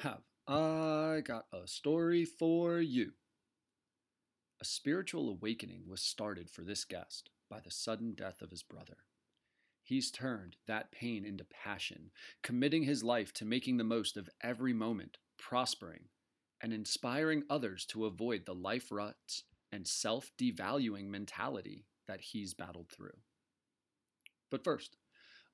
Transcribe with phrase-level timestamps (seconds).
[0.00, 3.12] Have I got a story for you?
[4.58, 8.96] A spiritual awakening was started for this guest by the sudden death of his brother.
[9.82, 14.72] He's turned that pain into passion, committing his life to making the most of every
[14.72, 16.04] moment, prospering,
[16.62, 22.88] and inspiring others to avoid the life ruts and self devaluing mentality that he's battled
[22.88, 23.18] through.
[24.50, 24.96] But first,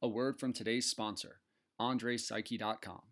[0.00, 1.40] a word from today's sponsor,
[1.80, 3.02] AndrePsyche.com.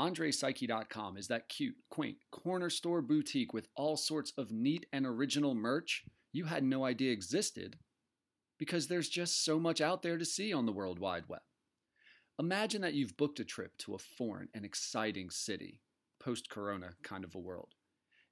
[0.00, 5.54] AndrePsyche.com is that cute, quaint corner store boutique with all sorts of neat and original
[5.54, 7.76] merch you had no idea existed
[8.58, 11.42] because there's just so much out there to see on the World Wide Web.
[12.38, 15.82] Imagine that you've booked a trip to a foreign and exciting city,
[16.18, 17.74] post corona kind of a world.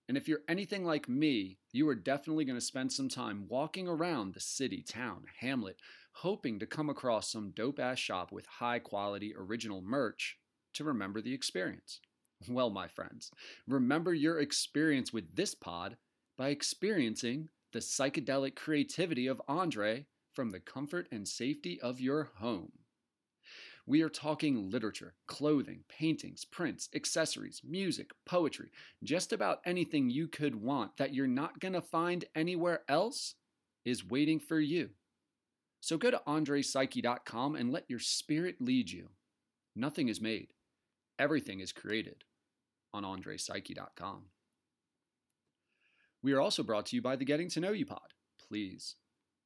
[0.08, 3.86] And if you're anything like me, you are definitely going to spend some time walking
[3.86, 5.76] around the city, town, hamlet,
[6.12, 10.37] hoping to come across some dope ass shop with high quality original merch
[10.74, 12.00] to remember the experience.
[12.48, 13.30] Well, my friends,
[13.66, 15.96] remember your experience with this pod
[16.36, 22.72] by experiencing the psychedelic creativity of Andre from the comfort and safety of your home.
[23.86, 28.70] We are talking literature, clothing, paintings, prints, accessories, music, poetry,
[29.02, 33.34] just about anything you could want that you're not going to find anywhere else
[33.84, 34.90] is waiting for you.
[35.80, 39.08] So go to andrepsyche.com and let your spirit lead you.
[39.74, 40.52] Nothing is made,
[41.18, 42.24] everything is created
[42.92, 44.24] on andrepsyche.com.
[46.22, 48.14] We are also brought to you by the Getting to Know You Pod.
[48.48, 48.96] Please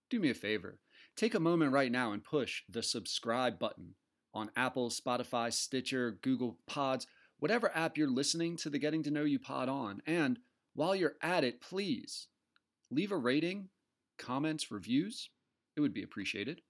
[0.08, 0.78] do me a favor.
[1.16, 3.94] Take a moment right now and push the subscribe button
[4.32, 7.06] on Apple, Spotify, Stitcher, Google Pods,
[7.38, 10.00] whatever app you're listening to the Getting to Know You pod on.
[10.06, 10.38] And
[10.74, 12.28] while you're at it, please
[12.90, 13.68] leave a rating,
[14.18, 15.28] comments, reviews.
[15.76, 16.62] It would be appreciated.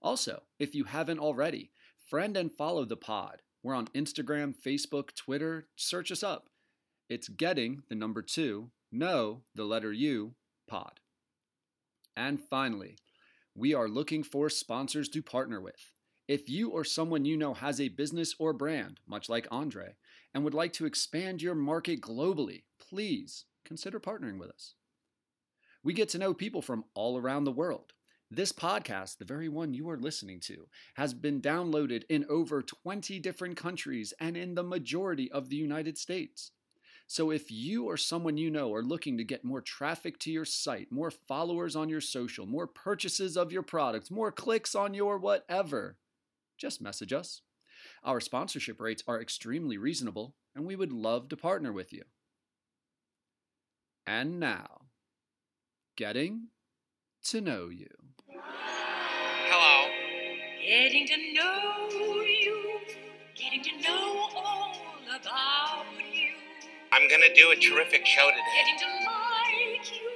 [0.00, 1.72] Also, if you haven't already,
[2.08, 3.42] friend and follow the pod.
[3.66, 5.66] We're on Instagram, Facebook, Twitter.
[5.74, 6.50] Search us up.
[7.08, 10.36] It's Getting, the number two, no, the letter U,
[10.68, 11.00] pod.
[12.16, 12.96] And finally,
[13.56, 15.90] we are looking for sponsors to partner with.
[16.28, 19.96] If you or someone you know has a business or brand, much like Andre,
[20.32, 24.74] and would like to expand your market globally, please consider partnering with us.
[25.82, 27.94] We get to know people from all around the world.
[28.30, 33.20] This podcast, the very one you are listening to, has been downloaded in over 20
[33.20, 36.50] different countries and in the majority of the United States.
[37.06, 40.44] So if you or someone you know are looking to get more traffic to your
[40.44, 45.18] site, more followers on your social, more purchases of your products, more clicks on your
[45.18, 45.96] whatever,
[46.58, 47.42] just message us.
[48.02, 52.02] Our sponsorship rates are extremely reasonable, and we would love to partner with you.
[54.04, 54.86] And now,
[55.96, 56.48] getting
[57.24, 57.86] to know you.
[60.68, 60.82] Hello.
[60.82, 62.80] Getting to know you,
[63.36, 64.72] getting to know all
[65.08, 66.32] about you.
[66.92, 68.42] I'm gonna do a terrific show today.
[68.58, 70.10] Getting to like you,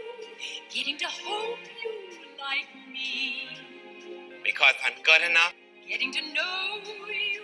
[0.74, 1.92] getting to hope you
[2.40, 3.46] like me.
[4.42, 5.52] Because I'm good enough.
[5.88, 7.42] Getting to know you,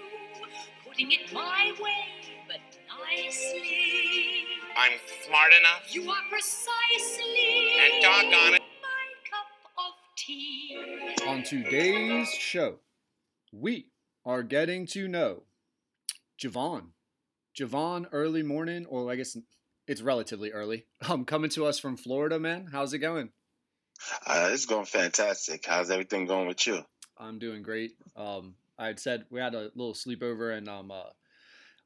[0.85, 4.47] putting it my way, but nicely.
[4.77, 5.95] I'm smart enough.
[5.95, 8.63] You are precisely And doggone it.
[8.83, 9.47] my cup
[9.79, 10.77] of tea.
[11.29, 12.79] On today's show,
[13.61, 13.89] we
[14.25, 15.45] are getting to know
[16.39, 16.89] Javon.
[17.59, 19.37] Javon, early morning, or I guess
[19.87, 20.87] it's relatively early.
[21.09, 22.69] Um, coming to us from Florida, man.
[22.73, 23.31] How's it going?
[24.27, 25.65] Uh, it's going fantastic.
[25.67, 26.83] How's everything going with you?
[27.19, 27.93] I'm doing great.
[28.17, 31.11] Um, I had said we had a little sleepover, and um, uh,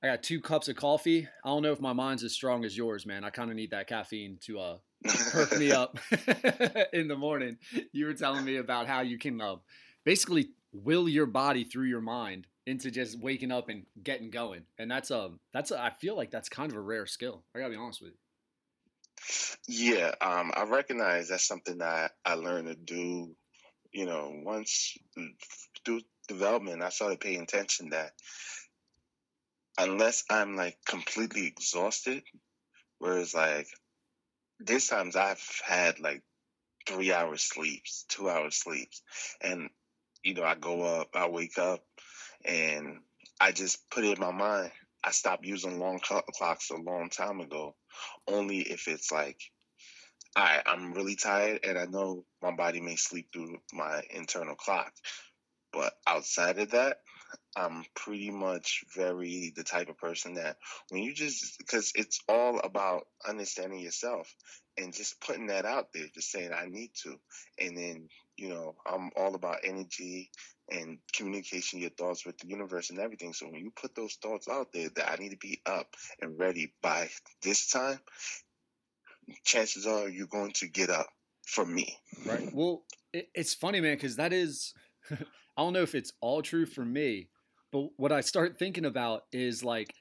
[0.03, 1.29] I got two cups of coffee.
[1.45, 3.25] I don't know if my mind's as strong as yours, man.
[3.25, 4.77] I kind of need that caffeine to uh,
[5.31, 5.99] perk me up
[6.93, 7.59] in the morning.
[7.93, 9.57] You were telling me about how you can uh,
[10.05, 14.91] basically will your body through your mind into just waking up and getting going, and
[14.91, 17.43] that's a that's a, I feel like that's kind of a rare skill.
[17.55, 18.17] I gotta be honest with you.
[19.69, 23.35] Yeah, um, I recognize that's something that I learned to do.
[23.93, 24.97] You know, once
[25.85, 28.13] through development, I started paying attention that
[29.79, 32.23] unless I'm like completely exhausted,
[32.99, 33.67] whereas like
[34.61, 36.23] there's times I've had like
[36.87, 39.03] three hours sleeps, two hours sleeps,
[39.41, 39.71] and
[40.23, 41.85] you know I go up, I wake up,
[42.45, 42.99] and
[43.41, 44.73] I just put it in my mind.
[45.03, 47.75] I stopped using long clocks a long time ago,
[48.29, 49.41] only if it's like,
[50.37, 54.93] right, I'm really tired, and I know my body may sleep through my internal clock,
[55.73, 56.99] but outside of that,
[57.57, 60.57] I'm pretty much very the type of person that
[60.89, 64.33] when you just because it's all about understanding yourself
[64.77, 67.17] and just putting that out there, just saying I need to,
[67.59, 68.09] and then
[68.41, 70.31] you know I'm all about energy
[70.71, 73.33] and communication your thoughts with the universe and everything.
[73.33, 76.39] So when you put those thoughts out there that I need to be up and
[76.39, 77.09] ready by
[77.43, 77.99] this time,
[79.45, 81.09] chances are you're going to get up
[81.47, 81.99] for me.
[82.25, 82.49] Right.
[82.53, 84.75] Well, it's funny, man, because that is,
[85.11, 85.17] I
[85.57, 87.29] don't know if it's all true for me,
[87.73, 89.95] but what I start thinking about is like,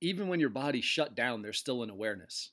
[0.00, 2.50] even when your body's shut down, there's still an awareness,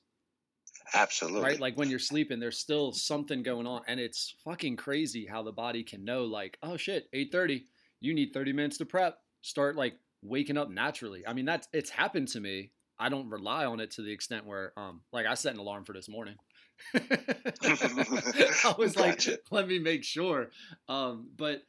[0.94, 1.42] Absolutely.
[1.42, 1.60] right?
[1.60, 5.52] Like when you're sleeping, there's still something going on, and it's fucking crazy how the
[5.52, 7.64] body can know, like, oh shit, eight thirty,
[8.00, 9.18] you need thirty minutes to prep.
[9.42, 11.26] Start like waking up naturally.
[11.26, 12.72] I mean, that's it's happened to me.
[12.98, 15.84] I don't rely on it to the extent where, um, like I set an alarm
[15.84, 16.34] for this morning.
[16.94, 20.50] I was like, let me make sure.
[20.88, 21.62] Um, but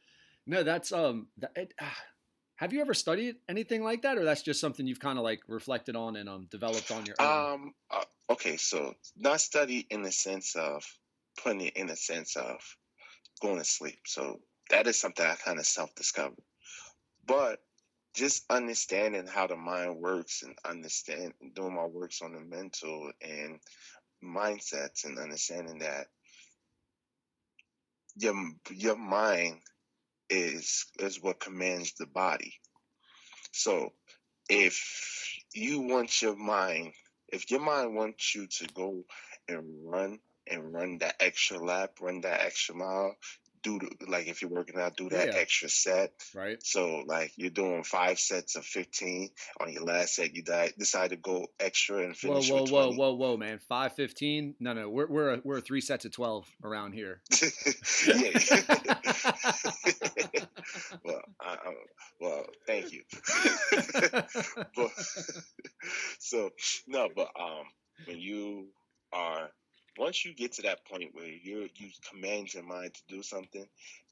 [0.46, 1.96] no, that's um, that, it, ah,
[2.56, 5.40] have you ever studied anything like that, or that's just something you've kind of like
[5.48, 7.52] reflected on and um developed on your own?
[7.54, 7.74] Um.
[7.90, 8.56] uh, okay.
[8.56, 10.84] So not study in the sense of
[11.42, 12.60] putting it in the sense of
[13.40, 14.00] going to sleep.
[14.06, 14.40] So
[14.70, 16.42] that is something I kind of self discovered.
[17.26, 17.60] But
[18.14, 23.58] just understanding how the mind works and understand doing my works on the mental and
[24.22, 26.06] mindsets and understanding that
[28.16, 28.34] your
[28.70, 29.60] your mind
[30.28, 32.54] is is what commands the body.
[33.52, 33.92] So
[34.48, 36.92] if you want your mind,
[37.32, 39.04] if your mind wants you to go
[39.48, 43.16] and run and run that extra lap, run that extra mile,
[43.62, 43.78] do
[44.08, 45.34] like if you're working out, do that Yeah.
[45.40, 46.12] extra set.
[46.34, 46.56] right?
[46.64, 49.30] So like you're doing five sets of 15.
[49.60, 52.70] On your last set, you di- decide to go extra and Whoa, finish whoa, with
[52.70, 53.60] whoa, whoa, whoa, man!
[53.68, 54.54] Five fifteen?
[54.60, 57.20] No, no, we're we're a, we're three sets of twelve around here.
[58.06, 58.30] yeah.
[61.04, 61.74] well, I, I,
[62.20, 63.02] well, thank you.
[64.76, 64.90] but
[66.18, 66.50] so
[66.86, 67.64] no, but um,
[68.06, 68.68] when you
[69.12, 69.50] are
[69.98, 73.66] once you get to that point where you you command your mind to do something,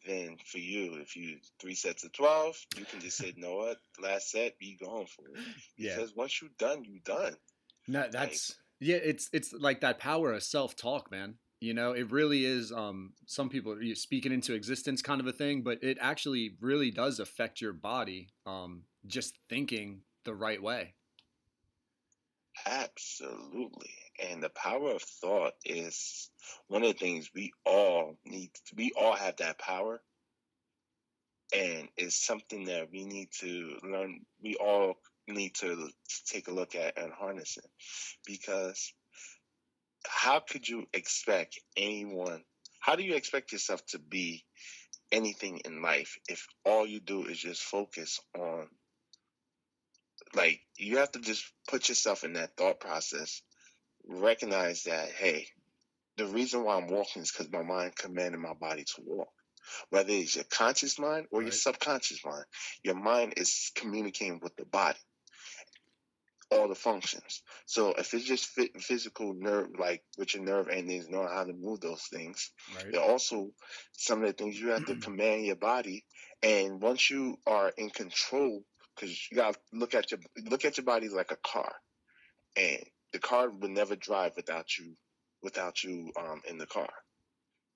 [0.06, 3.78] then for you, if you three sets of twelve, you can just say, "No, what
[4.00, 5.42] last set, be going for it."
[5.76, 7.36] yeah, Because once you're done, you're done.
[7.86, 8.96] no, that's yeah.
[8.96, 11.34] It's it's like that power of self talk, man.
[11.60, 12.70] You know, it really is.
[12.70, 16.90] Um, some people are speaking into existence, kind of a thing, but it actually really
[16.92, 18.28] does affect your body.
[18.46, 20.94] Um, just thinking the right way.
[22.66, 23.90] Absolutely.
[24.18, 26.30] And the power of thought is
[26.66, 28.50] one of the things we all need.
[28.76, 30.00] We all have that power.
[31.54, 34.20] And it's something that we need to learn.
[34.42, 35.88] We all need to
[36.26, 37.70] take a look at and harness it.
[38.26, 38.92] Because
[40.06, 42.42] how could you expect anyone,
[42.80, 44.44] how do you expect yourself to be
[45.10, 48.68] anything in life if all you do is just focus on
[50.34, 53.40] like you have to just put yourself in that thought process
[54.08, 55.46] recognize that hey
[56.16, 59.28] the reason why i'm walking is because my mind commanded my body to walk.
[59.90, 62.44] Whether it's your conscious mind or your subconscious mind
[62.82, 64.98] your mind is communicating with the body.
[66.50, 67.42] All the functions.
[67.66, 71.52] So if it's just fit, physical nerve like with your nerve endings knowing how to
[71.52, 72.86] move those things Right.
[72.92, 73.50] there are also
[73.92, 76.04] some of the things you have to command your body.
[76.42, 78.62] And once you are in control
[78.94, 80.20] because you got to look at your
[80.50, 81.72] look at your body like a car.
[82.56, 82.82] And
[83.12, 84.94] the car would never drive without you
[85.42, 86.88] without you um in the car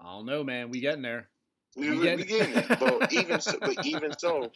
[0.00, 0.70] I don't know, man.
[0.70, 1.28] We getting there.
[1.76, 2.76] we, We we, get- we getting there.
[2.80, 4.52] but even so, but even so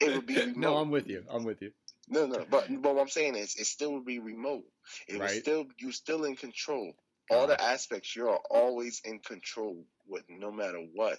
[0.00, 0.56] it would be remote.
[0.56, 1.24] No, I'm with you.
[1.30, 1.72] I'm with you.
[2.08, 4.64] no no but but what i'm saying is it still would be remote
[5.08, 5.40] it was Right.
[5.42, 6.92] still you're still in control
[7.30, 11.18] all the aspects you're always in control with no matter what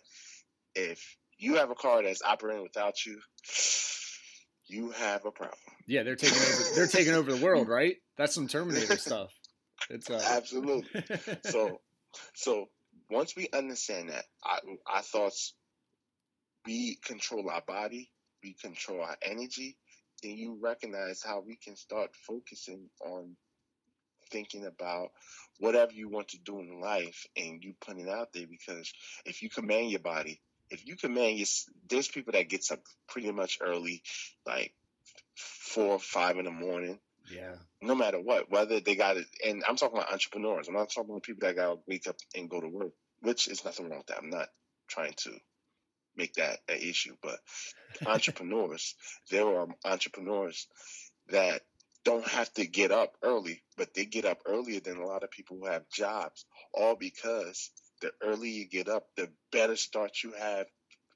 [0.75, 3.19] if you have a car that's operating without you
[4.67, 5.57] you have a problem
[5.87, 6.63] Yeah, they're taking over.
[6.75, 7.97] They're taking over the world, right?
[8.17, 9.31] That's some Terminator stuff.
[9.89, 11.03] It's uh, Absolutely.
[11.45, 11.81] so
[12.33, 12.69] so
[13.09, 15.53] once we understand that our, our thoughts
[16.65, 18.09] we control our body
[18.43, 19.77] we control our energy
[20.23, 23.35] then you recognize how we can start focusing on
[24.31, 25.09] thinking about
[25.59, 28.91] whatever you want to do in life and you put it out there because
[29.25, 31.47] if you command your body if you command your
[31.89, 34.01] there's people that gets up pretty much early
[34.45, 34.73] like
[35.35, 36.99] four or five in the morning
[37.31, 40.67] yeah, no matter what, whether they got it, and I'm talking about entrepreneurs.
[40.67, 42.91] I'm not talking about people that got to wake up and go to work,
[43.21, 44.19] which is nothing wrong with that.
[44.19, 44.49] I'm not
[44.87, 45.31] trying to
[46.15, 47.39] make that an issue, but
[48.05, 48.95] entrepreneurs,
[49.31, 50.67] there are entrepreneurs
[51.29, 51.61] that
[52.03, 55.31] don't have to get up early, but they get up earlier than a lot of
[55.31, 57.71] people who have jobs, all because
[58.01, 60.67] the earlier you get up, the better start you have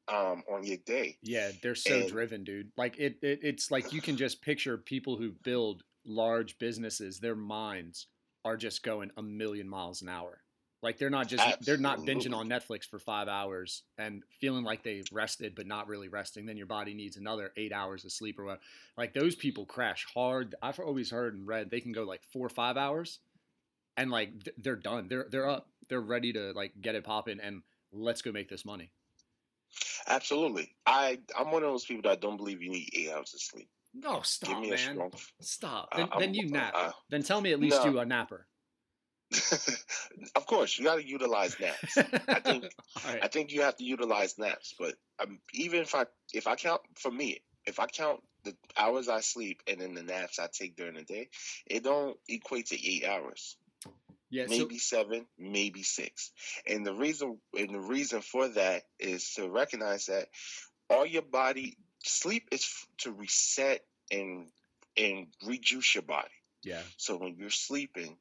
[0.07, 1.17] um, on your day.
[1.21, 1.51] yeah.
[1.61, 2.71] They're so And- driven, dude.
[2.77, 3.39] Like it, it.
[3.43, 7.19] It's like you can just picture people who build large businesses.
[7.19, 8.07] Their minds
[8.45, 10.41] are just going a million miles an hour.
[10.81, 14.81] Like they're not just they're not binging on Netflix for five hours and feeling like
[14.81, 16.45] they've rested but not really resting.
[16.45, 18.61] Then your body needs another eight hours of sleep or what.
[18.97, 20.55] Like those people crash hard.
[20.61, 23.19] I've always heard and read they can go like four or five hours,
[23.99, 25.07] and like th- they're done.
[25.09, 25.67] They're they're up.
[25.89, 28.91] They're ready to like get it popping and let's go make this money.
[30.07, 30.73] Absolutely.
[30.85, 33.69] I I'm one of those people that don't believe you need eight hours of sleep.
[33.93, 34.93] No, Give stop, me a man.
[34.93, 35.11] strong.
[35.41, 35.89] Stop.
[35.95, 36.73] Then, then you nap.
[36.75, 37.91] uh, then tell me at least no.
[37.91, 38.45] you a napper.
[40.35, 41.97] of course, you got to utilize naps.
[41.97, 42.63] I think
[43.05, 43.19] right.
[43.21, 44.73] I think you have to utilize naps.
[44.77, 49.09] But um, even if I if I count for me, if I count the hours
[49.09, 51.29] I sleep and then the naps I take during the day,
[51.67, 53.57] it don't equate to eight hours.
[54.29, 54.45] Yeah.
[54.47, 56.31] So, maybe seven, maybe six.
[56.67, 60.27] And the reason and the reason for that is to recognize that
[60.89, 63.81] all your body sleep is f- to reset
[64.11, 64.47] and
[64.97, 66.29] and rejuice your body.
[66.63, 66.81] yeah.
[66.97, 68.17] So when you're sleeping,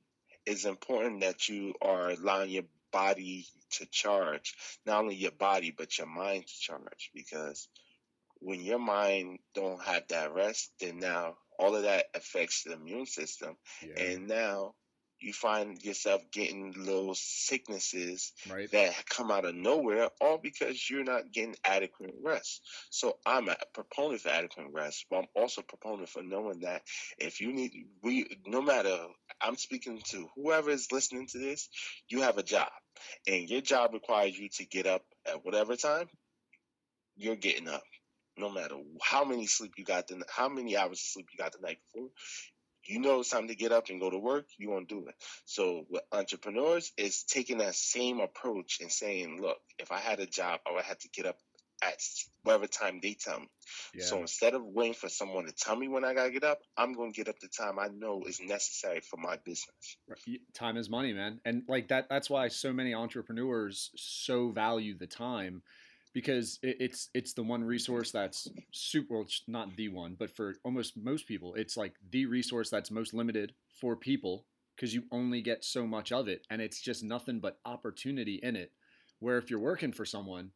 [0.47, 4.55] it's important that you are allowing your body to charge,
[4.87, 7.69] not only your body but your mind to charge because
[8.41, 13.07] when your mind don't have that rest, then now all of that affects the immune
[13.07, 14.01] system Yeah.
[14.05, 14.75] and now
[15.21, 18.71] you find yourself getting little sicknesses right.
[18.71, 23.57] that come out of nowhere all because you're not getting adequate rest so i'm a
[23.75, 26.83] proponent for adequate rest but i'm also a proponent for knowing that
[27.19, 27.73] if you need
[28.03, 28.97] we no matter
[29.41, 31.69] i'm speaking to whoever is listening to this
[32.09, 32.69] you have a job
[33.27, 36.07] and your job requires you to get up at whatever time
[37.17, 37.83] you're getting up
[38.37, 41.53] no matter how many sleep you got the how many hours of sleep you got
[41.53, 42.09] the night before
[42.89, 45.15] you know it's time to get up and go to work, you won't do it.
[45.45, 50.27] So with entrepreneurs, it's taking that same approach and saying, look, if I had a
[50.27, 51.37] job, I would have to get up
[51.83, 52.01] at
[52.43, 53.49] whatever time they tell me.
[53.95, 54.05] Yeah.
[54.05, 56.93] So instead of waiting for someone to tell me when I gotta get up, I'm
[56.93, 59.97] gonna get up the time I know is necessary for my business.
[60.09, 60.41] Right.
[60.55, 65.07] Time is money man and like that that's why so many entrepreneurs so value the
[65.07, 65.63] time
[66.15, 70.35] because it, it's it's the one resource that's super well, it's not the one but
[70.35, 74.47] for almost most people it's like the resource that's most limited for people
[74.77, 78.57] because you only get so much of it and it's just nothing but opportunity in
[78.57, 78.73] it
[79.21, 80.51] where if you're working for someone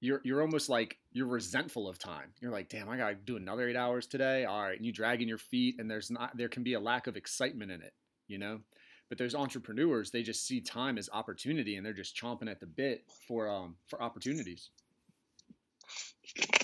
[0.00, 2.32] you're you're almost like you're resentful of time.
[2.40, 4.44] You're like, damn, I gotta do another eight hours today.
[4.44, 7.06] All right, and you dragging your feet, and there's not there can be a lack
[7.06, 7.92] of excitement in it,
[8.28, 8.60] you know.
[9.08, 12.66] But those entrepreneurs, they just see time as opportunity, and they're just chomping at the
[12.66, 14.70] bit for um for opportunities.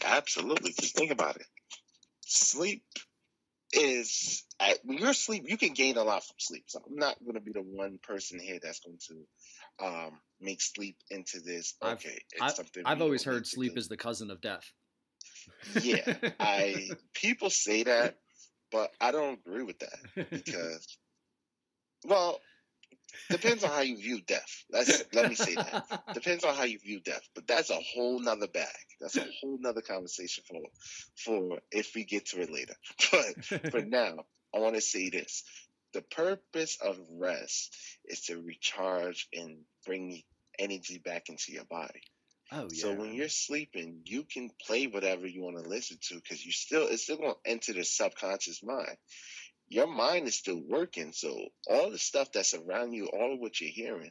[0.04, 0.72] Absolutely.
[0.72, 1.46] Just think about it.
[2.20, 2.84] Sleep
[3.72, 6.64] is at, when you're asleep, you can gain a lot from sleep.
[6.68, 10.62] So I'm not going to be the one person here that's going to um, make
[10.62, 11.74] sleep into this.
[11.82, 14.64] I've- Okay, it's I've, something I've always heard sleep is the cousin of death.
[15.82, 18.18] Yeah, I people say that,
[18.70, 20.98] but I don't agree with that because,
[22.04, 22.40] well,
[23.30, 24.64] depends on how you view death.
[24.70, 25.84] Let's let me say that.
[26.14, 28.66] Depends on how you view death, but that's a whole nother bag.
[29.00, 30.60] That's a whole nother conversation for
[31.16, 32.74] for if we get to it later.
[33.10, 35.44] But for now, I want to say this:
[35.92, 40.22] the purpose of rest is to recharge and bring
[40.58, 42.02] energy back into your body.
[42.52, 42.82] oh yeah.
[42.82, 46.52] So when you're sleeping, you can play whatever you want to listen to because you
[46.52, 48.96] still it's still going to enter the subconscious mind.
[49.68, 51.36] Your mind is still working, so
[51.68, 54.10] all the stuff that's around you, all of what you're hearing,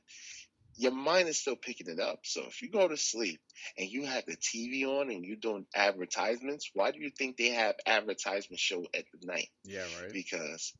[0.75, 2.19] your mind is still picking it up.
[2.23, 3.39] So if you go to sleep
[3.77, 7.49] and you have the TV on and you're doing advertisements, why do you think they
[7.49, 9.49] have advertisement show at the night?
[9.63, 10.11] yeah, right.
[10.11, 10.73] because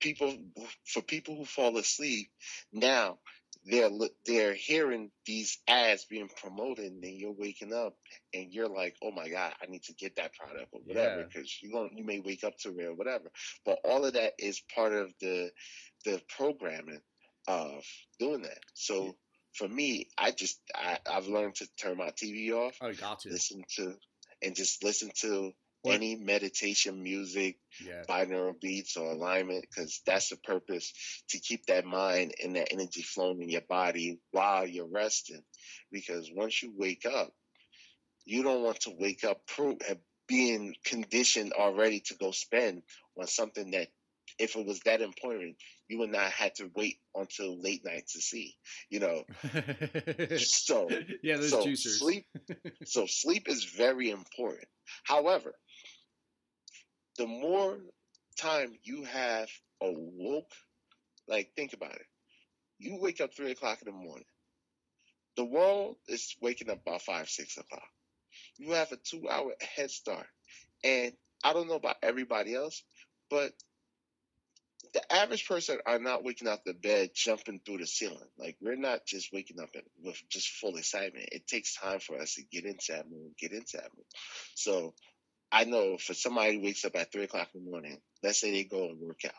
[0.00, 0.36] people
[0.84, 2.28] for people who fall asleep
[2.72, 3.18] now
[3.66, 3.90] they're
[4.26, 7.94] they're hearing these ads being promoted and then you're waking up
[8.34, 11.24] and you're like oh my god i need to get that product or whatever Yeah.
[11.32, 13.30] because you going you may wake up to it or whatever
[13.64, 15.50] but all of that is part of the
[16.04, 17.00] the programming
[17.48, 17.82] of
[18.18, 19.16] doing that so
[19.54, 23.30] for me i just I, i've learned to turn my tv off Oh, got to.
[23.30, 23.94] listen to
[24.42, 25.52] and just listen to
[25.92, 28.02] Any meditation music Yeah.
[28.08, 30.92] binaural beats or alignment because that's the purpose
[31.30, 35.42] to keep that mind and that energy flowing in your body while you're resting
[35.90, 37.32] because once you wake up
[38.24, 39.94] you don't want to wake up pro- uh,
[40.26, 42.82] being conditioned already to go spend
[43.18, 43.88] on something that
[44.38, 45.56] if it was that important
[45.88, 48.54] you would not have to wait until late night to see
[48.88, 49.22] you know
[50.36, 50.88] so
[51.22, 51.98] yeah, those so juicers.
[51.98, 52.26] sleep
[52.84, 54.66] so sleep is very important
[55.04, 55.52] however
[57.18, 57.78] the more
[58.38, 59.48] time you have
[59.82, 60.50] awoke
[61.28, 62.06] like think about it
[62.78, 64.24] you wake up three o'clock in the morning
[65.36, 67.88] the world is waking up about five six o'clock
[68.58, 70.26] you have a two hour head start
[70.82, 71.12] and
[71.44, 72.82] i don't know about everybody else
[73.30, 73.52] but
[74.94, 78.28] the average person are not waking out the bed jumping through the ceiling.
[78.38, 79.70] Like we're not just waking up
[80.02, 81.28] with just full excitement.
[81.32, 84.06] It takes time for us to get into that mood, get into that mood.
[84.54, 84.94] So
[85.54, 88.50] I know for somebody who wakes up at three o'clock in the morning, let's say
[88.50, 89.32] they go and work out,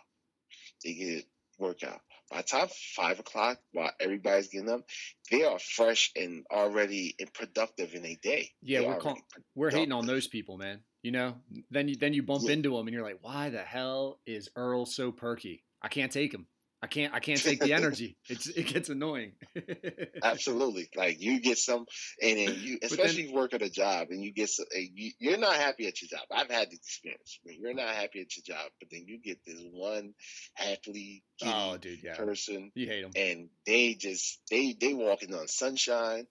[0.84, 1.26] they get
[1.60, 2.00] workout.
[2.32, 4.82] By the time five o'clock, while everybody's getting up,
[5.30, 8.50] they are fresh and already and productive in a day.
[8.62, 9.18] Yeah, They we're call,
[9.56, 10.80] we're hating on those people, man.
[11.04, 11.36] You know,
[11.70, 12.54] then you then you bump Yeah.
[12.54, 15.64] into them and you're like, why the hell is Earl so perky?
[15.82, 16.48] I can't take him.
[16.86, 17.14] I can't.
[17.16, 18.16] I can't take the energy.
[18.30, 19.32] It's it gets annoying.
[20.24, 20.88] Absolutely.
[20.96, 21.88] Like you get some,
[22.22, 25.12] and then you, especially then- you work at a job and you get, some, you,
[25.20, 26.28] you're not happy at your job.
[26.32, 29.40] I've had the experience where you're not happy at your job, but then you get
[29.46, 30.14] this one
[30.54, 33.12] happily oh, dude, yeah, person, you hate them.
[33.16, 36.28] and they just they they walking on sunshine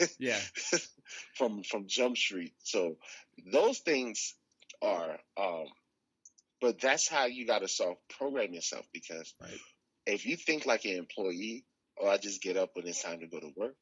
[0.00, 0.40] Yeah, yeah,
[1.36, 2.52] from from Jump Street.
[2.64, 2.96] So
[3.52, 4.34] those things
[4.82, 5.66] are, um,
[6.60, 9.60] but that's how you got to self program yourself because Right.
[10.06, 11.64] if you think like an employee,
[11.96, 13.76] or I just get up when it's time to go to work,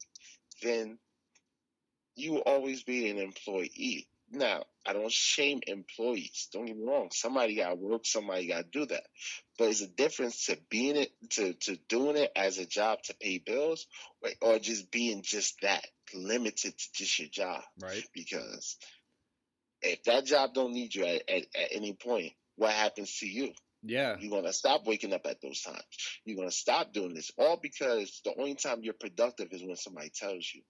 [0.61, 0.97] then
[2.15, 4.07] you will always be an employee.
[4.29, 6.49] Now, I don't shame employees.
[6.51, 7.09] Don't get me wrong.
[7.13, 8.05] Somebody got to work.
[8.05, 9.03] Somebody got to do that.
[9.57, 13.15] But it's a difference to being it, to to doing it as a job to
[13.21, 13.87] pay bills,
[14.21, 18.03] or, or just being just that limited to just your job right.
[18.13, 18.77] because
[19.81, 23.53] if that job don't need you at, at, at any point, what happens to you?
[23.83, 25.83] Yeah, You're gonna stop waking up at those times.
[26.25, 30.09] You're gonna stop doing this, all because the only time you're productive is when somebody
[30.09, 30.61] tells you.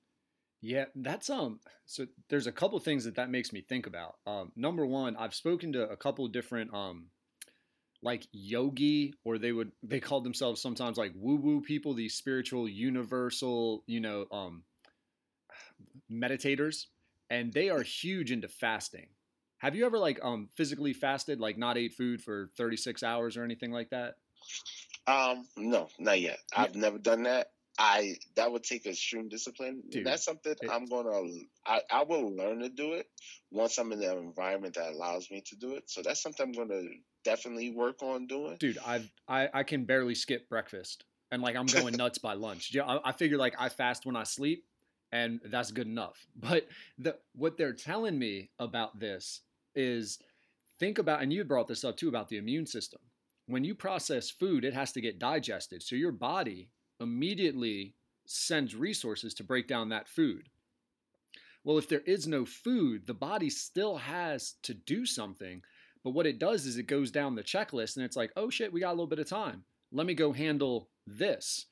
[0.61, 1.59] Yeah, that's um.
[1.85, 4.15] So there's a couple things that that makes me think about.
[4.25, 7.07] Um, number one, I've spoken to a couple of different um,
[8.01, 12.67] like yogi, or they would they called themselves sometimes like woo woo people, these spiritual
[12.67, 14.63] universal, you know, um,
[16.11, 16.85] meditators,
[17.29, 19.07] and they are huge into fasting.
[19.59, 23.43] Have you ever like um physically fasted, like not ate food for 36 hours or
[23.43, 24.15] anything like that?
[25.07, 26.39] Um, no, not yet.
[26.53, 26.63] Yeah.
[26.63, 27.51] I've never done that.
[27.79, 29.83] I that would take extreme discipline.
[29.89, 31.21] Dude, That's something it- I'm gonna.
[31.65, 33.07] I, I will learn to do it
[33.51, 35.89] once I'm in an environment that allows me to do it.
[35.89, 36.81] So that's something I'm gonna
[37.23, 38.55] definitely work on doing.
[38.57, 42.73] dude i've i, I can barely skip breakfast and like i'm going nuts by lunch
[42.73, 44.63] yeah I, I figure like i fast when i sleep
[45.11, 49.41] and that's good enough but the what they're telling me about this
[49.77, 50.19] is
[50.79, 52.99] think about and you brought this up too about the immune system
[53.47, 57.93] when you process food it has to get digested so your body immediately
[58.25, 60.49] sends resources to break down that food
[61.63, 65.61] well if there is no food the body still has to do something
[66.07, 68.71] but what it does is it goes down the checklist and it's like, oh shit,
[68.71, 69.65] we got a little bit of time.
[69.91, 71.65] Let me go handle this.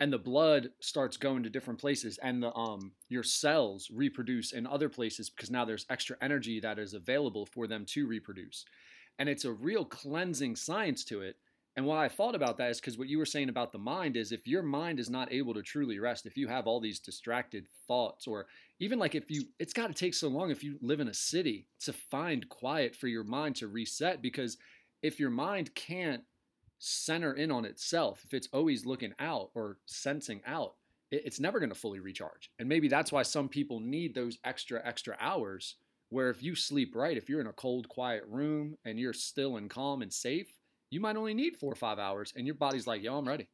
[0.00, 4.66] And the blood starts going to different places and the um your cells reproduce in
[4.66, 8.64] other places because now there's extra energy that is available for them to reproduce.
[9.18, 11.36] And it's a real cleansing science to it.
[11.76, 14.16] And why I thought about that is because what you were saying about the mind
[14.16, 16.98] is if your mind is not able to truly rest, if you have all these
[16.98, 18.46] distracted thoughts, or
[18.80, 21.14] even like if you, it's got to take so long if you live in a
[21.14, 24.20] city to find quiet for your mind to reset.
[24.20, 24.56] Because
[25.02, 26.22] if your mind can't
[26.78, 30.74] center in on itself, if it's always looking out or sensing out,
[31.10, 32.50] it, it's never going to fully recharge.
[32.58, 35.76] And maybe that's why some people need those extra, extra hours.
[36.10, 39.58] Where if you sleep right, if you're in a cold, quiet room and you're still
[39.58, 40.48] and calm and safe,
[40.90, 43.46] you might only need four or five hours, and your body's like, yo, I'm ready.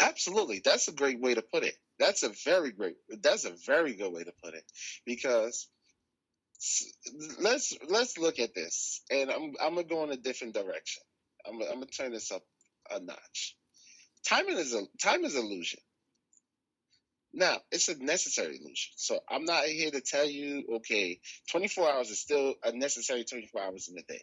[0.00, 1.76] Absolutely, that's a great way to put it.
[2.00, 2.96] That's a very great.
[3.22, 4.64] That's a very good way to put it,
[5.06, 5.68] because
[7.40, 11.04] let's let's look at this, and I'm I'm gonna go in a different direction.
[11.48, 12.42] I'm gonna, I'm gonna turn this up
[12.90, 13.56] a notch.
[14.26, 15.80] Time is a time is illusion.
[17.32, 18.92] Now it's a necessary illusion.
[18.96, 23.62] So I'm not here to tell you, okay, 24 hours is still a necessary 24
[23.62, 24.22] hours in a day.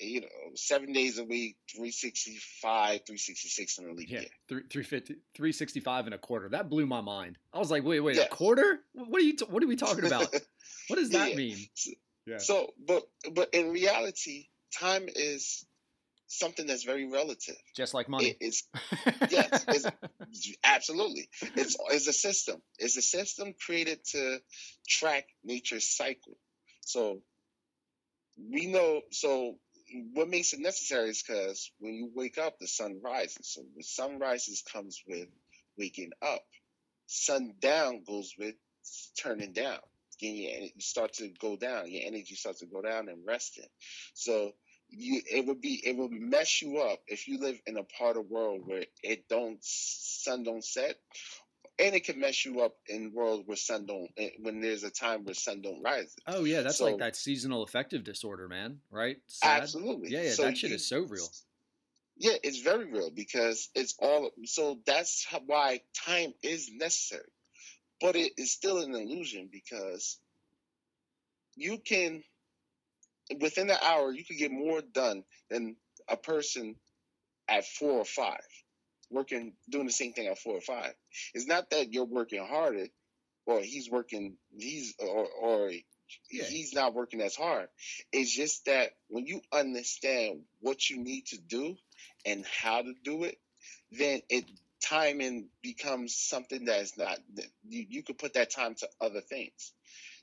[0.00, 4.28] You know, seven days a week, 365, 366 in a leap Yeah, year.
[4.48, 6.48] three, 350, 365 and a quarter.
[6.48, 7.38] That blew my mind.
[7.52, 8.24] I was like, wait, wait, Yeah.
[8.24, 8.80] a quarter?
[8.92, 9.36] What are you?
[9.36, 10.34] T- what are we talking about?
[10.88, 11.36] What does that Yeah.
[11.36, 11.58] mean?
[12.26, 12.38] Yeah.
[12.38, 14.48] So, but but in reality,
[14.78, 15.64] time is
[16.38, 17.56] something that's very relative.
[17.76, 18.28] Just like money.
[18.28, 18.64] It is
[19.30, 19.86] yes, it's,
[20.64, 21.28] absolutely.
[21.56, 22.60] It's it's a system.
[22.78, 24.38] It's a system created to
[24.86, 26.36] track nature's cycle.
[26.80, 27.20] So
[28.38, 29.02] we know.
[29.10, 29.56] So
[30.12, 33.36] what makes it necessary is because when you wake up, the sun rises.
[33.42, 35.28] So the sun rises comes with
[35.78, 36.44] waking up.
[37.06, 38.54] Sundown goes with
[39.20, 39.78] turning down.
[40.20, 41.90] You start to go down.
[41.90, 43.66] Your energy starts to go down and resting.
[44.14, 44.52] So
[44.96, 48.16] you it would be it would mess you up if you live in a part
[48.16, 50.96] of the world where it don't sun don't set
[51.78, 54.90] and it can mess you up in world where sun don't eh, when there's a
[54.90, 58.80] time where sun don't rise oh yeah, that's So- like that seasonal affective disorder, man.
[58.90, 59.18] Right?
[59.26, 59.62] Sad.
[59.62, 61.28] absolutely Yeah, yeah, So that shit you- is so real.
[62.16, 64.30] Yeah, it's very real because it's all.
[64.44, 67.28] So that's how, why time is necessary,
[68.00, 70.20] but it is still an illusion because
[71.56, 72.22] you can
[73.40, 75.76] within an hour you could get more done than
[76.08, 76.76] a person
[77.48, 78.40] at four or five
[79.10, 80.92] working doing the same thing at four or five.
[81.34, 82.86] It's not that you're working harder
[83.46, 85.70] or he's working he's or or
[86.30, 86.44] Yeah.
[86.44, 87.68] he's not working as hard.
[88.12, 91.76] It's just that when you understand what you need to do
[92.26, 93.38] and how to do it,
[93.90, 94.44] then it
[94.82, 97.18] timing becomes something that is not
[97.66, 99.72] you, you could put that time to other things.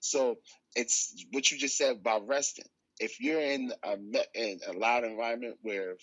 [0.02, 0.38] So
[0.76, 2.66] it's what you just said about resting.
[3.02, 3.98] If you're in a
[4.36, 5.96] in a loud environment where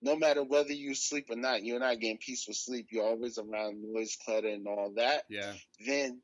[0.00, 2.88] no matter whether you sleep or not, you're not getting peaceful sleep.
[2.90, 5.24] You're always around noise, clutter, and all that.
[5.28, 5.52] Yeah.
[5.84, 6.20] Then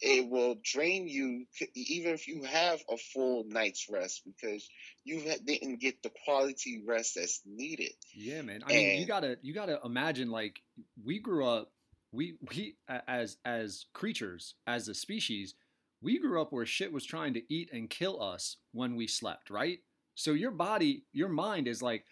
[0.00, 4.68] it will drain you, even if you have a full night's rest, because
[5.04, 7.92] you didn't get the quality rest that's needed.
[8.14, 8.62] Yeah, man.
[8.66, 10.60] I mean, you gotta you gotta imagine like
[11.02, 11.72] we grew up,
[12.12, 15.54] we we as as creatures, as a species,
[16.00, 19.50] we grew up where shit was trying to eat and kill us when we slept,
[19.50, 19.78] right?
[20.14, 22.04] So your body, your mind is like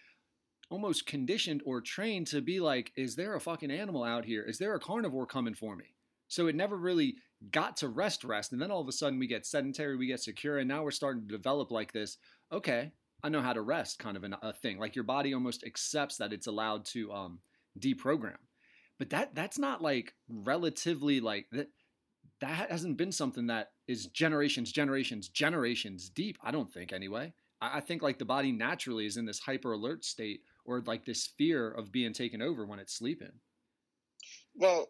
[0.70, 4.42] almost conditioned or trained to be like, is there a fucking animal out here?
[4.42, 5.94] Is there a carnivore coming for me?
[6.28, 7.16] So it never really
[7.50, 10.20] got to rest, rest, and then all of a sudden we get sedentary, we get
[10.20, 12.16] secure, and now we're starting to develop like this.
[12.50, 12.92] Okay,
[13.22, 14.78] I know how to rest, kind of an, a thing.
[14.78, 17.38] Like your body almost accepts that it's allowed to um,
[17.78, 18.36] deprogram.
[18.98, 21.68] But that that's not like relatively like that.
[22.40, 26.38] That hasn't been something that is generations, generations, generations deep.
[26.42, 27.32] I don't think anyway.
[27.60, 31.04] I, I think like the body naturally is in this hyper alert state or like
[31.04, 33.32] this fear of being taken over when it's sleeping.
[34.54, 34.88] Well,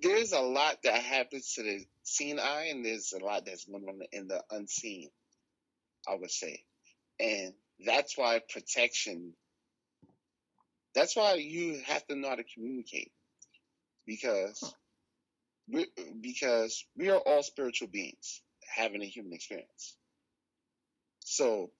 [0.00, 3.84] there's a lot that happens to the seen eye, and there's a lot that's going
[3.88, 5.10] on in the unseen.
[6.08, 6.62] I would say,
[7.18, 7.52] and
[7.84, 9.34] that's why protection.
[10.94, 13.12] That's why you have to know how to communicate,
[14.06, 14.70] because we
[16.20, 18.42] because we are all spiritual beings
[18.76, 19.96] having a human experience.
[21.20, 21.70] So,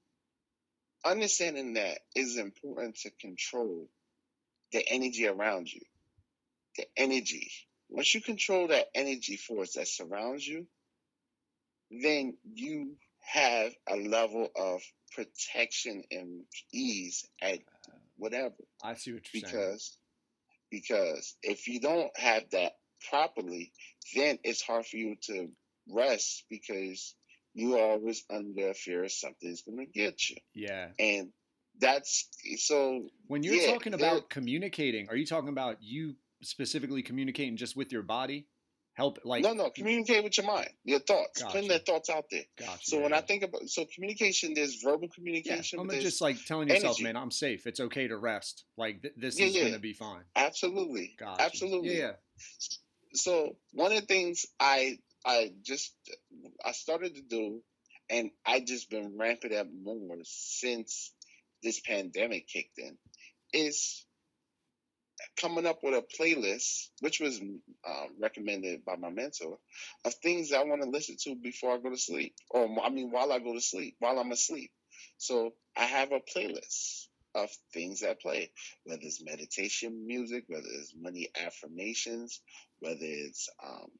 [1.04, 3.88] understanding that is important to control
[4.72, 5.80] the energy around you
[6.78, 7.50] the energy.
[7.90, 10.66] Once you control that energy force that surrounds you,
[11.90, 14.80] then you have a level of
[15.14, 17.58] protection and ease at
[18.16, 18.54] whatever.
[18.82, 19.54] I see what you're saying.
[19.54, 19.98] Because
[20.70, 22.72] because if you don't have that
[23.10, 23.72] properly,
[24.14, 25.50] then it's hard for you to
[25.90, 27.14] rest because
[27.54, 30.36] you're always under fear of something's gonna get you.
[30.54, 30.88] Yeah.
[30.98, 31.32] And
[31.80, 37.56] that's so When you're Yeah, talking about communicating, are you talking about you specifically communicating
[37.56, 38.46] just with your body?
[38.94, 41.52] Help like no, no, communicate with your mind, your thoughts, Gotcha.
[41.54, 42.42] putting their thoughts out there.
[42.58, 43.18] Gotcha, So yeah, when yeah.
[43.18, 45.78] I think about so communication, there's verbal communication.
[45.78, 47.04] I'm just like telling yourself, energy.
[47.04, 47.64] man, I'm safe.
[47.68, 48.64] It's okay to rest.
[48.76, 49.66] Like th- this is yeah.
[49.66, 50.24] gonna be fine.
[50.34, 51.44] absolutely, Gotcha.
[51.44, 51.96] absolutely.
[51.96, 52.12] Yeah,
[53.14, 55.94] So one of the things I I just
[56.64, 57.62] I started to do,
[58.10, 61.12] and I just been ramping up more since
[61.62, 62.96] this pandemic kicked in,
[63.52, 64.04] is
[65.36, 69.58] coming up with a playlist, which was um, recommended by my mentor,
[70.04, 73.10] of things I want to listen to before I go to sleep, or I mean
[73.10, 74.70] while I go to sleep, while I'm asleep.
[75.16, 77.07] So I have a playlist
[77.44, 78.50] of things that play,
[78.84, 82.40] whether it's meditation music, whether it's money affirmations,
[82.80, 83.90] whether it's um,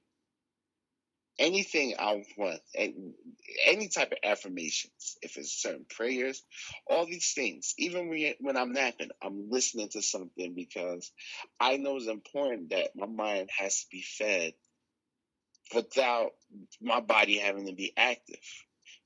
[1.39, 6.43] anything I want, any type of affirmations, if it's certain prayers,
[6.89, 7.75] all these things.
[7.79, 8.09] Even
[8.41, 11.13] when, I'm napping, I'm listening to something because
[11.61, 14.53] I know it's important that my mind has to be fed
[15.75, 16.31] without
[16.81, 18.41] my body having to be active.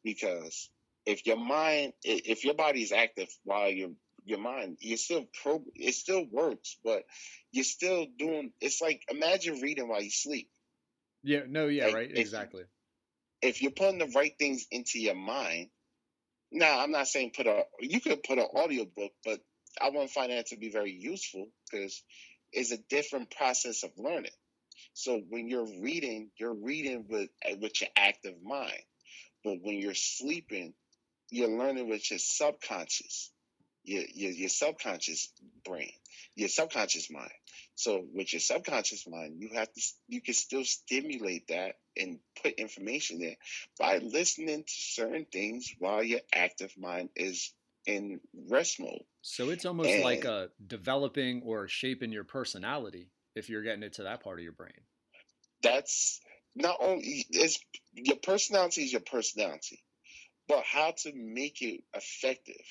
[0.04, 0.70] Because
[1.06, 3.90] if your mind, if your body is active while your
[4.24, 7.04] your mind, you're still pro, it still works, but
[7.52, 8.52] you're still doing.
[8.60, 10.48] It's like imagine reading while you sleep.
[11.22, 12.64] yeah, no, yeah, Like, right, if- exactly.
[13.42, 15.70] if you're putting the right things into your mind,
[16.50, 19.40] now I'm not saying put a you could put an audio book, but
[19.80, 22.02] I won't find that to be very useful because
[22.52, 24.32] it's a different process of learning.
[24.94, 27.30] So when you're reading, you're reading with
[27.60, 28.82] with your active mind,
[29.44, 30.74] but when you're sleeping,
[31.30, 33.32] you're learning with your subconscious,
[33.84, 35.32] your your, your subconscious
[35.64, 35.92] brain,
[36.34, 37.32] your subconscious mind.
[37.74, 42.54] So with your subconscious mind, you have to you can still stimulate that and put
[42.54, 43.36] information there
[43.78, 47.52] by listening to certain things while your active mind is
[47.86, 49.04] in rest mode.
[49.22, 54.04] So it's almost like a developing or shaping your personality if you're getting it to
[54.04, 54.72] that part of your brain.
[55.62, 56.20] That's
[56.54, 57.58] not only is
[57.92, 59.82] your personality is your personality,
[60.48, 62.64] but how to make it effective.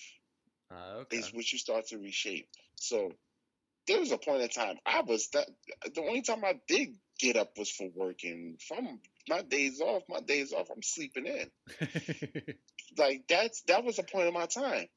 [0.72, 1.18] Uh, okay.
[1.18, 2.48] is what you start to reshape.
[2.76, 3.12] So
[3.88, 5.48] there was a point in time I was that
[5.94, 10.04] the only time I did get up was for work, and from my days off,
[10.10, 12.56] my days off, I'm sleeping in.
[12.98, 14.88] Like that's that was a point of my time,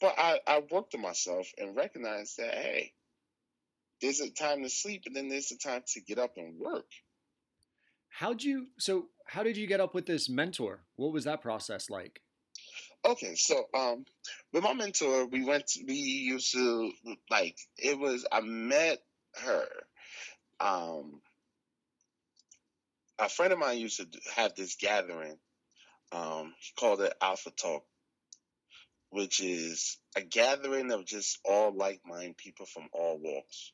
[0.00, 2.92] but I I worked on myself and recognized that hey,
[4.00, 6.86] there's a time to sleep, and then there's a time to get up and work.
[8.10, 8.68] How'd you?
[8.78, 10.84] So how did you get up with this mentor?
[10.96, 12.20] What was that process like?
[13.04, 14.04] Okay, so um,
[14.52, 15.66] with my mentor, we went.
[15.68, 16.92] To, we used to
[17.30, 18.24] like it was.
[18.30, 18.98] I met
[19.42, 19.66] her.
[20.60, 21.20] Um,
[23.18, 25.36] a friend of mine used to have this gathering.
[26.12, 27.84] Um, he called it Alpha Talk,
[29.10, 33.72] which is a gathering of just all like-minded people from all walks,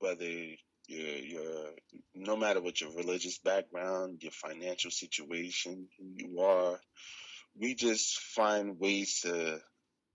[0.00, 1.70] whether you're, you're
[2.14, 6.80] no matter what your religious background, your financial situation, who you are,
[7.60, 9.60] we just find ways to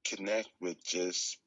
[0.05, 1.37] connect with just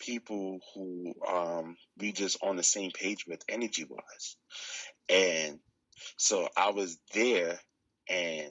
[0.00, 4.36] people who um, we just on the same page with energy wise.
[5.08, 5.58] And
[6.16, 7.58] so I was there
[8.08, 8.50] and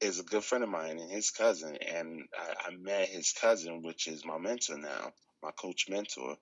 [0.00, 1.76] is a good friend of mine and his cousin.
[1.76, 5.12] And I, I met his cousin, which is my mentor now,
[5.42, 6.36] my coach mentor.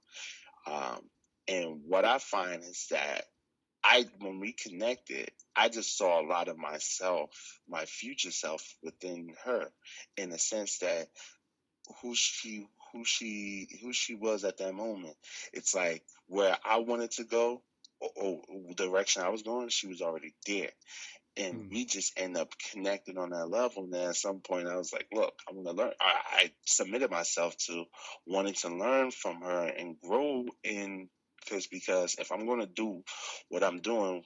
[0.66, 1.01] Um,
[1.49, 3.25] and what I find is that
[3.85, 7.31] I, when we connected, I just saw a lot of myself,
[7.68, 9.68] my future self within her,
[10.16, 11.09] in the sense that
[12.03, 15.16] who she, who she, who she was at that moment.
[15.53, 17.62] It's like where I wanted to go,
[18.01, 20.70] or, or direction I was going, she was already there.
[21.37, 21.70] And Mm.
[21.70, 23.85] we just end up connecting on that level.
[23.85, 27.11] And then at some point, I was like, "Look, I'm gonna learn." I, I submitted
[27.11, 27.87] myself to
[28.27, 31.09] wanting to learn from her and grow in
[31.44, 33.02] because because if I'm gonna do
[33.48, 34.24] what I'm doing,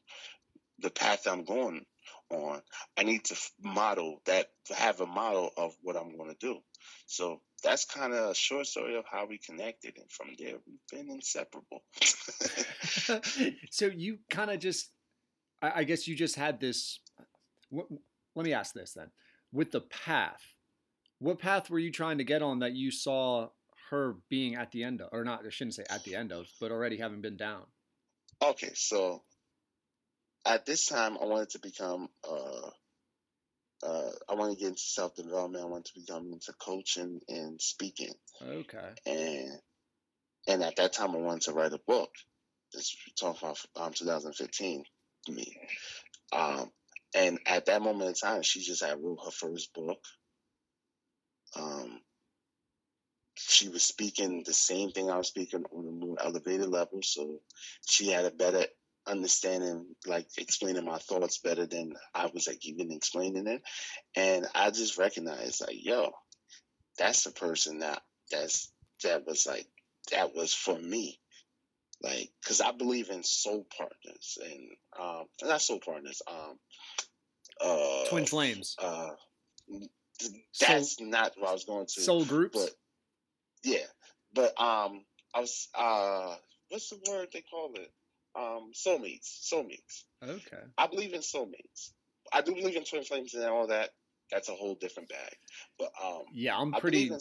[0.78, 1.85] the path I'm going
[2.31, 2.62] on,
[2.96, 6.59] I need to model that, have a model of what I'm to do.
[7.07, 10.78] So that's kind of a short story of how we connected, and from there we've
[10.90, 11.83] been inseparable.
[13.70, 14.90] so you kind of just,
[15.61, 17.00] I, guess you just had this.
[17.72, 19.11] let me ask this then:
[19.52, 20.42] with the path,
[21.18, 23.48] what path were you trying to get on that you saw
[23.90, 25.44] her being at the end of, or not?
[25.46, 27.62] I shouldn't say at the end of, but already having been down.
[28.42, 29.22] okay, so
[30.46, 32.09] at this time, I wanted to become.
[32.29, 32.70] Uh,
[33.81, 35.62] uh, I want to get into self development.
[35.62, 38.14] I want to become into coaching and speaking.
[38.42, 38.90] Okay.
[39.07, 39.59] and
[40.48, 42.11] and at that time I wanted to write a book.
[42.72, 44.85] This talking about um, 2015
[45.27, 45.57] to me.
[46.33, 46.70] Um,
[47.14, 50.03] and at that moment in time, she just had wrote her first book.
[51.57, 52.01] Um,
[53.38, 57.40] she was speaking the same thing I was speaking on a more elevated level, so
[57.88, 58.66] she had a better
[59.07, 63.62] understanding, like explaining my thoughts better than I was like even explaining it.
[64.16, 66.12] And I just recognized, like, yo,
[66.98, 68.70] that's the person that that's
[69.03, 69.66] that was like
[70.11, 71.18] that was for me
[72.03, 74.68] like because i believe in soul partners and
[75.01, 76.59] um not soul partners um
[77.61, 79.11] uh Twin flames, uh
[80.61, 82.59] that's not what i was going to soul groups.
[82.59, 82.70] but
[83.64, 83.87] yeah
[84.35, 86.35] but um i was uh
[86.68, 87.90] what's the word they call it
[88.37, 90.62] um soulmates soulmates okay.
[90.77, 91.92] i believe in soulmates
[92.33, 93.90] i do believe in twin flames and all that
[94.31, 95.37] that's a whole different bag
[95.79, 97.09] but um Yeah, I'm pretty.
[97.09, 97.18] in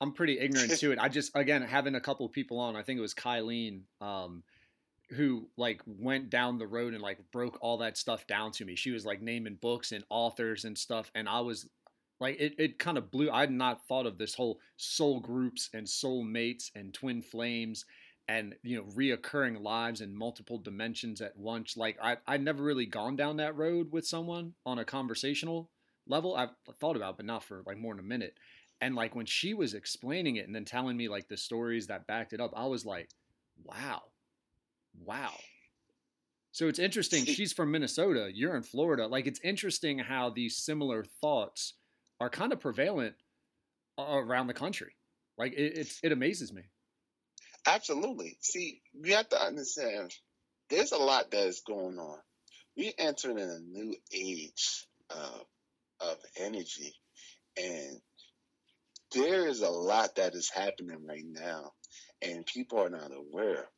[0.00, 0.98] I'm pretty ignorant to it.
[1.00, 2.76] I just again having a couple people on.
[2.76, 4.42] I think it was Kylene, um,
[5.10, 8.76] who like went down the road and like broke all that stuff down to me.
[8.76, 11.68] She was like naming books and authors and stuff, and I was
[12.20, 13.30] like, it, it kind of blew.
[13.30, 17.84] I had not thought of this whole soul groups and soul mates and twin flames
[18.30, 21.76] and you know reoccurring lives in multiple dimensions at once.
[21.76, 25.68] Like I I'd never really gone down that road with someone on a conversational
[26.06, 26.36] level.
[26.36, 28.34] I've thought about, it, but not for like more than a minute.
[28.80, 32.06] And like when she was explaining it and then telling me like the stories that
[32.06, 33.10] backed it up, I was like,
[33.64, 34.02] wow,
[35.04, 35.32] wow.
[36.52, 37.24] So it's interesting.
[37.24, 38.30] She's from Minnesota.
[38.32, 39.06] You're in Florida.
[39.06, 41.74] Like it's interesting how these similar thoughts
[42.20, 43.14] are kind of prevalent
[43.98, 44.94] around the country.
[45.38, 46.62] Like it, it's it amazes me.
[47.66, 48.36] Absolutely.
[48.40, 50.12] See, we have to understand
[50.68, 52.18] there's a lot that is going on.
[52.76, 55.44] We're entering in a new age of,
[56.00, 56.94] of energy,
[57.56, 58.00] and
[59.12, 61.72] there is a lot that is happening right now,
[62.22, 63.68] and people are not aware.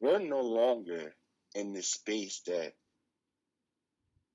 [0.00, 1.14] We're no longer
[1.54, 2.72] in this space that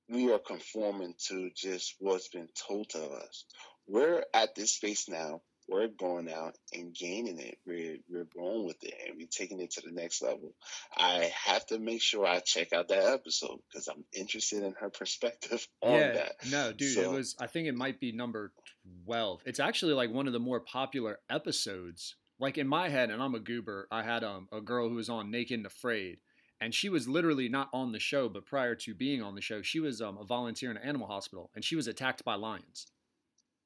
[0.09, 3.45] we are conforming to just what's been told to us.
[3.87, 7.57] We're at this space now we're going out and gaining it.
[7.65, 10.53] We're we're going with it and we're taking it to the next level.
[10.95, 14.89] I have to make sure I check out that episode because I'm interested in her
[14.89, 16.35] perspective on yeah, that.
[16.49, 17.35] no, dude, it was.
[17.39, 18.53] I think it might be number
[19.05, 19.41] twelve.
[19.45, 22.15] It's actually like one of the more popular episodes.
[22.39, 23.87] Like in my head, and I'm a goober.
[23.91, 26.19] I had um, a girl who was on Naked and Afraid,
[26.59, 29.61] and she was literally not on the show, but prior to being on the show,
[29.61, 32.87] she was um, a volunteer in an animal hospital, and she was attacked by lions.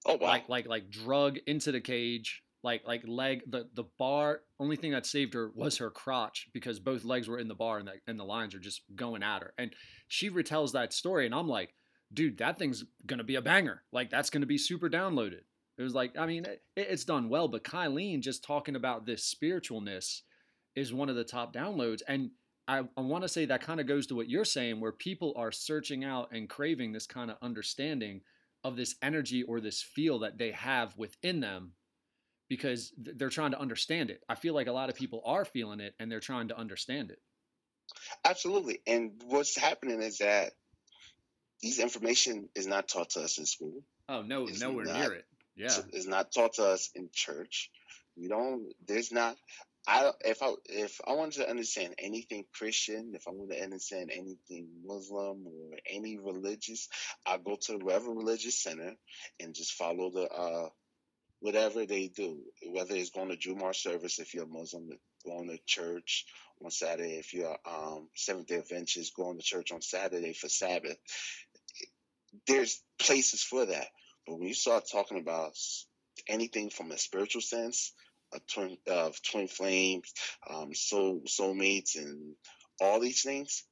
[0.06, 0.30] Oh wow.
[0.30, 4.91] like like like drug into the cage like like leg the the bar only thing
[4.91, 7.93] that saved her was her crotch because both legs were in the bar and the,
[8.08, 9.73] and the lions are just going at her and
[10.08, 11.73] she retells that story and i'm like
[12.13, 15.41] dude that thing's gonna be a banger like that's gonna be super downloaded
[15.77, 19.34] it was like i mean it, it's done well but kylene just talking about this
[19.34, 20.21] spiritualness
[20.75, 22.32] is one of the top downloads and
[22.67, 25.34] i, I want to say that kind of goes to what you're saying where people
[25.36, 28.21] are searching out and craving this kind of understanding
[28.63, 31.74] of this energy or this feel that they have within them
[32.47, 34.21] because th- they're trying to understand it.
[34.30, 37.10] I feel like a lot of people are feeling it and they're trying to understand
[37.10, 37.19] it.
[38.24, 38.82] Absolutely.
[38.86, 40.52] And what's happening is that
[41.62, 43.82] these information is not taught to us in school.
[44.10, 45.26] Oh no, It's nowhere not- near it.
[45.56, 45.65] Yeah.
[45.65, 47.71] It's, it's not taught to us in church.
[48.15, 48.71] We don't.
[48.86, 49.38] There's not.
[49.88, 54.12] I if I if I wanted to understand anything Christian, if I wanted to understand
[54.13, 56.88] anything Muslim or any religious,
[57.26, 58.94] I go to whatever religious center
[59.39, 60.70] and just follow the uh
[61.39, 62.39] whatever they do.
[62.67, 64.89] Whether it's going to Jummah service if you're Muslim,
[65.26, 66.26] going to church
[66.63, 70.98] on Saturday if you're um Seventh Day Adventist, going to church on Saturday for Sabbath.
[72.48, 73.88] There's places for that.
[74.28, 75.58] But when you start talking about
[76.28, 77.94] anything from a spiritual sense,
[78.39, 80.13] twin of twin flames,
[80.50, 82.36] um, soul soulmates, and
[82.80, 83.63] all these things,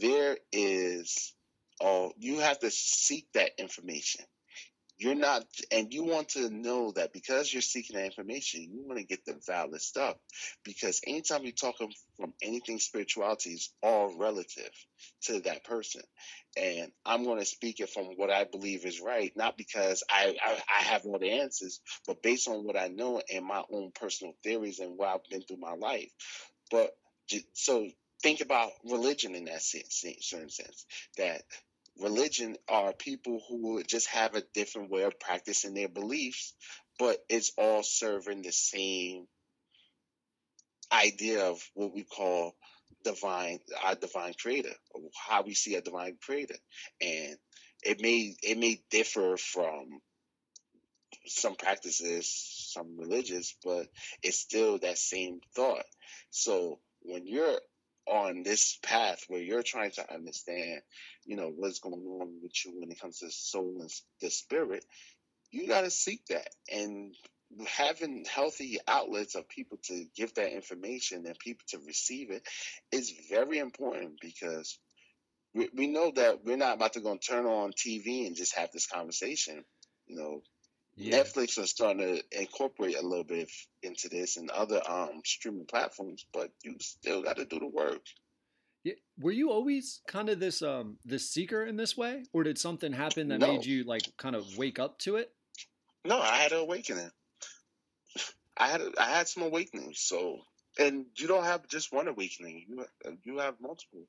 [0.00, 1.34] there is
[1.80, 4.24] all you have to seek that information.
[5.02, 8.98] You're not, and you want to know that because you're seeking that information, you want
[8.98, 10.16] to get the valid stuff.
[10.64, 14.70] Because anytime you're talking from anything spirituality, is all relative
[15.22, 16.02] to that person
[16.56, 20.36] and I'm going to speak it from what I believe is right, not because I,
[20.44, 23.92] I, I have all the answers, but based on what I know and my own
[23.94, 26.10] personal theories and what I've been through my life.
[26.70, 26.90] But
[27.54, 27.88] so
[28.22, 30.86] think about religion in that sense, certain sense,
[31.16, 31.42] that
[31.98, 36.54] religion are people who just have a different way of practicing their beliefs,
[36.98, 39.26] but it's all serving the same
[40.92, 42.54] idea of what we call
[43.04, 46.56] divine our divine creator or how we see a divine creator.
[47.00, 47.36] And
[47.82, 50.00] it may it may differ from
[51.26, 52.28] some practices
[52.72, 53.86] some religious but
[54.22, 55.84] it's still that same thought.
[56.30, 57.58] So when you're
[58.06, 60.82] on this path where you're trying to understand
[61.24, 64.84] you know what's going on with you when it comes to soul and the spirit
[65.52, 67.14] you got to seek that and
[67.66, 72.46] having healthy outlets of people to give that information and people to receive it
[72.92, 74.78] is very important because
[75.54, 78.56] we, we know that we're not about to go and turn on TV and just
[78.56, 79.64] have this conversation.
[80.06, 80.42] You know,
[80.96, 81.22] Yeah.
[81.22, 83.50] Netflix is starting to incorporate a little bit
[83.82, 88.02] into this and other um streaming platforms, but you still got to do the work.
[89.18, 92.92] Were you always kind of this um this seeker in this way, or did something
[92.92, 93.52] happen that No.
[93.52, 95.32] made you like kind of wake up to it?
[96.04, 97.10] No, I had an awakening.
[98.56, 100.00] I had I had some awakenings.
[100.00, 100.40] So,
[100.78, 102.64] and you don't have just one awakening.
[102.68, 102.84] You
[103.22, 104.08] you have multiple,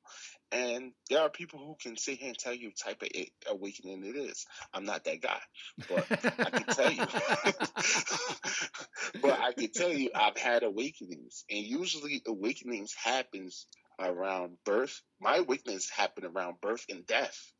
[0.50, 3.08] and there are people who can sit here and tell you type of
[3.48, 4.46] awakening it is.
[4.72, 5.40] I'm not that guy,
[5.88, 6.06] but
[6.40, 7.06] I can tell you.
[9.22, 13.66] but I can tell you, I've had awakenings, and usually awakenings happens
[13.98, 15.00] around birth.
[15.20, 17.52] My awakenings happened around birth and death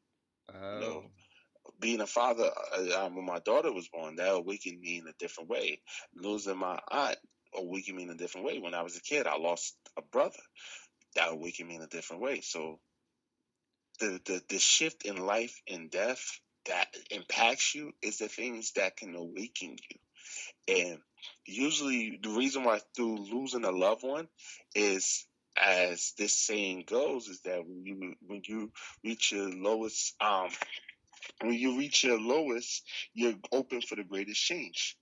[0.52, 1.04] oh.
[1.80, 5.14] being a father uh, um, when my daughter was born, that awakened me in a
[5.18, 5.80] different way.
[6.14, 7.16] Losing my aunt
[7.56, 8.58] awakened me in a different way.
[8.58, 10.40] When I was a kid, I lost a brother.
[11.16, 12.40] That awakened me in a different way.
[12.40, 12.80] So
[14.00, 18.96] the the, the shift in life and death that impacts you is the things that
[18.96, 20.76] can awaken you.
[20.76, 20.98] And
[21.46, 24.28] usually the reason why through losing a loved one
[24.74, 25.26] is
[25.62, 28.72] as this saying goes is that when you when you
[29.04, 30.50] reach your lowest um
[31.40, 32.82] when you reach your lowest,
[33.14, 34.96] you're open for the greatest change.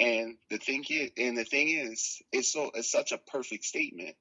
[0.00, 4.16] And the thing is, and the thing is, it's so it's such a perfect statement.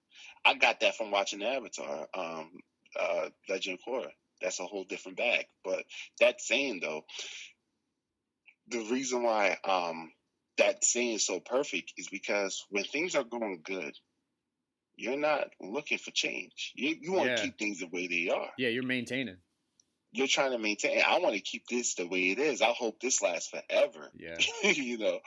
[0.45, 2.51] I got that from watching Avatar, um,
[2.99, 4.11] uh, Legend of Korra.
[4.41, 5.45] That's a whole different bag.
[5.63, 5.83] But
[6.19, 7.05] that saying though,
[8.67, 10.11] the reason why um,
[10.57, 13.95] that saying is so perfect is because when things are going good,
[14.95, 16.73] you're not looking for change.
[16.75, 17.35] You you want Yeah.
[17.35, 19.37] to keep things the way they are Yeah, you're maintaining.
[20.11, 21.01] you're trying to maintain.
[21.05, 22.61] I want to keep this the way it is.
[22.61, 24.11] I hope this lasts forever.
[24.15, 24.37] Yeah.
[24.63, 25.19] you know,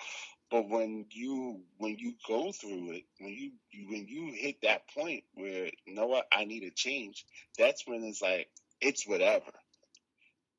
[0.51, 4.89] But when you when you go through it, when you, you when you hit that
[4.97, 7.27] point where you know what I need a change,
[7.59, 8.49] that's when it's like
[8.81, 9.53] it's whatever.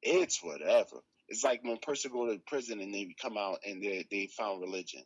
[0.02, 0.98] It's whatever.
[1.30, 4.28] It's like when a person go to prison and they come out and they they
[4.28, 5.04] found religion,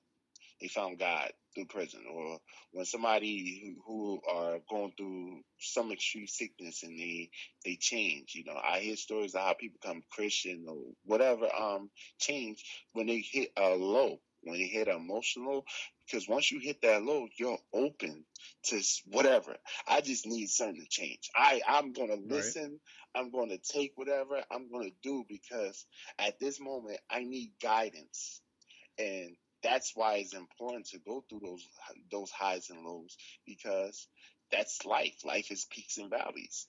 [0.59, 2.39] they found God through prison, or
[2.71, 7.29] when somebody who, who are going through some extreme sickness and they
[7.65, 8.33] they change.
[8.35, 11.89] You know, I hear stories of how people become Christian or whatever um
[12.19, 15.65] change when they hit a low, when they hit emotional.
[16.05, 18.25] Because once you hit that low, you're open
[18.65, 19.55] to whatever.
[19.87, 21.29] I just need something to change.
[21.35, 22.79] I I'm gonna listen.
[23.15, 25.85] I'm going to take whatever I'm going to do because
[26.17, 28.41] at this moment I need guidance,
[28.97, 31.67] and that's why it's important to go through those
[32.11, 34.07] those highs and lows because
[34.51, 35.15] that's life.
[35.25, 36.67] Life is peaks and valleys.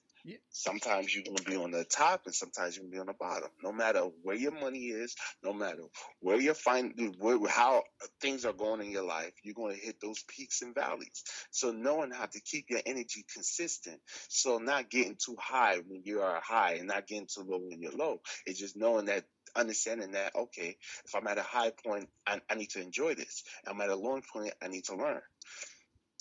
[0.51, 3.07] Sometimes you're going to be on the top, and sometimes you're going to be on
[3.07, 3.49] the bottom.
[3.61, 5.83] No matter where your money is, no matter
[6.21, 7.83] where you find where, how
[8.21, 11.23] things are going in your life, you're going to hit those peaks and valleys.
[11.51, 13.99] So knowing how to keep your energy consistent,
[14.29, 17.81] so not getting too high when you are high and not getting too low when
[17.81, 18.21] you're low.
[18.45, 22.55] It's just knowing that, understanding that, okay, if I'm at a high point, I, I
[22.55, 23.43] need to enjoy this.
[23.67, 25.21] I'm at a low point, I need to learn.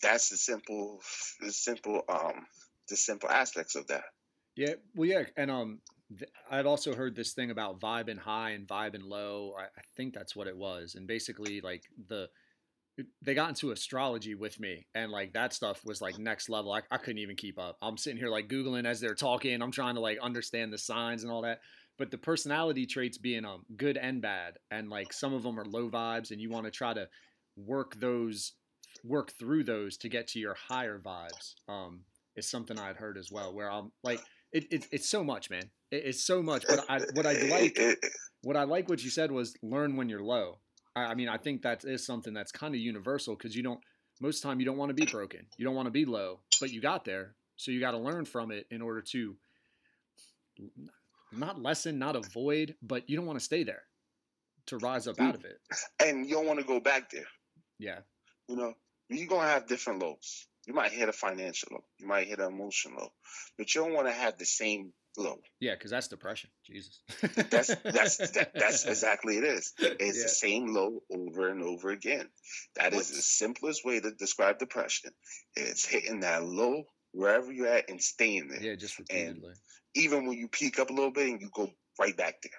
[0.03, 1.01] That's the simple,
[1.41, 2.47] the simple, um,
[2.89, 4.05] the simple aspects of that.
[4.57, 5.81] Yeah, well, yeah, and um,
[6.17, 9.55] th- I'd also heard this thing about vibe and high and vibe and low.
[9.59, 12.29] I, I think that's what it was, and basically, like the
[13.23, 16.73] they got into astrology with me, and like that stuff was like next level.
[16.73, 17.79] I, I couldn't even keep up.
[17.81, 19.63] I'm sitting here like googling as they're talking.
[19.63, 21.61] I'm trying to like understand the signs and all that.
[21.99, 25.65] But the personality traits being um good and bad, and like some of them are
[25.65, 27.09] low vibes, and you want to try to
[27.57, 28.53] work those,
[29.05, 31.55] work through those to get to your higher vibes.
[31.69, 32.01] Um,
[32.37, 33.55] is something I'd heard as well.
[33.55, 34.21] Where I'm like,
[34.53, 35.71] it, it it's so much, man.
[35.91, 36.65] It, it's so much.
[36.69, 37.79] But I what I like
[38.43, 40.59] what I like what you said was learn when you're low.
[40.95, 43.81] I, I mean, I think that is something that's kind of universal because you don't
[44.21, 46.05] most of the time you don't want to be broken, you don't want to be
[46.05, 49.37] low, but you got there, so you got to learn from it in order to
[51.33, 53.83] not lessen, not avoid, but you don't want to stay there
[54.67, 55.59] to rise up out of it.
[56.01, 57.27] and you don't want to go back there.
[57.79, 58.01] Yeah,
[58.49, 58.75] You know,
[59.09, 60.47] you're gonna have different lows.
[60.67, 61.85] You might hit a financial low.
[61.99, 63.13] You might hit an emotional low,
[63.59, 65.39] but you don't want to have the same low.
[65.61, 66.51] yeah, because that's depression.
[66.65, 67.01] Jesus.
[67.51, 69.73] That's that's that, that's exactly it is.
[69.79, 70.23] It's Yeah.
[70.23, 72.29] the same low over and over again.
[72.77, 75.11] That is the simplest way to describe depression.
[75.57, 78.63] It's hitting that low wherever you're at and staying there.
[78.63, 79.55] yeah, just repeatedly.
[79.95, 82.53] Even when you peak up a little bit and you go right back there.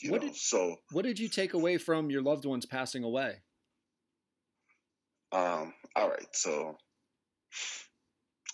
[0.00, 3.04] You What know, did- so What did you take away from your loved ones passing
[3.04, 3.42] away?
[5.32, 6.76] Um, all right, so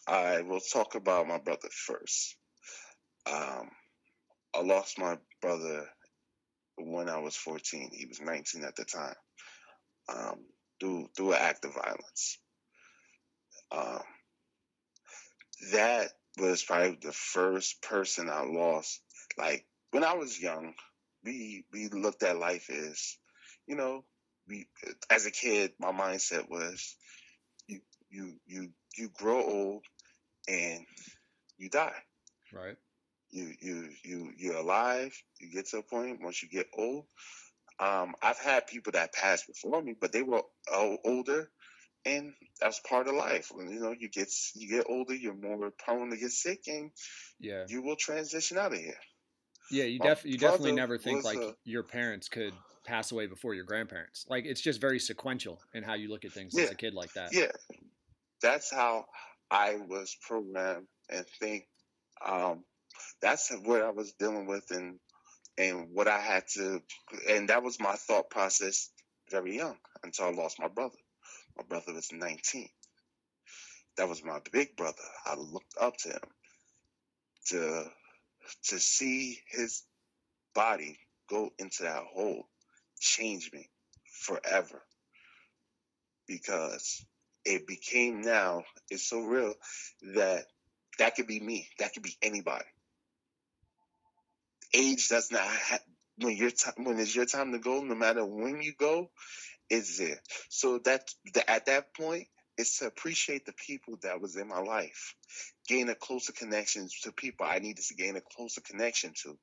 [0.06, 2.36] I will talk about my brother first.
[3.30, 3.70] Um,
[4.54, 5.88] I lost my brother
[6.76, 7.90] when I was 14.
[7.92, 9.14] He was 19 at the time.
[10.08, 10.44] Um,
[10.80, 12.38] through through an act of violence.
[13.70, 14.02] Um,
[15.72, 19.00] that was probably the first person I lost.
[19.38, 20.74] Like when I was young,
[21.24, 23.16] we we looked at life as,
[23.66, 24.04] you know,
[24.48, 24.66] we
[25.08, 26.96] as a kid, my mindset was
[27.68, 27.80] you
[28.10, 29.84] you you you grow old
[30.48, 30.86] and
[31.58, 32.02] you die.
[32.52, 32.76] Right.
[33.30, 35.14] You you you you're alive.
[35.40, 37.06] You get to a point once you get old.
[37.80, 40.42] Um, I've had people that passed before me, but they were
[41.04, 41.50] older,
[42.04, 43.50] and that's part of life.
[43.54, 46.92] When you know you get you get older, you're more prone to get sick, and
[47.40, 47.64] Yeah.
[47.68, 48.98] you will transition out of here.
[49.70, 52.52] Yeah, you def you definitely never think like a- your parents could
[52.84, 54.26] pass away before your grandparents.
[54.28, 57.14] Like it's just very sequential in how you look at things as a kid like
[57.14, 57.32] that.
[57.32, 57.52] Yeah,
[58.42, 59.06] that's how
[59.50, 61.66] I was programmed and think.
[62.24, 62.64] Um,
[63.20, 64.98] that's what I was dealing with, and
[65.58, 66.82] and what I had to,
[67.28, 68.90] and that was my thought process
[69.30, 70.96] very young until I lost my brother.
[71.56, 72.68] My brother was 19.
[73.96, 75.02] That was my big brother.
[75.26, 76.20] I looked up to him
[77.48, 77.84] to
[78.64, 79.82] to see his
[80.54, 82.46] body go into that hole
[83.00, 83.68] changed me
[84.22, 84.82] forever
[86.26, 87.04] because
[87.44, 89.54] it became now it's so real
[90.14, 90.44] that
[90.98, 92.64] that could be me that could be anybody.
[94.74, 95.78] Age does not ha-
[96.18, 99.10] when your time when it's your time to go no matter when you go
[99.70, 100.20] is there.
[100.50, 102.28] So that, that at that point
[102.58, 105.14] it's to appreciate the people that was in my life
[105.68, 109.36] gain a closer connection to people i needed to gain a closer connection to.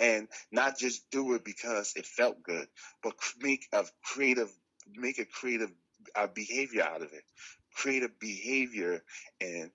[0.00, 2.66] And not just do it because it felt good
[3.02, 4.50] but make a creative
[4.94, 5.70] make a creative
[6.16, 7.24] uh, behavior out of it
[7.74, 9.02] Create a behavior
[9.40, 9.70] and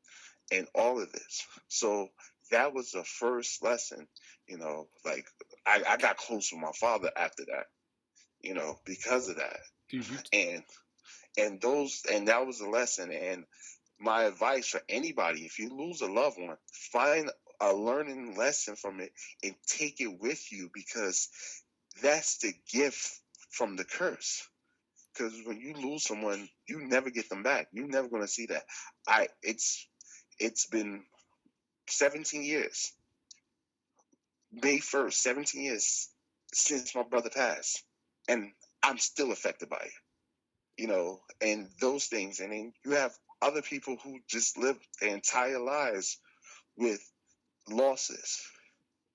[0.51, 1.47] and all of this.
[1.69, 2.09] So
[2.51, 4.07] that was the first lesson
[4.47, 5.25] you know like
[5.65, 7.67] i, I got close with my father after that
[8.41, 9.59] you know because of that.
[9.89, 10.03] You
[10.33, 10.63] and
[11.37, 13.11] and those and that was a lesson.
[13.11, 13.45] And
[13.99, 16.57] my advice for anybody if you lose a loved one
[16.91, 17.29] find
[17.61, 19.11] a learning lesson from it
[19.43, 21.29] and take it with you because
[22.01, 24.47] that's the gift from the curse
[25.13, 27.67] because when you lose someone you never get them back.
[27.71, 28.63] You're never going to see that.
[29.07, 29.87] I it's
[30.39, 31.03] it's been
[31.89, 32.91] 17 years.
[34.51, 36.09] May 1st 17 years
[36.53, 37.83] since my brother passed
[38.29, 38.51] and
[38.83, 39.91] i'm still affected by it
[40.77, 42.39] you know and those things.
[42.39, 46.19] And then you have other people who just live their entire lives
[46.77, 47.01] with
[47.69, 48.41] losses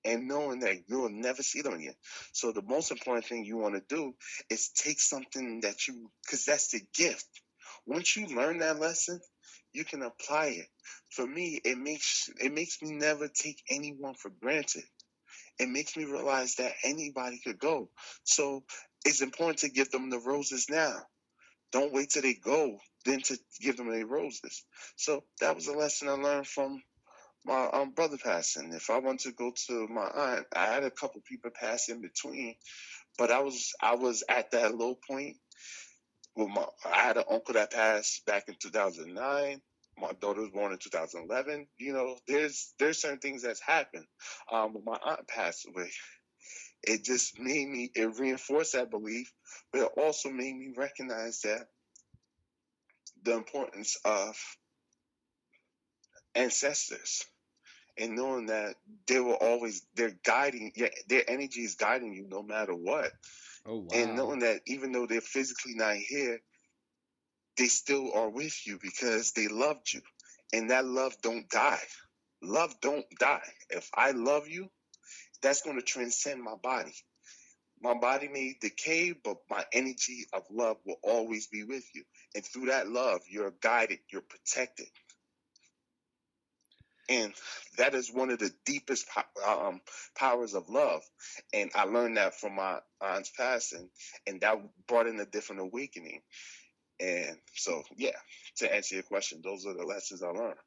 [0.05, 1.95] and knowing that you'll never see them again.
[2.33, 4.13] So the most important thing you want to do
[4.49, 7.27] is take something that you because that's the gift.
[7.85, 9.19] Once you learn that lesson,
[9.73, 10.67] you can apply it.
[11.11, 14.83] For me, it makes it makes me never take anyone for granted.
[15.59, 17.89] It makes me realize that anybody could go.
[18.23, 18.63] So
[19.05, 20.95] it's important to give them the roses now.
[21.71, 24.63] Don't wait till they go, then to give them the roses.
[24.95, 26.81] So that was a lesson I learned from
[27.45, 28.73] my um, brother passing.
[28.73, 32.01] If I wanted to go to my aunt, I had a couple people pass in
[32.01, 32.55] between,
[33.17, 35.37] but I was I was at that low point.
[36.35, 39.61] With my, I had an uncle that passed back in 2009.
[39.97, 41.67] My daughter was born in 2011.
[41.77, 44.05] You know, there's there's certain things that's happened.
[44.51, 45.89] Um, when my aunt passed away,
[46.83, 49.31] it just made me it reinforced that belief,
[49.71, 51.67] but it also made me recognize that
[53.23, 54.37] the importance of
[56.35, 57.23] ancestors
[57.99, 58.75] and knowing that
[59.07, 63.11] they will always they're guiding yeah their energy is guiding you no matter what.
[63.65, 63.87] Oh wow.
[63.93, 66.39] and knowing that even though they're physically not here
[67.57, 70.01] they still are with you because they loved you.
[70.53, 71.81] And that love don't die.
[72.41, 73.47] Love don't die.
[73.69, 74.69] If i love you
[75.41, 76.93] that's going to transcend my body.
[77.81, 82.03] My body may decay but my energy of love will always be with you.
[82.33, 84.87] And through that love you're guided you're protected
[87.09, 87.33] and
[87.77, 89.07] that is one of the deepest
[89.45, 89.81] um,
[90.15, 91.01] powers of love.
[91.53, 93.89] And I learned that from my aunt's passing,
[94.27, 94.57] and that
[94.87, 96.21] brought in a different awakening.
[96.99, 98.17] And so, yeah,
[98.57, 100.59] to answer your question, those are the lessons I learned.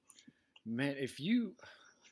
[0.67, 1.55] Man, if you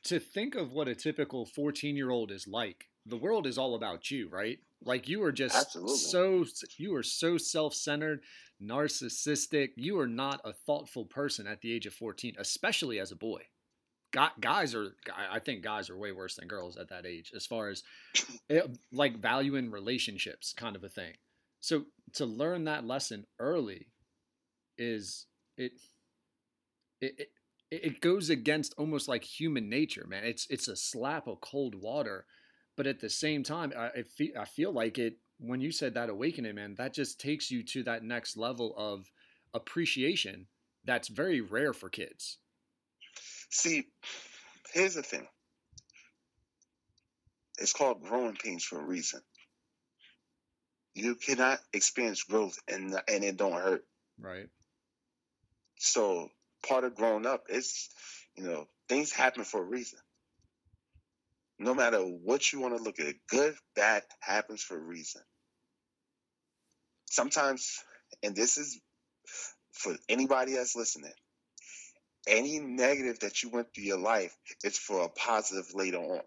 [0.05, 3.75] to think of what a typical 14 year old is like, the world is all
[3.75, 4.59] about you, right?
[4.83, 5.95] Like you are just Absolutely.
[5.95, 6.45] so
[6.77, 8.21] you are so self-centered,
[8.61, 9.69] narcissistic.
[9.75, 13.41] You are not a thoughtful person at the age of 14, especially as a boy
[14.11, 14.95] guys are
[15.31, 17.83] i think guys are way worse than girls at that age as far as
[18.49, 21.13] eh, like valuing relationships kind of a thing.
[21.59, 23.87] So to learn that lesson early
[24.77, 25.73] is it
[26.99, 27.29] it,
[27.69, 30.23] it goes against almost like human nature man.
[30.23, 32.25] It's it's a slap of cold water
[32.77, 34.03] but at the same time i,
[34.37, 37.83] I feel like it when you said that awakening man that just takes you to
[37.83, 39.11] that next level of
[39.53, 40.47] appreciation
[40.85, 42.37] that's very rare for kids
[43.51, 43.85] See,
[44.73, 45.27] here's the thing.
[47.59, 49.21] It's called growing pains for a reason.
[50.95, 53.83] You cannot experience growth and and it don't hurt.
[54.19, 54.47] Right.
[55.77, 56.29] So
[56.67, 57.89] part of growing up is,
[58.35, 59.99] you know, things happen for a reason.
[61.59, 65.21] No matter what you want to look at, good, bad happens for a reason.
[67.05, 67.83] Sometimes,
[68.23, 68.79] and this is
[69.71, 71.13] for anybody that's listening,
[72.27, 76.21] any negative that you went through your life is for a positive later on.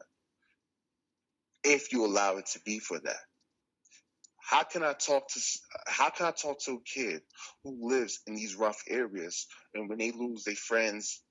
[1.62, 3.20] If you allow it to be for that.
[4.40, 5.40] How can I talk to
[5.86, 7.22] how can I talk to a kid
[7.64, 11.22] who lives in these rough areas and when they lose their friends,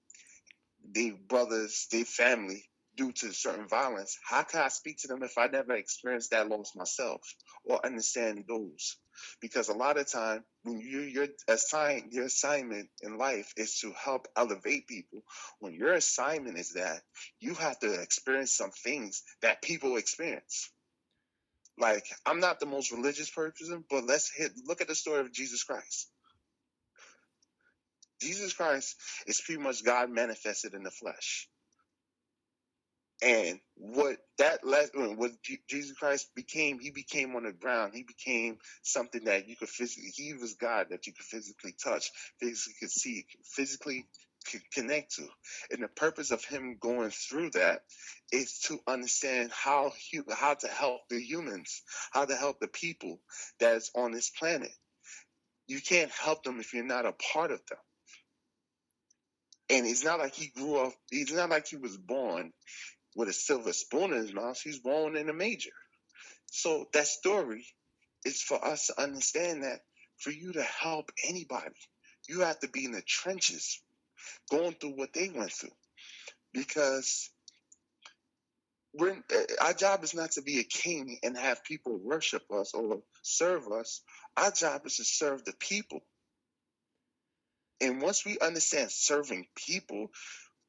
[0.83, 2.63] their brothers, their family
[2.95, 6.49] due to certain violence, how can I speak to them if I never experienced that
[6.49, 7.21] loss myself
[7.65, 8.97] or understand those?
[9.41, 13.93] Because a lot of time when you your assign your assignment in life is to
[13.93, 15.21] help elevate people.
[15.59, 17.01] When your assignment is that
[17.39, 20.71] you have to experience some things that people experience.
[21.79, 25.33] Like i'm not the most religious person but let's hit look at the story of
[25.33, 26.09] jesus christ.
[28.21, 28.95] Jesus christ
[29.27, 31.49] is pretty much god manifested in the flesh
[33.21, 35.31] and what that lesson, what
[35.69, 37.93] Jesus Christ became, he became on the ground.
[37.93, 42.11] He became something that you could physically, he was God that you could physically touch,
[42.39, 44.07] physically could see, physically
[44.51, 45.27] could connect to.
[45.71, 47.83] And the purpose of him going through that
[48.31, 49.93] is to understand how
[50.31, 53.19] how to help the humans, how to help the people
[53.59, 54.71] that's on this planet.
[55.67, 57.79] You can't help them if you're not a part of them.
[59.69, 62.51] And it's not like he grew up, it's not like he was born
[63.15, 64.59] with a silver spoon in his mouth.
[64.61, 65.71] he's born in a major.
[66.47, 67.65] So that story
[68.25, 69.81] is for us to understand that
[70.19, 71.75] for you to help anybody,
[72.27, 73.81] you have to be in the trenches,
[74.49, 75.75] going through what they went through,
[76.53, 77.29] because
[78.93, 82.73] we're eh, our job is not to be a king and have people worship us
[82.73, 84.01] or serve us.
[84.37, 86.01] Our job is to serve the people.
[87.81, 90.09] And once we understand serving people,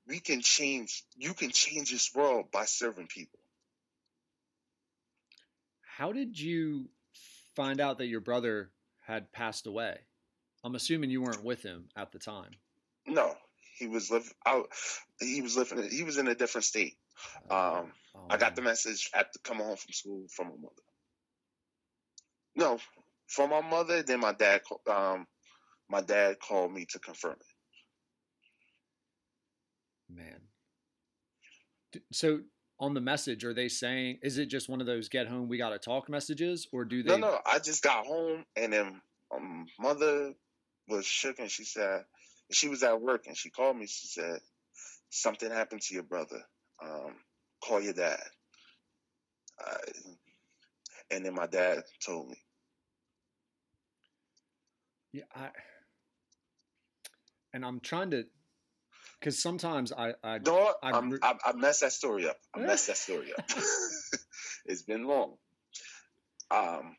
[0.06, 1.04] we can change.
[1.16, 3.38] You can change this world by serving people.
[5.96, 6.88] How did you
[7.54, 8.70] find out that your brother
[9.06, 9.98] had passed away?
[10.64, 12.50] I'm assuming you weren't with him at the time.
[13.06, 13.34] No,
[13.78, 14.68] he was living out.
[15.20, 15.88] He was living.
[15.90, 16.96] He was in a different state.
[17.50, 20.82] Um, Oh, I got the message after coming home from school from my mother.
[22.54, 22.78] No,
[23.26, 24.02] from my mother.
[24.02, 24.62] Then my dad.
[24.88, 25.26] Um,
[25.88, 27.53] my dad called me to confirm it.
[30.14, 30.40] Man.
[32.12, 32.40] So
[32.80, 35.58] on the message, are they saying, is it just one of those get home, we
[35.58, 36.66] got to talk messages?
[36.72, 37.10] Or do they?
[37.10, 37.38] No, no.
[37.46, 39.00] I just got home and then
[39.34, 40.34] um, mother
[40.88, 42.04] was shook and she said
[42.50, 43.86] she was at work and she called me.
[43.86, 44.40] She said
[45.10, 46.42] something happened to your brother.
[46.82, 47.14] Um,
[47.62, 48.20] call your dad.
[49.64, 49.76] Uh,
[51.10, 52.36] and then my dad told me.
[55.12, 55.50] Yeah, I,
[57.52, 58.24] and I'm trying to,
[59.20, 60.74] because sometimes I, I, You know?
[60.82, 62.36] I I'm- re- I, I messed that story up.
[62.54, 63.44] I messed that story up.
[64.66, 65.36] it's been long.
[66.50, 66.96] Um,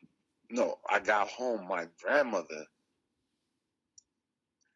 [0.50, 1.66] no, I got home.
[1.68, 2.66] My grandmother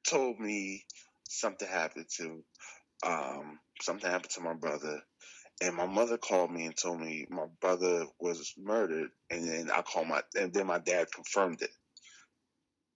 [0.08, 0.84] told me
[1.28, 2.42] something happened to
[3.06, 5.00] um, something happened to my brother,
[5.62, 9.82] and my mother called me and told me my brother was murdered, and then I
[9.82, 11.70] called my and then my dad confirmed it.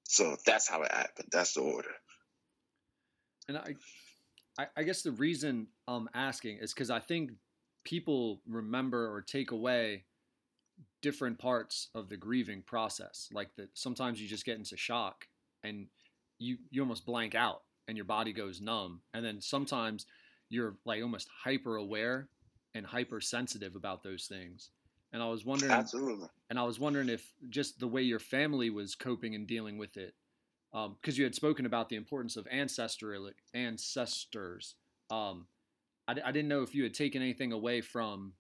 [0.05, 1.29] So that's how it happened.
[1.33, 1.89] That's the order.
[3.49, 3.75] and I,
[4.59, 7.33] I, I guess the reason I'm asking is because I think
[7.85, 10.05] people remember or take away
[11.03, 13.29] different parts of the grieving process.
[13.33, 15.27] Like that, sometimes you just get into shock
[15.63, 15.87] and
[16.39, 20.07] you you almost blank out and your body goes numb, and then sometimes
[20.49, 22.29] you're like almost hyper aware
[22.75, 24.71] and hypersensitive about those things.
[25.13, 26.27] And I was wondering, Absolutely.
[26.51, 29.97] and I was wondering if just the way your family was coping and dealing with
[29.97, 30.15] it,
[30.75, 34.75] because you had spoken about the importance of ancestral ancestors.
[35.11, 35.47] Um,
[36.09, 38.33] I, I didn't know if you had taken anything away from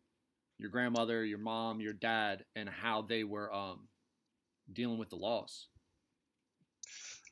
[0.58, 3.88] your grandmother, your mom, your dad, and how they were um,
[4.72, 5.68] dealing with the loss.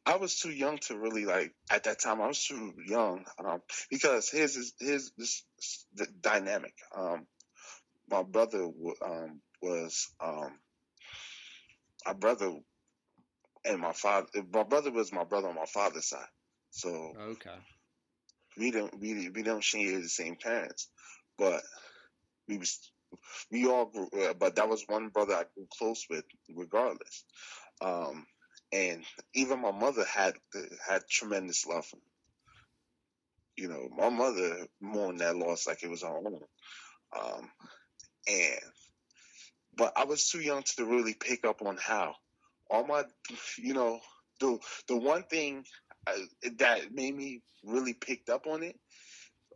[0.04, 2.20] I was too young to really like at that time.
[2.20, 5.44] I was too young um, because his his, this
[5.94, 6.74] the dynamic.
[6.96, 7.26] Um,
[8.10, 10.58] my brother w- um, was um,
[12.04, 12.52] my brother
[13.64, 14.28] and my father.
[14.52, 16.26] My brother was my brother on my father's side,
[16.70, 17.56] so Okay.
[18.56, 20.88] we don't we we don't share the same parents,
[21.38, 21.62] but
[22.48, 22.90] we was
[23.50, 24.08] we all grew.
[24.08, 27.24] Uh, but that was one brother I grew close with, regardless.
[27.80, 28.26] Um,
[28.72, 29.04] and
[29.34, 30.34] even my mother had
[30.86, 32.02] had tremendous love for him.
[33.56, 36.40] You know, my mother mourned that loss like it was her own.
[37.14, 37.50] Um,
[38.26, 38.60] and
[39.76, 42.14] but I was too young to really pick up on how.
[42.72, 43.04] All my,
[43.58, 44.00] you know,
[44.40, 44.58] the
[44.88, 45.64] the one thing
[46.06, 46.12] uh,
[46.58, 48.76] that made me really picked up on it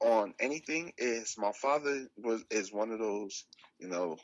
[0.00, 3.44] on anything is my father was is one of those
[3.80, 4.16] you know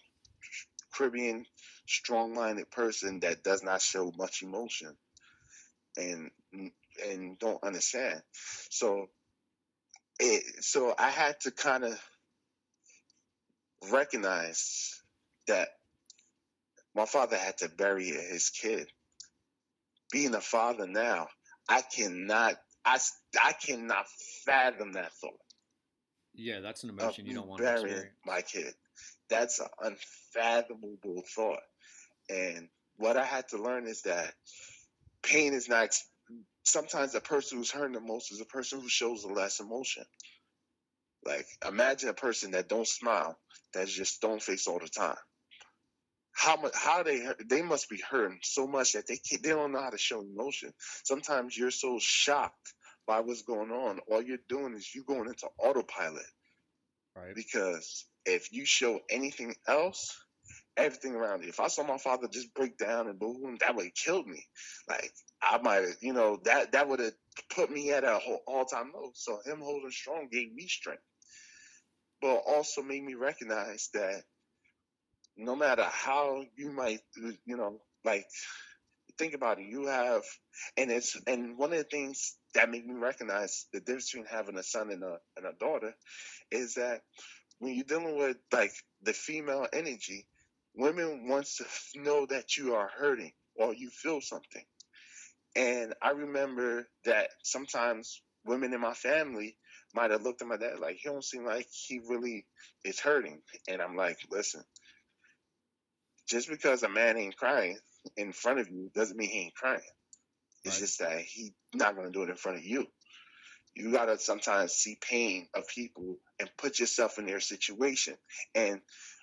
[0.95, 1.47] Caribbean
[1.87, 4.95] strong-minded person that does not show much emotion
[5.97, 6.31] and
[7.09, 8.21] and don't understand.
[8.71, 9.09] So
[10.21, 12.01] it so I had to kind of
[13.91, 15.01] recognize
[15.49, 15.69] that
[16.95, 18.89] my father had to bury his kid
[20.11, 21.29] being a father now
[21.69, 22.99] I cannot I
[23.43, 24.07] I cannot
[24.45, 25.33] fathom that thought
[26.35, 28.15] Yeah, that's an emotion you don't want to experience.
[28.27, 28.75] my kid.
[29.29, 31.63] That's an unfathomable thought.
[32.29, 34.33] And what I had to learn is that
[35.23, 35.91] pain is not.
[36.65, 40.05] Sometimes the person who's hurting the most is the person who shows the less emotion.
[41.25, 43.37] Like imagine a person that don't smile,
[43.75, 45.17] that's just stone face all the time.
[46.33, 46.73] How much?
[46.75, 49.91] How they they must be hurting so much that they can't, they don't know how
[49.91, 50.73] to show emotion.
[51.05, 52.75] Sometimes you're so shocked
[53.07, 54.01] by what's going on.
[54.11, 56.25] All you're doing is you going into autopilot
[57.17, 57.35] Right.
[57.35, 60.17] because if you show anything else,
[60.77, 61.51] everything around you.
[61.51, 64.47] If I saw my father just break down and boom, that would have killed me.
[64.89, 65.13] Like
[65.43, 67.13] I might, have, you know, that that would have
[67.55, 69.11] put me at a whole all time low.
[69.15, 71.03] So him holding strong gave me strength,
[72.23, 74.23] but also made me recognize that
[75.37, 78.27] no matter how you might, you know, like
[79.19, 80.23] think about it, you have,
[80.77, 84.59] and it's and one of the things that made me recognize the difference between having
[84.59, 85.95] a son and a and a daughter
[86.51, 87.03] is that
[87.59, 88.73] when you're dealing with like
[89.03, 90.27] the female energy,
[90.75, 94.65] women wants to know that you are hurting or you feel something.
[95.55, 99.57] And I remember that sometimes women in my family
[99.95, 102.47] might have looked at my dad like, he don't seem like he really
[102.85, 103.43] is hurting.
[103.69, 104.63] And I'm like, listen,
[106.29, 107.79] just because a man ain't crying
[108.17, 109.81] in front of you doesn't mean he ain't crying.
[110.65, 110.81] It's Right.
[110.81, 112.87] just that he's not going to do it in front of you.
[113.75, 118.17] You got to sometimes see pain of people and put yourself in their situation.
[118.55, 118.81] And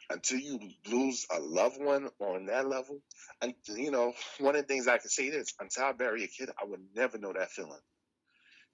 [0.09, 3.01] until you lose a loved one on that level,
[3.41, 6.27] and you know, one of the things I can say is until I bury a
[6.27, 7.79] kid, I would never know that feeling.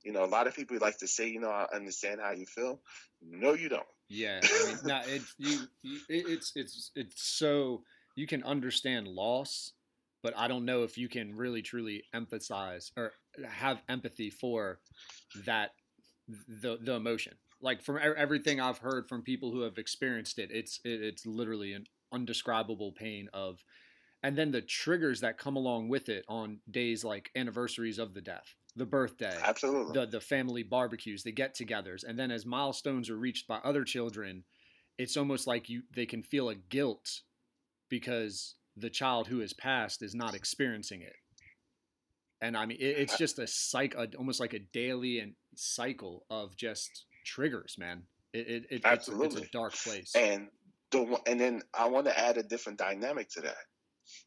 [0.04, 2.46] You know, a lot of people like to say, you know, I understand how you
[2.46, 2.80] feel.
[3.22, 3.88] No, you don't.
[4.08, 7.84] Yeah, I mean, no, it's you, you it, it's it's it's so
[8.16, 9.74] you can understand loss,
[10.24, 13.14] but I don't know if you can really truly emphasize or
[13.48, 14.80] have empathy for
[15.46, 15.72] that
[16.28, 17.38] the the emotion.
[17.62, 21.74] Like from everything I've heard from people who have experienced it, it's it, it's literally
[21.74, 23.64] an undescribable pain of,
[24.24, 28.22] and then the triggers that come along with it on days like anniversaries of the
[28.22, 29.94] death, the birthday, Absolutely.
[29.94, 34.44] the the family barbecues, the get-togethers, and then as milestones are reached by other children,
[34.98, 37.22] it's almost like you they can feel a guilt
[37.90, 41.14] because the child who has passed is not experiencing it.
[42.42, 46.26] And I mean, it, it's just a psych, a, almost like a daily and cycle
[46.30, 48.04] of just triggers, man.
[48.34, 50.12] It, it, it it's, a- it's a dark place.
[50.16, 50.48] And
[50.92, 53.58] the and then I want to add a different dynamic to that.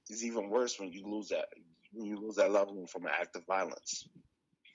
[0.08, 1.46] It's even worse when you lose that
[1.92, 4.08] when you lose that loved one from an act of violence.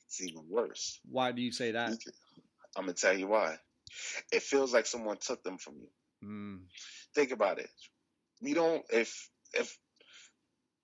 [0.08, 1.00] It's even worse.
[1.10, 1.90] Why do you say that?
[2.78, 3.58] I'm gonna tell you why.
[4.32, 5.88] It feels like someone took them from you.
[6.28, 6.60] Mm,
[7.14, 7.70] Think about it.
[8.44, 9.78] We don't if if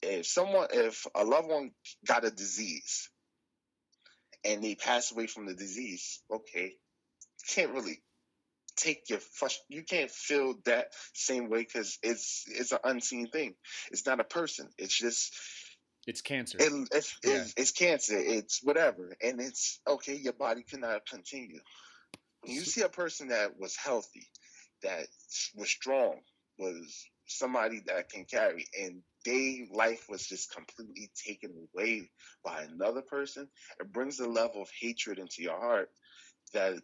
[0.02, 1.72] if someone if a loved one
[2.08, 3.10] got a disease
[4.46, 6.74] and they pass away from the disease, okay,
[7.50, 8.02] can't really
[8.78, 13.56] take your frust- you can't feel that same way because it's it's an unseen thing.
[13.92, 14.70] It's not a person.
[14.78, 15.36] It's just
[16.08, 16.58] it's cancer.
[16.60, 17.34] it, it's, Yeah.
[17.34, 18.18] it's it's cancer.
[18.18, 20.16] It's whatever, and it's okay.
[20.16, 21.60] Your body cannot continue.
[22.42, 24.28] When you see a person that was healthy,
[24.82, 25.08] that
[25.56, 26.22] was strong,
[26.58, 32.10] was somebody that can carry, and they life was just completely taken away
[32.44, 33.48] by another person,
[33.80, 35.90] it brings a level of hatred into your heart
[36.54, 36.76] that,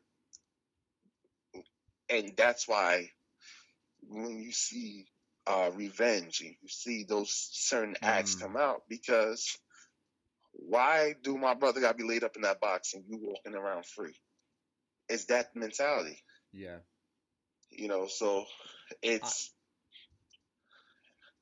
[2.09, 3.09] and that's why
[4.01, 5.05] when you see
[5.47, 8.41] uh, revenge and you see those certain acts Mm.
[8.41, 9.57] come out, because
[10.51, 13.55] why do my brother got to be laid up in that box and you walking
[13.55, 14.15] around free?
[15.09, 16.77] It's that mentality, yeah.
[17.69, 18.07] you know.
[18.07, 18.45] So
[19.01, 19.53] it's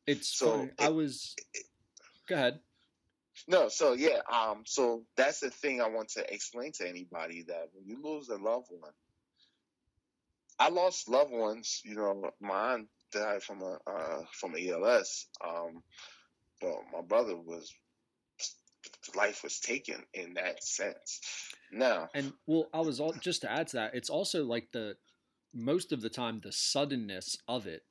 [0.06, 0.72] It's So, funny.
[0.80, 1.36] I it- was.
[2.28, 2.60] Go ahead.
[3.48, 3.70] no.
[3.70, 4.64] So yeah, um.
[4.66, 8.36] So that's the thing I want to explain to anybody that when you lose a
[8.38, 8.92] loved one,
[10.60, 11.82] I lost loved ones.
[11.84, 15.28] You know, my aunt died from a uh, from ALS.
[15.46, 15.84] Um,
[16.62, 17.74] but my brother was
[19.16, 21.20] life was taken in that sense.
[21.72, 23.96] Now, And well, I was all just to add to that.
[23.96, 24.96] It's also like the
[25.54, 27.84] most of the time the suddenness of it,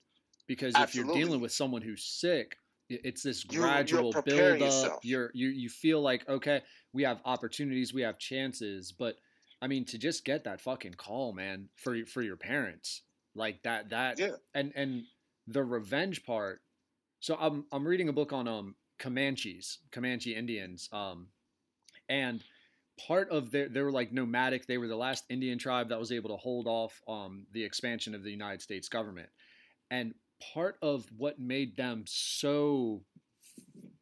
[0.46, 4.84] because if you're dealing with someone who's sick, it's this You- you're gradual preparing build
[4.86, 5.00] up.
[5.04, 6.62] You're you you feel like okay,
[6.92, 9.16] we have opportunities, we have chances, but
[9.60, 13.02] I mean to just get that fucking call, man, for for your parents,
[13.34, 15.06] like that that yeah, and and
[15.46, 16.62] the revenge part.
[17.20, 21.32] So I'm I'm reading a book on um Comanches, Comanche Indians, um,
[22.08, 22.44] and
[23.06, 24.66] part of their they were like nomadic.
[24.66, 28.14] They were the last Indian tribe that was able to hold off um the expansion
[28.14, 29.30] of the United States government,
[29.90, 30.14] and
[30.52, 33.02] part of what made them so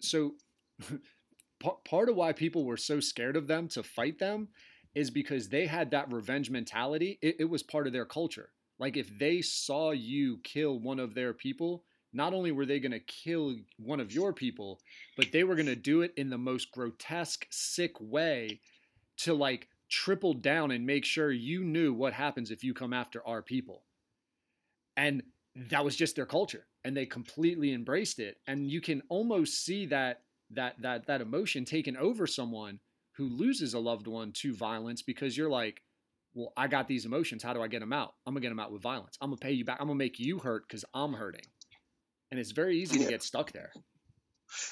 [0.01, 0.35] so
[1.61, 4.49] pa- part of why people were so scared of them to fight them
[4.95, 7.19] is because they had that revenge mentality.
[7.23, 8.51] It, it was part of their culture.
[8.79, 12.93] Like if they saw you kill one of their people, not only were they going
[12.93, 14.81] to kill one of your people,
[15.17, 18.61] but they were going to do it in the most grotesque, sick way
[19.19, 23.25] to like triple down and make sure you knew what happens if you come after
[23.27, 23.85] our people.
[24.97, 25.23] And
[25.69, 28.39] that was just their culture and they completely embraced it.
[28.47, 32.81] And you can almost see that that that that emotion taken over someone
[33.17, 35.83] who loses a loved one to violence because you're like
[36.35, 37.43] well i got these emotions.
[37.43, 38.15] How do i get them out?
[38.27, 39.17] I'm gonna get them out with violence.
[39.21, 39.79] I'm gonna pay you back.
[39.81, 41.45] I'm gonna make you hurt because i'm hurting.
[42.31, 43.05] And it's very easy Yeah.
[43.07, 43.73] to get stuck there.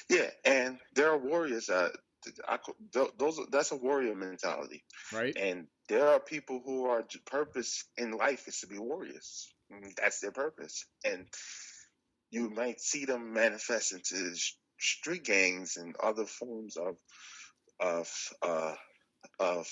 [0.09, 1.89] Yeah, and there are warriors uh,
[2.25, 2.57] that I,
[3.17, 4.83] those that's a warrior mentality.
[5.13, 5.35] right.
[5.37, 9.53] And there are people who are purpose in life is to be warriors.
[9.71, 10.85] Mm, That's their purpose.
[11.03, 11.27] And
[12.31, 14.35] you might see them manifest into
[14.79, 16.95] street gangs and other forms of
[17.79, 18.11] of
[18.41, 18.75] uh,
[19.39, 19.67] of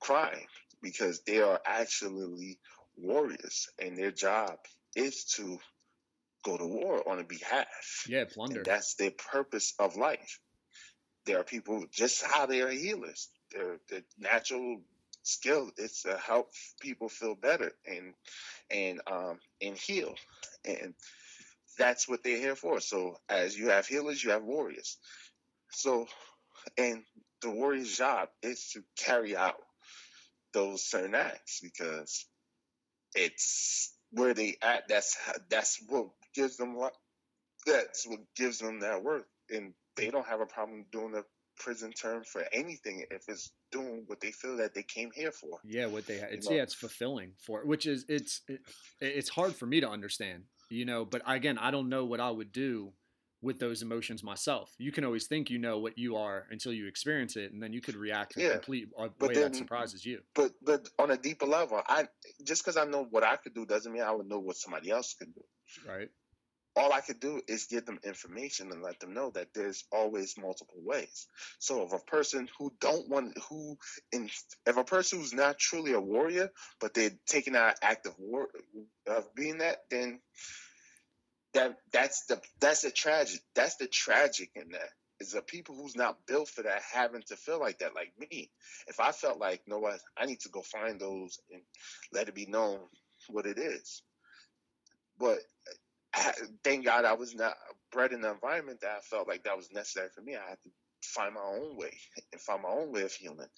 [0.00, 0.46] crime
[0.82, 2.58] because they are actually
[2.96, 4.58] warriors, and their job
[4.94, 5.58] is to
[6.44, 8.04] go to war on a behalf.
[8.08, 10.40] yeah plunder And that's their purpose of life.
[11.26, 13.28] there are people just how they are healers.
[13.52, 14.82] Their their natural
[15.24, 16.50] skill it's to help
[16.80, 18.14] people feel better and
[18.70, 20.14] and um and heal.
[20.64, 20.94] And
[21.78, 22.80] that's what they're here for.
[22.80, 24.98] So as you have healers, you have warriors.
[25.72, 26.06] So
[26.78, 27.02] and
[27.42, 29.56] the warrior's job is to carry out
[30.52, 32.26] those certain acts because
[33.14, 34.88] it's where they at.
[34.88, 35.16] That's
[35.50, 36.94] that's what gives them what
[37.66, 41.22] that's what gives them that worth, and they don't have a problem doing a
[41.58, 45.58] prison term for anything if it's doing what they feel that they came here for.
[45.64, 46.56] Yeah, what they it's know?
[46.56, 48.60] yeah, it's fulfilling for which is it's it,
[49.00, 51.04] it's hard for me to understand, you know.
[51.04, 52.92] But again, I don't know what I would do
[53.42, 54.74] with those emotions myself.
[54.78, 57.72] You can always think you know what you are until you experience it, and then
[57.74, 60.20] you could react in a Yeah, complete a but way then- that surprises you.
[60.34, 62.08] But but on a deeper level, I
[62.42, 64.90] just because I know what I could do doesn't mean I would know what somebody
[64.90, 65.42] else could do.
[65.86, 66.08] Right?
[66.76, 70.36] All I could do is give them information and let them know that there's always
[70.36, 71.26] multiple ways.
[71.58, 73.78] So if a person who don't want who
[74.12, 74.28] in
[74.66, 76.50] if a person who's not truly a warrior,
[76.80, 78.48] but they're taking out active war
[79.06, 80.20] of being that, then
[81.54, 85.96] that that's the that's the tragic that's the tragic in that is the people who's
[85.96, 88.50] not built for that having to feel like that like me
[88.88, 91.62] if i felt like you know what i need to go find those and
[92.12, 92.80] let it be known
[93.28, 94.02] what it is
[95.18, 95.38] but
[96.64, 97.54] thank God I was not
[97.92, 100.36] bred in an environment that I felt like that was necessary for me.
[100.36, 100.70] I had to
[101.02, 101.92] find my own way
[102.32, 103.48] and find my own way of healing,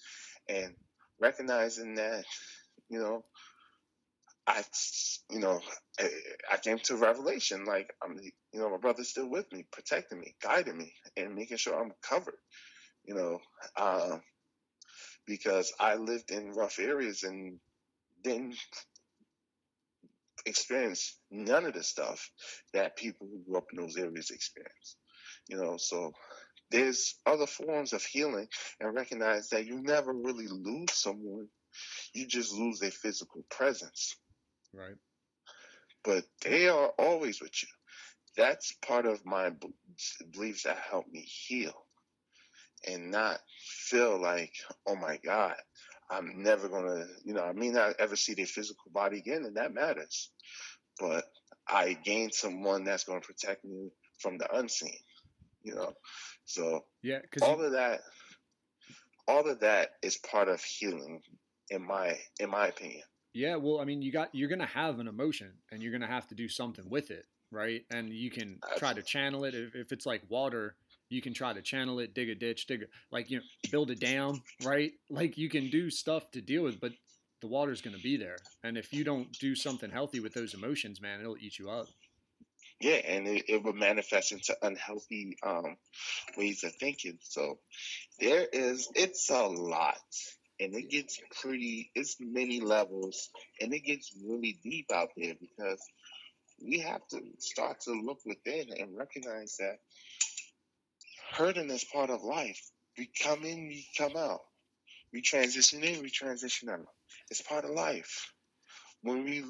[0.49, 0.75] and
[1.19, 2.25] recognizing that,
[2.89, 3.23] you know,
[4.47, 4.63] I,
[5.31, 5.61] you know,
[5.99, 6.09] I,
[6.53, 8.17] I came to revelation like I'm,
[8.53, 11.93] you know, my brother's still with me, protecting me, guiding me, and making sure I'm
[12.01, 12.39] covered.
[13.05, 13.39] You know,
[13.77, 14.17] uh,
[15.25, 17.59] because I lived in rough areas and
[18.23, 18.55] didn't
[20.47, 22.29] experience none of the stuff
[22.73, 24.95] that people who grew up in those areas experience.
[25.47, 26.13] You know, so
[26.71, 28.47] there's other forms of healing
[28.79, 31.47] and recognize that you never really lose someone.
[32.13, 34.15] You just lose their physical presence.
[34.73, 34.95] Right.
[36.03, 37.69] But they are always with you.
[38.35, 39.51] That's part of my
[40.31, 41.73] beliefs that help me heal
[42.87, 44.53] and not feel like,
[44.87, 45.55] oh my God,
[46.09, 49.57] I'm never gonna, you know, I may not ever see their physical body again, and
[49.57, 50.29] that matters.
[50.99, 51.25] But
[51.67, 53.89] I gained someone that's gonna protect me
[54.19, 54.97] from the unseen,
[55.63, 55.93] you know.
[56.45, 58.01] So Yeah, because all of that,
[59.27, 61.21] all of that is part of healing,
[61.69, 63.03] in my in my opinion.
[63.33, 66.27] Yeah, well, I mean, you got you're gonna have an emotion, and you're gonna have
[66.27, 67.83] to do something with it, right?
[67.91, 69.53] And you can try to channel it.
[69.53, 70.75] If, if it's like water,
[71.09, 73.91] you can try to channel it, dig a ditch, dig a, like you know, build
[73.91, 74.91] a dam, right?
[75.09, 76.91] Like you can do stuff to deal with, but
[77.41, 81.01] the water's gonna be there, and if you don't do something healthy with those emotions,
[81.01, 81.87] man, it'll eat you up.
[82.79, 85.77] Yeah, and it, it would manifest into unhealthy um,
[86.37, 87.17] ways of thinking.
[87.21, 87.57] So
[88.19, 89.97] there is, it's a lot,
[90.59, 93.29] and it gets pretty, it's many levels,
[93.59, 95.81] and it gets really deep out there because
[96.63, 99.79] we have to start to look within and recognize that
[101.37, 102.59] hurting is part of life.
[102.97, 104.41] We come in, we come out.
[105.13, 106.87] We transition in, we transition out.
[107.29, 108.33] It's part of life.
[109.03, 109.43] When we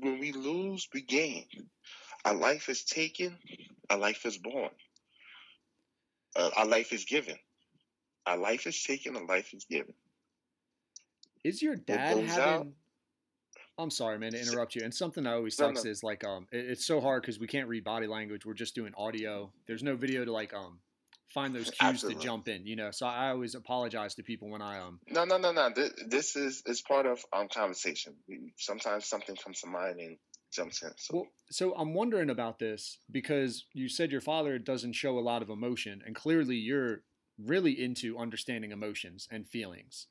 [0.00, 1.44] when we lose, we gain.
[2.24, 3.36] A life is taken,
[3.90, 4.70] a life is born.
[6.34, 7.36] Uh, a life is given.
[8.26, 9.92] A life is taken, a life is given.
[11.44, 12.74] Is your dad goes out- having?
[13.76, 14.82] I'm sorry, man, to interrupt you.
[14.84, 15.90] And something that always No, sucks no.
[15.90, 18.46] is like, um, it- it's so hard because we can't read body language.
[18.46, 19.52] We're just doing audio.
[19.66, 20.80] There's no video to like, um,
[21.32, 22.20] find those cues Absolutely.
[22.20, 22.66] to jump in.
[22.66, 25.00] You know, so I always apologize to people when I um.
[25.08, 25.70] No, no, no, no.
[25.74, 28.14] This, this is is part of um conversation.
[28.56, 30.16] Sometimes something comes to mind and
[30.52, 30.90] jumps in.
[30.96, 35.20] So Well, so I'm wondering about this because you said your father doesn't show a
[35.20, 37.02] lot of emotion, and clearly you're
[37.38, 40.06] really into understanding emotions and feelings.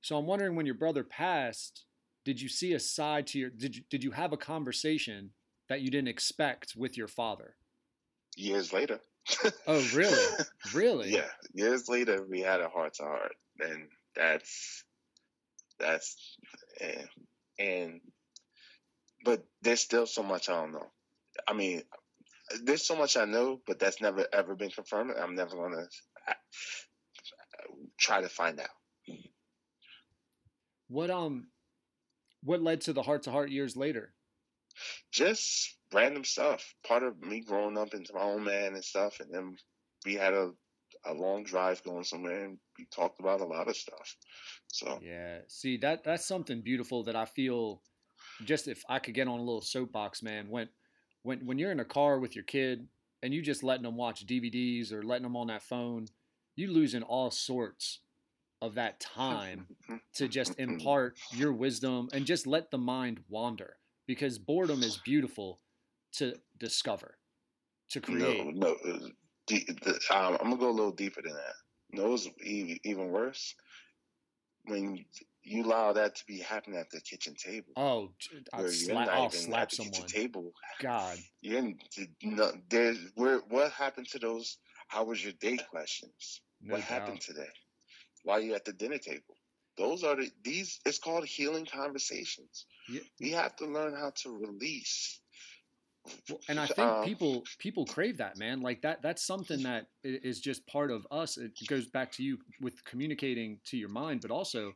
[0.00, 1.84] So I'm wondering when your brother passed,
[2.24, 5.30] did you see a side to your did you did you have a conversation
[5.68, 7.56] that you didn't expect with your father?
[8.36, 9.00] years later.
[9.66, 10.44] Oh, really?
[10.74, 11.10] Really?
[11.10, 14.84] Yeah, years later we had a heart to heart, and that's
[15.78, 16.36] that's
[16.80, 17.08] and,
[17.58, 18.00] and
[19.24, 20.86] but there's still so much I don't know.
[21.48, 21.82] I mean,
[22.62, 25.12] there's so much I know, but that's never ever been confirmed.
[25.18, 25.86] I'm never gonna
[27.98, 28.68] try to find out.
[30.88, 31.48] What um
[32.42, 34.12] what led to the heart to heart years later?
[35.10, 36.74] Just random stuff.
[36.86, 39.56] Part of me growing up into my own man and stuff, and then
[40.04, 40.52] we had a
[41.06, 44.16] a long drive going somewhere, and we talked about a lot of stuff.
[44.68, 45.40] So Yeah.
[45.48, 47.82] See, that that's something beautiful that I feel
[48.44, 50.68] just if I could get on a little soapbox, man, when
[51.22, 52.88] when when you're in a car with your kid
[53.22, 56.06] and you just letting them watch DVDs or letting them on that phone,
[56.56, 58.00] you losing all sorts
[58.60, 59.66] of that time
[60.14, 63.76] to just impart your wisdom and just let the mind wander
[64.06, 65.60] because boredom is beautiful
[66.14, 67.18] to discover
[67.90, 68.76] to create No, no.
[69.46, 71.54] the- um, I'm gonna go a little deeper than that.
[71.92, 72.28] No, it's
[72.84, 73.54] even worse
[74.64, 75.04] when
[75.42, 77.72] you allow that to be happening at the kitchen table.
[77.76, 78.12] oh
[78.52, 80.52] I'll where you're slap, not I'll slap at the someone kitchen table.
[80.80, 81.78] god You're in,
[82.22, 84.58] no, there's where what happened to those?
[84.88, 86.40] How was your day questions?
[86.62, 86.88] no what doubt.
[86.88, 87.48] happened today?
[88.22, 89.36] Why are you at the dinner table?
[89.76, 90.80] Those are the these.
[90.86, 92.66] It's called healing conversations.
[92.88, 93.00] Yeah.
[93.20, 95.20] We have to learn how to release.
[96.28, 98.60] Well, and I think Um, people people crave that, man.
[98.60, 101.36] Like that that's something that i- just part of us.
[101.38, 104.74] It goes back to you with communicating to your mind, but also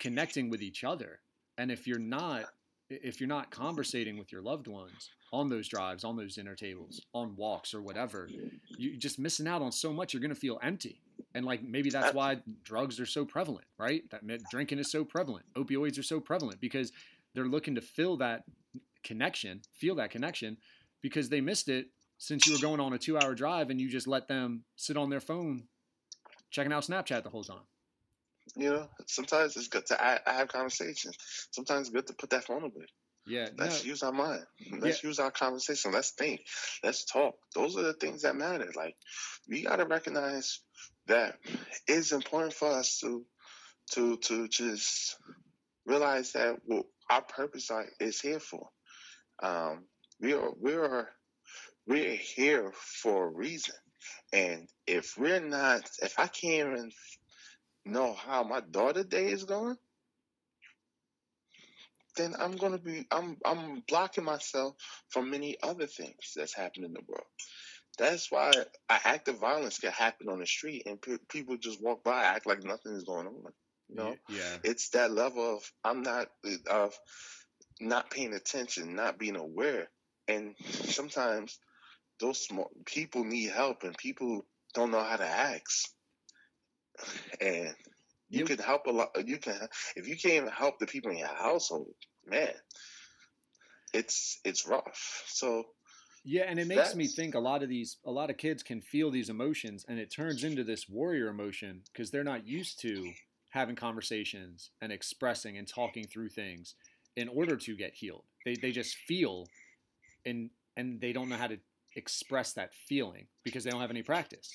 [0.00, 1.20] connecting with each other.
[1.56, 2.46] And if you're not
[2.90, 7.02] if you're not conversating with your loved ones on those drives, on those dinner tables,
[7.12, 8.30] on walks or whatever,
[8.78, 10.14] you're just missing out on so much.
[10.14, 11.02] You're going to feel empty.
[11.34, 14.08] And like maybe that's why drugs are so prevalent, right?
[14.10, 15.44] That drinking is so prevalent.
[15.54, 16.90] Opioids are so prevalent because
[17.34, 18.44] they're looking to fill that
[19.02, 20.56] connection, feel that connection,
[21.02, 21.88] because they missed it
[22.18, 24.96] since you were going on a two hour drive and you just let them sit
[24.96, 25.64] on their phone
[26.50, 27.66] checking out Snapchat the whole time.
[28.56, 31.16] You know, sometimes it's good to I, I have conversations.
[31.50, 32.86] Sometimes it's good to put that phone away.
[33.26, 33.48] Yeah.
[33.56, 34.44] No, Let's use our mind.
[34.80, 35.92] Let's use our conversation.
[35.92, 36.40] Let's think.
[36.82, 37.34] Let's talk.
[37.54, 38.72] Those are the things that matter.
[38.74, 38.96] Like
[39.48, 40.60] we gotta recognize
[41.06, 41.38] that
[41.86, 43.24] it's important for us to
[43.92, 45.16] to to just
[45.84, 48.68] realize that what our purpose are, is here for.
[49.42, 49.84] Um,
[50.20, 51.08] we are we are
[51.86, 53.74] we're here for a reason,
[54.32, 56.92] and if we're not, if I can't even
[57.84, 59.76] know how my daughter day is going,
[62.16, 64.74] then I'm gonna be I'm I'm blocking myself
[65.08, 67.24] from many other things that's happening in the world.
[67.96, 71.82] That's why an act of violence can happen on the street and pe- people just
[71.82, 73.52] walk by, act like nothing is going on.
[73.88, 74.58] You know, yeah.
[74.62, 76.28] it's that level of I'm not
[76.70, 76.96] of
[77.80, 79.90] not paying attention, not being aware,
[80.28, 81.58] and sometimes
[82.20, 85.90] those small people need help and people don't know how to ask.
[87.40, 87.74] And
[88.30, 88.44] you Yeah.
[88.44, 89.10] can help a lot.
[89.26, 91.94] You can if you can't even help the people in your household,
[92.26, 92.54] man.
[93.92, 95.24] It's it's rough.
[95.26, 95.74] So
[96.24, 98.82] Yeah, and it makes me think a lot of these, a lot of kids can
[98.82, 103.16] feel these emotions, and it turns into this warrior emotion because they're not used to
[103.50, 106.74] having conversations and expressing and talking through things
[107.18, 108.24] in order to get healed.
[108.44, 109.46] They they just feel,
[110.24, 111.58] and and they don't know how to
[111.96, 114.50] express that feeling because they don't have any practice.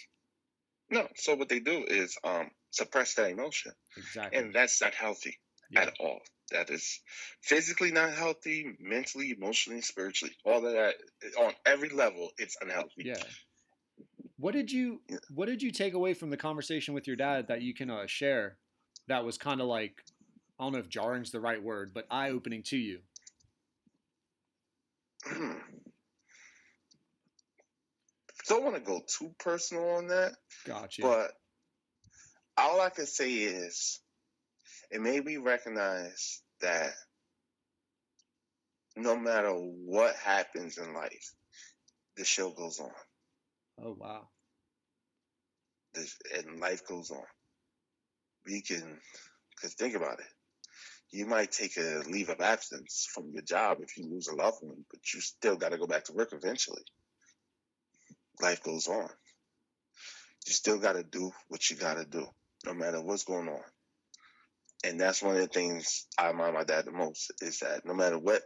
[0.90, 1.08] no.
[1.16, 4.40] So what they do is um suppress that emotion, Exactly.
[4.40, 5.38] and that's not healthy
[5.70, 5.82] Yeah.
[5.84, 6.20] at all.
[6.52, 7.02] That is
[7.42, 10.96] physically not healthy, mentally, emotionally, spiritually, all of that
[11.40, 12.30] on every level.
[12.38, 13.04] It's unhealthy.
[13.12, 13.24] Yeah.
[14.38, 15.18] What did you Yeah.
[15.30, 18.08] What did you take away from the conversation with your dad that you can uh,
[18.08, 18.58] share?
[19.08, 20.02] That was kind of like
[20.64, 23.00] I don't know if jarring's the right word, but eye opening to you.
[28.48, 30.32] Don't want to go too personal on that,
[30.66, 31.02] Gotcha.
[31.02, 31.32] but
[32.58, 34.00] all I can say is
[34.90, 36.92] it made me recognize that
[38.96, 41.34] no matter what happens in life,
[42.16, 42.92] the show goes on.
[43.84, 44.30] oh wow.
[45.94, 47.26] This, and life goes on.
[48.46, 48.98] We can,
[49.50, 50.26] because think about it.
[51.14, 54.58] You might take a leave of absence from your job if you lose a loved
[54.62, 56.82] one, but you still got to go back to work eventually.
[58.42, 59.10] Life goes on.
[60.48, 62.26] You still got to do what you got to do,
[62.66, 63.62] no matter what's going on.
[64.84, 67.94] And that's one of the things I remind my dad the most is that no
[67.94, 68.42] matter what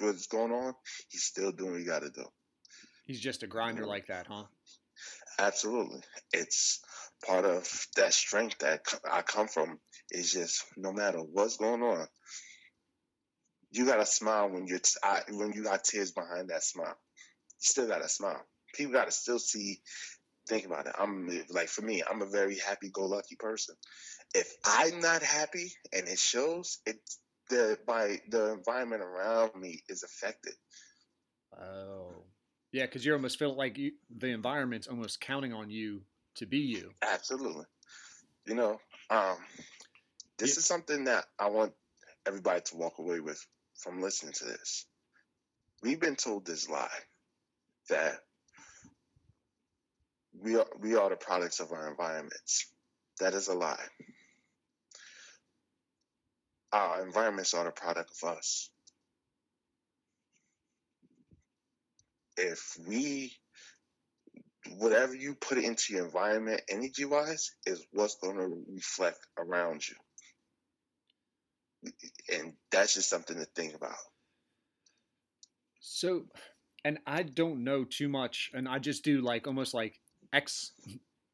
[0.00, 0.74] what's going on,
[1.08, 2.24] he's still doing what he got to do.
[3.06, 3.90] He's just a grinder mm-hmm.
[3.90, 4.46] like that, huh?
[5.38, 6.00] Absolutely.
[6.32, 6.80] It's
[7.26, 9.78] part of that strength that I come from
[10.10, 12.06] is just no matter what's going on,
[13.70, 14.80] you got to smile when you're
[15.30, 16.96] when you got tears behind that smile.
[17.60, 18.42] You still got to smile.
[18.74, 19.80] People got to still see.
[20.48, 20.94] Think about it.
[20.98, 23.76] I'm like for me, I'm a very happy-go-lucky person.
[24.34, 26.96] If I'm not happy and it shows, it
[27.48, 30.54] the by the environment around me is affected.
[31.56, 32.24] Oh.
[32.72, 36.00] Yeah, because you almost feel like you, the environment's almost counting on you
[36.36, 36.92] to be you.
[37.02, 37.64] Absolutely.
[38.46, 38.80] You know,
[39.10, 39.38] um,
[40.38, 40.60] this Yeah.
[40.60, 41.74] is something that I want
[42.26, 43.44] everybody to walk away with
[43.76, 44.86] from listening to this.
[45.82, 47.00] We've been told this lie
[47.88, 48.24] that
[50.32, 52.66] we are we are the products of our environments.
[53.18, 53.88] That is a lie.
[56.72, 58.70] Our environments are the product of us.
[62.36, 63.36] If we
[64.70, 69.94] whatever you put into your environment, energy wise, is what's going to reflect around you.
[72.32, 73.96] And that's just something to think about.
[75.80, 76.26] So,
[76.84, 79.98] and I don't know too much, and I just do like almost like
[80.32, 80.72] X,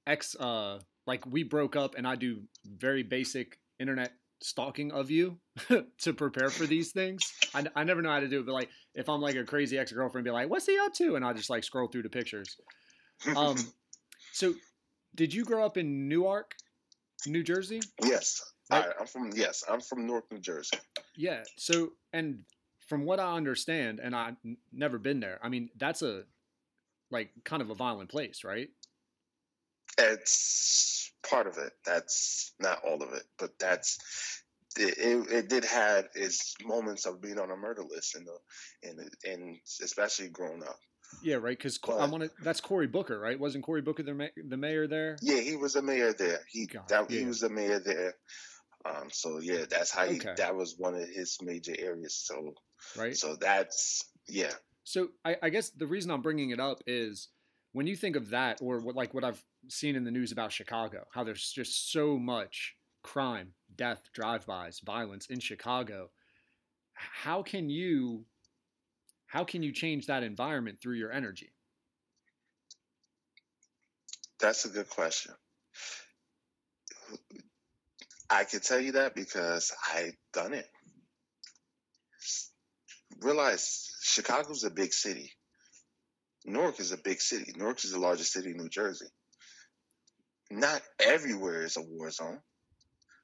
[0.07, 5.39] X, uh, like we broke up, and I do very basic internet stalking of you
[5.99, 7.33] to prepare for these things.
[7.55, 9.79] I, I never know how to do it, but like if I'm like a crazy
[9.79, 12.09] ex girlfriend, be like, "What's he up to?" and I just like scroll through the
[12.09, 12.57] pictures.
[13.37, 13.57] Um,
[14.33, 14.55] so
[15.15, 16.55] did you grow up in Newark,
[17.27, 17.81] New Jersey?
[18.03, 18.43] yes.
[18.71, 20.77] All right, I'm from yes, I'm from North New Jersey.
[21.17, 21.43] Yeah.
[21.57, 22.45] So, and
[22.87, 26.25] from what I understand, and I've n- never been there, I mean, that's a
[27.11, 28.69] like kind of a violent place, right?
[29.97, 31.73] It's part of it.
[31.85, 34.43] That's not all of it, but that's
[34.77, 34.99] it.
[34.99, 38.29] It, it did have its moments of being on a murder list, and
[38.83, 40.79] and and especially growing up.
[41.23, 41.57] Yeah, right.
[41.57, 42.31] Because I want to.
[42.43, 43.39] That's Cory Booker, right?
[43.39, 45.17] Wasn't Cory Booker the ma- the mayor there?
[45.23, 46.41] Yeah, he was a mayor there.
[46.49, 47.21] He God, that yeah.
[47.21, 48.15] he was a mayor there.
[48.85, 50.19] Um, so yeah, that's how he.
[50.19, 50.35] Okay.
[50.37, 52.15] That was one of his major areas.
[52.15, 52.55] So
[52.97, 53.17] Right.
[53.17, 54.53] so that's yeah.
[54.85, 57.29] So I, I guess the reason I'm bringing it up is
[57.73, 60.53] when you think of that, or what like what I've seen in the news about
[60.53, 66.11] Chicago, how there's just so much crime, death, drive-bys, violence in Chicago.
[66.95, 68.25] How can you
[69.29, 71.53] how can you change that environment through your energy?
[74.41, 75.35] That's a good question.
[78.31, 80.67] I can tell you that because I done it.
[83.21, 85.33] Realize Chicago's a big city.
[86.45, 87.53] Newark is a big city.
[87.57, 89.07] Newark is the largest city in New Jersey.
[90.51, 92.39] Not everywhere is a war zone.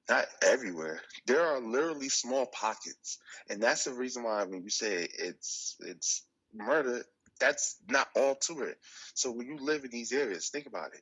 [0.09, 1.01] Not everywhere.
[1.27, 6.27] There are literally small pockets, and that's the reason why when you say it's it's
[6.53, 7.05] murder,
[7.41, 8.77] that's not all to it.
[9.15, 11.01] So when you live in these areas, think about it.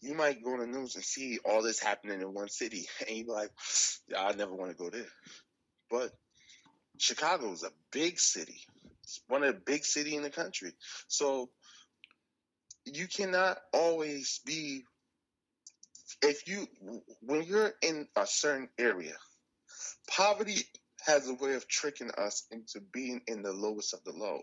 [0.00, 3.16] You might go on the news and see all this happening in one city, and
[3.16, 3.50] you be like,
[4.16, 5.06] I never want to go there.
[5.88, 6.10] But
[6.98, 8.60] Chicago is a big city.
[9.04, 10.72] It's one of the big city in the country.
[11.06, 11.50] So
[12.84, 14.84] you cannot always be
[16.22, 16.66] if you
[17.20, 19.14] when you're in a certain area,
[20.08, 20.56] poverty
[21.04, 24.40] has a way of tricking us into being in the lowest of the low.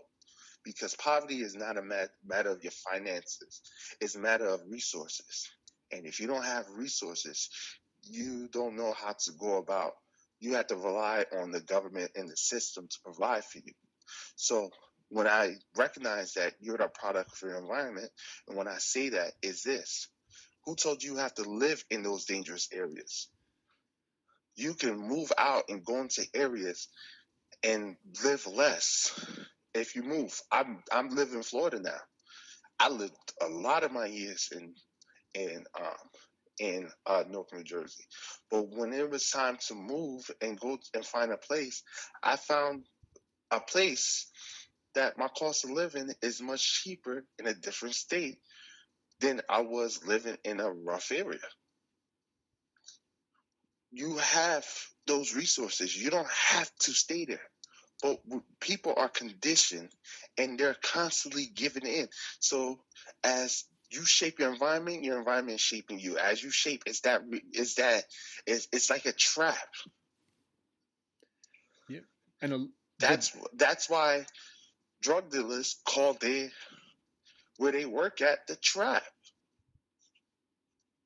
[0.64, 3.62] Because poverty is not a mat- matter of your finances,
[4.00, 5.48] it's a matter of resources.
[5.90, 7.48] And if you don't have resources,
[8.02, 9.92] you don't know how to go about.
[10.38, 13.72] You have to rely on the government and the system to provide for you.
[14.36, 14.70] So
[15.08, 18.10] when I recognize that you're the product of your environment,
[18.48, 20.08] and when I say that, is this
[20.64, 23.28] who told you you have to live in those dangerous areas?
[24.56, 26.88] You can move out and go into areas
[27.62, 29.12] and live less
[29.74, 30.38] if you move.
[30.50, 32.00] I'm I'm living in Florida now.
[32.78, 34.74] I lived a lot of my years in
[35.34, 35.96] in um
[36.58, 38.04] in uh, North New Jersey,
[38.50, 41.82] but when it was time to move and go and find a place,
[42.22, 42.84] I found
[43.50, 44.26] a place
[44.94, 48.38] that my cost of living is much cheaper in a different state
[49.20, 51.38] than I was living in a rough area.
[53.92, 54.66] You have
[55.06, 55.96] those resources.
[55.96, 57.40] You don't have to stay there.
[58.02, 58.20] But
[58.60, 59.90] people are conditioned
[60.38, 62.08] and they're constantly giving in.
[62.38, 62.80] So
[63.22, 66.16] as you shape your environment, your environment is shaping you.
[66.16, 68.04] As you shape, it's that it's that
[68.46, 69.56] it's, it's like a trap.
[71.88, 72.00] Yeah.
[72.40, 72.66] And a,
[73.00, 74.24] That's that's why
[75.02, 76.50] drug dealers call their
[77.60, 79.02] where they work at the trap.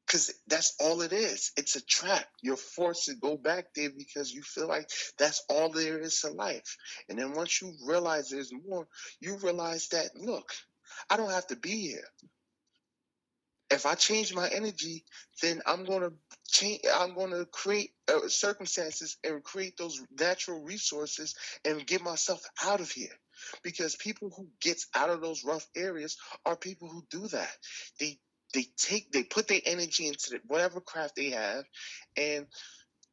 [0.06, 1.50] Cause that's all it is.
[1.56, 2.24] It's a trap.
[2.42, 4.88] You're forced to go back there because you feel like
[5.18, 6.76] that's all there is to life.
[7.08, 8.86] And then once you realize there's more,
[9.18, 10.52] you realize that look,
[11.10, 12.04] I don't have to be here.
[13.70, 15.04] If I change my energy,
[15.42, 16.12] then I'm gonna
[16.46, 16.82] change.
[16.94, 22.92] I'm gonna create uh, circumstances and create those natural resources and get myself out of
[22.92, 23.18] here.
[23.62, 27.50] Because people who gets out of those rough areas are people who do that.
[28.00, 28.18] They
[28.54, 31.64] they take they put their energy into whatever craft they have,
[32.16, 32.46] and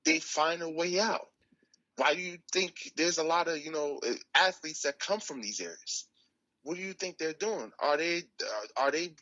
[0.06, 1.28] they find a way out.
[1.98, 5.42] Why do you think there's a lot of you know uh, athletes that come from
[5.42, 6.08] these areas?
[6.64, 7.72] What do you think they're doing?
[7.80, 9.14] Are they uh, are they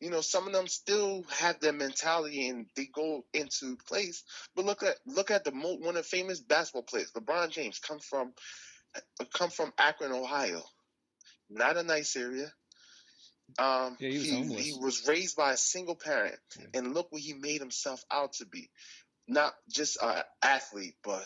[0.00, 4.24] you know some of them still have their mentality and they go into place
[4.54, 7.78] but look at look at the mo- one of the famous basketball players lebron james
[7.78, 8.32] come from
[9.32, 10.62] come from akron ohio
[11.50, 12.50] not a nice area
[13.58, 16.66] um Yeah, he was he, he was raised by a single parent Yeah.
[16.74, 18.68] and look what he made himself out to be
[19.28, 21.24] not just an athlete but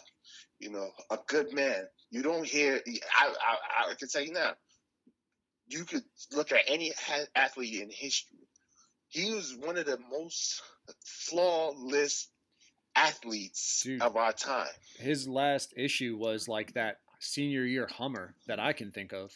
[0.58, 2.80] you know a good man you don't hear
[3.18, 4.52] i i, I can tell you now
[5.68, 6.02] you could
[6.32, 8.38] look at any ha- athlete in history
[9.08, 10.62] he was one of the most
[11.04, 12.28] flawless
[12.94, 14.02] athletes Dude.
[14.02, 14.68] of our time.
[14.98, 19.32] His last issue was like that senior year Hummer that I can think of.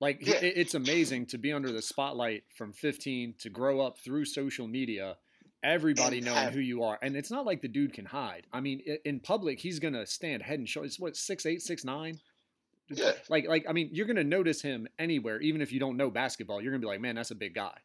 [0.00, 0.36] Like Yeah.
[0.36, 4.66] it- it's amazing to be under the spotlight from 15 to grow up through social
[4.68, 5.18] media,
[5.62, 8.46] everybody And knowing have- who you are, and it's not like the dude can hide.
[8.52, 10.98] I mean, in public, he's gonna stand head and shoulders.
[11.00, 12.20] What six eight, six nine?
[12.88, 13.12] Yeah.
[13.28, 16.62] Like like I mean, you're gonna notice him anywhere, even if you don't know basketball.
[16.62, 17.76] You're gonna be like, man, that's a big guy.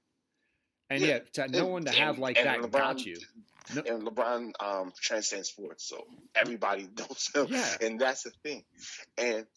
[0.94, 1.08] And Yeah.
[1.08, 3.18] yet, to, no one to and- have like that LeBron- got you.
[3.74, 6.06] No- And LeBron um, transcends sports, so
[6.36, 7.48] everybody knows him.
[7.50, 7.78] Yeah.
[7.82, 8.64] And that's the thing.
[9.18, 9.48] And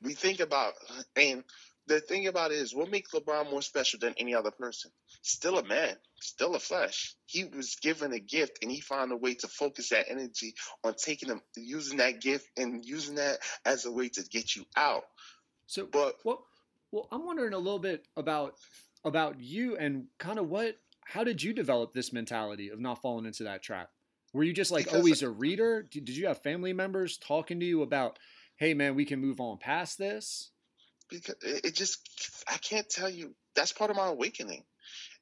[0.00, 0.74] we think about,
[1.16, 1.44] and
[1.88, 4.90] the thing about it is, what makes LeBron more special than any other person?
[5.22, 7.14] Still a man, still a flesh.
[7.26, 10.54] He was given a gift, and he found a way to focus that energy
[10.84, 14.64] on taking them, using that gift, and using that as a way to get you
[14.76, 15.04] out.
[15.66, 16.46] So, But Well,
[16.92, 18.54] well, I'm wondering a little bit about
[19.04, 20.78] about you and kind of what.
[21.04, 23.90] How did you develop this mentality of not falling into that trap?
[24.32, 25.82] Were you just like Because- always a reader?
[25.82, 28.18] Did, did you have family members talking to you about,
[28.56, 30.50] hey man, we can move on past this?
[31.10, 34.64] because it, just I can't tell you that's part of my awakening.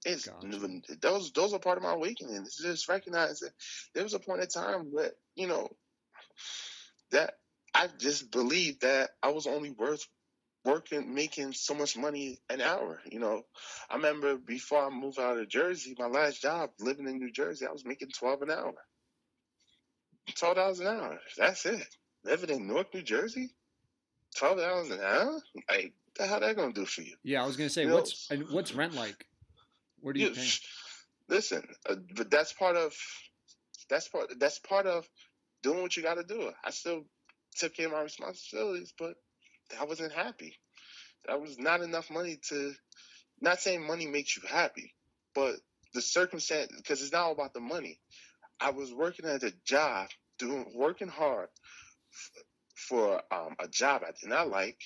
[0.05, 0.81] It's Gotcha.
[1.01, 2.37] those those are part of my awakening.
[2.37, 3.51] It's just recognize that
[3.95, 5.69] there was a point in time where you know
[7.11, 7.35] that
[7.75, 10.07] I just believed that I was only worth
[10.65, 13.01] working making so much money an hour.
[13.11, 13.43] You know,
[13.89, 17.67] I remember before I moved out of Jersey, my last job living in New Jersey,
[17.67, 18.75] I was making twelve an hour.
[20.37, 21.19] Twelve dollars an hour.
[21.37, 21.87] That's it.
[22.25, 23.51] Living in Newark, New Jersey,
[24.37, 25.41] twelve dollars an hour.
[25.69, 27.17] Like, the hell that gonna do for you?
[27.23, 29.27] Yeah, I was gonna say You know, what's and what's rent like?
[30.01, 30.49] Where do you You- pay?
[31.29, 32.95] listen, uh, but that's part of
[33.89, 35.09] that's part that's part of
[35.63, 36.53] doing what you got to do.
[36.65, 37.05] I still
[37.57, 39.17] took care of my responsibilities, but
[39.79, 40.57] I wasn't happy.
[41.27, 42.73] That was not enough money to.
[43.41, 44.95] Not saying money makes you happy,
[45.35, 45.57] but
[45.95, 47.99] the circumstance because it's not all about the money.
[48.61, 51.49] I was working at a job, doing working hard
[52.13, 52.45] f-
[52.77, 54.79] for um, a job I did not like,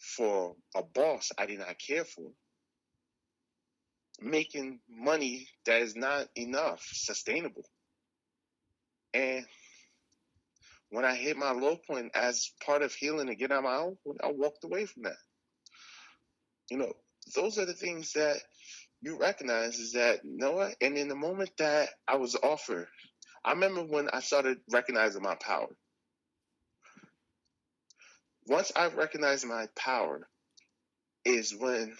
[0.00, 2.30] for a boss I did not care for
[4.20, 7.64] making money that is not enough, sustainable.
[9.14, 9.46] And
[10.92, 13.96] when I hit my low point as part of healing and getting out my own,
[14.22, 15.16] I walked away from that.
[16.70, 16.92] You know,
[17.34, 18.36] those are the things that
[19.00, 20.70] you recognize is that, know?
[20.80, 22.88] And in the moment that I was offered,
[23.44, 25.74] I remember when I started recognizing my power.
[28.46, 30.28] Once I recognized my power,
[31.24, 31.96] is when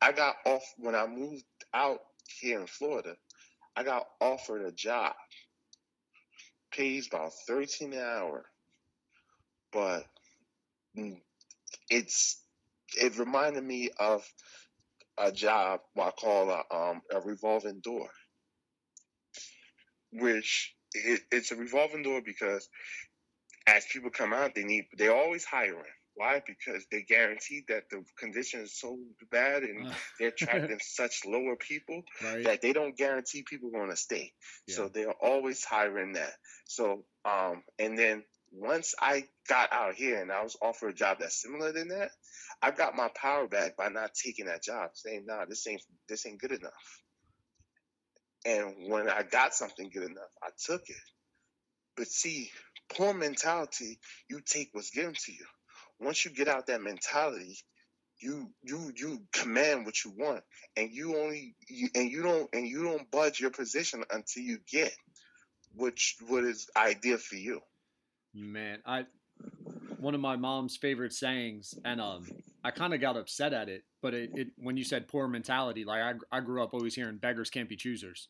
[0.00, 1.44] I got off when I moved
[1.74, 1.98] out
[2.40, 3.16] here in Florida,
[3.76, 5.12] I got offered a job.
[6.72, 8.46] Pays about thirteen an hour,
[9.72, 10.04] but
[11.90, 12.42] it's
[12.98, 14.24] it reminded me of
[15.18, 18.08] a job I call a um a revolving door,
[20.12, 22.68] which it, it's a revolving door because
[23.66, 25.84] as people come out, they need they're always hiring.
[26.20, 26.42] Why?
[26.46, 28.98] Because they guarantee that the condition is so
[29.30, 32.44] bad and Uh, they're attracting such lower people right?
[32.44, 34.34] that they don't guarantee people going to stay.
[34.68, 36.34] So they're always hiring that.
[36.66, 38.22] So um, and then
[38.52, 42.10] once I got out here and I was offered a job that's similar than that,
[42.60, 46.26] I got my power back by not taking that job, saying, "Nah, this ain't this
[46.26, 47.02] ain't good enough."
[48.44, 51.04] And when I got something good enough, I took it.
[51.96, 52.50] But see,
[52.92, 53.98] poor mentality,
[54.28, 55.46] you take what's given to you.
[56.00, 57.58] Once you get out that mentality,
[58.18, 60.42] you you you command what you want
[60.76, 64.58] and you only you, and you don't and you don't budge your position until you
[64.70, 64.94] get
[65.74, 67.62] which what is ideal for you
[68.34, 69.06] Man, I
[69.98, 72.26] one of my mom's favorite sayings, and um,
[72.64, 73.82] I kind of got upset at it.
[74.02, 77.18] But it, it when you said poor mentality, like I, I grew up always hearing
[77.18, 78.28] beggars can't be choosers.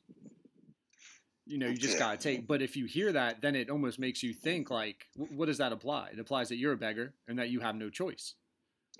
[1.50, 1.98] You know, you just Yeah.
[2.00, 2.46] gotta take.
[2.46, 5.58] But if you hear that, then it almost makes you think like, wh- what does
[5.58, 6.10] that apply?
[6.12, 8.34] It applies that you're a beggar and that you have no choice.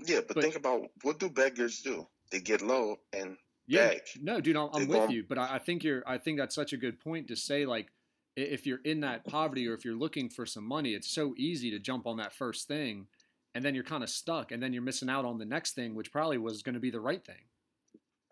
[0.05, 3.37] yeah but, But- think about what do beggars do they get low and
[3.67, 4.03] Yeah, beg.
[4.21, 6.03] no, dude, I'm, I'm with you, but I, I think you're.
[6.07, 7.67] I think that's such a good point to say.
[7.67, 7.89] Like,
[8.37, 11.71] if you're in that poverty or if you're looking for some money, it's so easy
[11.71, 13.07] to jump on that first thing,
[13.55, 15.95] and then you're kind of stuck, and then you're missing out on the next thing,
[15.95, 17.45] which probably was going to be the right thing.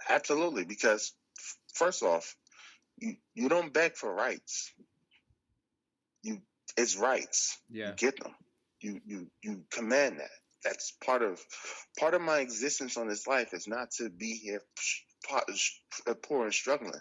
[0.09, 1.13] absolutely because
[1.75, 2.37] first off
[3.01, 4.73] you, you don't beg for rights.
[6.23, 6.41] You
[6.77, 7.59] it's rights.
[7.71, 8.35] Yeah, you get them.
[8.81, 10.31] You you you command that.
[10.65, 11.41] That's part of
[11.99, 15.81] part of my existence on this life is not to be here sh- po- sh-
[16.23, 17.01] poor and struggling.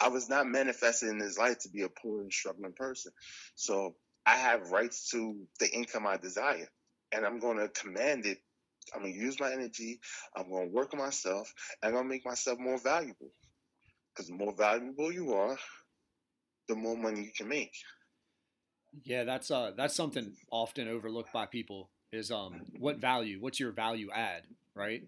[0.00, 3.12] I was not manifested in this life to be a poor and struggling person.
[3.54, 3.94] So
[4.24, 6.68] i have rights to the income i desire
[7.10, 8.38] and i'm going to command it.
[8.94, 10.00] I'm going to use my energy.
[10.36, 11.52] I'm going to work on myself.
[11.82, 13.32] And i'm going to make myself more valuable
[14.14, 15.56] Because the more valuable you are,
[16.68, 17.72] the more money you can make.
[19.04, 23.72] Yeah, that's uh that's something often overlooked by people is um what value, what's your
[23.72, 24.42] value add,
[24.74, 25.02] right?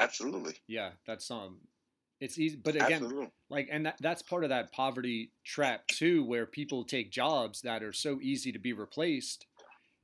[0.00, 0.54] Absolutely.
[0.66, 1.58] Yeah, that's um
[2.18, 3.28] it's easy but again Absolutely.
[3.50, 7.82] like and that, that's part of that poverty trap too where people take jobs that
[7.82, 9.44] are so easy to be replaced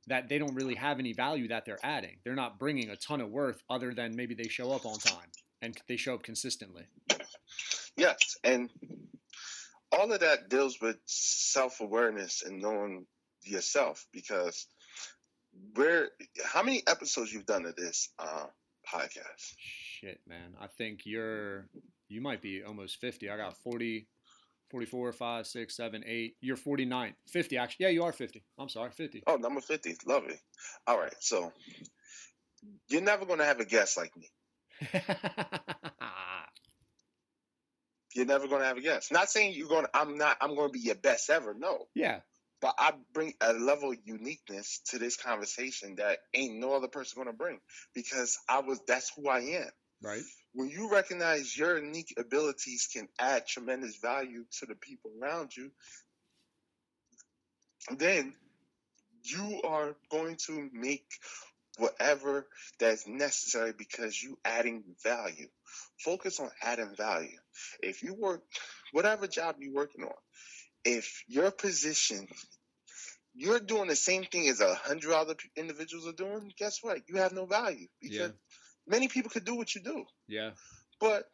[0.07, 2.17] that they don't really have any value that they're adding.
[2.25, 5.31] They're not bringing a ton of worth other than maybe they show up on time
[5.61, 6.85] and they show up consistently.
[7.97, 8.71] Yes, and
[9.93, 13.07] all of that deals with self awareness and knowing
[13.45, 14.67] yourself because
[15.75, 16.09] where
[16.45, 18.47] how many episodes you've done of this uh,
[18.91, 19.55] podcast?
[20.01, 20.55] Shit, man.
[20.61, 21.69] I think you're
[22.09, 23.31] you might be almost 50.
[23.31, 24.09] I got 40
[24.71, 26.37] 44, 5, 6, 7, 8.
[26.41, 27.15] You're 49.
[27.27, 27.85] 50 actually.
[27.85, 28.43] Yeah, you are 50.
[28.59, 29.23] I'm sorry, 50.
[29.27, 30.41] Oh, number fifty, lovely.
[30.87, 31.53] All right, so
[32.89, 34.31] you're never gonna have a guest like me.
[38.15, 39.13] You're never gonna have a guest.
[39.13, 39.89] Not saying you're gonna.
[39.95, 40.37] I'm not.
[40.41, 41.55] I'm gonna be your best ever.
[41.55, 42.21] No, yeah.
[42.61, 47.23] but I bring a level of uniqueness to this conversation that ain't no other person
[47.23, 47.59] gonna bring
[47.95, 48.81] because I was.
[48.87, 49.71] That's who I am.
[50.03, 50.23] Right.
[50.53, 55.71] when you recognize your unique abilities can add tremendous value to the people around you,
[57.97, 58.35] then
[59.25, 61.07] you are going to make
[61.79, 62.47] whatever
[62.79, 65.49] that's necessary because you adding value.
[65.99, 67.39] Focus on adding value.
[67.83, 68.43] If you work
[68.93, 70.15] whatever job you're working on,
[70.85, 72.27] if your position
[73.35, 76.99] you're doing the same thing as a hundred other individuals are doing, guess what?
[77.09, 78.37] You have no value because Yeah.
[78.87, 80.05] many people could do what you do.
[80.27, 80.53] Yeah.
[81.01, 81.31] But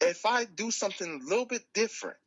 [0.00, 2.18] if I do something a little bit different,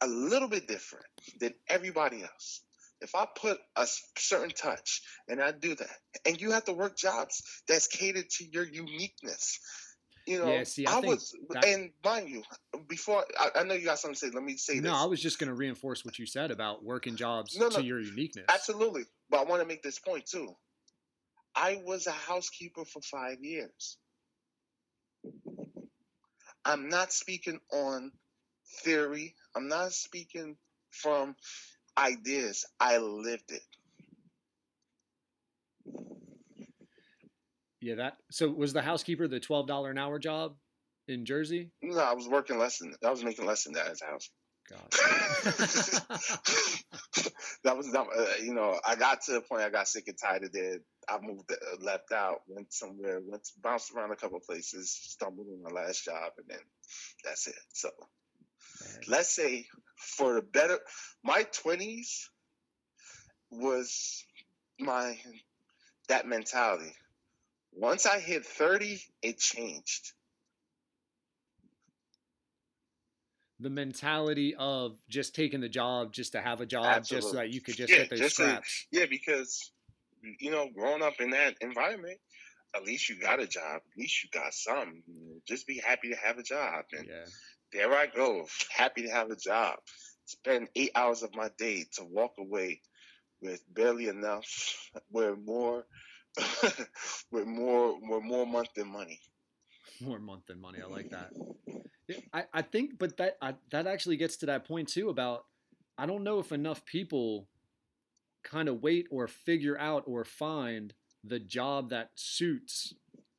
[0.00, 1.06] a little bit different
[1.40, 2.63] than everybody else,
[3.04, 3.86] if I put a
[4.18, 8.44] certain touch and I do that, and you have to work jobs that's catered to
[8.50, 9.60] your uniqueness,
[10.26, 12.42] you know, Yeah, see, I think was, that- and mind you,
[12.88, 14.30] before I, I know you got something to say.
[14.34, 14.82] Let me say this.
[14.90, 17.76] No, I was just going to reinforce what you said about working jobs No, no.
[17.76, 18.46] to your uniqueness.
[18.48, 19.02] Absolutely.
[19.28, 20.56] But I want to make this point too.
[21.54, 23.98] I was a housekeeper for five years.
[26.64, 28.12] I'm not speaking on
[28.82, 29.34] theory.
[29.54, 30.56] I'm not speaking
[30.90, 31.36] from
[31.98, 32.64] ideas.
[32.80, 33.62] I lived it.
[37.80, 38.16] Yeah, that.
[38.30, 40.56] So was the housekeeper the twelve dollar an hour job
[41.06, 41.70] in Jersey?
[41.82, 44.30] No, I was working less than I was making less than that as a house.
[44.70, 44.90] God.
[47.64, 50.16] that was not, uh, you know, I got to the point I got sick and
[50.16, 50.82] tired of it.
[51.06, 55.48] I moved, uh, left out, went somewhere, went bounced around a couple of places, stumbled
[55.48, 56.60] on my last job, and then
[57.22, 57.54] that's it.
[57.74, 57.90] So
[59.06, 59.66] let's say
[60.04, 60.78] for the better,
[61.22, 62.30] my twenties
[63.50, 64.24] was
[64.78, 65.18] my
[66.08, 66.92] that mentality.
[67.72, 70.12] Once I hit thirty, it changed.
[73.60, 77.50] the mentality of just taking the job just to have a job, just so that
[77.50, 78.86] you could just Yeah, get those to- scraps.
[78.90, 79.72] Yeah, because
[80.40, 82.18] you know, growing up in that environment,
[82.74, 83.76] at least you got a job.
[83.76, 85.02] At least you got some.
[85.46, 86.84] Just be happy to have a job.
[86.92, 87.24] And yeah.
[87.74, 89.76] There I go, happy to have a job.
[90.26, 92.80] Spend eight hours of my day to walk away
[93.42, 94.46] with barely enough,
[95.10, 95.84] with more,
[97.30, 99.20] with more, with more month than money.
[100.00, 100.78] more month than money.
[100.82, 101.30] I like that.
[102.32, 105.44] I, I think, but that I, that actually gets to that point too about
[105.96, 107.48] I don't know if enough people
[108.42, 112.94] kind of wait or figure out or find the job that suits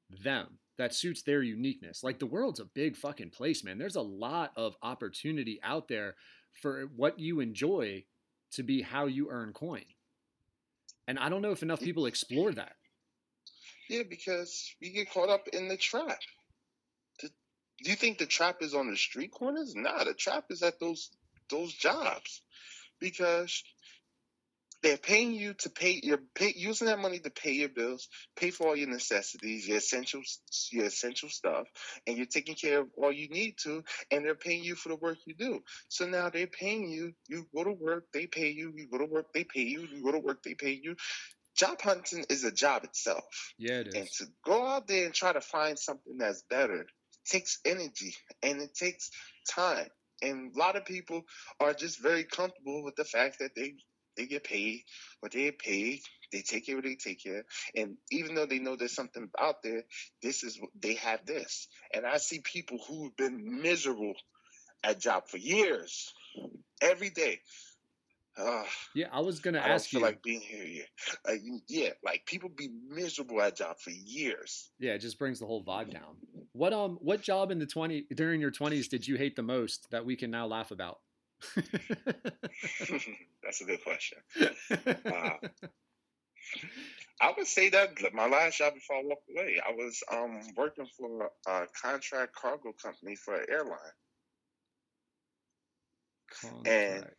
[0.09, 2.03] them, that suits their uniqueness.
[2.03, 3.77] Like the world's a big fucking place, man.
[3.77, 6.15] There's a lot of opportunity out there
[6.61, 8.03] for what you enjoy
[8.51, 9.83] to be how you earn coin.
[11.07, 12.73] And I don't know if enough people explore that.
[13.89, 16.19] Yeah, because we get caught up in the trap.
[17.19, 19.75] Do you think the trap is on the street corners?
[19.75, 21.11] Nah, the trap is at those
[21.49, 22.41] those jobs
[22.99, 23.63] because
[24.85, 25.99] they're paying you to pay.
[26.03, 29.77] You're pay, using that money to pay your bills, pay for all your necessities, your
[29.77, 30.21] essential
[30.71, 31.65] your essential stuff,
[32.05, 33.83] and you're taking care of all you need to.
[34.11, 35.63] And they're paying you for the work you do.
[35.89, 37.13] So now they're paying you.
[37.27, 38.73] You go to work, they pay you.
[38.75, 39.87] You go to work, they pay you.
[39.91, 40.95] You go to work, they pay you.
[41.55, 43.23] Job hunting is a job itself.
[43.57, 46.85] Yeah, it And to go out there and try to find something that's better
[47.25, 48.13] takes energy
[48.43, 49.09] and it takes
[49.49, 49.87] time.
[50.21, 51.23] And a lot of people
[51.59, 53.73] are just very comfortable with the fact that they
[54.17, 54.83] they get paid
[55.19, 56.01] what they get paid.
[56.31, 57.45] They take care what they take care.
[57.75, 59.83] And even though they know there's something out there,
[60.21, 61.67] this is they have this.
[61.93, 64.13] And I see people who've been miserable
[64.83, 66.13] at job for years,
[66.81, 67.39] every day.
[68.37, 68.63] uh,
[68.93, 70.05] Yeah, I was gonna I ask feel you.
[70.05, 70.87] like being here yet.
[71.25, 74.69] Like, yeah, like people be miserable at job for years.
[74.79, 76.17] yeah, it just brings the whole vibe down.
[76.51, 79.89] What um, what job in the twenty during your twenties did you hate the most
[79.91, 80.99] that we can now laugh about?
[83.43, 84.17] That's a good question.
[84.41, 85.37] Uh,
[87.21, 90.87] I would say that my last job before I walked away, I was um working
[90.97, 93.77] for a contract cargo company for an airline.
[96.41, 97.13] Contract.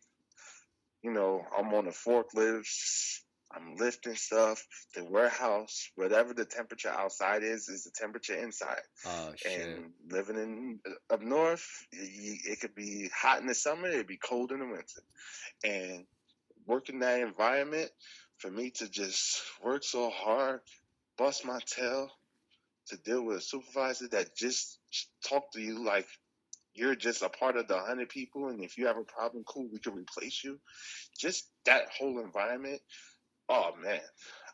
[1.03, 3.21] You know, I'm on the forklifts,
[3.51, 4.65] I'm lifting stuff.
[4.93, 8.81] The warehouse, whatever the temperature outside is, is the temperature inside.
[9.05, 9.67] Oh shit.
[9.67, 11.99] And living in uh, up north, y-
[12.45, 15.01] it could be hot in the summer, it'd be cold in the winter.
[15.63, 16.05] And
[16.65, 17.89] working that environment,
[18.37, 20.59] for me to just work so hard,
[21.17, 22.11] bust my tail,
[22.87, 24.79] to deal with a supervisor that just
[25.23, 26.07] talk to you like
[26.73, 29.67] you're just a part of the hundred people, and if you have a problem, cool,
[29.71, 30.59] we can replace you.
[31.19, 32.81] Just that whole environment.
[33.49, 34.01] Oh man,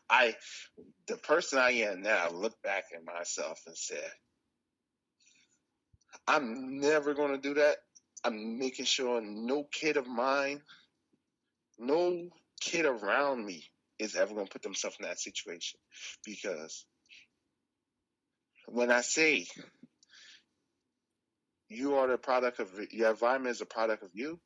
[0.08, 0.34] I
[1.08, 4.10] the person I am now, I look back at myself and said,
[6.26, 7.76] I'm never to do that.
[8.24, 10.62] I'm making sure no kid of mine,
[11.78, 12.28] no
[12.60, 13.64] kid around me
[13.98, 15.78] is ever to put themselves in that situation.
[16.24, 16.86] Because
[18.66, 19.46] when I say
[21.68, 24.40] you are the product of your environment is a product of you,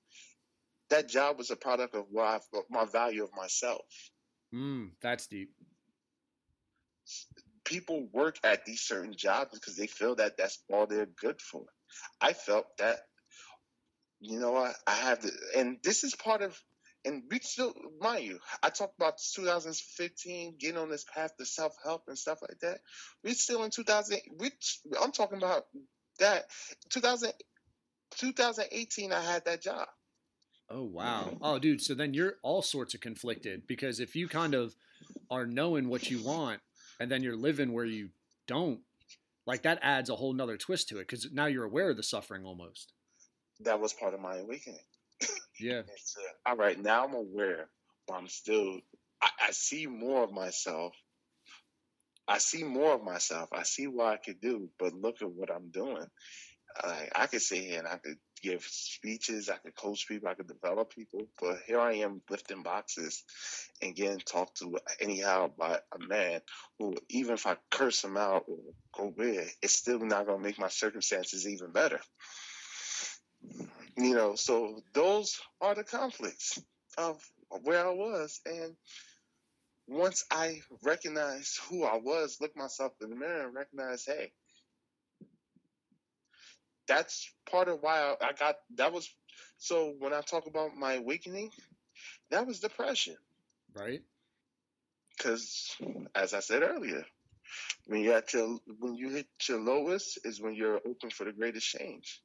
[0.90, 3.84] that job was a product of what I've, my value of myself.
[4.54, 5.50] Mm, that's deep.
[7.64, 11.64] people work at these certain jobs because they feel that that's all they're good for.
[12.20, 12.98] I felt that,
[14.20, 16.58] you know what, I have to, and this is part of,
[17.04, 21.74] and we still, mind you, I talked about 2015, getting on this path to self
[21.84, 22.80] help and stuff like that.
[23.22, 24.50] We're still in 2000, we,
[25.00, 25.66] I'm talking about
[26.18, 26.46] that.
[26.90, 27.32] 2000,
[28.16, 29.86] 2018, I had that job.
[30.70, 31.36] Oh wow.
[31.40, 34.74] Oh dude, so then you're all sorts of conflicted because if you kind of
[35.30, 36.60] are knowing what you want
[37.00, 38.10] and then you're living where you
[38.46, 38.80] don't,
[39.46, 42.02] like that adds a whole nother twist to it because now you're aware of the
[42.02, 42.92] suffering almost.
[43.60, 44.80] That was part of my awakening.
[45.58, 45.82] Yeah.
[46.18, 47.68] Uh, all right, now I'm aware,
[48.06, 48.80] but I'm still,
[49.20, 50.94] I, I see more of myself.
[52.26, 53.48] I see more of myself.
[53.52, 56.06] I see what I could do, but look at what I'm doing.
[56.82, 60.34] I, I could sit here and I could give speeches, I could coach people, I
[60.34, 63.24] could develop people, but here I am lifting boxes
[63.82, 66.40] and getting talked to anyhow by a man
[66.78, 68.58] who, even if I curse him out or
[68.96, 72.00] go weird, it's still not going to make my circumstances even better.
[73.96, 76.60] You know, so those are the conflicts
[76.96, 77.22] of
[77.62, 78.40] where I was.
[78.46, 78.76] And
[79.86, 84.32] once I recognized who I was, look myself in the mirror and recognize, hey,
[86.88, 89.08] that's part of why I, I got that was
[89.58, 91.50] so when I talk about my awakening,
[92.30, 93.16] that was depression.
[93.74, 94.02] Right?
[95.16, 95.76] Because
[96.14, 97.04] as I said earlier,
[97.86, 101.32] when you're at your when you hit your lowest is when you're open for the
[101.32, 102.22] greatest change.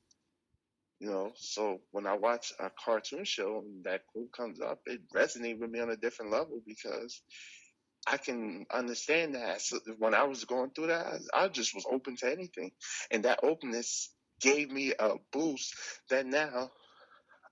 [1.00, 5.02] You know, so when I watch a cartoon show and that quote comes up, it
[5.14, 7.22] resonates with me on a different level because
[8.08, 9.62] I can understand that.
[9.62, 12.72] So when I was going through that, I just was open to anything,
[13.12, 14.14] and that openness
[14.44, 15.74] gave me a boost.
[16.10, 16.72] That now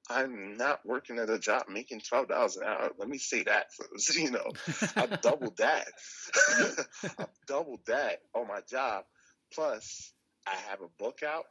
[0.10, 2.92] I'm not working at a job making twelve dollars an hour.
[2.98, 4.16] Let me say that, first.
[4.18, 4.52] you know,
[4.96, 5.88] I doubled that.
[7.20, 9.06] I doubled that on my job.
[9.54, 10.14] Plus,
[10.48, 11.46] I have a book out.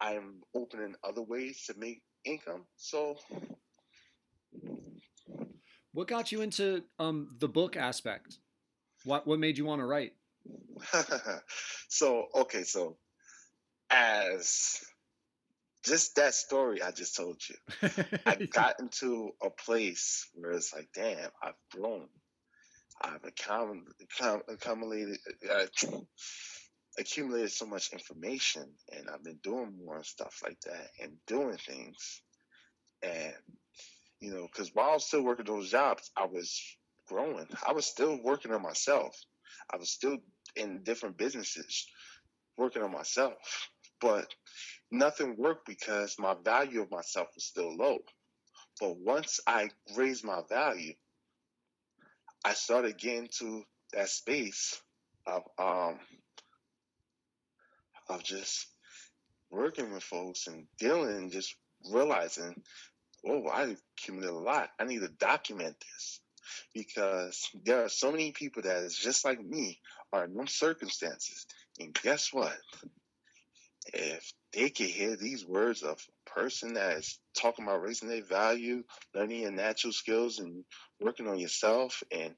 [0.00, 2.64] I'm opening other ways to make income.
[2.76, 3.16] So
[5.94, 8.38] What got you into um the book aspect?
[9.04, 10.14] What what made you want to write?
[11.88, 12.96] so okay, so
[13.90, 14.80] as
[15.84, 17.56] just that story I just told you,
[18.26, 22.08] I got into a place where it's like, damn, I've grown.
[23.02, 25.18] I've accum- accum- accumulated,
[25.50, 25.66] uh,
[26.98, 31.58] accumulated so much information, and I've been doing more and stuff like that, and doing
[31.58, 32.22] things,
[33.02, 33.34] and
[34.20, 36.62] you know, because while I was still working those jobs, I was
[37.08, 37.46] growing.
[37.66, 39.14] I was still working on myself.
[39.72, 40.18] I was still
[40.56, 41.86] in different businesses,
[42.56, 43.68] working on myself,
[44.04, 44.26] but
[44.90, 48.00] nothing worked because my value of myself was still low.
[48.78, 50.92] But once I raised my value,
[52.44, 53.62] I started getting to
[53.94, 54.78] that space
[55.26, 55.98] of um
[58.10, 58.66] of just
[59.50, 61.56] working with folks and dealing and just
[61.90, 62.62] realizing,
[63.26, 64.68] oh, I accumulated a lot.
[64.78, 66.20] I need to document this
[66.74, 69.80] because there are so many people that is just like me
[70.12, 71.46] are in those circumstances.
[71.80, 72.54] And guess what?
[73.92, 78.22] If they could hear these words of a person that is talking about raising their
[78.24, 78.82] value,
[79.14, 80.64] learning your natural skills, and
[81.00, 82.34] working on yourself, and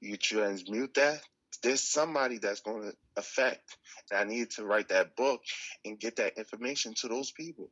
[0.00, 1.20] you transmute that,
[1.62, 3.76] there's somebody that's going to affect.
[4.10, 5.40] And I needed to write that book
[5.84, 7.70] and get that information to those people.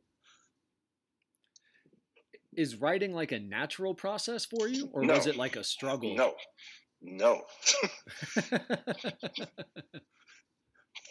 [2.55, 5.15] Is writing like a natural process for you, or No.
[5.15, 6.15] was it like a struggle?
[6.15, 6.35] No,
[7.01, 7.43] no.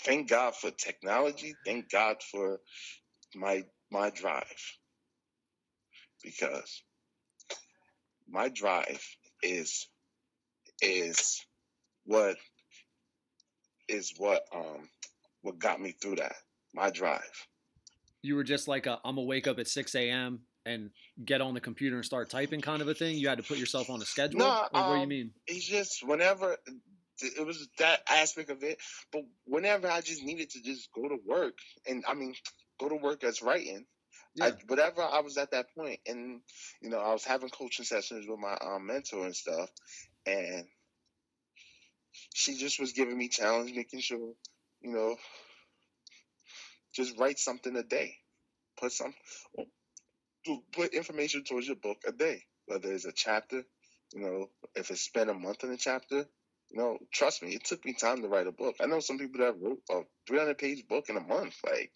[0.04, 1.54] Thank God for technology.
[1.64, 2.60] Thank God for
[3.34, 4.76] my my drive
[6.22, 6.82] because
[8.28, 9.04] my drive
[9.42, 9.88] is
[10.80, 11.44] is
[12.04, 12.36] what
[13.88, 14.88] is what um
[15.42, 16.34] what got me through that.
[16.74, 17.46] My drive.
[18.22, 20.40] you were just like a, I'm gonna wake up at 6 a.m.
[20.64, 20.90] and
[21.24, 23.16] get on the computer and start typing kind of a thing.
[23.16, 24.38] You had to put yourself on a schedule.
[24.38, 25.30] No, or what do you um, mean?
[25.46, 26.56] It's just whenever
[27.20, 28.78] it was that aspect of it,
[29.12, 31.54] but whenever I just needed to just go to work
[31.86, 32.34] and I mean
[32.80, 33.84] go to work as writing.
[34.34, 34.46] Yeah.
[34.46, 36.40] I, whatever I was at that point, and
[36.80, 39.68] you know, I was having coaching sessions with my um, mentor and stuff,
[40.26, 40.64] and
[42.34, 44.32] she just was giving me challenge, making sure,
[44.80, 45.16] you know,
[46.94, 48.16] just write something a day,
[48.78, 49.14] put some,
[50.72, 53.64] put information towards your book a day, whether it's a chapter,
[54.14, 56.26] you know, if it's spent a month in a chapter,
[56.72, 58.76] you know, trust me, it took me time to write a book.
[58.80, 61.92] I know some people that wrote a 300 page book in a month, like.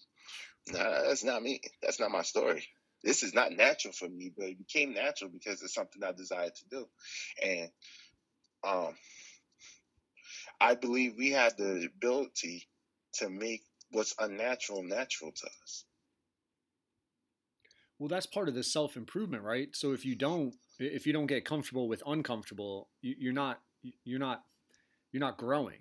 [0.69, 1.61] Nah, that's not me.
[1.83, 2.67] That's not my story.
[3.03, 6.55] This is not natural for me, but it became natural because it's something I desired
[6.57, 6.87] to do.
[7.43, 7.71] And
[8.67, 8.95] um
[10.61, 12.67] I believe we have the ability
[13.15, 15.85] to make what's unnatural natural to us.
[17.99, 19.69] Well, that's part of the self improvement, right?
[19.73, 23.61] So if you don't, if you don't get comfortable with uncomfortable, you, you're not,
[24.05, 24.43] you're not,
[25.17, 25.81] you're not growing,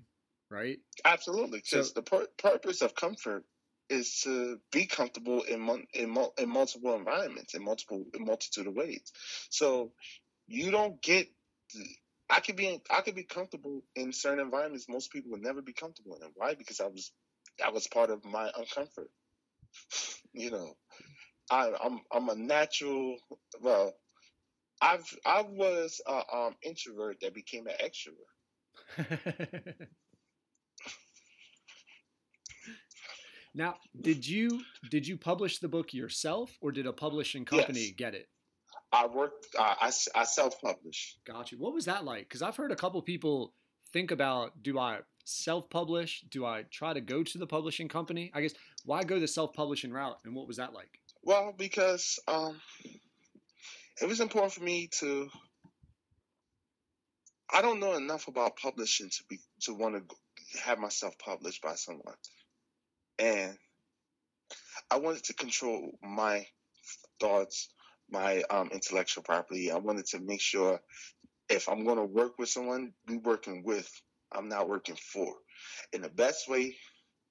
[0.49, 0.78] right?
[1.03, 3.44] Absolutely, because So- the pur- purpose of comfort
[3.90, 8.68] is to be comfortable in mon- in, mul- in multiple environments, in multiple in multitude
[8.68, 9.12] of ways.
[9.49, 9.91] So
[10.48, 11.28] you don't get.
[12.30, 15.74] I could be I could be comfortable in certain environments most people would never be
[15.74, 16.22] comfortable in.
[16.22, 16.32] Them.
[16.36, 16.56] Why?
[16.56, 17.12] Because I was
[17.60, 19.10] that was part of my uncomfort.
[20.34, 20.76] You know,
[21.52, 23.18] I, I'm I'm a natural.
[23.62, 23.94] Well,
[24.82, 28.35] I've I was a um, introvert that became an extrovert.
[33.56, 37.94] now, did you did you publish the book yourself, or did a publishing company Yes.
[37.98, 38.28] get it?
[38.92, 39.48] I worked.
[39.58, 41.20] Uh, I I self published.
[41.26, 41.58] Got you.
[41.58, 42.28] What was that like?
[42.28, 43.54] Because I've heard a couple people
[43.92, 46.26] think about: Do I self-publish?
[46.30, 48.32] Do I try to go to the publishing company?
[48.34, 48.54] I guess
[48.86, 50.18] why go the self-publishing route?
[50.24, 51.00] And what was that like?
[51.24, 52.62] Well, because um,
[54.02, 55.30] it was important for me to.
[57.54, 61.76] I don't know enough about publishing to be to want to have myself published by
[61.76, 62.16] someone,
[63.20, 63.58] and
[64.92, 66.46] I wanted to control my
[67.20, 67.70] thoughts,
[68.10, 69.72] my um, intellectual property.
[69.72, 70.82] I wanted to make sure
[71.50, 73.90] if I'm going to work with someone, be working with.
[74.32, 75.34] I'm not working for,
[75.94, 76.76] in the best way,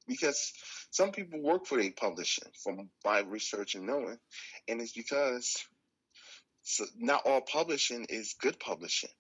[0.09, 0.53] because
[0.91, 4.19] some people work for their publishing, from my research and knowing
[4.69, 5.57] and it's because
[6.62, 9.11] so not all publishing is good publishing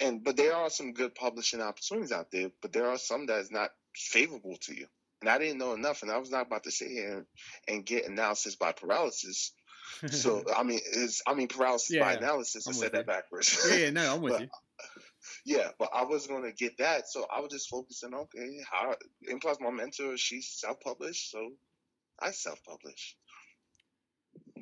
[0.00, 3.38] and but there are some good publishing opportunities out there but there are some that
[3.40, 4.86] is not favorable to you
[5.20, 7.24] and i didn't know enough and i was not about to sit here
[7.68, 9.52] and get analysis by paralysis
[10.10, 13.04] so i mean is i mean paralysis by Yeah, analysis i said that you.
[13.04, 14.48] backwards yeah, yeah, no, I'm with But- you.
[15.46, 18.12] yeah, but I was gonna get that, so I was just focusing.
[18.12, 18.94] On okay, how?
[19.28, 21.52] And plus, my mentor, she's self-published, so
[22.20, 23.16] I self-publish.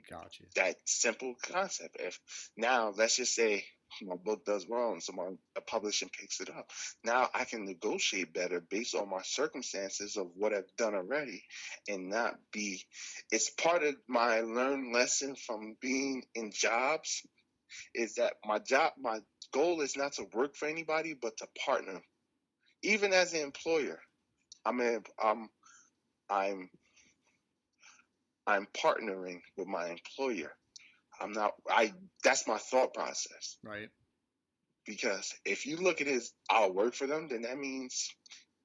[0.09, 0.44] Gotcha.
[0.56, 1.96] That simple concept.
[1.98, 2.20] If
[2.56, 3.64] now, let's just say
[4.02, 6.70] my book does well, and someone a publishing picks it up,
[7.05, 11.44] now I can negotiate better based on my circumstances of what I've done already,
[11.89, 12.82] and not be.
[13.31, 17.23] It's part of my learned lesson from being in jobs,
[17.94, 19.20] is that my job, my
[19.52, 22.01] goal is not to work for anybody, but to partner.
[22.82, 24.01] Even as an employer,
[24.64, 25.48] I'm a, I'm,
[26.31, 26.70] I'm,
[28.47, 30.52] I'm partnering with my employer.
[31.20, 31.52] I'm not.
[31.68, 31.93] I.
[32.24, 33.59] That's my thought process.
[33.64, 33.89] Right.
[34.86, 38.10] Because if you look at his, I'll work for them, then that means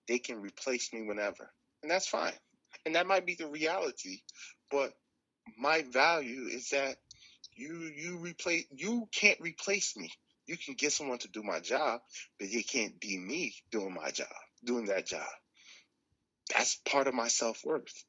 [0.08, 1.52] they can replace me whenever,
[1.84, 2.34] and that's fine.
[2.86, 4.22] And that might be the reality,
[4.72, 4.94] but
[5.58, 6.98] my value is that
[7.56, 10.10] you you replace you can't replace me.
[10.46, 12.02] You can get someone to do my job,
[12.40, 14.28] but it can't be me doing my job,
[14.64, 15.28] doing that job.
[16.56, 18.06] That's part of my self worth.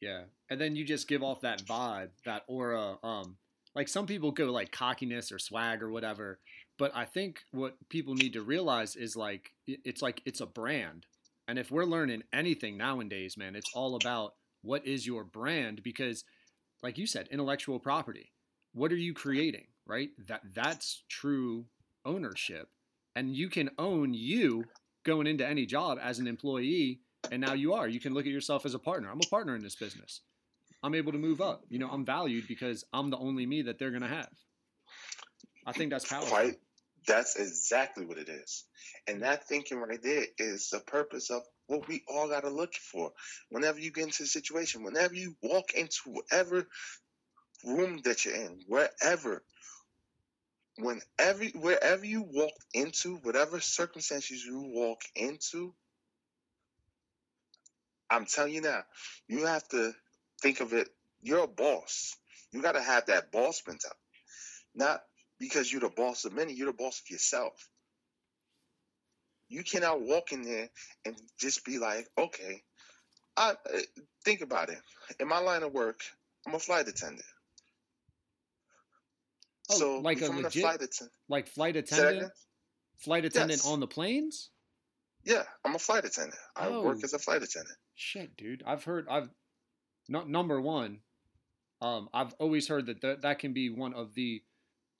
[0.00, 0.22] Yeah.
[0.48, 2.96] And then you just give off that vibe, that aura.
[3.02, 3.36] Um,
[3.74, 6.38] like some people go like cockiness or swag or whatever.
[6.78, 11.06] But I think what people need to realize is like it's like it's a brand.
[11.46, 16.24] And if we're learning anything nowadays, man, it's all about what is your brand because
[16.82, 18.32] like you said intellectual property.
[18.72, 20.10] What are you creating right?
[20.28, 21.66] That that's true
[22.04, 22.68] ownership.
[23.16, 24.64] And you can own you
[25.04, 27.88] going into any job as an employee and now you are.
[27.88, 29.10] You can look at yourself as a partner.
[29.10, 30.20] I'm a partner in this business
[30.82, 33.78] i'm able to move up you know i'm valued because i'm the only me that
[33.78, 34.30] they're going to have
[35.66, 36.56] i think that's powerful Quite.
[37.06, 38.64] That's exactly what it is.
[39.06, 42.74] And that thinking right there is the purpose of what we all got to look
[42.74, 43.12] for.
[43.48, 46.66] Whenever you get into a situation, whenever you walk into whatever
[47.64, 49.42] room that you're in, wherever,
[50.78, 55.74] whenever, wherever you walk into, whatever circumstances you walk into,
[58.10, 58.82] I'm telling you now,
[59.28, 59.92] you have to
[60.42, 60.88] think of it.
[61.22, 62.16] You're a boss.
[62.52, 63.98] You got to have that boss mentality.
[64.74, 65.02] Not
[65.38, 67.54] because you're the boss of many, you're the boss of yourself.
[69.48, 70.68] You cannot walk in there
[71.04, 72.62] and just be like, okay,
[73.36, 73.78] I uh,
[74.24, 74.78] think about it.
[75.18, 76.00] In my line of work,
[76.46, 77.24] I'm a flight attendant.
[79.70, 81.12] Oh, so like a legit- flight attendant.
[81.28, 82.32] like flight attendant
[82.98, 83.66] flight attendant Yes.
[83.66, 84.50] on the planes
[85.24, 86.40] Yeah, I'm a flight attendant.
[86.56, 87.04] I work Oh.
[87.04, 87.76] as a flight attendant.
[87.94, 88.62] Shit, dude.
[88.66, 89.28] I've heard I've
[90.10, 91.00] not number one.
[91.80, 94.42] Um, I've always heard that th- that can be one of the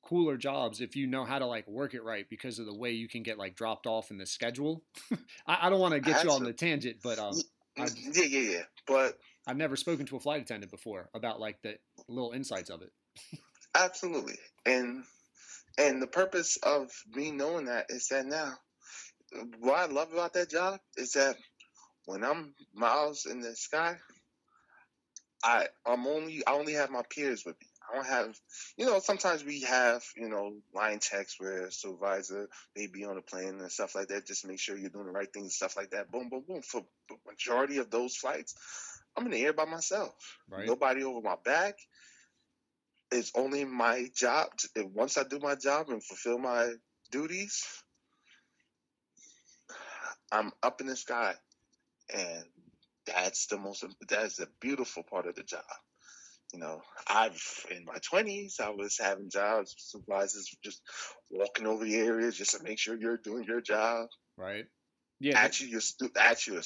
[0.02, 2.92] cooler jobs if you know how to like work it right because of the way
[2.92, 4.82] you can get like dropped off in the schedule.
[5.46, 7.34] I, I don't want to get you on the tangent, but um,
[7.78, 8.62] I- yeah, yeah, yeah.
[8.86, 11.76] But I've never spoken to a flight attendant before about like the
[12.08, 12.90] little insights of it.
[13.74, 14.38] Absolutely.
[14.64, 15.04] And
[15.76, 18.54] and the purpose of me knowing that is that now
[19.58, 21.36] what I love about that job is that
[22.06, 23.96] when I'm miles in the sky,
[25.42, 27.66] I I'm only I only have my peers with me.
[27.90, 28.38] I don't have
[28.76, 33.16] you know, sometimes we have, you know, line checks where a supervisor may be on
[33.16, 35.76] the plane and stuff like that, just make sure you're doing the right things, stuff
[35.76, 36.10] like that.
[36.10, 36.62] Boom, boom, boom.
[36.62, 38.54] For the majority of those flights,
[39.16, 40.14] I'm in the air by myself.
[40.48, 40.66] Right.
[40.66, 41.78] Nobody over my back.
[43.12, 44.48] It's only my job.
[44.58, 46.72] To, once I do my job and fulfill my
[47.10, 47.64] duties,
[50.30, 51.34] I'm up in the sky,
[52.14, 52.44] and
[53.14, 53.84] that's the most.
[54.08, 55.64] That's the beautiful part of the job.
[56.52, 60.82] You know, I've in my twenties, I was having jobs, supervisors just
[61.30, 64.08] walking over the area just to make sure you're doing your job.
[64.36, 64.66] Right.
[65.20, 65.38] Yeah.
[65.38, 66.62] Ask you your stu- ask you a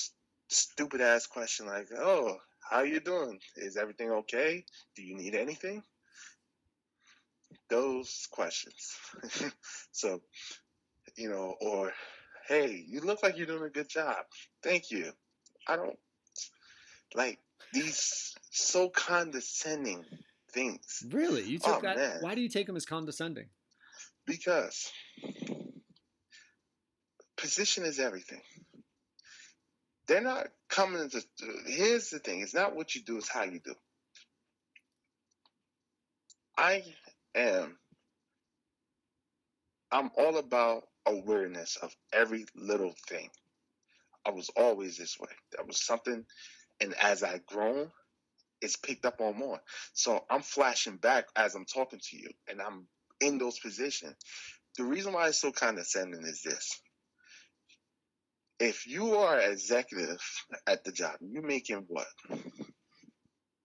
[0.51, 2.39] stupid ass question like, "Oh,
[2.71, 3.41] how you doing?
[3.57, 4.65] Is everything okay?
[4.97, 5.83] Do you need anything?"
[7.69, 8.97] Those questions.
[9.93, 10.23] so,
[11.17, 11.95] you know, or,
[12.49, 14.27] "Hey, you look like you're doing a good job.
[14.63, 15.13] Thank you."
[15.69, 15.99] I don't
[17.15, 17.39] like
[17.73, 20.05] these so condescending
[20.53, 21.43] things Really?
[21.43, 21.97] You took Oh, that?
[21.97, 22.17] man.
[22.21, 23.47] Why do you take them as condescending?
[24.27, 24.91] because
[27.37, 28.41] position is everything.
[30.07, 31.23] They're not coming to.
[31.67, 33.75] Here's the thing: it's not what you do; it's how you do.
[36.57, 36.85] I
[37.35, 37.79] am.
[39.91, 43.29] I'm all about awareness of every little thing.
[44.27, 45.29] I was always this way.
[45.53, 46.25] That was something,
[46.81, 47.91] and as I grown,
[48.61, 49.61] it's picked up on more.
[49.93, 52.87] So I'm flashing back as I'm talking to you, and I'm
[53.21, 54.17] in those positions.
[54.77, 56.81] The reason why it's so condescending is this.
[58.59, 60.23] If you are executive
[60.67, 62.07] at the job, you're making what?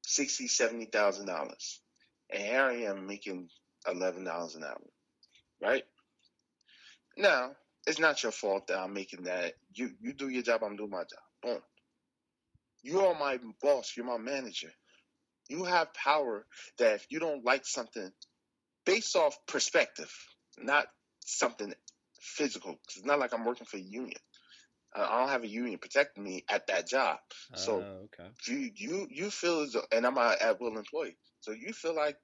[0.06, 1.81] Sixty, seventy thousand dollars.
[2.31, 3.49] And here I am making
[3.88, 4.81] eleven dollars an hour.
[5.61, 5.84] Right?
[7.18, 7.52] Now,
[7.88, 9.53] it's not your fault that I'm making that.
[9.73, 11.19] You you do your job, I'm doing my job.
[11.41, 11.60] Boom.
[12.84, 14.72] You are my boss, you're my manager.
[15.49, 16.47] You have power
[16.80, 18.14] that if you don't like something
[18.85, 20.14] based off perspective,
[20.57, 20.88] not
[21.26, 21.73] something
[22.22, 22.76] physical.
[22.77, 24.19] 'cause it's not like I'm working for a union.
[24.93, 27.19] I don't have a union protecting me at that job.
[27.56, 28.31] So Oh, okay.
[28.47, 31.18] you you you feel as and I'm a at will employee.
[31.41, 32.18] So you feel like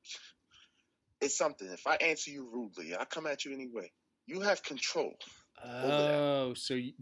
[1.22, 1.68] it's something.
[1.68, 3.92] If I answer you rudely, I come at you anyway.
[4.26, 5.16] You have control.
[5.64, 6.94] Oh, so y-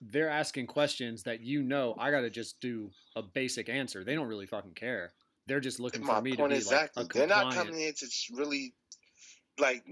[0.00, 4.04] they're asking questions that you know I got to just do a basic answer.
[4.04, 5.12] They don't really fucking care.
[5.46, 7.02] They're just looking for me to be exactly.
[7.02, 8.74] like a They're not coming in to really
[9.58, 9.82] like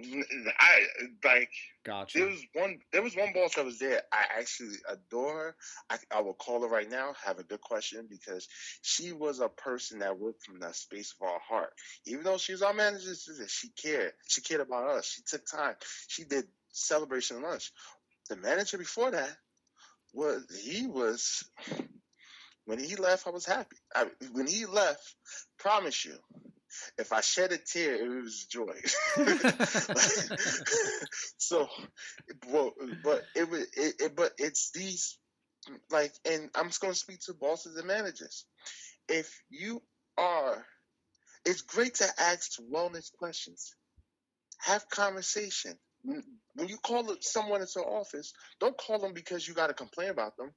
[0.61, 0.81] I
[1.25, 1.51] like
[1.87, 2.19] Gotcha.
[2.19, 2.79] There was one.
[2.93, 4.03] There was one boss that was there.
[4.13, 5.57] I actually adore her.
[5.89, 7.15] I, I will call her right now.
[7.25, 8.49] Have a good question because
[8.83, 11.73] she was a person that worked from the space of our heart.
[12.05, 13.15] Even though she was our manager,
[13.47, 14.13] she cared.
[14.27, 15.07] She cared about us.
[15.07, 15.77] She took time.
[16.09, 17.71] She did celebration lunch.
[18.29, 19.37] The manager before that
[20.17, 21.45] was he was.
[22.67, 23.77] When he left, I was happy.
[23.95, 25.15] I, when he left,
[25.59, 26.17] promise you,
[26.99, 28.75] if I shed a tear, it was joy.
[31.39, 31.69] so,
[33.05, 35.19] but it was, it, it, but it's these,
[35.91, 38.45] like, and I'm just going to speak to bosses and managers.
[39.09, 39.83] if you
[40.19, 40.65] are,
[41.45, 43.75] it's great to ask wellness questions.
[44.61, 45.75] Have conversation.
[46.55, 50.37] When you call someone into office, don't call them because you got to complain about
[50.37, 50.53] them.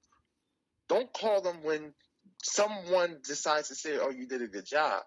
[0.88, 1.94] Don't call them when
[2.44, 5.04] someone decides to say, "Oh, you did a good job,"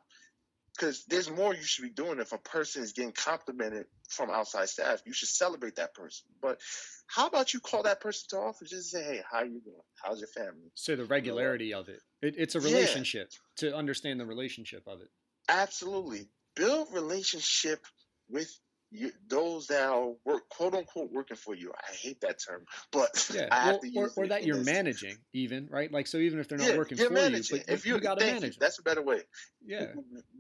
[0.77, 2.21] because there's more you should be doing.
[2.21, 6.27] If a person is getting complimented from outside staff, you should celebrate that person.
[6.41, 6.61] But
[7.07, 9.83] how about you call that person to office just say, "Hey, how you doing?
[10.03, 12.01] How's your family?" So the regularity of it.
[12.21, 12.67] it it's a Yeah.
[12.67, 15.11] relationship to understand the relationship of it.
[15.49, 16.29] Absolutely.
[16.55, 17.87] Build relationship
[18.29, 18.51] with
[18.93, 21.73] you, those that are work, quote unquote working for you.
[21.73, 24.67] I hate that term, but Yeah, I have well, to or, or that you're this.
[24.67, 25.91] managing, even right?
[25.91, 27.59] Like so, even if they're not Yeah, working for managing.
[27.59, 28.53] you, if you, you, got to manage you.
[28.61, 29.21] That's a better way.
[29.65, 29.87] Yeah,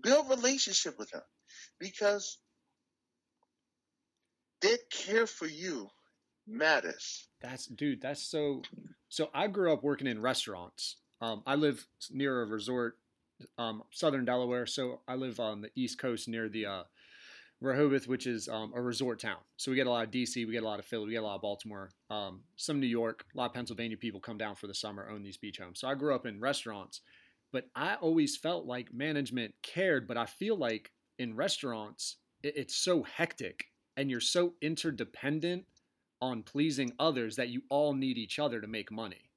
[0.02, 1.22] Build relationship with them
[1.80, 2.38] because
[4.60, 5.88] their care for you
[6.46, 7.26] matters.
[7.40, 8.02] that's dude.
[8.02, 8.62] That's so.
[9.08, 10.96] So I grew up working in restaurants.
[11.20, 12.96] Um, I live near a resort,
[13.58, 14.66] um, southern Delaware.
[14.66, 16.82] So I live on the east coast near the uh,
[17.62, 19.38] Rehoboth, which is um, a resort town.
[19.56, 21.22] So we get a lot of DC, we get a lot of Philly, we get
[21.22, 24.56] a lot of Baltimore, um, some New York, a lot of Pennsylvania people come down
[24.56, 25.80] for the summer, own these beach homes.
[25.80, 27.00] So I grew up in restaurants,
[27.52, 30.08] but I always felt like management cared.
[30.08, 33.66] But I feel like in restaurants, it, it's so hectic
[33.96, 35.64] and you're so interdependent
[36.20, 39.30] on pleasing others that you all need each other to make money.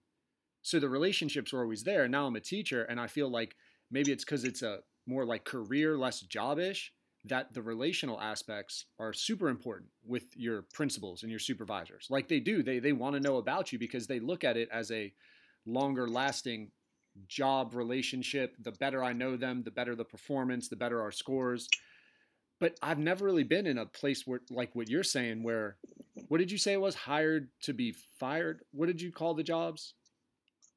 [0.62, 2.08] So the relationships were always there.
[2.08, 3.56] Now I'm a teacher, and I feel like
[3.92, 6.90] maybe it's because it's a more like career, less jobish,
[7.26, 12.08] that the relational aspects are super important with your principals and your supervisors.
[12.10, 14.70] Like they do, they they want to know about you because they look at it
[14.72, 15.12] as a
[15.66, 16.72] longer lasting
[17.28, 18.56] job relationship.
[18.62, 21.68] The better I know them, the better the performance, the better our scores.
[22.60, 25.78] But I've never really been in a place where like what you're saying where
[26.28, 28.62] what did you say it was hired to be fired?
[28.72, 29.94] What did you call the jobs?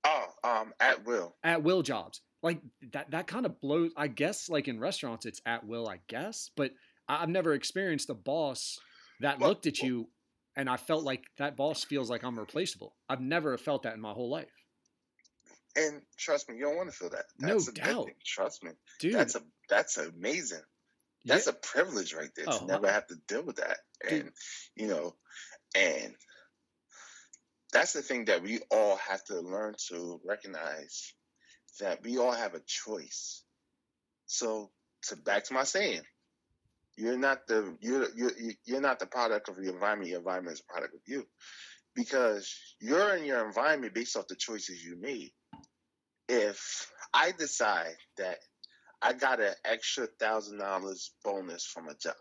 [0.05, 1.37] Oh, um, at will.
[1.45, 2.23] At will jobs.
[2.43, 2.61] Like
[2.93, 6.51] that that kind of blows I guess like in restaurants it's at will, I guess,
[6.57, 6.73] but
[7.09, 8.79] I've never experienced a boss
[9.21, 10.09] that Well- looked at you
[10.57, 12.95] and I felt like that boss feels like I'm replaceable.
[13.09, 14.51] I've never felt that in my whole life.
[15.77, 17.27] And trust me, you don't want to feel that.
[17.39, 18.05] No That's a good doubt.
[18.07, 18.15] thing.
[18.25, 18.71] Trust me.
[19.01, 20.63] Dude, That's a that's amazing.
[21.25, 23.79] yeah, That's a privilege right there Oh, to never have to deal with that.
[24.09, 24.13] Dude.
[24.27, 24.33] And
[24.77, 25.15] you know,
[25.77, 26.15] and
[27.73, 31.13] that's the thing that we all have to learn to recognize
[31.81, 33.43] that we all have a choice.
[34.27, 34.71] So
[35.05, 36.03] to back to my saying,
[36.97, 38.33] you're not the you're you're
[38.65, 40.11] you're not the product of your environment.
[40.11, 41.25] Your environment is a product of you,
[41.95, 45.31] because you're in your environment based off the choices you made.
[46.29, 48.39] If I decide that
[49.01, 52.15] I got an extra thousand dollars bonus from a job.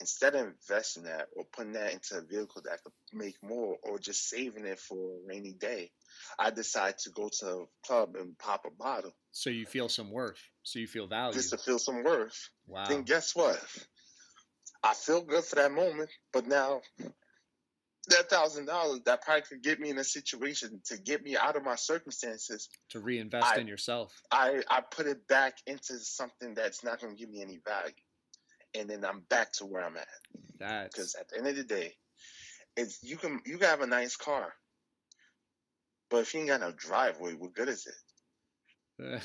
[0.00, 3.98] Instead of investing that or putting that into a vehicle that could make more or
[3.98, 5.90] just saving it for a rainy day,
[6.38, 10.12] I decide to go to a club and pop a bottle so you feel some
[10.12, 10.38] worth.
[10.62, 11.34] So you feel valued.
[11.34, 12.50] just to feel some worth.
[12.68, 12.84] Wow.
[12.88, 13.60] Then guess what?
[14.82, 16.82] I feel good for that moment, but now
[18.08, 21.56] that thousand dollars that probably could get me in a situation to get me out
[21.56, 24.22] of my circumstances to reinvest I- in yourself.
[24.30, 27.92] I, I put it back into something that's not going to give me any value.
[28.76, 30.08] And then I'm back to where I'm at.
[30.90, 31.92] Because at the end of the day,
[32.76, 34.52] it's you can you can have a nice car,
[36.10, 37.94] but if you ain't got no driveway, what good is it?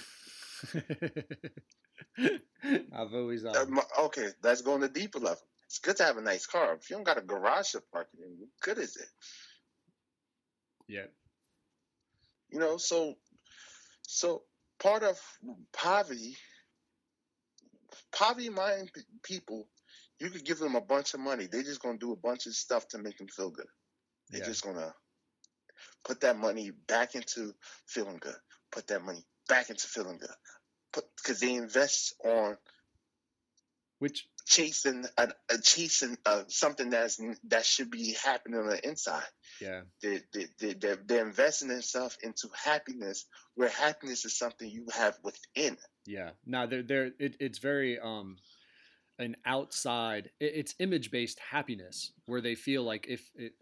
[2.93, 5.41] I've always Uh, um, okay, let's go on the deeper level.
[5.65, 6.73] It's good to have a nice car.
[6.73, 9.07] If you don't got a garage to park it in, what good is it?
[10.87, 11.05] yeah.
[12.49, 13.15] You know, so
[14.01, 14.41] so
[14.79, 15.19] part of
[15.71, 16.35] poverty,
[18.11, 18.91] poverty mind
[19.23, 19.67] people,
[20.19, 21.47] you could give them a bunch of money.
[21.47, 23.67] They're just gonna do a bunch of stuff to make them feel good.
[24.29, 24.45] They're Yeah.
[24.45, 24.93] just gonna
[26.03, 27.55] put that money back into
[27.87, 28.35] feeling good.
[28.71, 30.35] Put that money back into feeling good.
[31.17, 32.57] Because they invest on
[33.99, 39.23] Which chasing a, a chasing uh, something that's that should be happening on the inside.
[39.61, 39.81] yeah.
[40.01, 43.25] They, they, they, they're, they're investing themselves into happiness,
[43.55, 45.77] where happiness is something you have within.
[46.09, 48.37] Yeah, no, they're they're it, it's very um
[49.19, 50.31] an outside.
[50.39, 53.53] It, it's image based happiness where they feel like if it,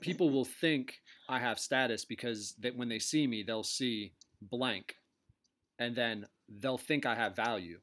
[0.00, 4.96] people will think I have status because that when they see me they'll see blank,
[5.78, 7.80] and then they'll think I have value,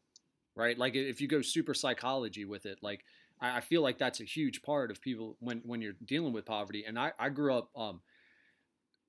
[0.55, 0.77] right?
[0.77, 3.05] Like if you go super psychology with it, like
[3.41, 6.45] I, I feel like that's a huge part of people when when you're dealing with
[6.45, 6.85] poverty.
[6.85, 8.01] And I I grew up um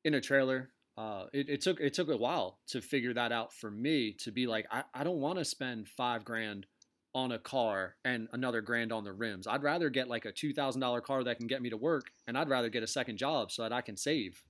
[0.04, 3.52] in a trailer uh, it, it took it took a while to figure that out
[3.52, 6.66] for me to be like I, I don't want to spend five grand
[7.14, 9.46] on a car and another grand on the rims.
[9.46, 12.06] I'd rather get like a two thousand dollar car that can get me to work,
[12.26, 14.42] and I'd rather get a second job so that I can save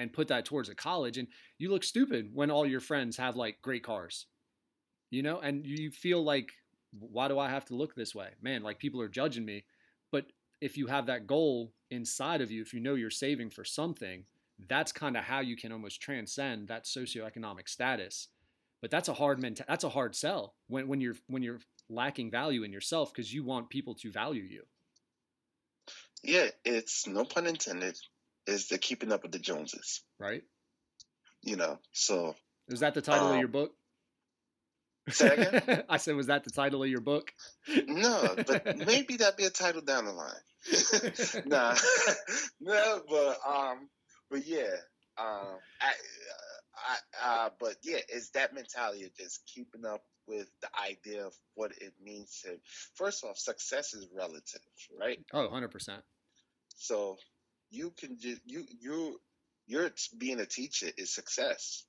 [0.00, 1.28] and put that towards a college and
[1.58, 4.24] you look stupid when all your friends have like great cars
[5.10, 6.50] you know and you feel like
[6.98, 9.62] why do i have to look this way man like people are judging me
[10.10, 10.24] but
[10.62, 14.24] if you have that goal inside of you if you know you're saving for something
[14.68, 18.28] that's kind of how you can almost transcend that socioeconomic status
[18.80, 22.30] but that's a hard menta- that's a hard sell when, when you're when you're lacking
[22.30, 24.62] value in yourself because you want people to value you
[26.22, 27.98] Yeah, it's no pun intended.
[28.46, 30.42] Is the keeping up with the Joneses, right
[31.42, 31.78] you know?
[31.92, 32.34] So
[32.68, 33.74] is that the title of Um, your book
[35.08, 35.84] say again?
[35.88, 37.32] i said was that the title of your book
[37.86, 41.44] no, but maybe that'd be a title down the line.
[41.46, 41.74] nah,
[42.60, 43.88] no, but um,
[44.30, 44.74] but yeah,
[45.18, 45.92] um, I,
[47.22, 51.34] I, uh, but yeah, it's that mentality of just keeping up with the idea of
[51.54, 52.58] what it means to.
[52.94, 54.60] First off, success is relative,
[54.98, 55.18] right?
[55.32, 55.88] oh 100%
[56.76, 57.16] So
[57.70, 59.20] you can just you you
[59.66, 61.84] you're being a teacher is success,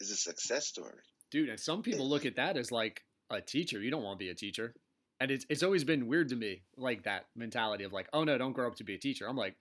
[0.00, 0.94] is a success story.
[1.30, 4.24] dude and some people look at that as like a teacher you don't want to
[4.24, 4.74] be a teacher
[5.20, 8.38] and it's, it's always been weird to me like that mentality of like oh no
[8.38, 9.54] don't grow up to be a teacher i'm like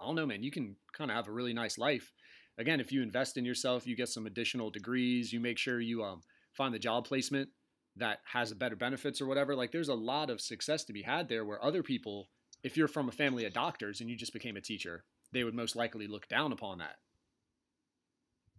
[0.00, 2.12] i don't know man you can kind of have a really nice life
[2.58, 6.02] again if you invest in yourself you get some additional degrees you make sure you
[6.02, 7.48] um, find the job placement
[7.96, 11.28] that has better benefits or whatever like there's a lot of success to be had
[11.28, 12.28] there where other people
[12.62, 15.54] if you're from a family of doctors and you just became a teacher they would
[15.54, 16.96] most likely look down upon that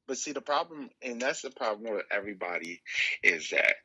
[0.07, 2.81] But see, the problem, and that's the problem with everybody,
[3.21, 3.75] is that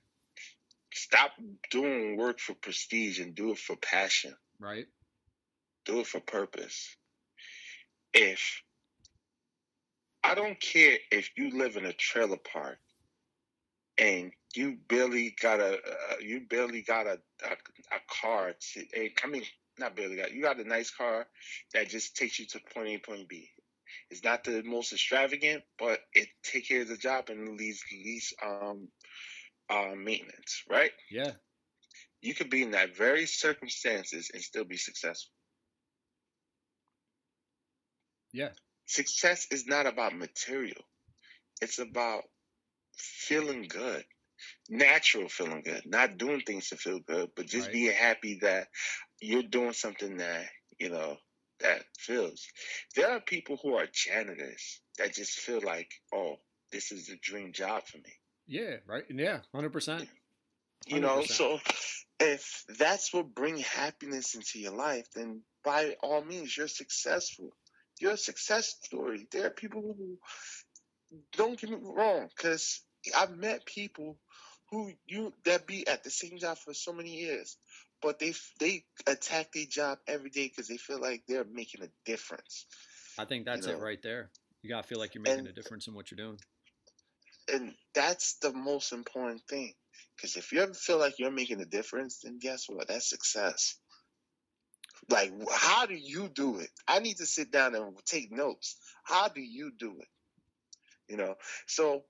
[0.93, 1.33] stop
[1.71, 4.35] doing work for prestige and do it for passion.
[4.61, 4.87] right
[5.85, 6.97] Do it for purpose.
[8.15, 8.63] If
[10.25, 12.79] I don't care if you live in a trailer park
[13.99, 19.09] and you barely got a uh, you barely got a a, a car to eh,
[19.23, 19.45] I mean
[19.79, 21.27] not barely got you got a nice car
[21.75, 23.49] that just takes you to point A point B.
[24.11, 28.35] It's not the most extravagant, but it take care of the job and leaves least
[28.45, 28.89] um
[29.71, 30.93] uh maintenance, right?
[31.11, 31.33] yeah
[32.23, 35.33] You could be in that very circumstances and still be successful.
[38.33, 38.51] Yeah
[38.87, 40.83] Success is not about material.
[41.63, 42.25] It's about
[42.97, 44.05] feeling good.
[44.69, 45.87] Natural feeling good.
[45.87, 47.73] Not doing things to feel good, but just Right.
[47.73, 48.69] being happy that
[49.21, 50.47] you're doing something that,
[50.79, 51.17] you know,
[51.61, 52.47] that feels.
[52.97, 56.37] There are people who are janitors that just feel like, oh,
[56.73, 58.13] this is the dream job for me.
[58.47, 60.09] yeah right yeah 100%
[60.87, 61.61] You know, so
[62.21, 67.51] if that's what brings happiness into your life, then by all means, you're successful.
[68.03, 69.29] You're a success story.
[69.31, 70.19] There are people who
[71.37, 72.81] don't get me wrong, because
[73.17, 74.19] I've met people
[74.73, 77.57] who you that be at the same job for so many years,
[78.01, 81.89] but they they attack their job every day because they feel like they're making a
[82.05, 82.67] difference.
[83.21, 83.75] I think that's know.
[83.75, 84.31] it right there.
[84.63, 86.41] You gotta feel like you're making And- a difference in what you're doing.
[87.53, 89.75] and that's the most important thing.
[90.17, 92.89] Because if you ever feel like you're making a difference, then guess what?
[92.89, 93.77] That's success.
[95.09, 96.71] Like, how do you do it?
[96.87, 98.77] I need to sit down and take notes.
[99.05, 100.09] How do you do it?
[101.09, 101.35] You know.
[101.67, 102.05] So,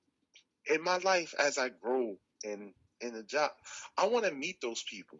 [0.66, 3.50] in my life, as I grow in in the job,
[3.96, 5.18] I want to meet those people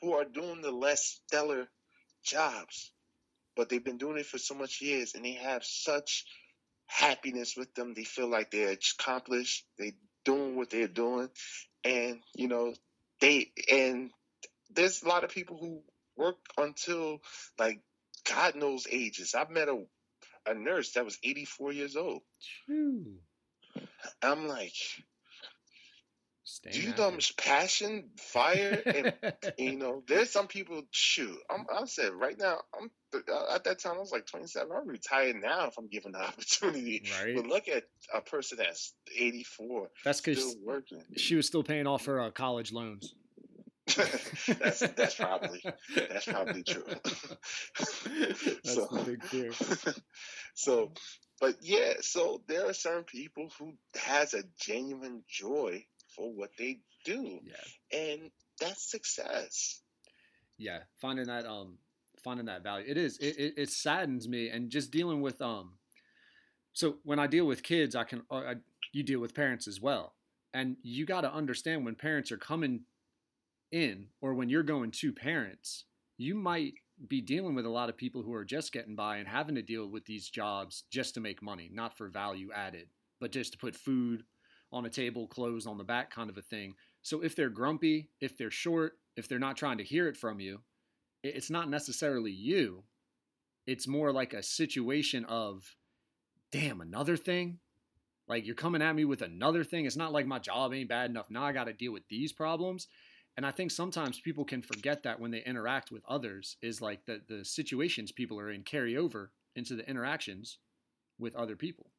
[0.00, 1.68] who are doing the less stellar
[2.24, 2.92] jobs,
[3.56, 6.24] but they've been doing it for so much years, and they have such
[6.86, 7.94] happiness with them.
[7.94, 9.64] They feel like they're accomplished.
[9.78, 9.94] They
[10.24, 11.28] doing what they're doing,
[11.84, 12.74] and you know
[13.20, 14.10] they and
[14.70, 15.82] there's a lot of people who
[16.20, 17.18] work until
[17.58, 17.80] like
[18.28, 19.34] God knows ages.
[19.34, 19.84] I've met a
[20.46, 22.22] a nurse that was 84 years old.
[22.66, 23.16] Phew.
[24.22, 24.72] I'm like,
[26.44, 29.12] Staying do you know how much passion, fire, and
[29.58, 30.82] you know, there's some people.
[30.90, 34.68] Shoot, I'm, I said right now, I'm uh, at that time I was like 27.
[34.74, 37.04] I'm retired now if I'm given the opportunity.
[37.22, 37.36] right?
[37.36, 41.02] But look at a person that's 84 That's because working.
[41.16, 43.14] she was still paying off her uh, college loans.
[43.96, 45.62] That's that's probably
[45.96, 46.84] that's probably true.
[47.74, 49.52] That's So- the big fear.
[50.54, 50.92] so,
[51.40, 55.84] but yeah, so there are certain people who has a genuine joy
[56.14, 58.30] for what they do, Yeah, and
[58.60, 59.80] that's success.
[60.58, 60.80] yeah.
[61.00, 61.78] Finding that um,
[62.22, 62.84] finding that value.
[62.88, 63.16] It is.
[63.18, 65.74] It, it, it saddens me, and just dealing with um.
[66.72, 68.22] So when I deal with kids, I can.
[68.30, 68.54] Uh, I,
[68.92, 70.14] you deal with parents as well,
[70.52, 72.80] and you got to understand when parents are coming
[73.72, 75.84] in, or when you're going to parents,
[76.18, 76.74] you might
[77.08, 79.62] be dealing with a lot of people who are just getting by and having to
[79.62, 82.88] deal with these jobs just to make money, not for value added,
[83.20, 84.24] but just to put food
[84.72, 86.74] on a table, clothes on the back, kind of a thing.
[87.02, 90.40] So if they're grumpy, if they're short, if they're not trying to hear it from
[90.40, 90.60] you,
[91.22, 92.84] it's not necessarily you.
[93.66, 95.76] It's more like a situation of
[96.50, 97.58] damn, another thing?
[98.28, 99.86] Like you're coming at me with another thing.
[99.86, 101.30] It's not like my job ain't bad enough.
[101.30, 102.86] Now I got to deal with these problems.
[103.36, 107.06] And I think sometimes people can forget that when they interact with others is like
[107.06, 110.58] that the situations people are in carry over into the interactions
[111.18, 111.92] with other people.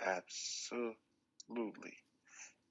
[0.00, 0.96] Absolutely.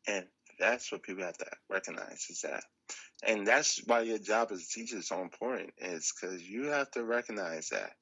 [0.07, 0.27] And
[0.59, 2.63] that's what people have to recognize is that.
[3.23, 6.91] And that's why your job as a teacher is so important, is because you have
[6.91, 7.97] to recognize that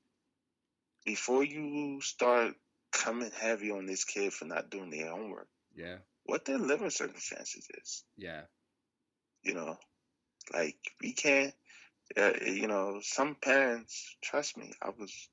[1.05, 2.55] before you start
[2.91, 5.99] coming heavy on this kid for not doing their homework, Yeah.
[6.25, 8.03] What their living circumstances is.
[8.17, 8.41] Yeah.
[9.43, 9.77] You know,
[10.53, 11.53] like we can't,
[12.17, 15.29] uh, you know, some parents, trust me, I was,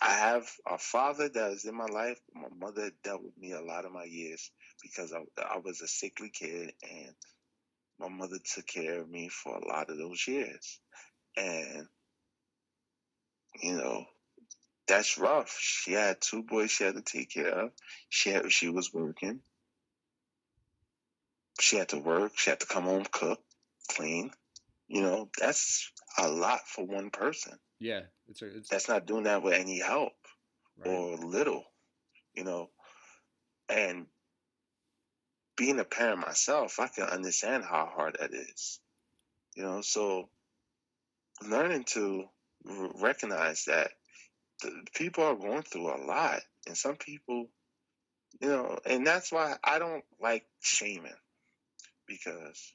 [0.00, 2.18] I have a father that is in my life.
[2.34, 4.50] My mother dealt with me a lot of my years
[4.82, 7.14] because I, I was a sickly kid and
[8.00, 10.80] my mother took care of me for a lot of those years.
[11.36, 11.86] And,
[13.62, 14.04] you know,
[14.88, 15.56] that's rough.
[15.58, 17.70] She had two boys she had to take care of.
[18.08, 19.40] She had, she was working.
[21.60, 22.32] She had to work.
[22.36, 23.40] She had to come home, cook,
[23.88, 24.30] clean.
[24.88, 27.58] You know, that's a lot for one person.
[27.78, 28.02] Yeah.
[28.28, 30.12] It's a, it's That's not doing that with any help
[30.78, 30.88] right.
[30.88, 31.64] or little,
[32.34, 32.70] you know.
[33.68, 34.06] And
[35.56, 38.80] being a parent myself, I can understand how hard that is,
[39.54, 39.80] you know.
[39.82, 40.28] So
[41.48, 42.24] learning to
[42.64, 43.90] recognize that
[44.62, 47.48] the people are going through a lot, and some people,
[48.40, 51.12] you know, and that's why I don't like shaming
[52.12, 52.74] because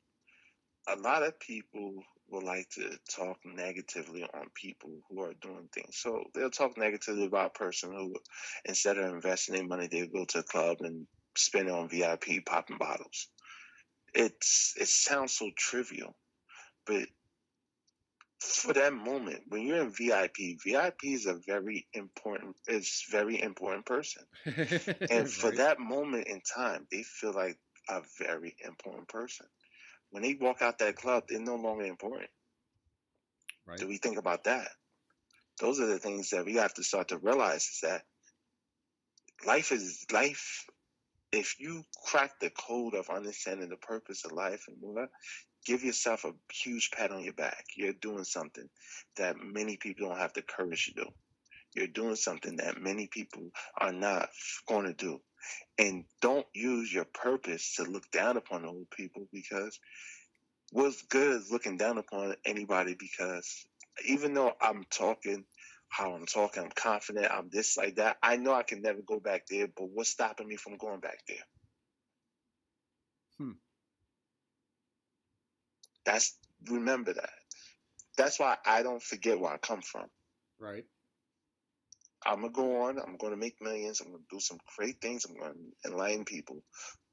[0.87, 1.93] a lot of people
[2.29, 5.97] will like to talk negatively on people who are doing things.
[5.97, 8.15] So they'll talk negatively about a person who,
[8.65, 12.45] instead of investing their money, they'll go to a club and spend it on VIP
[12.45, 13.27] popping bottles.
[14.13, 16.15] It's it sounds so trivial,
[16.85, 17.07] but
[18.39, 23.85] for that moment, when you're in VIP, VIP is a very important is very important
[23.85, 24.23] person.
[25.09, 27.57] And for that moment in time, they feel like
[27.89, 29.45] a very important person.
[30.09, 32.29] When they walk out that club, they're no longer important.
[33.65, 33.77] right.
[33.77, 34.69] Do we think about that?
[35.59, 38.03] Those are the things that we have to start to realize is that
[39.45, 40.65] life is life.
[41.31, 45.07] If you crack the code of understanding the purpose of life and move
[45.67, 47.65] give yourself a huge pat on your back.
[47.75, 48.69] You're doing something
[49.17, 51.09] that many people don't have the courage to do.
[51.75, 54.29] You're doing something that many people are not
[54.65, 55.19] going to do.
[55.77, 59.79] And don't use your purpose to look down upon old people because
[60.71, 63.65] what's good is looking down upon anybody because
[64.07, 65.45] even though I'm talking
[65.89, 69.19] how I'm talking, I'm confident, I'm this like that, I know I can never go
[69.19, 71.37] back there, but what's stopping me from going back there?
[73.37, 73.51] Hmm.
[76.05, 76.35] That's
[76.69, 77.29] remember that.
[78.17, 80.07] That's why I don't forget where I come from.
[80.59, 80.85] Right.
[82.25, 82.99] I'm gonna go on.
[82.99, 84.01] I'm gonna make millions.
[84.01, 85.25] I'm gonna do some great things.
[85.25, 85.53] I'm gonna
[85.85, 86.63] enlighten people,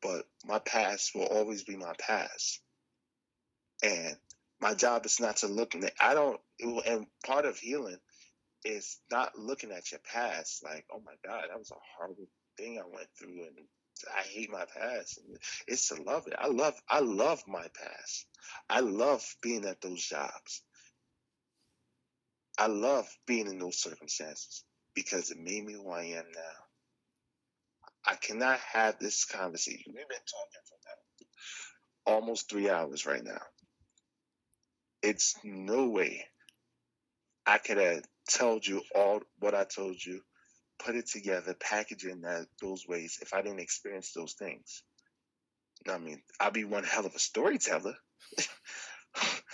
[0.03, 2.61] but my past will always be my past,
[3.83, 4.17] and
[4.61, 5.75] my job is not to look.
[5.75, 6.41] at I don't.
[6.61, 7.99] And part of healing
[8.65, 12.79] is not looking at your past like, oh my God, that was a horrible thing
[12.79, 13.59] I went through, and
[14.17, 15.21] I hate my past.
[15.69, 16.35] It's to love it.
[16.39, 16.75] I love.
[16.89, 18.27] I love my past.
[18.71, 20.63] I love being at those jobs.
[22.59, 24.65] I love being in those circumstances
[24.95, 26.57] because it made me who I am now.
[28.07, 29.95] I cannot have this conversation.
[29.95, 30.95] We've been talking for now
[32.07, 33.41] almost three hours right now.
[35.03, 36.25] It's no way
[37.47, 40.21] I could have told you all what I told you,
[40.79, 44.83] put it together, package it in that those ways if I didn't experience those things.
[45.89, 47.95] I mean, I'd be one hell of a storyteller.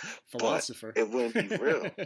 [0.27, 0.93] Philosopher.
[0.95, 1.89] it wouldn't be real.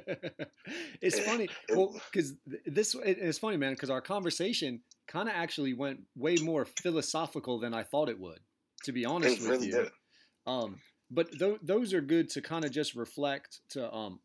[1.01, 1.45] it's It- funny.
[1.45, 2.33] it- well, because
[2.65, 3.73] this it- it's funny, man.
[3.73, 8.39] Because our conversation kind of actually went way more philosophical than I thought it would.
[8.85, 9.73] To be honest It with really you.
[9.73, 9.91] did.
[10.45, 14.19] Um, but th- those are good to kind of just reflect to um,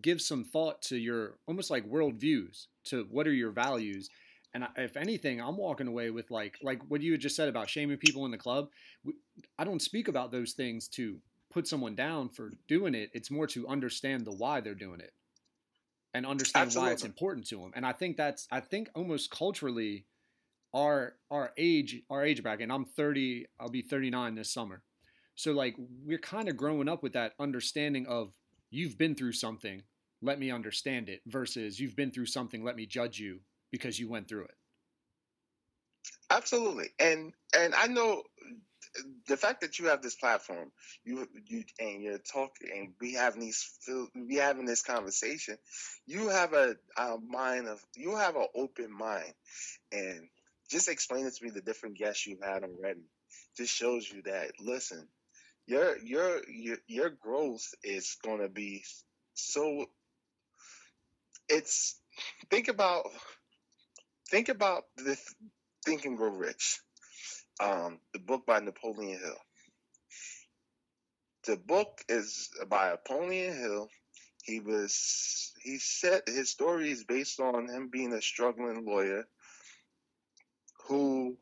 [0.00, 4.08] give some thought to your almost like worldviews to what are your values.
[4.52, 7.70] And if anything, I'm walking away with like like what you had just said about
[7.70, 8.68] shaming people in the club.
[9.58, 11.18] I don't speak about those things to
[11.50, 13.10] put someone down for doing it.
[13.12, 15.12] It's more to understand the why they're doing it
[16.14, 17.72] and understand why it's important to them.
[17.74, 20.06] And I think that's I think almost culturally
[20.74, 22.64] our our age our age bracket.
[22.64, 23.46] And I'm 30.
[23.58, 24.82] I'll be 39 this summer.
[25.34, 28.32] So like we're kind of growing up with that understanding of
[28.70, 29.82] you've been through something,
[30.22, 33.40] let me understand it versus you've been through something, let me judge you
[33.70, 34.54] because you went through it.
[36.30, 36.90] Absolutely.
[36.98, 38.22] And and I know
[39.28, 40.70] the fact that you have this platform,
[41.04, 43.78] you you and you're talking, and we having these
[44.14, 45.56] we having this conversation,
[46.06, 49.32] you have a, a mind of you have an open mind,
[49.92, 50.28] and
[50.70, 53.04] just explain it to me the different guests you've had already.
[53.56, 55.06] Just shows you that listen,
[55.66, 58.84] your your your your growth is going to be
[59.34, 59.86] so.
[61.48, 61.98] It's
[62.50, 63.06] think about
[64.30, 65.18] think about the
[65.84, 66.80] Think and Grow Rich
[67.60, 69.36] um, the book by Napoleon Hill.
[71.46, 73.88] The book is by Napoleon Hill.
[74.42, 79.26] He was he said his story is based on him being a struggling lawyer
[80.88, 81.36] who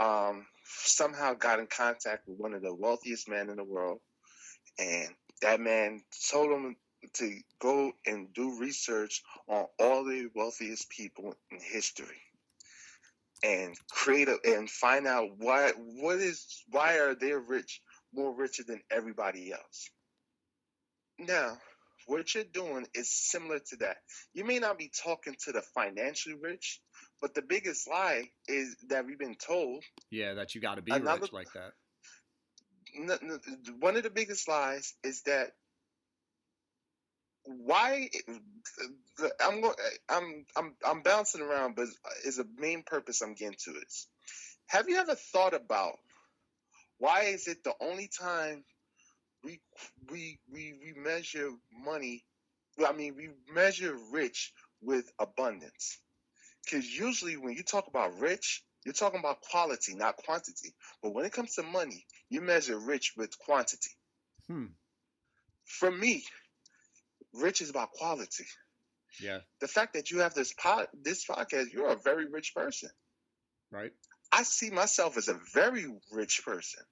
[0.00, 4.00] um, somehow got in contact with one of the wealthiest men in the world,
[4.78, 5.08] and
[5.42, 6.76] that man told him
[7.14, 12.20] to go and do research on all the wealthiest people in history
[13.42, 17.80] and create a, and find out why what is why are they rich
[18.12, 19.90] more richer than everybody else.
[21.18, 21.58] Now,
[22.06, 23.98] what you're doing is similar to that.
[24.32, 26.80] You may not be talking to the financially rich,
[27.20, 29.84] but the biggest lie is that we've been told.
[30.10, 31.72] Yeah, that you got to be another, rich like that.
[33.80, 35.52] One of the biggest lies is that
[37.48, 38.10] why
[39.40, 39.64] I'm
[40.08, 41.86] I'm I'm I'm bouncing around, but
[42.24, 44.06] is a main purpose I'm getting to is
[44.66, 45.98] have you ever thought about
[46.98, 48.64] why is it the only time
[49.42, 49.60] we
[50.10, 52.24] we we, we measure money
[52.86, 54.52] I mean we measure rich
[54.82, 55.98] with abundance.
[56.70, 60.74] Cause usually when you talk about rich, you're talking about quality, not quantity.
[61.02, 63.90] But when it comes to money, you measure rich with quantity.
[64.46, 64.66] Hmm.
[65.64, 66.24] For me,
[67.40, 68.44] rich is about quality.
[69.20, 69.38] Yeah.
[69.60, 72.90] The fact that you have this pod, this podcast, you're a very rich person.
[73.70, 73.92] Right.
[74.32, 76.84] I see myself as a very rich person.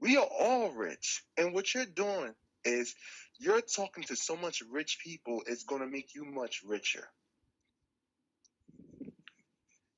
[0.00, 1.24] We are all rich.
[1.36, 2.34] And what you're doing
[2.64, 2.94] is
[3.38, 7.08] you're talking to so much rich people, it's going to make you much richer.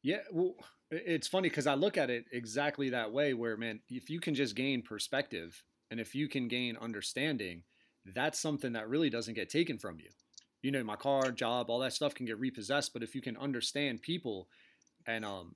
[0.02, 0.54] Yeah, well,
[0.90, 3.34] it's funny because I look at it exactly that way.
[3.34, 7.64] Where man, if you can just gain perspective and if you can gain understanding,
[8.14, 10.10] that's something that really doesn't get taken from you.
[10.62, 13.36] You know, my car, job, all that stuff can get repossessed, but if you can
[13.36, 14.48] understand people
[15.06, 15.54] and um,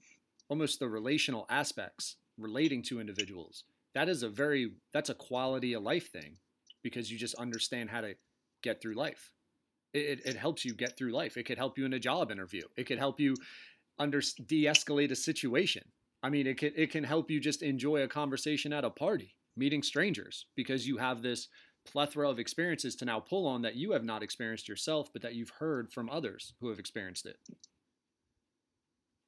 [0.49, 3.65] almost the relational aspects relating to individuals,
[3.95, 6.37] that is a very that's a quality of life thing
[6.83, 8.15] because you just understand how to
[8.63, 9.33] get through life.
[9.93, 11.37] It, it, helps you get through life.
[11.37, 12.63] It could help you in a job interview.
[12.77, 13.35] It could help you
[13.99, 15.83] under de-escalate a situation.
[16.23, 19.35] I mean, it can it can help you just enjoy a conversation at a party,
[19.57, 21.49] meeting strangers, because you have this
[21.85, 25.35] plethora of experiences to now pull on that you have not experienced yourself, but that
[25.35, 27.37] you've heard from others who have experienced it.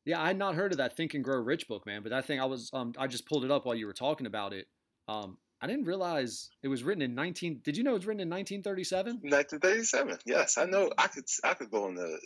[0.04, 2.02] Yeah, I had not heard of that Think and Grow Rich book, man.
[2.02, 4.26] But that thing I was, um, I just pulled it up while you were talking
[4.26, 4.66] about it.
[5.06, 7.60] Um, I didn't realize it was written in 19.
[7.62, 9.20] Did you know it was written in 1937?
[9.22, 10.18] 1937.
[10.26, 10.90] Yes, I know.
[10.98, 12.18] I could, I could go on the.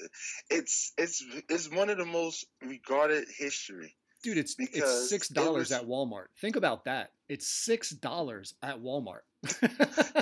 [0.49, 3.95] It's, it's, it's one of the most regarded history.
[4.23, 6.27] Dude, it's it's six dollars at Walmart.
[6.41, 7.11] Think about that.
[7.29, 9.27] It's six dollars at Walmart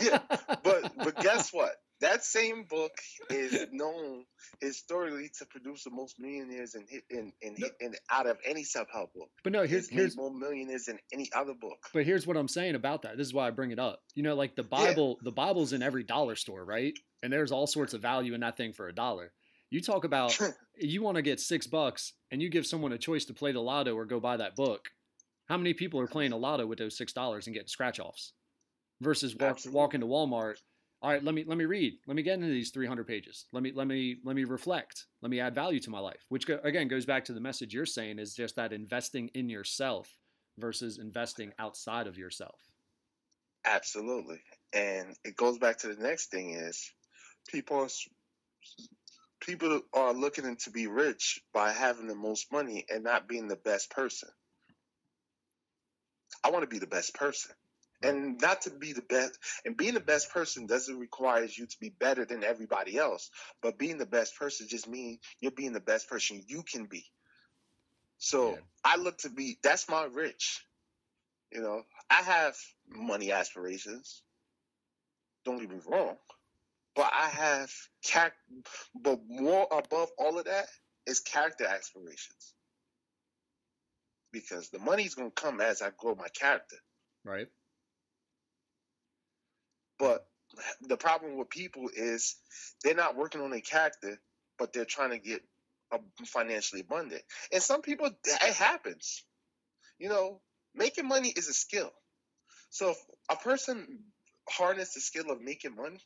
[0.03, 0.19] yeah,
[0.63, 1.73] but but guess what?
[2.01, 2.93] That same book
[3.31, 4.25] is known
[4.61, 7.69] historically to produce the most millionaires in in in, no.
[7.81, 9.31] in out of any self help book.
[9.43, 11.79] But no, here's here's more millionaires than any other book.
[11.93, 13.17] But here's what I'm saying about that.
[13.17, 14.01] This is why I bring it up.
[14.15, 15.25] You know, like the Bible, yeah.
[15.25, 16.95] the Bible's in every dollar store, right?
[17.23, 19.33] And there's all sorts of value in that thing for a dollar.
[19.71, 20.39] You talk about
[20.77, 23.61] you want to get six bucks, and you give someone a choice to play the
[23.61, 24.91] lotto or go buy that book.
[25.49, 28.33] How many people are playing a lotto with those six dollars and getting scratch offs?
[29.01, 30.57] versus walk, walk into Walmart.
[31.03, 31.95] All right, let me let me read.
[32.07, 33.47] Let me get into these 300 pages.
[33.53, 35.07] Let me let me let me reflect.
[35.21, 36.25] Let me add value to my life.
[36.31, 39.49] Which go, again goes back to the message you're saying is just that investing in
[39.49, 40.09] yourself
[40.59, 42.59] versus investing outside of yourself.
[43.67, 44.41] Absolutely,
[44.73, 46.91] and it goes back to the next thing is
[47.49, 47.87] people
[49.43, 53.57] people are looking to be rich by having the most money and not being the
[53.57, 54.31] best person.
[56.45, 57.53] I want to be the best person.
[58.03, 61.81] And not to be the best and being the best person doesn't require you to
[61.81, 63.31] be better than everybody else
[63.63, 67.07] but being the best person just means you're being the best person you can be.
[68.19, 68.57] So yeah.
[68.85, 70.63] i look to be that's my rich.
[71.51, 72.57] You know i have
[72.89, 74.21] money aspirations.
[75.47, 76.17] Don't get me wrong
[76.95, 77.71] but i have
[78.05, 78.39] character
[78.95, 80.67] but more above all of that
[81.07, 82.55] is character aspirations
[84.35, 86.77] because the money's going to come as i grow my character
[87.25, 87.49] right
[89.99, 90.27] but
[90.83, 92.37] the problem with people is
[92.83, 94.19] they're not working on their character,
[94.59, 95.43] but they're trying to get
[95.93, 97.23] uh, financially abundant.
[97.53, 99.25] And some people, it happens.
[99.99, 100.41] You know,
[100.75, 101.91] making money is a skill.
[102.71, 102.99] So if
[103.31, 104.01] a person
[104.49, 106.01] harness the skill of making money,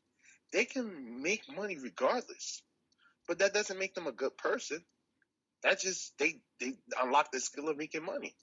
[0.52, 2.62] they can make money regardless.
[3.26, 4.82] But that doesn't make them a good person.
[5.62, 8.34] That just they they unlock the skill of making money.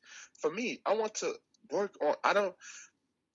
[0.41, 1.33] For me, I want to
[1.71, 2.55] work on I don't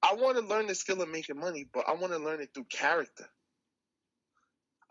[0.02, 2.50] I want to learn the skill of making money, but I want to learn it
[2.54, 3.26] through character.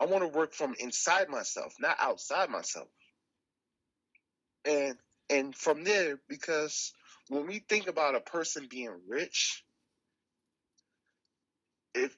[0.00, 2.88] I want to work from inside myself, not outside myself.
[4.64, 4.96] And
[5.30, 6.92] and from there, because
[7.28, 9.64] when we think about a person being rich,
[11.94, 12.16] if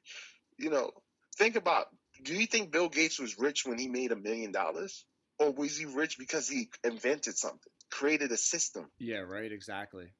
[0.59, 0.91] you know,
[1.37, 1.87] think about
[2.23, 5.05] do you think Bill Gates was rich when he made a million dollars?
[5.43, 7.59] Or was he rich because he invented something,
[7.91, 8.87] created a system?
[9.01, 10.13] Yeah, right, exactly.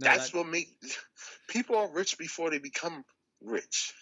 [0.00, 0.68] No, That's that- what make
[1.48, 3.04] people are rich before they become
[3.42, 3.92] rich.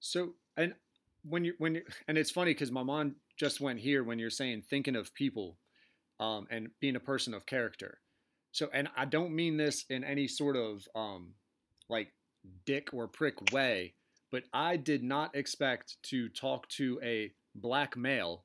[0.00, 0.74] So and
[1.22, 4.30] when you when you and it's funny because my mom just went here when you're
[4.30, 5.56] saying thinking of people,
[6.20, 8.00] um, and being a person of character.
[8.50, 11.34] So and I don't mean this in any sort of um,
[11.88, 12.12] like
[12.66, 13.94] dick or prick way,
[14.30, 18.44] but I did not expect to talk to a black male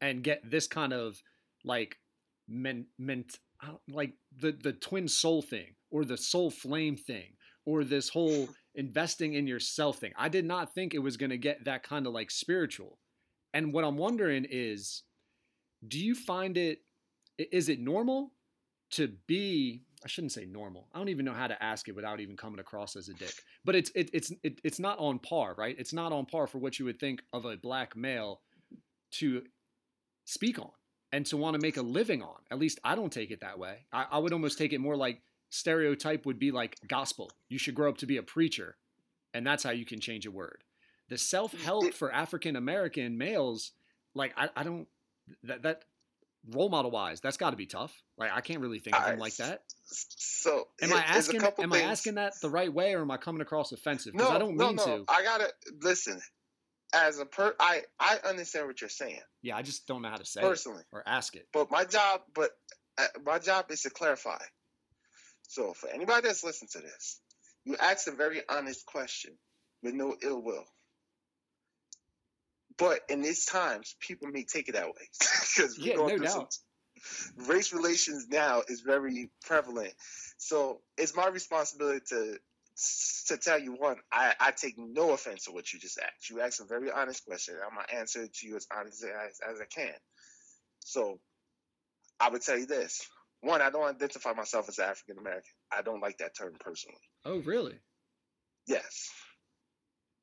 [0.00, 1.22] and get this kind of
[1.64, 1.98] like
[2.48, 3.38] men, ment,
[3.88, 7.34] like the the twin soul thing or the soul flame thing
[7.64, 10.12] or this whole investing in yourself thing.
[10.16, 12.98] I did not think it was going to get that kind of like spiritual.
[13.52, 15.02] And what I'm wondering is
[15.86, 16.80] do you find it
[17.38, 18.32] is it normal
[18.92, 20.88] to be I shouldn't say normal.
[20.92, 23.34] I don't even know how to ask it without even coming across as a dick.
[23.64, 25.74] But it's it, it's it, it's not on par, right?
[25.78, 28.42] It's not on par for what you would think of a black male
[29.12, 29.42] to
[30.26, 30.70] speak on
[31.12, 32.36] and to want to make a living on.
[32.50, 33.86] At least I don't take it that way.
[33.92, 37.30] I, I would almost take it more like stereotype would be like gospel.
[37.48, 38.76] You should grow up to be a preacher,
[39.32, 40.64] and that's how you can change a word.
[41.08, 43.72] The self help for African American males,
[44.14, 44.86] like I, I don't
[45.44, 45.84] that that
[46.50, 47.92] role model wise, that's got to be tough.
[48.18, 49.62] Like I can't really think of him I- like that.
[49.86, 51.42] So Am here- I asking?
[51.42, 54.12] Am I asking that the right way, or am I coming across offensive?
[54.12, 54.84] Because No, I don't no, mean no.
[54.84, 55.04] to.
[55.08, 56.20] I gotta listen.
[56.92, 60.16] As a per, I I understand what you're saying Yeah, I just don't know how
[60.16, 60.80] to say personally.
[60.82, 61.48] it or ask it.
[61.52, 62.50] But my job, but
[62.98, 64.38] uh, my job is to clarify.
[65.48, 67.20] So for anybody that's listening to this,
[67.64, 69.32] you ask a very honest question
[69.82, 70.64] with no ill will.
[72.78, 75.08] But in these times, people may take it that way
[75.56, 76.52] because Yeah, going no through doubt.
[76.52, 79.92] some race relations now is very prevalent.
[80.38, 82.38] So it's my responsibility to
[83.28, 86.28] to tell you one, I, I take no offense to what you just asked.
[86.28, 87.54] You asked a very honest question.
[87.64, 89.94] I'm gonna answer it to you as honest as, as I can.
[90.80, 91.20] So
[92.18, 93.06] I would tell you this.
[93.42, 95.52] One, I don't identify myself as African American.
[95.70, 96.98] I don't like that term personally.
[97.24, 97.78] Oh, really?
[98.66, 99.10] Yes.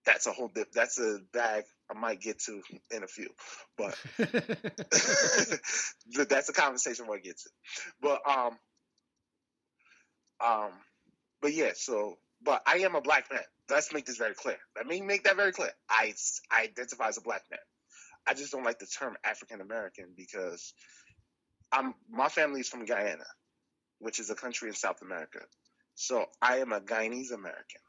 [0.05, 0.71] That's a whole dip.
[0.71, 3.29] That's a bag I might get to in a few.
[3.77, 3.97] But
[6.29, 7.49] that's a conversation we'll get to.
[8.01, 8.57] But um
[10.43, 10.71] um
[11.41, 13.41] but yeah, so but I am a black man.
[13.69, 14.57] Let's make this very clear.
[14.75, 15.69] Let me make that very clear.
[15.89, 16.13] I,
[16.51, 17.59] I identify as a black man.
[18.27, 20.73] I just don't like the term African American because
[21.71, 23.25] I'm my family is from Guyana,
[23.99, 25.39] which is a country in South America.
[25.95, 27.81] So I am a Guyanese American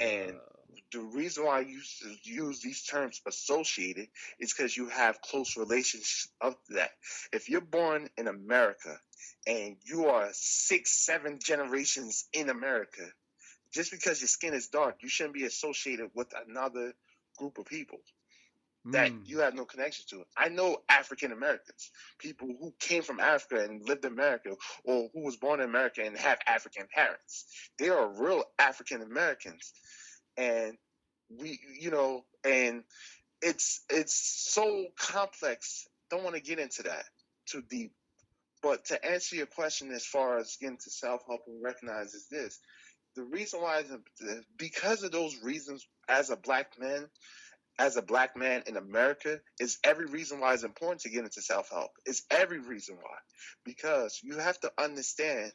[0.00, 0.51] And- Uh,
[0.92, 4.08] the reason why I use to use these terms associated
[4.38, 6.90] is because you have close relations of that.
[7.32, 8.98] If you're born in America
[9.46, 13.04] and you are six, seven generations in America,
[13.72, 16.92] just because your skin is dark, you shouldn't be associated with another
[17.38, 17.98] group of people
[18.86, 20.24] that mm, you have no connection to.
[20.36, 25.22] I know African Americans, people who came from Africa and lived in America, or who
[25.22, 27.46] was born in America and have African parents.
[27.78, 29.72] They are real African Americans,
[30.36, 30.76] and
[31.30, 32.84] we, you know, and
[33.40, 34.14] it's it's
[34.52, 35.86] so complex.
[36.10, 37.04] Don't want to get into that
[37.46, 37.92] too deep.
[38.62, 42.28] But to answer your question, as far as getting to self help and recognize is
[42.30, 42.60] this:
[43.16, 43.90] the reason why is
[44.56, 45.86] because of those reasons.
[46.08, 47.08] As a black man,
[47.78, 51.40] as a black man in America is every reason why it's important to get into
[51.42, 51.90] self help.
[52.04, 53.16] It's every reason why.
[53.64, 55.52] Because you have to understand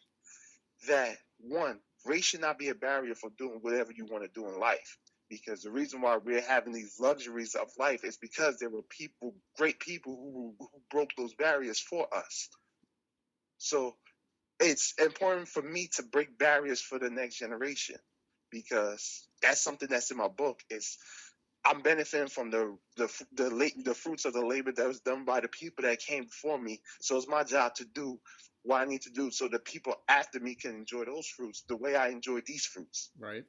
[0.87, 4.47] that one, race should not be a barrier for doing whatever you want to do
[4.47, 4.97] in life.
[5.29, 9.35] Because the reason why we're having these luxuries of life is because there were people,
[9.57, 12.49] great people who, who broke those barriers for us.
[13.57, 13.95] So
[14.59, 17.97] it's important for me to break barriers for the next generation
[18.51, 20.97] because that's something that's in my book is
[21.65, 25.41] I'm benefiting from the the the the fruits of the labor that was done by
[25.41, 26.81] the people that came before me.
[27.01, 28.19] So it's my job to do
[28.67, 31.77] what I need to do so the people after me can enjoy those fruits the
[31.77, 33.09] way I enjoy these fruits.
[33.19, 33.43] right.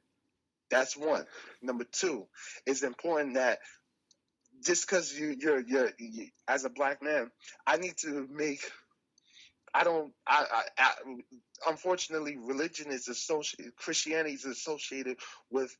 [0.71, 1.25] That's one.
[1.63, 2.27] Number two,
[2.67, 3.57] it's important that
[4.63, 7.31] just because you you're, you're you as a black man,
[7.65, 8.61] I need to make
[9.73, 10.13] I don't.
[10.27, 10.91] I, I, I
[11.67, 13.75] unfortunately, religion is associated.
[13.75, 15.17] Christianity is associated
[15.51, 15.75] with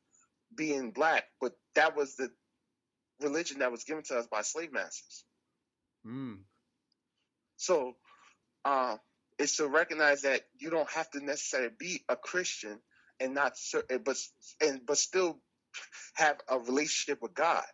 [0.56, 2.30] being black, but that was the
[3.20, 5.24] religion that was given to us by slave masters.
[6.06, 6.38] Mm.
[7.56, 7.94] So,
[8.64, 8.96] uh,
[9.40, 12.78] it's to recognize that you don't have to necessarily be a Christian
[13.18, 13.54] and not,
[14.04, 14.18] but
[14.60, 15.40] and but still
[16.14, 17.64] have a relationship with God,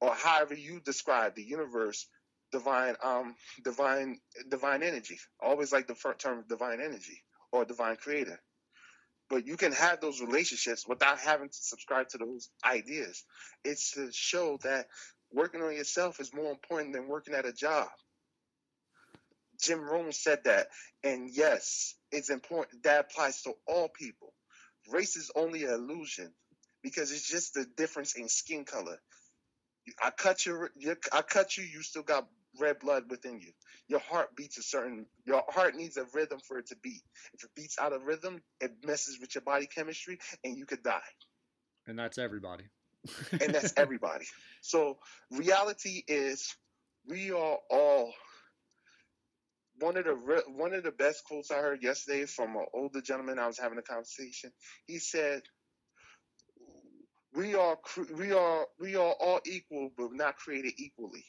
[0.00, 2.06] or however you describe the universe,
[2.50, 4.18] divine, um, divine,
[4.48, 5.18] divine energy.
[5.42, 7.22] I always like the term divine energy
[7.52, 8.40] or divine creator.
[9.28, 13.22] But you can have those relationships without having to subscribe to those ideas.
[13.64, 14.86] It's to show that
[15.30, 17.88] working on yourself is more important than working at a job.
[19.60, 20.68] Jim Rohn said that,
[21.02, 22.84] and yes, it's important.
[22.84, 24.32] That applies to all people.
[24.90, 26.32] Race is only an illusion
[26.82, 28.98] because it's just the difference in skin color.
[30.02, 31.64] I cut your, your I cut you.
[31.64, 32.28] You still got
[32.58, 33.52] red blood within you.
[33.88, 35.06] Your heart beats a certain.
[35.24, 37.02] Your heart needs a rhythm for it to beat.
[37.34, 40.82] If it beats out of rhythm, it messes with your body chemistry, and you could
[40.82, 41.00] die.
[41.86, 42.64] And that's everybody.
[43.40, 44.26] and that's everybody.
[44.60, 44.98] So
[45.30, 46.54] reality is,
[47.06, 48.12] we are all.
[49.80, 53.00] One of the re- one of the best quotes I heard yesterday from an older
[53.02, 54.52] gentleman I was having a conversation.
[54.86, 55.42] He said,
[57.34, 57.78] "We are
[58.14, 61.24] we are we are all equal, but not created equally."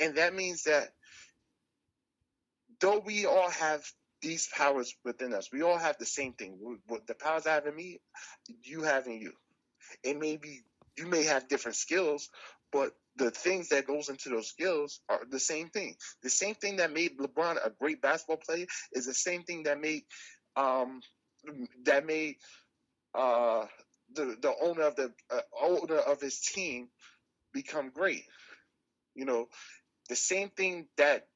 [0.00, 0.90] And that means that
[2.80, 3.84] though we all have
[4.22, 6.58] these powers within us, we all have the same thing.
[7.06, 8.00] The powers I have in me,
[8.64, 9.32] you have in you.
[10.04, 10.62] It may be
[10.98, 12.30] you may have different skills,
[12.72, 15.96] but the things that goes into those skills are the same thing.
[16.22, 19.80] The same thing that made LeBron a great basketball player is the same thing that
[19.80, 20.04] made
[20.56, 21.00] um,
[21.84, 22.36] that made
[23.14, 23.66] uh,
[24.14, 26.88] the the owner of the uh, owner of his team
[27.52, 28.24] become great.
[29.14, 29.48] You know,
[30.08, 31.26] the same thing that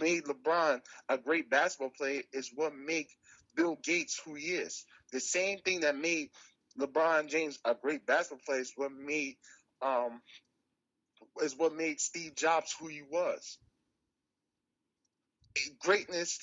[0.00, 3.08] made LeBron a great basketball player is what make
[3.56, 4.84] Bill Gates who he is.
[5.12, 6.30] The same thing that made
[6.78, 9.36] LeBron James a great basketball player is what made
[9.82, 10.20] um
[11.42, 13.58] is what made Steve Jobs who he was.
[15.80, 16.38] Greatness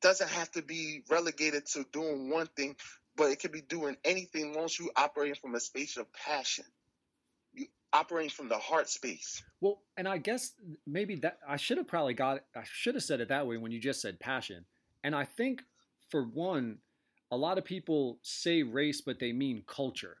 [0.00, 2.76] doesn't have to be relegated to doing one thing,
[3.16, 6.64] but it can be doing anything once you operating from a space of passion.
[7.52, 9.42] You operating from the heart space.
[9.60, 10.52] Well, and I guess
[10.86, 13.72] maybe that I should have probably got I should have said it that way when
[13.72, 14.64] you just said passion.
[15.02, 15.62] And I think
[16.10, 16.78] for one,
[17.30, 20.18] a lot of people say race, but they mean culture,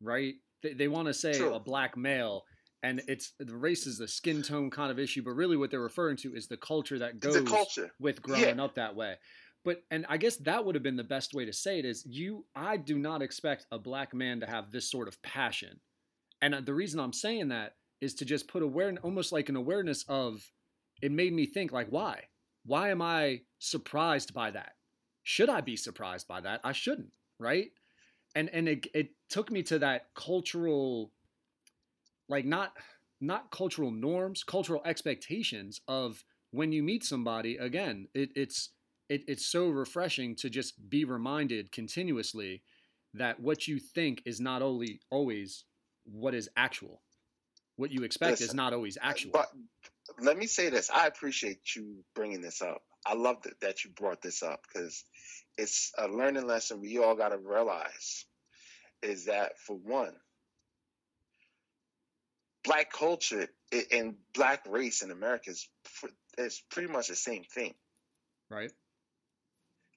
[0.00, 0.34] right?
[0.62, 1.54] They, they want to say True.
[1.54, 2.44] a black male,
[2.82, 5.80] and it's the race is the skin tone kind of issue, but really what they're
[5.80, 7.92] referring to is the culture that goes culture.
[7.98, 9.16] with growing up that way.
[9.64, 12.04] But and I guess that would have been the best way to say it is
[12.06, 15.80] you I do not expect a black man to have this sort of passion.
[16.40, 19.56] And uh, the reason I'm saying that is to just put awareness almost like an
[19.56, 20.50] awareness of
[21.02, 22.24] it made me think like why?
[22.64, 24.72] Why am I surprised by that?
[25.22, 26.60] Should I be surprised by that?
[26.64, 27.70] I shouldn't, right?
[28.34, 31.12] And and it it took me to that cultural
[32.30, 32.72] like not
[33.20, 38.70] not cultural norms, cultural expectations of when you meet somebody again, it, it's
[39.08, 42.62] it, it's so refreshing to just be reminded continuously
[43.12, 45.64] that what you think is not only always
[46.04, 47.02] what is actual.
[47.76, 49.32] What you expect is not always actual.
[49.32, 49.50] But
[50.20, 52.82] let me say this: I appreciate you bringing this up.
[53.04, 55.04] I love that, that you brought this up because
[55.56, 58.26] it's a learning lesson we all got to realize
[59.02, 60.14] is that for one,
[62.64, 63.48] black culture
[63.92, 65.68] and black race in America is
[66.38, 67.74] is pretty much the same thing.
[68.48, 68.72] right?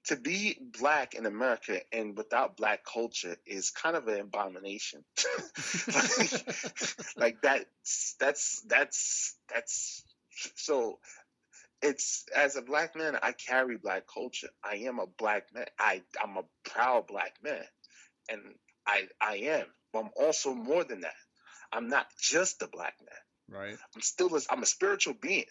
[0.08, 5.02] To be black in America and without black culture is kind of an abomination.
[5.94, 6.46] like,
[7.16, 10.04] like that's that's that's that's
[10.56, 10.98] so
[11.84, 16.02] it's as a black man i carry black culture i am a black man i
[16.22, 17.62] i'm a proud black man
[18.30, 18.40] and
[18.86, 21.14] i i am but i'm also more than that
[21.74, 23.60] i'm not just a black man.
[23.60, 23.76] Right.
[23.94, 25.44] i'm still a, i'm a spiritual being.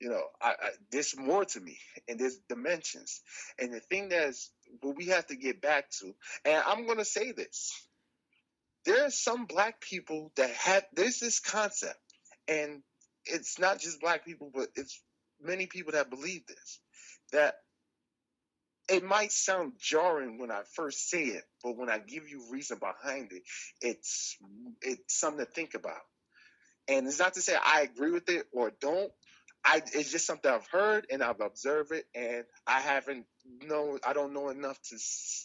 [0.00, 1.78] You know I, I there's more to me
[2.08, 3.20] and there's dimensions.
[3.58, 4.50] And the thing that's
[4.80, 6.14] what we have to get back to
[6.44, 7.72] and i'm going to say this.
[8.84, 11.98] There are some black people that have there's this concept
[12.46, 12.82] and
[13.26, 15.02] it's not just black people but it's
[15.42, 16.80] many people that believe this
[17.32, 17.56] that
[18.88, 22.78] it might sound jarring when i first say it but when i give you reason
[22.78, 23.42] behind it
[23.80, 24.36] it's
[24.82, 26.00] it's something to think about.
[26.88, 29.12] And it's not to say i agree with it or don't.
[29.64, 33.26] I, it's just something I've heard and I've observed it, and I haven't
[33.66, 34.96] know I don't know enough to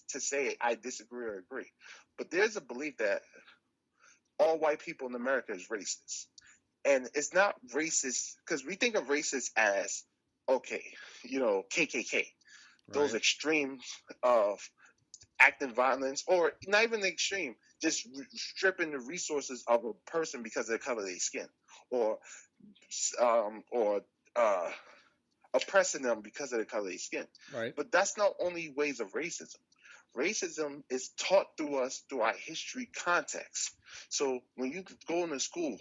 [0.09, 1.69] to say I disagree or agree.
[2.17, 3.21] But there's a belief that
[4.39, 6.27] all white people in America is racist,
[6.85, 10.03] and it's not racist because we think of racist as
[10.47, 10.83] okay,
[11.23, 12.25] you know, KKK,
[12.89, 13.83] those extremes
[14.21, 14.59] of
[15.39, 20.69] acting violence, or not even the extreme, just stripping the resources of a person because
[20.69, 21.47] of the color of their skin,
[21.89, 22.19] or
[23.21, 24.01] um, or
[24.35, 24.69] uh,
[25.53, 27.25] oppressing them because of the color of their skin.
[27.53, 27.75] Right.
[27.75, 29.57] But that's not only ways of racism.
[30.15, 33.75] Racism is taught through us through our history context.
[34.09, 35.77] So when you go into school,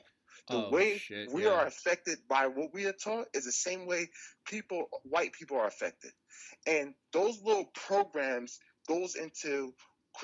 [0.49, 1.51] the Oh, way shit, we yeah.
[1.51, 4.11] are affected by what we are taught is the same way
[4.45, 6.13] people, white people, are affected.
[6.67, 9.75] And those little programs goes into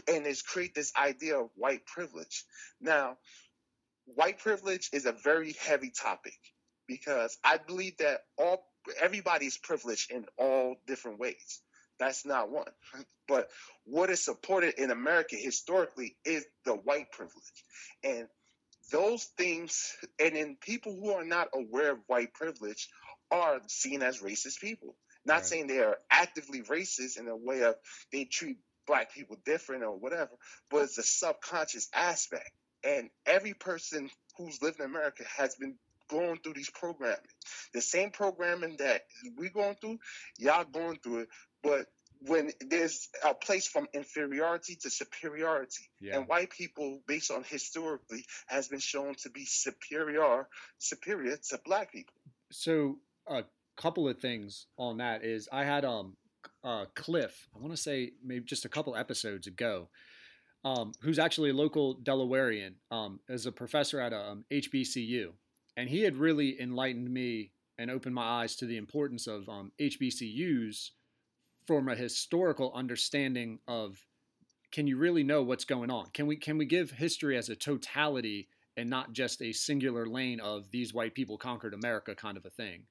[0.06, 2.44] and it's create this idea of white privilege.
[2.80, 3.16] Now,
[4.04, 6.38] white privilege is a very heavy topic
[6.86, 8.64] because I believe that all
[9.00, 11.60] everybody's privileged in all different ways.
[11.98, 12.72] That's not one.
[13.26, 13.50] But
[13.84, 17.64] what is supported in America historically is the white privilege.
[18.02, 18.26] And
[18.90, 22.88] those things, and then people who are not aware of white privilege
[23.30, 24.96] are seen as racist people.
[25.28, 25.44] Not Right.
[25.46, 27.76] saying they are actively racist in a way of
[28.10, 30.30] they treat black people different or whatever,
[30.70, 32.50] but it's a subconscious aspect.
[32.82, 35.76] And every person who's lived in America has been
[36.08, 37.18] going through these programming.
[37.74, 39.02] The same programming that
[39.36, 39.98] we going through,
[40.38, 41.28] y'all going through it,
[41.62, 41.86] but
[42.20, 46.16] when there's a place from inferiority to superiority Yeah.
[46.16, 50.48] and white people based on historically has been shown to be superior
[50.78, 52.14] superior to black people
[52.50, 52.98] so
[53.28, 53.44] a
[53.78, 56.16] couple of things on that is I had um
[56.64, 59.88] uh Cliff, I want to say maybe just a couple episodes ago,
[60.64, 65.32] um, who's actually a local Delawarean, um, as a professor at a um, HBCU,
[65.76, 69.70] and he had really enlightened me and opened my eyes to the importance of um,
[69.80, 70.90] HBCUs
[71.66, 74.04] from a historical understanding of
[74.72, 76.06] can you really know what's going on?
[76.12, 80.40] Can we can we give history as a totality and not just a singular lane
[80.40, 82.82] of these white people conquered America kind of a thing?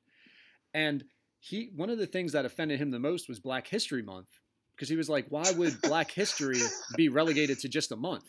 [0.73, 1.03] And
[1.39, 4.29] he one of the things that offended him the most was Black History Month
[4.75, 6.59] because he was like, why would Black History
[6.95, 8.25] be relegated to just a month?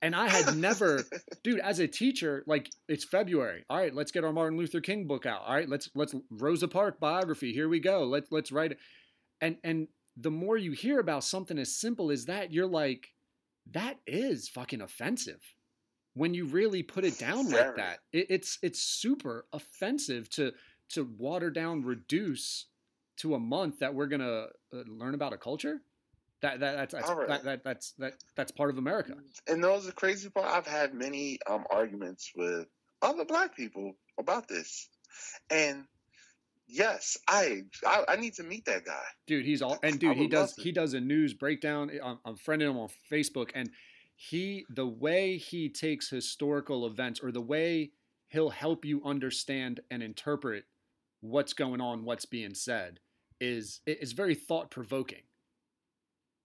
[0.00, 1.04] And I had never,
[1.44, 3.64] dude, as a teacher, like it's February.
[3.70, 5.42] All right, let's get our Martin Luther King book out.
[5.46, 7.52] All right, let's let's Rosa Park biography.
[7.52, 8.04] Here we go.
[8.04, 8.78] Let's let's write it.
[9.40, 13.12] And and the more you hear about something as simple as that, you're like,
[13.70, 15.40] that is fucking offensive.
[16.14, 20.52] When you really put it down like that, it, it's it's super offensive to
[20.92, 22.66] to water down, reduce
[23.18, 25.82] to a month that we're gonna uh, learn about a culture.
[26.42, 27.28] That that that's that's, right.
[27.28, 29.14] that, that that's that that's part of America.
[29.46, 32.66] and those are the crazy part i've had many um arguments with
[33.00, 34.88] other black people about this
[35.50, 35.84] and
[36.66, 40.26] yes i i, I need to meet that guy dude he's all and dude he
[40.26, 43.70] does he does a news breakdown i'm, I'm friending him on facebook and
[44.16, 47.92] he the way he takes historical events or the way
[48.28, 50.64] he'll help you understand and interpret
[51.22, 53.00] what's going on what's being said
[53.40, 55.22] is it is very thought provoking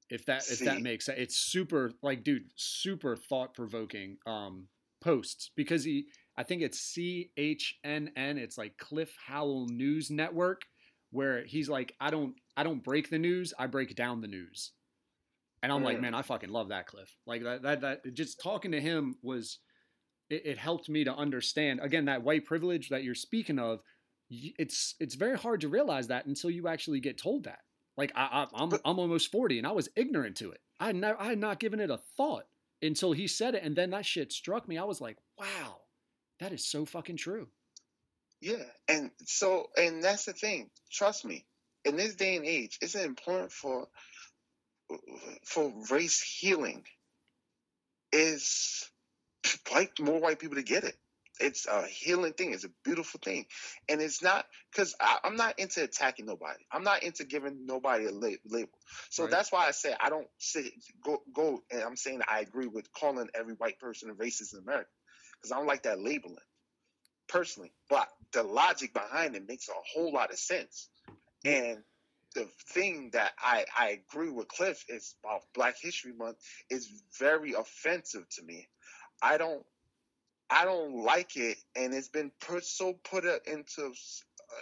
[0.10, 4.68] if that if that makes sense it's super like dude super thought provoking um
[5.02, 6.06] posts because he
[6.38, 10.62] i think it's chnn it's like cliff howell news network
[11.12, 14.72] where he's like i don't i don't break the news i break down the news.
[15.64, 16.02] And i'm like Mm.
[16.02, 17.14] man i fucking love that cliff.
[17.26, 19.60] Like that that, that just talking to him was
[20.30, 23.82] it, it helped me to understand again that white privilege that you're speaking of
[24.30, 27.60] it's it's very hard to realize that until you actually get told that
[27.98, 30.62] like I, I I'm I'm almost 40 and I was ignorant to it.
[30.80, 32.46] I had never I had not given it a thought
[32.82, 34.78] until he said it and then that shit struck me.
[34.78, 35.82] I was like, "Wow.
[36.40, 37.48] That is so fucking true."
[38.40, 40.70] Yeah, and so and that's the thing.
[40.92, 41.46] Trust me,
[41.84, 43.88] in this day and age, it's important for
[45.44, 46.86] for race healing
[48.12, 48.90] is
[49.72, 50.96] white more white people to get it.
[51.40, 52.54] It's a healing thing.
[52.54, 53.46] It's a beautiful thing,
[53.90, 56.60] and it's not because I'm not into attacking nobody.
[56.72, 58.78] I'm not into giving nobody a label.
[59.10, 59.32] So Right.
[59.32, 60.72] that's why I say I don't say
[61.04, 61.64] go go.
[61.72, 64.90] And I'm saying I agree with calling every white person a racist in America
[65.36, 66.38] because I don't like that labeling
[67.28, 67.74] personally.
[67.90, 70.90] But the logic behind it makes a whole lot of sense.
[71.46, 71.80] And
[72.36, 76.38] the thing that I, I agree with Cliff is about Black History Month
[76.70, 76.90] is
[77.20, 78.68] very offensive to me.
[79.22, 79.66] I don't
[80.50, 83.94] I don't like it, and it's been put so put into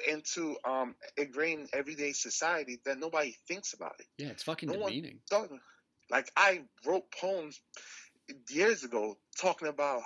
[0.09, 4.07] into um ingrained everyday society that nobody thinks about it.
[4.17, 5.19] Yeah, it's fucking No demeaning.
[5.29, 5.49] Dog,
[6.09, 7.59] Like I wrote poems
[8.49, 10.01] years ago talking about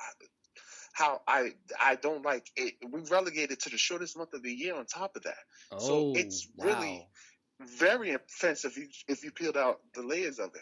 [0.94, 2.74] how I I don't like it.
[2.92, 4.76] We relegated to the shortest month of the year.
[4.76, 5.38] On top of that,
[5.72, 7.08] Oh, So it's really- wow.
[7.62, 10.62] very offensive if you, if you peeled out the layers of it.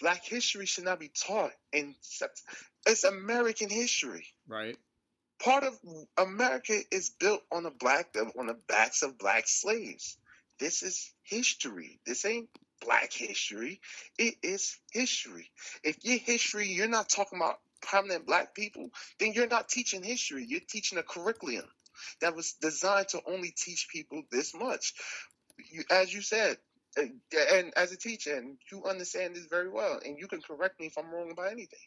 [0.00, 1.94] Black history should not be taught in
[2.86, 4.26] it's American history.
[4.48, 4.76] right.
[5.42, 5.78] Part of
[6.18, 10.18] America is built on the black on the backs of black slaves.
[10.58, 11.98] This is history.
[12.04, 12.50] This ain't
[12.80, 13.80] black history.
[14.18, 15.50] It is history.
[15.82, 20.44] If your history, you're not talking about prominent black people, then you're not teaching history.
[20.46, 21.64] You're teaching a curriculum
[22.20, 24.94] that was designed to only teach people this much.
[25.70, 26.58] You, as you said,
[26.98, 27.02] Uh,
[27.54, 30.86] and as a teacher, and you understand this very well, and you can correct me
[30.86, 31.78] if I'm wrong about anything.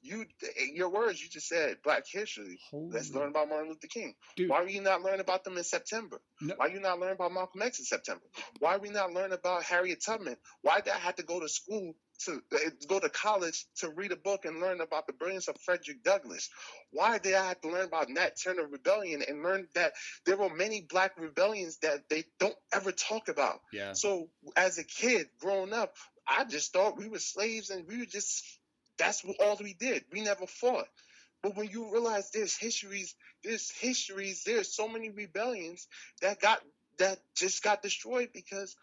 [0.00, 2.58] You, eh, your words, you just said Black history.
[2.70, 4.14] Holy Let's learn about Martin Luther King.
[4.36, 4.48] Dude.
[4.48, 6.20] Why are you not learning about them in September?
[6.40, 6.54] No.
[6.56, 8.24] Why are you not learning about Malcolm X in September?
[8.60, 10.36] Why are we not learning about Harriet Tubman?
[10.62, 11.94] Why did I have to go to school
[12.24, 12.58] to uh,
[12.88, 16.50] go to college to read a book and learn about the brilliance of Frederick Douglass?
[16.90, 19.92] Why did I have to learn about Nat Turner Rebellion and learn that
[20.24, 23.60] there were many black rebellions that they don't ever talk about?
[23.72, 23.92] Yeah.
[23.92, 25.94] So as a kid growing up,
[26.26, 28.44] I just thought we were slaves and we were just
[28.98, 30.04] that's what all we did.
[30.12, 30.88] We never fought.
[31.42, 33.14] But when you realize there's histories,
[33.44, 35.86] there's histories, there's so many rebellions
[36.20, 36.60] that got
[36.98, 38.76] that just got destroyed because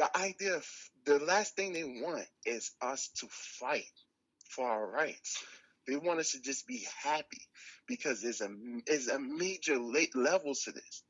[0.00, 0.66] the idea of
[1.04, 3.84] the last thing they want is us to fight
[4.48, 5.44] for our rights.
[5.86, 7.42] They want us to just be happy
[7.86, 8.48] because there's a
[8.86, 11.02] there's a major late levels to this.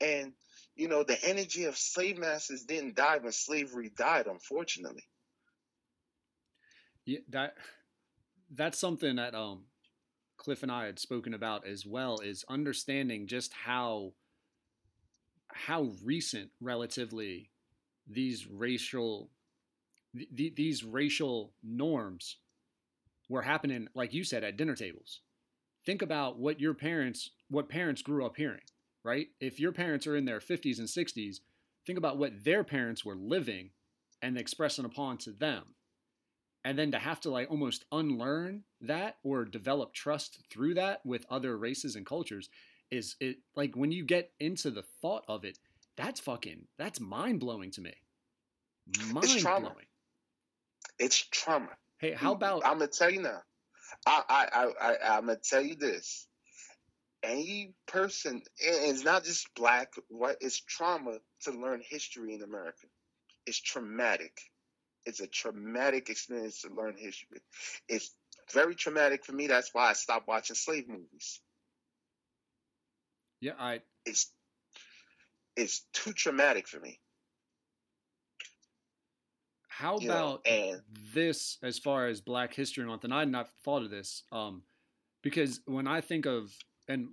[0.00, 0.32] And
[0.74, 5.04] you know, the energy of slave masters didn't die when slavery died, unfortunately.
[7.04, 7.54] Yeah, that
[8.50, 9.66] that's something that um
[10.36, 14.14] Cliff and I had spoken about as well is understanding just how
[15.46, 17.51] how recent relatively
[18.12, 19.30] these racial
[20.16, 22.36] th- th- these racial norms
[23.28, 25.20] were happening like you said at dinner tables.
[25.84, 28.62] Think about what your parents what parents grew up hearing,
[29.04, 29.28] right?
[29.40, 31.36] If your parents are in their 50s and 60s,
[31.86, 33.70] think about what their parents were living
[34.22, 35.74] and expressing upon to them
[36.64, 41.26] and then to have to like almost unlearn that or develop trust through that with
[41.30, 42.48] other races and cultures
[42.90, 45.58] is it like when you get into the thought of it
[45.96, 47.92] that's fucking that's mind-blowing to me
[49.22, 49.60] It's trauma.
[49.60, 49.86] mind-blowing
[50.98, 51.70] It's trauma.
[51.98, 52.36] hey how mm-hmm.
[52.36, 53.42] about I'm gonna tell you now.
[54.06, 56.26] I I I, I I'm gonna tell you this.
[57.22, 60.38] Any person, it's not just black, white.
[60.40, 62.86] It's trauma to learn history in America.
[63.46, 64.36] It's traumatic.
[65.06, 67.38] It's a traumatic experience to learn history.
[67.88, 68.10] It's
[68.52, 69.46] very traumatic for me.
[69.46, 71.40] That's why I stopped watching slave movies.
[73.40, 74.32] yeah i It's
[75.56, 77.00] it's too traumatic for me.
[79.68, 80.80] how You know, about and
[81.14, 83.04] this as far as black history month?
[83.04, 84.62] And i had not thought of this um
[85.22, 86.52] because when i think of
[86.88, 87.08] and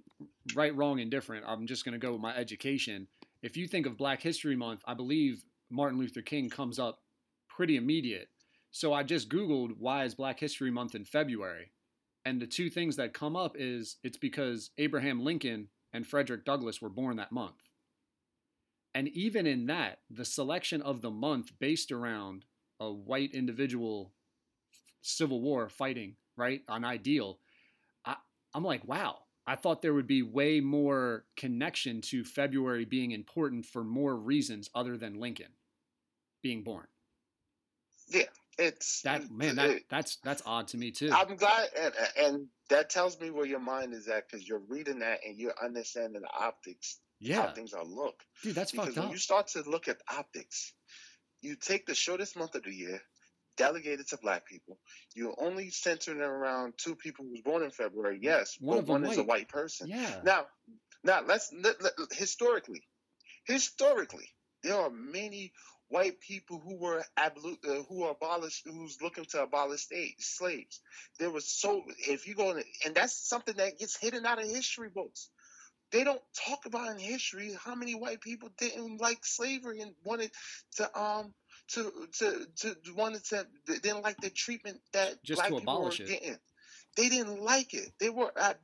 [0.56, 3.08] right wrong and different i'm just going to go with my education.
[3.42, 7.00] If you think of black history month i believe martin luther king comes up
[7.48, 8.28] pretty immediate.
[8.72, 11.72] So i just googled why is black history month in february?
[12.26, 16.82] And the two things that come up is it's because abraham lincoln and frederick douglass
[16.82, 17.69] were born that month
[19.00, 22.44] and even in that the selection of the month based around
[22.82, 24.12] a white individual
[25.02, 27.40] civil war fighting right an ideal
[28.06, 28.16] I,
[28.54, 29.20] i'm like wow.
[29.48, 34.70] I thought there would be way more connection to february being important for more reasons
[34.76, 35.54] other than lincoln
[36.44, 36.88] being born.
[38.10, 38.24] Yeah,
[38.58, 41.10] it's that man that it- that's that's odd to me too.
[41.12, 45.00] I'm glad, and, and that tells me where your mind is at because you're reading
[45.00, 48.24] that and you're understanding the optics, how yeah things are look.
[48.44, 50.74] dude that's because fucked when up you start to look at optics,
[51.42, 53.02] you take the shortest month of the year,
[53.58, 54.78] delegate it to black people.
[55.16, 58.20] You're only centering around two people who was born in February.
[58.22, 59.28] Yes, One but of them one is a white.
[59.30, 59.88] white person.
[59.90, 60.48] yeah Now,
[61.04, 62.84] now let's let, let- historically,
[63.46, 64.30] historically,
[64.64, 65.52] there are many
[65.88, 70.82] white people who were ablu- uh, who are abolished, who's looking to abolish state, slaves.
[71.18, 74.48] There was so if you go in, and that's something that gets hidden out of
[74.48, 75.30] history books.
[75.92, 80.32] They don't talk about in history how many white people didn't like slavery and wanted
[80.78, 81.34] to um
[81.70, 86.00] to to to wanted to didn't like the treatment that Just black to people abolish
[86.00, 86.10] were it.
[86.10, 86.38] getting.
[86.98, 87.92] They didn't like it.
[88.00, 88.60] They were at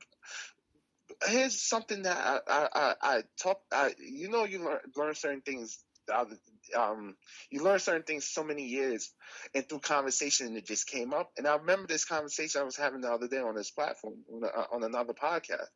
[1.26, 3.60] here's something that I I, I, I talk.
[3.72, 5.78] I you know you learn learn certain things.
[6.06, 6.38] The
[6.76, 7.16] Um,
[7.50, 9.12] you learn certain things so many years,
[9.54, 11.30] and through conversation it just came up.
[11.36, 14.42] And I remember this conversation I was having the other day on this platform on,
[14.44, 15.68] a, on another podcast,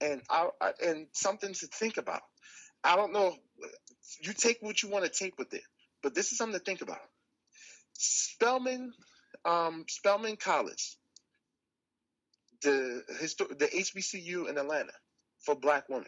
[0.00, 2.22] and I, I and something to think about.
[2.84, 3.34] I don't know.
[4.20, 5.62] You take what you want to take with it,
[6.02, 7.00] but this is something to think about.
[7.94, 8.92] Spelman,
[9.44, 10.96] um, Spelman College,
[12.62, 13.02] the
[13.58, 14.92] the HBCU in Atlanta
[15.40, 16.06] for black women.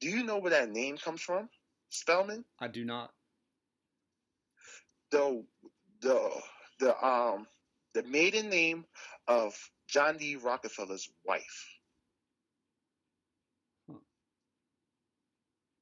[0.00, 1.48] Do you know where that name comes from?
[1.90, 2.44] Spelman?
[2.58, 3.10] i do not
[5.10, 5.44] The
[6.00, 6.30] the
[6.78, 7.46] the um
[7.94, 8.84] the maiden name
[9.26, 9.54] of
[9.88, 10.36] John D.
[10.36, 11.66] Rockefeller's wife.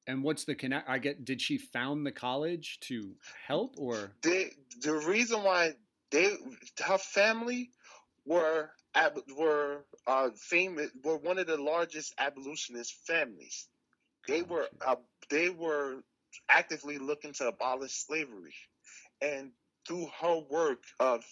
[0.07, 0.89] And what's the connect?
[0.89, 1.23] I get.
[1.23, 3.13] Did she found the college to
[3.45, 4.49] help, or They,
[4.81, 5.73] the reason why
[6.09, 6.35] they
[6.83, 7.69] her family
[8.25, 13.67] were ab- were uh, famous were one of the largest abolitionist families.
[14.29, 14.95] They were uh,
[15.29, 16.03] they were
[16.49, 18.53] actively looking to abolish slavery,
[19.21, 19.51] and
[19.87, 21.25] through her work of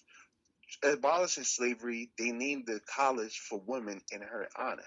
[0.84, 4.84] abolishing slavery, they named the college for women in her honor.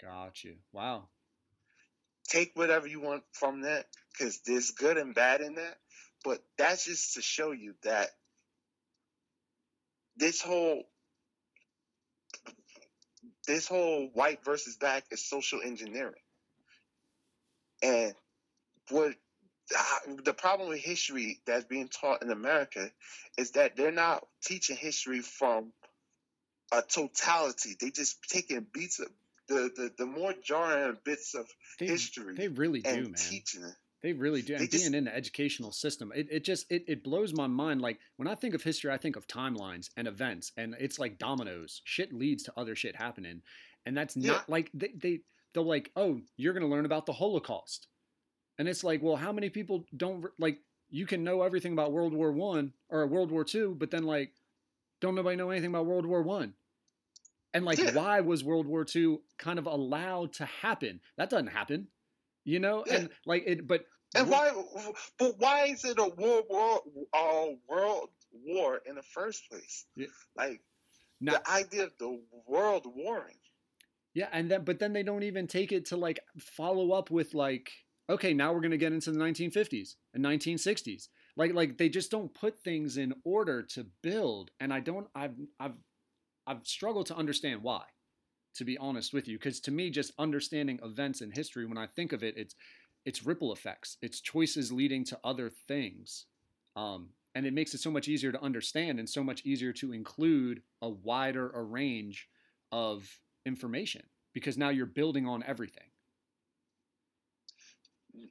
[0.00, 0.56] Got you.
[0.72, 1.08] Wow.
[2.28, 5.76] Take whatever you want from that, because there's good and bad in that.
[6.24, 8.10] But that's just to show you that
[10.16, 10.84] this whole
[13.46, 16.14] this whole white versus black is social engineering.
[17.82, 18.14] And
[18.90, 19.14] what
[20.24, 22.90] the problem with history that's being taught in America
[23.38, 25.72] is that they're not teaching history from
[26.72, 27.76] a totality.
[27.80, 29.08] They just taking beats of
[29.48, 31.46] the, the, the more jarring bits of
[31.78, 33.14] They, history they really do, and man.
[33.14, 33.74] teaching it.
[34.02, 34.54] They really do.
[34.56, 37.80] And just- being in the educational system, it, it just it, it blows my mind.
[37.80, 41.18] Like when I think of history, I think of timelines and events, and it's like
[41.18, 41.82] dominoes.
[41.84, 43.42] Shit leads to other shit happening,
[43.86, 44.32] and that's Yeah.
[44.32, 45.20] not like they they
[45.54, 47.88] they're like, oh, you're gonna learn about the Holocaust,
[48.58, 50.58] and it's like, well, how many people don't like?
[50.90, 54.32] You can know everything about World War One or World War Two, but then like,
[55.00, 56.54] don't nobody know anything about World War One?
[57.54, 57.90] And like, Yeah.
[57.94, 61.00] why was World War Two kind of allowed to happen?
[61.16, 61.88] That doesn't happen,
[62.44, 62.84] you know.
[62.86, 62.94] Yeah.
[62.96, 63.84] And like it, but
[64.14, 64.52] And why?
[65.18, 66.82] But why is it a world war,
[67.14, 69.86] uh, world war in the first place?
[69.96, 70.06] Yeah.
[70.36, 70.60] Like
[71.20, 73.36] the idea of the world warring.
[74.14, 77.34] Yeah, and then but then they don't even take it to like follow up with
[77.34, 77.72] like,
[78.10, 81.08] okay, now we're gonna get into the 1950s and 1960s.
[81.36, 85.06] Like like they just don't put things in order to build, and I don't.
[85.14, 85.78] I've I've
[86.46, 87.84] I've struggled to understand why.
[88.56, 91.86] To be honest with you, because to me, just understanding events in history, when I
[91.86, 92.54] think of it, it's
[93.06, 93.96] it's ripple effects.
[94.02, 96.26] It's choices leading to other things.
[96.76, 99.92] Um, and it makes it so much easier to understand and so much easier to
[99.92, 102.28] include a wider a range
[102.70, 103.08] of
[103.46, 104.02] information
[104.32, 105.90] because now you're building on everything.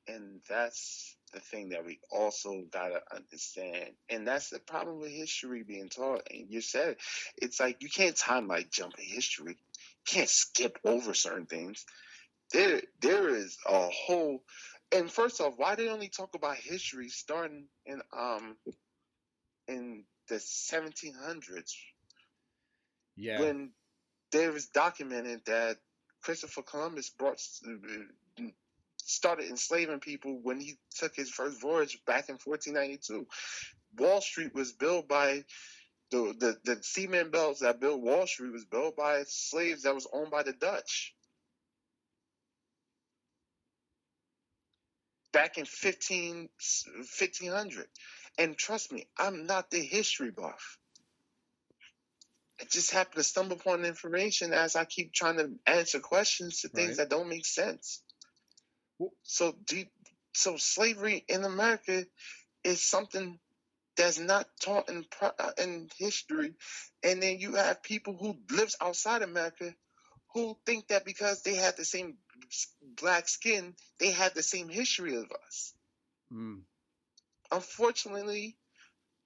[0.07, 3.91] And that's the thing that we also gotta understand.
[4.09, 6.27] And that's the problem with history being taught.
[6.31, 7.01] And you said it.
[7.37, 9.53] it's like you can't timeline jump in history.
[9.53, 11.85] You can't skip over certain things.
[12.53, 14.43] There there is a whole
[14.91, 18.57] and first off, why they only talk about history starting in um
[19.67, 21.77] in the seventeen hundreds
[23.15, 23.39] Yeah.
[23.41, 23.71] when
[24.31, 25.77] there was documented that
[26.21, 27.39] Christopher Columbus brought
[28.97, 33.27] started enslaving people when he took his first voyage back in 1492.
[33.97, 35.43] Wall Street was built by
[36.11, 40.07] the the, the cement belts that built Wall Street was built by slaves that was
[40.13, 41.13] owned by the Dutch.
[45.33, 47.87] Back in 15, 1500.
[48.37, 50.77] And trust me, I'm not the history buff.
[52.61, 56.69] I just happen to stumble upon information as I keep trying to answer questions to
[56.69, 56.97] things Right.
[56.97, 58.03] that don't make sense.
[59.23, 59.85] So, do
[60.33, 62.05] so slavery in America
[62.63, 63.39] is something
[63.97, 66.53] that's not taught in uh, in history,
[67.03, 69.75] and then you have people who lives outside America
[70.33, 72.17] who think that because they have the same
[73.01, 75.73] black skin, they have the same history of us.
[76.31, 76.61] Mm.
[77.51, 78.57] Unfortunately,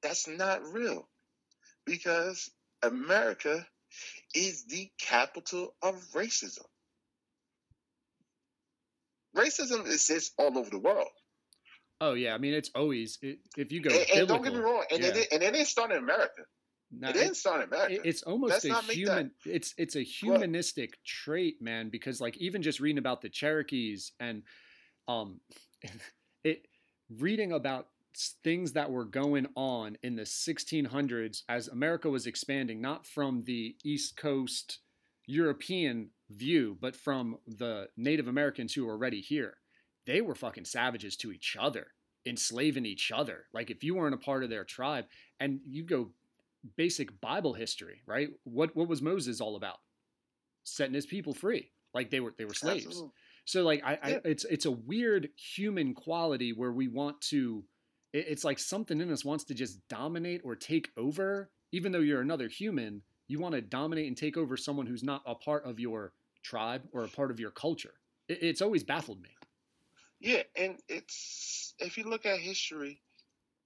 [0.02, 1.08] that's not real
[1.86, 2.50] because
[2.86, 3.66] America
[4.34, 6.66] is the capital of racism.
[9.36, 11.08] Racism exists all over the world.
[12.02, 14.60] Oh yeah, I mean it's always it, if you go And, and don't get me
[14.60, 16.44] wrong, and, it, and it didn't start in America.
[16.92, 18.02] no, it didn't start in America.
[18.04, 22.38] it's almost Let's a not that- human it's it's a humanistic trait man because like
[22.38, 24.44] even just reading about the cherokees and
[25.08, 25.40] um
[26.44, 26.68] it
[27.10, 27.88] reading about
[28.44, 33.76] things that were going on in the 1600s as america was expanding not from the
[33.84, 34.80] east coast
[35.26, 39.56] european view but from the native americans who were already here
[40.06, 41.88] they were fucking savages to each other
[42.26, 45.06] enslaving each other like if you weren't a part of their tribe
[45.40, 46.10] and you go
[46.76, 48.30] basic Bible history, right?
[48.44, 49.78] What what was Moses all about?
[50.64, 51.72] Setting his people free.
[51.94, 52.86] Like they were they were slaves.
[52.86, 53.14] Absolutely.
[53.46, 57.64] So like I, I it's it's a weird human quality where we want to
[58.18, 62.22] it's like something in us wants to just dominate or take over even though you're
[62.22, 65.78] another human, you want to dominate and take over someone who's not a part of
[65.78, 67.94] your tribe or a part of your culture.
[68.30, 69.30] It, it's always baffled me.
[70.22, 73.02] Yeah, and it's if you look at history,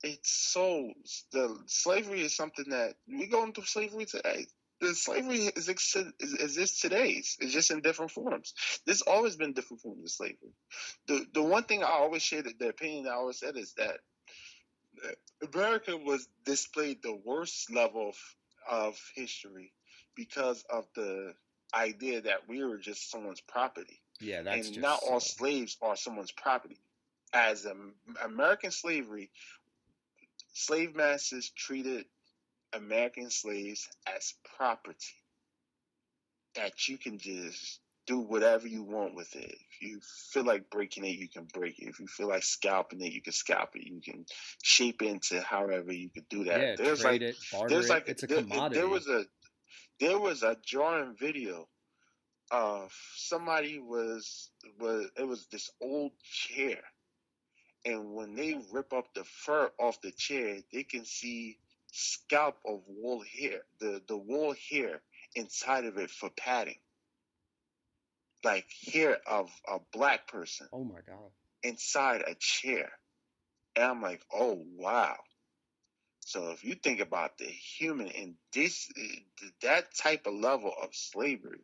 [0.04, 0.92] it's so
[1.32, 4.48] the slavery is something that we go into slavery today.
[4.82, 7.10] the slavery is, ex- exists today.
[7.12, 8.56] It's just in different forms.
[8.88, 10.56] There's always been different forms of slavery.
[11.08, 14.00] The the one thing I always share that the opinion I always said is that
[15.54, 18.16] America was displayed the worst level of,
[18.70, 19.72] of history
[20.16, 21.34] because of the
[21.74, 25.96] idea that we were just someone's property Yeah, that's and just not all slaves are
[25.96, 26.78] someone's property.
[27.32, 29.30] As um, American slavery,
[30.54, 32.06] slave masters treated
[32.74, 35.16] American slaves as property
[36.56, 37.80] that you can just
[38.10, 39.52] do whatever you want with it.
[39.52, 40.00] If you
[40.32, 41.90] feel like breaking it, you can break it.
[41.90, 43.86] If you feel like scalping it, you can scalp it.
[43.86, 44.26] You can
[44.64, 46.60] shape it into however you could do that.
[46.60, 47.90] yeah, there's trade like it, there's it.
[47.90, 48.80] like it's a there, commodity.
[48.80, 49.26] there was a
[50.00, 51.68] there was a drawing video
[52.50, 56.80] of somebody was was it was this old chair
[57.86, 61.60] and when they rip up the fur off the chair they can see
[61.92, 65.00] scalp of wool hair the the wool hair
[65.36, 66.80] inside of it for padding
[68.44, 71.32] like hair of a black person oh my god.
[71.64, 72.90] inside a chair.
[73.76, 75.16] And I'm like, oh, wow.
[76.22, 78.92] So if you think about the human in this,
[79.62, 81.62] that type of level of slavery,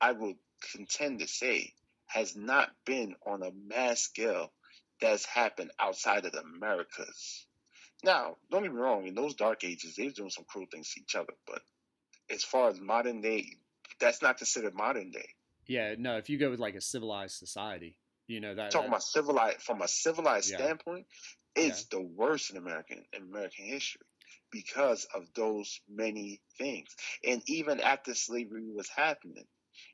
[0.00, 0.36] I would
[0.72, 1.72] contend to say
[2.06, 4.52] has not been on a mass scale
[5.00, 7.46] that's happened outside of the Americas.
[8.04, 10.92] Now, don't get me wrong, in those dark ages, they were doing some cruel things
[10.92, 11.62] to each other, but
[12.30, 13.46] as far as modern day,
[13.98, 15.28] that's not considered modern day.
[15.66, 16.16] Yeah, no.
[16.18, 18.70] If you go with like a civilized society, you know that.
[18.70, 20.58] talking that- about civilized from a civilized Yeah.
[20.58, 21.06] standpoint,
[21.54, 24.02] it's the worst in American in American history
[24.50, 26.88] because of those many things.
[27.24, 29.46] And even after slavery was happening,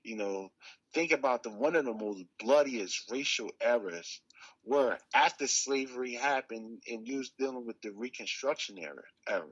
[0.02, 0.52] you know,
[0.92, 4.20] think about the one of the most bloodiest racial eras
[4.64, 9.50] were after slavery happened and you was dealing with the Reconstruction era era.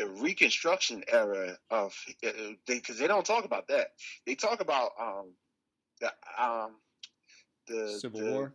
[0.00, 3.88] The Reconstruction era of because they, 'cause they don't talk about that.
[4.26, 5.34] They talk about um
[6.00, 6.12] the
[6.42, 6.76] um
[7.68, 8.54] the Civil the, War.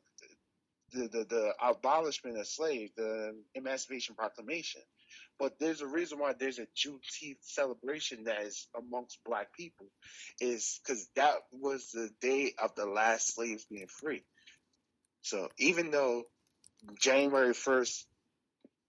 [0.93, 4.81] the, the the abolishment of slaves, the Emancipation Proclamation.
[5.39, 9.87] But there's a reason why there's a Juneteenth celebration that is amongst Black people,
[10.41, 14.23] is because that was the day of the last slaves being free.
[15.23, 16.23] So even though
[16.99, 18.07] January first,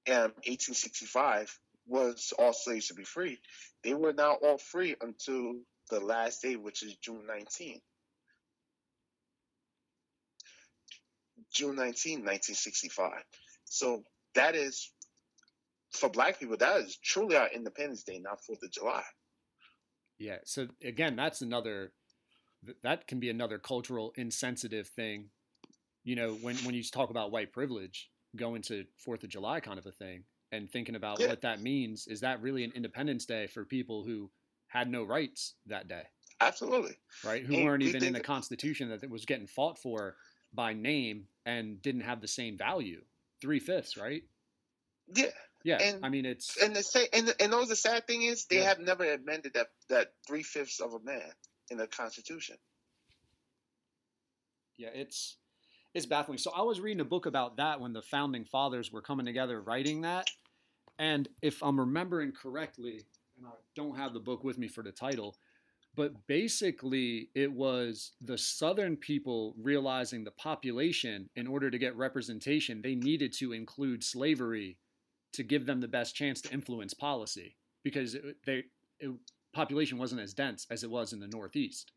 [0.08, 3.38] um, 1865 was all slaves to be free,
[3.82, 5.54] they were not all free until
[5.90, 7.80] the last day, which is June 19.
[11.54, 13.12] June 19, 1965.
[13.64, 14.02] So
[14.34, 14.90] that is,
[15.92, 19.02] for black people, that is truly our Independence Day, not 4th of July.
[20.18, 20.38] Yeah.
[20.44, 21.92] So again, that's another.
[22.82, 25.28] That can be another cultural insensitive thing.
[26.04, 29.78] You know, when when you talk about white privilege, going to Fourth of July kind
[29.78, 31.28] of a thing, and thinking about Yeah.
[31.28, 34.30] what that means, is that really an Independence Day for people who
[34.68, 36.04] had no rights that day,
[36.40, 36.96] Absolutely.
[37.24, 37.44] right?
[37.44, 40.16] Who And weren't even in the Constitution that was getting fought for
[40.52, 43.04] by name and didn't have the same value.
[43.40, 44.22] Three fifths, right?
[45.14, 45.32] Yeah.
[45.64, 45.78] Yeah.
[45.82, 48.58] And- I mean, it's And the say, and and those the sad thing is they
[48.58, 48.64] Yeah.
[48.68, 51.32] have never amended that that three fifths of a man
[51.70, 52.56] in the Constitution.
[54.76, 55.38] Yeah, it's
[55.96, 56.36] it's baffling.
[56.36, 59.62] So I was reading a book about that when the founding fathers were coming together
[59.62, 60.28] writing that.
[60.98, 63.06] And if I'm remembering correctly,
[63.38, 65.36] and I don't have the book with me for the title,
[65.94, 72.82] but basically it was the southern people realizing the population in order to get representation,
[72.82, 74.76] they needed to include slavery
[75.32, 78.64] to give them the best chance to influence policy because it, they
[79.00, 79.10] it,
[79.54, 81.92] population wasn't as dense as it was in the northeast.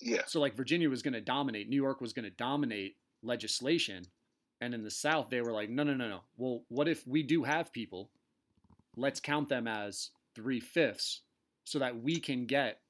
[0.00, 0.22] Yeah.
[0.26, 4.06] So like Virginia was going to dominate, New York was going to dominate legislation,
[4.60, 6.20] and in the South they were like, no, no, no, no.
[6.36, 8.10] Well, what if we do have people?
[8.96, 11.22] Let's count them as three fifths,
[11.64, 12.80] so that we can get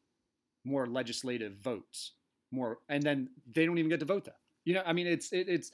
[0.65, 2.13] more legislative votes,
[2.51, 4.39] more, and then they don't even get to vote that.
[4.65, 5.71] You know, I mean, it's it, it's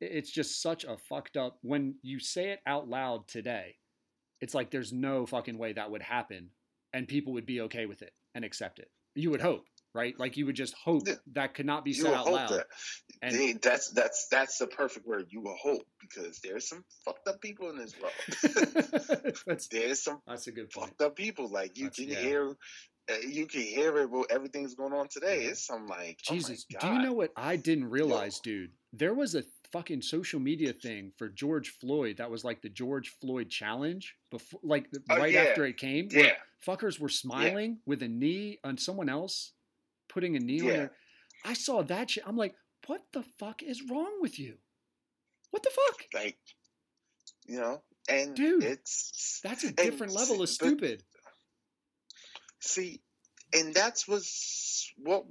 [0.00, 1.58] it's just such a fucked up.
[1.62, 3.76] When you say it out loud today,
[4.40, 6.50] it's like there's no fucking way that would happen,
[6.92, 8.90] and people would be okay with it and accept it.
[9.14, 10.14] You would hope, right?
[10.18, 11.14] Like you would just hope Yeah.
[11.32, 12.50] that could not be You said out loud.
[12.50, 12.66] that.
[13.22, 15.26] And They, that's that's that's the perfect word.
[15.30, 19.36] You will hope because there's some fucked up people in this world.
[19.46, 20.88] that's, there's some that's a good point.
[20.88, 21.48] fucked up people.
[21.48, 22.20] Like you That's- can yeah.
[22.28, 22.56] hear,
[23.10, 24.10] uh, you can hear it.
[24.10, 25.44] Well, everything's going on today.
[25.44, 28.70] It's some like Jesus, Oh do you know what I didn't realize, dude?
[28.92, 33.08] There was a fucking social media thing for George Floyd that was like the George
[33.20, 35.40] Floyd challenge before, like Oh, right yeah.
[35.44, 36.08] after it came.
[36.10, 36.32] Yeah,
[36.66, 39.52] fuckers were smiling with a knee on someone else,
[40.12, 40.92] putting a knee on there.
[41.44, 42.24] I saw that shit.
[42.26, 42.54] I'm like,
[42.86, 44.56] what the fuck is wrong with you?
[45.50, 46.02] What the fuck?
[46.14, 46.38] like
[47.46, 51.02] you know, and Dude, it's That's a different level of s- but- stupid.
[52.60, 53.00] See,
[53.52, 55.24] and that's what's what,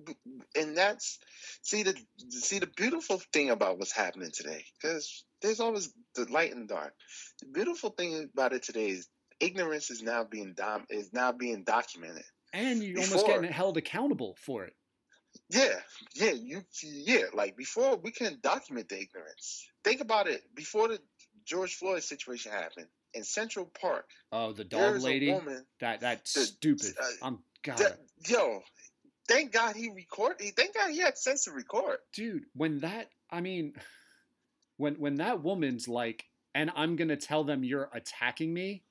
[0.56, 1.18] and that's
[1.61, 1.95] see the
[2.30, 6.93] see the beautiful thing about what's happening today, because there's always the light and dark.
[7.42, 9.08] The beautiful thing about it today is
[9.40, 12.26] ignorance is now being dom- is now being documented.
[12.54, 14.74] And you're almost getting held accountable for it.
[15.50, 15.80] Yeah,
[16.14, 19.66] yeah, you yeah, like before we couldn't document the ignorance.
[19.84, 20.42] Think about it.
[20.56, 21.00] Before the
[21.46, 25.32] George Floyd situation happened in Central Park, Oh, the dog lady.
[25.32, 26.94] woman That that's the- stupid.
[27.02, 28.62] uh, I'm God, that, yo,
[29.28, 30.42] thank God he recorded.
[30.42, 31.98] He thank God he had sense to record.
[32.14, 32.46] dude.
[32.54, 33.74] When that, I mean,
[34.78, 38.84] when when that woman's like, and I'm gonna tell them you're attacking me.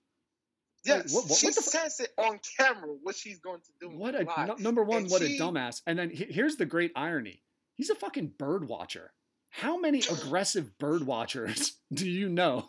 [0.86, 3.70] Like, Yes, what- what- she what the says it on camera what she's going to
[3.80, 3.90] do.
[3.90, 5.82] What a number one, And what she- a dumbass.
[5.86, 7.42] And then he- here's the great irony:
[7.74, 9.12] he's a fucking bird watcher.
[9.50, 12.68] How many aggressive bird watchers do you know?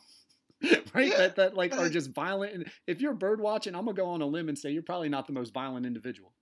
[0.94, 2.54] right, Yeah, that that like are just violent.
[2.54, 5.10] And if you're bird watching, I'm gonna go on a limb and say you're probably
[5.10, 6.34] not the most violent individual.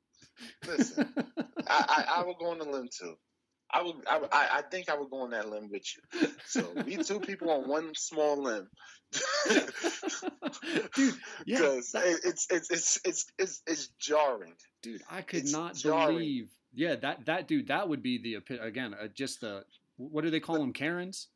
[0.66, 1.14] Listen,
[1.68, 3.16] I, I, I will go on a limb too.
[3.72, 6.28] I would, I, would- I, think I would go on that limb with you.
[6.46, 8.68] So we two people on one small limb.
[10.96, 11.16] Dude,
[11.46, 14.54] yeah, because it's, it's it's it's it's it's jarring.
[14.84, 16.18] dude, I could it's not jarring.
[16.18, 16.50] believe.
[16.74, 19.64] Yeah, that that dude, that would be the again, uh, just the
[19.98, 20.74] what do they call them?
[20.74, 21.28] Karens.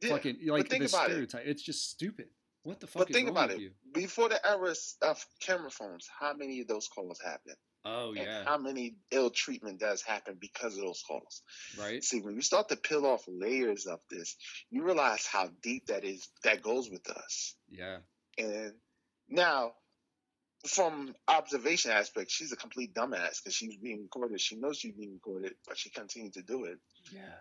[0.00, 0.10] Yeah.
[0.10, 0.90] Fucking like the about it.
[0.90, 1.42] stereotype.
[1.44, 2.26] It's just stupid.
[2.62, 3.60] What the fuck But is think about it.
[3.60, 3.70] you?
[3.92, 7.56] Before the era of camera phones, how many of those calls happened?
[7.90, 11.42] Oh And yeah, how many ill treatment does happen because of those calls?
[11.78, 12.02] right.
[12.04, 14.36] See, when you start to peel off layers of this,
[14.70, 16.28] you realize how deep that is.
[16.44, 17.54] That goes with us.
[17.70, 17.98] Yeah,
[18.36, 18.72] And
[19.28, 19.72] now,
[20.66, 24.40] from observation aspect, she's a complete dumbass because she's being recorded.
[24.40, 26.78] She knows she's being recorded, but she continued to do it.
[27.12, 27.38] yeah,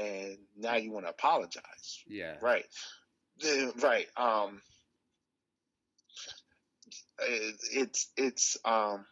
[0.00, 2.36] And now you want to apologize, yeah.
[2.40, 2.64] right?
[3.80, 4.06] Right.
[4.16, 4.60] Um.
[7.20, 9.04] it- It's it's um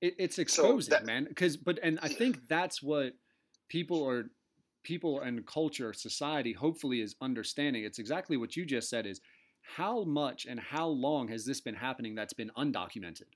[0.00, 1.24] It, it's exposing, that- man.
[1.28, 3.12] Because, but, and I think that's what
[3.68, 4.24] people are,
[4.84, 7.84] people and culture, society, hopefully, is understanding.
[7.84, 9.06] It's exactly what you just said.
[9.06, 9.20] Is
[9.62, 13.28] how much and how long has this been happening that's been undocumented?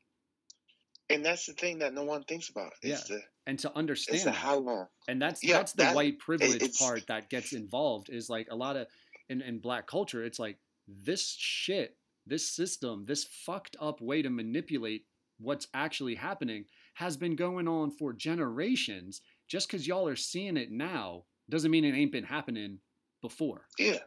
[1.09, 2.73] and that's the thing that no one thinks about.
[2.83, 4.87] It's the And to it's understand, the how long.
[5.09, 8.11] and that's Yeah, that's the that- white privilege part that gets involved.
[8.11, 8.87] Is like a lot of
[9.29, 10.23] in in black culture.
[10.25, 15.05] It's like this shit, this system, this fucked up way to manipulate
[15.41, 19.21] what's actually happening has been going on for generations.
[19.49, 22.79] Just because y'all are seeing it now doesn't mean it ain't been happening
[23.23, 23.67] before.
[23.79, 23.99] Yeah,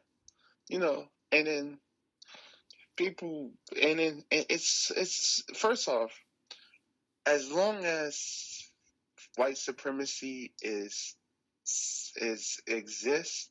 [0.70, 1.78] you know, and then
[2.96, 6.12] people, and then it's it's first off,
[7.26, 8.70] as long as
[9.36, 11.16] white supremacy is
[12.16, 13.50] is exists,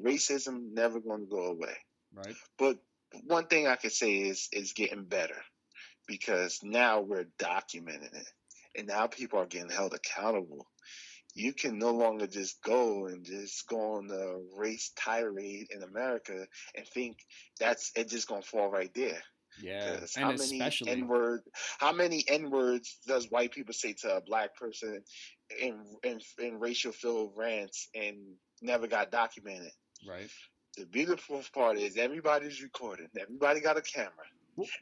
[0.00, 1.76] racism never going to go away.
[2.14, 2.36] Right?
[2.58, 2.78] But
[3.26, 5.42] one thing I could say is is getting better
[6.06, 8.28] because now we're documenting it,
[8.76, 10.66] and now people are getting held accountable.
[11.34, 16.46] You can no longer just go and just go on the race tirade in America
[16.76, 17.18] and think
[17.58, 19.22] that's it just gonna fall right there.
[19.56, 21.42] Yeah, And how many especially N word
[21.78, 25.04] how many N words does white people say to a black person
[25.60, 29.72] in in, in racial filled rants and never got documented?
[30.06, 30.30] right.
[30.76, 33.08] The beautiful part is everybody's recording.
[33.18, 34.26] Everybody got a camera.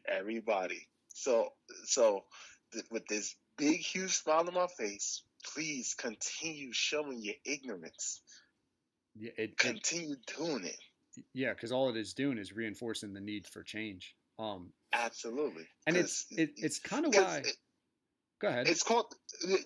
[0.06, 0.88] Everybody.
[1.14, 1.48] So
[1.84, 2.24] so
[2.72, 5.22] th- with this big huge smile on my face,
[5.54, 8.22] please continue showing your ignorance.
[9.14, 9.30] Yeah.
[9.36, 10.76] It, it, Continue doing it.
[11.34, 11.52] yeah.
[11.52, 14.14] Because all it is doing is reinforcing the need for change.
[14.38, 14.72] Um.
[14.94, 15.64] Absolutely.
[15.86, 17.38] And it's it, it's kind of why.
[17.44, 17.56] it-
[18.40, 18.66] Go ahead.
[18.66, 19.06] it's called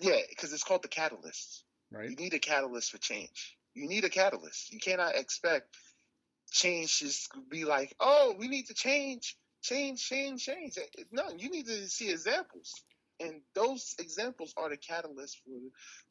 [0.01, 1.63] yeah, because it's called the catalyst.
[1.91, 2.09] right.
[2.11, 3.57] You need a catalyst for change.
[3.73, 4.71] You need a catalyst.
[4.71, 5.75] You cannot expect
[6.51, 10.77] change just to be like, oh, we need to change, change, change, change.
[11.11, 12.73] No, you need to see examples,
[13.19, 15.59] and those examples are the catalyst for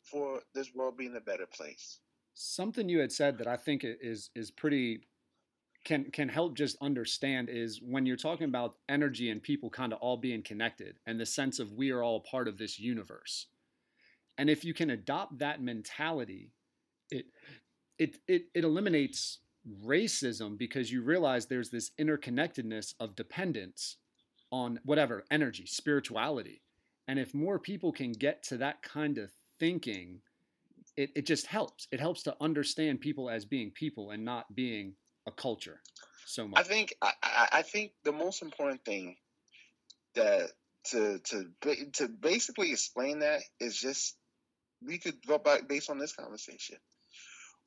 [0.02, 2.00] for this world being a better place.
[2.34, 5.00] something you had said that I think is is pretty
[5.84, 9.99] can can help just understand is when you're talking about energy and people kind of
[10.00, 13.47] all being connected and the sense of we are all part of this universe.
[14.39, 16.52] And if you can adopt that mentality,
[17.10, 17.26] it
[17.99, 19.39] it it, it eliminates
[19.85, 23.97] racism because you realize there's this interconnectedness of dependence
[24.53, 26.62] on whatever energy, spirituality.
[27.09, 30.20] And if more people can get to that kind of thinking,
[30.97, 31.89] it, it just helps.
[31.91, 34.95] It helps to understand people as being people and not being
[35.27, 35.81] a culture
[36.27, 36.67] so I much.
[36.67, 39.17] think I, I, I think the most important thing
[40.15, 40.51] that
[40.91, 41.51] to to
[41.95, 44.17] to basically explain that is just
[44.83, 46.77] we could go back based on this conversation.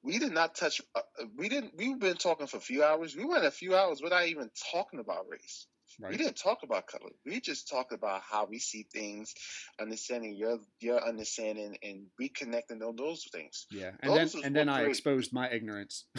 [0.04, 0.82] We did not touch.
[0.96, 1.02] Uh,
[1.38, 1.74] we didn't.
[1.78, 3.16] We've been talking for a few hours.
[3.16, 5.68] We went a few hours without even talking about race.
[6.00, 6.12] Right.
[6.12, 7.10] We didn't talk about color.
[7.26, 9.34] We just talked about how we see things,
[9.82, 13.66] understanding your your understanding and reconnecting on those things.
[13.72, 14.92] Yeah, and then Those was and then I great.
[14.92, 16.06] exposed my ignorance.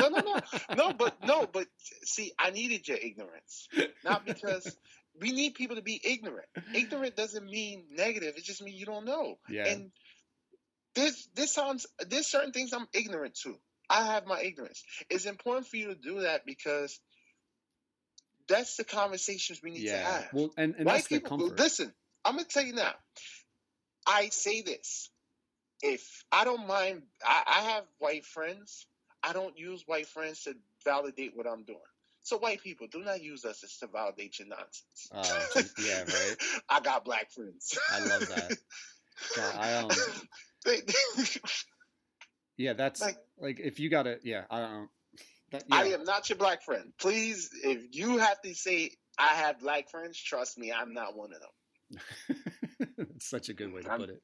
[0.00, 0.40] No, no, no,
[0.76, 1.66] no, but no, but
[2.04, 3.68] see, I needed your ignorance,
[4.02, 4.74] not because
[5.20, 6.46] we need people to be ignorant.
[6.74, 8.34] Ignorant doesn't mean negative.
[8.38, 9.38] It just means you don't know.
[9.50, 9.90] Yeah, And
[11.00, 13.56] this this sounds there's certain things I'm ignorant to.
[13.88, 14.84] I have my ignorance.
[15.08, 17.00] It's important for you to do that because
[18.48, 20.10] that's the conversations we need to yeah.
[20.10, 20.28] have.
[20.32, 21.92] Well, and and White people, listen.
[22.24, 22.92] I'm gonna tell you now.
[24.06, 25.10] I say this:
[25.82, 28.86] if I don't mind, I, I have white friends.
[29.22, 30.54] I don't use white friends to
[30.84, 31.78] validate what I'm doing.
[32.22, 35.08] So white people, do not use us as to validate your nonsense.
[35.12, 36.36] Uh, yeah, right.
[36.68, 37.78] I got black friends.
[37.92, 38.56] I love that.
[39.36, 39.88] God, I um,
[42.56, 44.88] yeah, that's like, Like- if you got to, yeah, I don't.
[45.52, 46.92] That, I am not your black friend.
[47.00, 51.30] Please, if you have to say I have black friends, trust me, I'm not one
[51.32, 53.06] of them.
[53.18, 54.22] Such a good way to I'm- put it.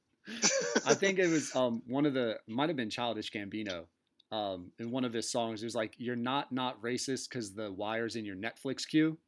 [0.84, 3.86] I think it was um one of the might have been Childish Gambino.
[4.32, 7.70] Um, in one of his songs, it was like, "You're not not racist because the
[7.72, 9.18] Wire's in your Netflix queue,"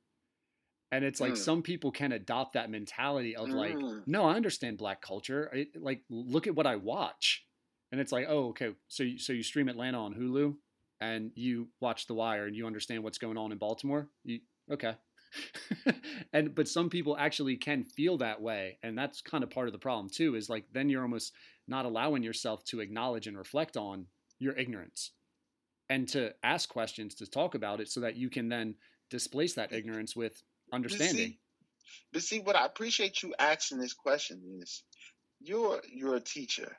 [0.93, 1.37] and it's like Mm.
[1.37, 4.03] some people can adopt that mentality of like, Mm.
[4.07, 5.51] "No, I understand black culture.
[5.55, 7.47] I, like, look at what I watch,"
[7.93, 10.57] and it's like, "Oh, okay, so you, so you stream Atlanta on Hulu,
[11.01, 14.11] and you watch The Wire, and you understand what's going on in Baltimore.
[14.25, 14.97] You okay?"
[16.33, 19.73] and but some people actually can feel that way and that's kind of part of
[19.73, 21.35] the problem too is like then you're almost
[21.67, 24.07] not allowing yourself to acknowledge and reflect on
[24.39, 25.13] your ignorance
[25.89, 28.75] and to ask questions to talk about it so that you can then
[29.11, 31.39] displace that ignorance with But understanding see,
[32.13, 34.83] but see, what I appreciate you asking this question is,
[35.41, 36.77] you're you're a teacher.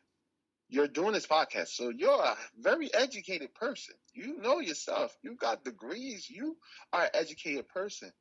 [0.71, 3.95] You're doing this podcast, so you're a very educated person.
[4.13, 5.15] You know yourself.
[5.23, 6.29] You got degrees.
[6.29, 6.57] You
[6.93, 8.11] are an educated person.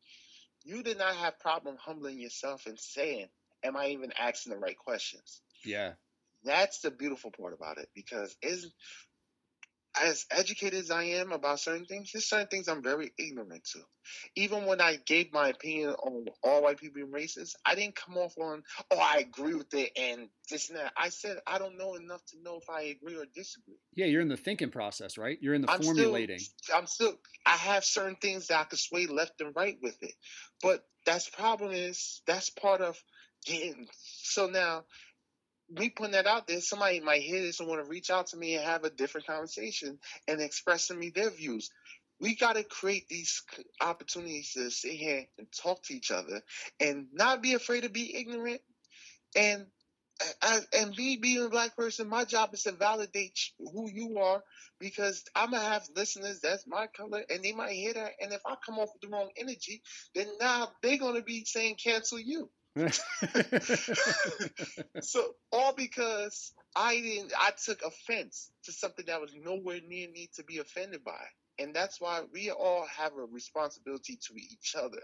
[0.65, 3.29] You did not have problem humbling yourself and saying,
[3.63, 5.93] "Am I even asking the right questions?" yeah
[6.45, 8.73] That's the beautiful part about it because is
[10.03, 13.81] as educated as I am about certain things, there's certain things I'm very ignorant to.
[14.37, 18.17] Even when I gave my opinion on all white people being racist, I didn't come
[18.17, 20.93] off on, oh, I agree with it and this and that.
[20.97, 23.77] I said I don't know enough to know if I agree or disagree.
[23.95, 27.15] yeah you're in the thinking process right you're in the I'm formulating Still, I'm still.
[27.45, 30.15] I have certain things that I could sway left and right with it,
[30.63, 33.03] but that's problem is that's part of
[33.47, 33.89] getting.
[34.23, 34.85] So now,
[35.71, 38.37] me putting that out there, somebody might hear this and want to reach out to
[38.37, 39.99] me and have a different conversation
[40.29, 41.71] and express to me their views.
[42.21, 43.43] We got to create these
[43.81, 46.43] opportunities to sit here and talk to each other
[46.81, 48.61] and not be afraid to be ignorant
[49.37, 49.67] and.
[50.43, 54.43] I, and me being a black person, my job is to validate who you are
[54.81, 58.13] because I'm gonna have listeners that's my color, and they might hear that.
[58.21, 59.83] And if I come off with the wrong energy,
[60.15, 62.51] then now they're gonna be saying cancel you.
[65.03, 70.29] So all because I didn't, I took offense to something that was nowhere near me
[70.37, 71.25] to be offended by,
[71.59, 75.03] and that's why we all have a responsibility to each other.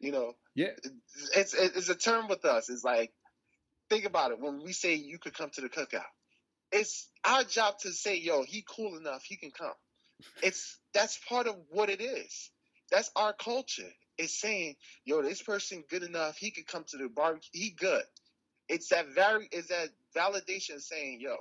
[0.00, 0.70] You know, yeah
[1.36, 2.68] it's it's a term with us.
[2.68, 3.12] It's like
[3.88, 6.02] think about it when we say you could come to the cookout.
[6.72, 9.74] It's our job to say, "Yo, he cool enough, he can come."
[10.42, 12.50] It's that's part of what it is.
[12.90, 13.90] That's our culture.
[14.18, 17.50] It's saying, "Yo, this person good enough, he could come to the barbecue.
[17.52, 18.04] He good."
[18.68, 21.36] It's that very is that validation saying, "Yo,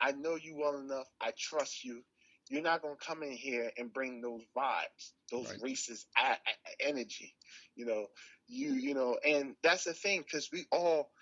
[0.00, 1.08] I know you well enough.
[1.20, 2.04] I trust you.
[2.48, 5.60] You're not gonna come in here and bring those vibes, those Right.
[5.60, 7.36] racist a- a- energy."
[7.76, 8.10] You know,
[8.48, 11.12] you you know, and that's the thing because we all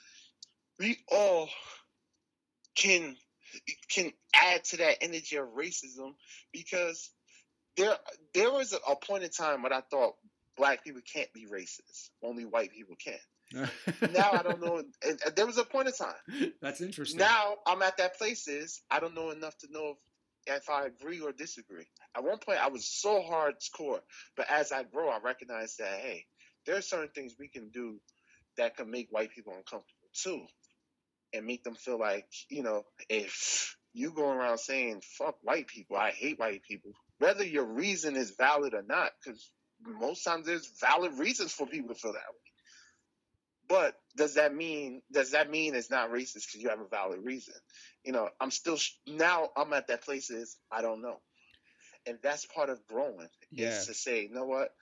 [0.78, 1.50] we all
[2.76, 3.16] can
[3.90, 6.14] can add to that energy of racism
[6.52, 7.10] because
[7.76, 7.96] there
[8.34, 10.16] there was a, a point in time when I thought
[10.56, 13.18] black people can't be racist, only white people can.
[14.12, 14.82] Now I don't know.
[15.02, 16.52] And, there was a point in time.
[16.60, 19.94] that's interesting Now I'm at that place is I don't know enough to know
[20.46, 21.86] if, if I agree or disagree.
[22.16, 24.00] At one point I was so hardcore,
[24.36, 26.24] but as I grow, I recognize that hey,
[26.66, 28.00] there are certain things we can do
[28.56, 30.44] that can make white people uncomfortable too,
[31.32, 35.96] and make them feel like you know if you go around saying fuck white people,
[35.96, 39.50] I hate white people, whether your reason is valid or not, because
[39.84, 42.46] most times there's valid reasons for people to feel that way.
[43.68, 47.20] But does that mean does that mean it's not racist because you have a valid
[47.24, 47.54] reason?
[48.04, 51.20] You know, I'm still now I'm at that place is I don't know,
[52.06, 53.28] and that's part of growing.
[53.50, 53.68] Yeah.
[53.68, 54.72] Is to say, you know what?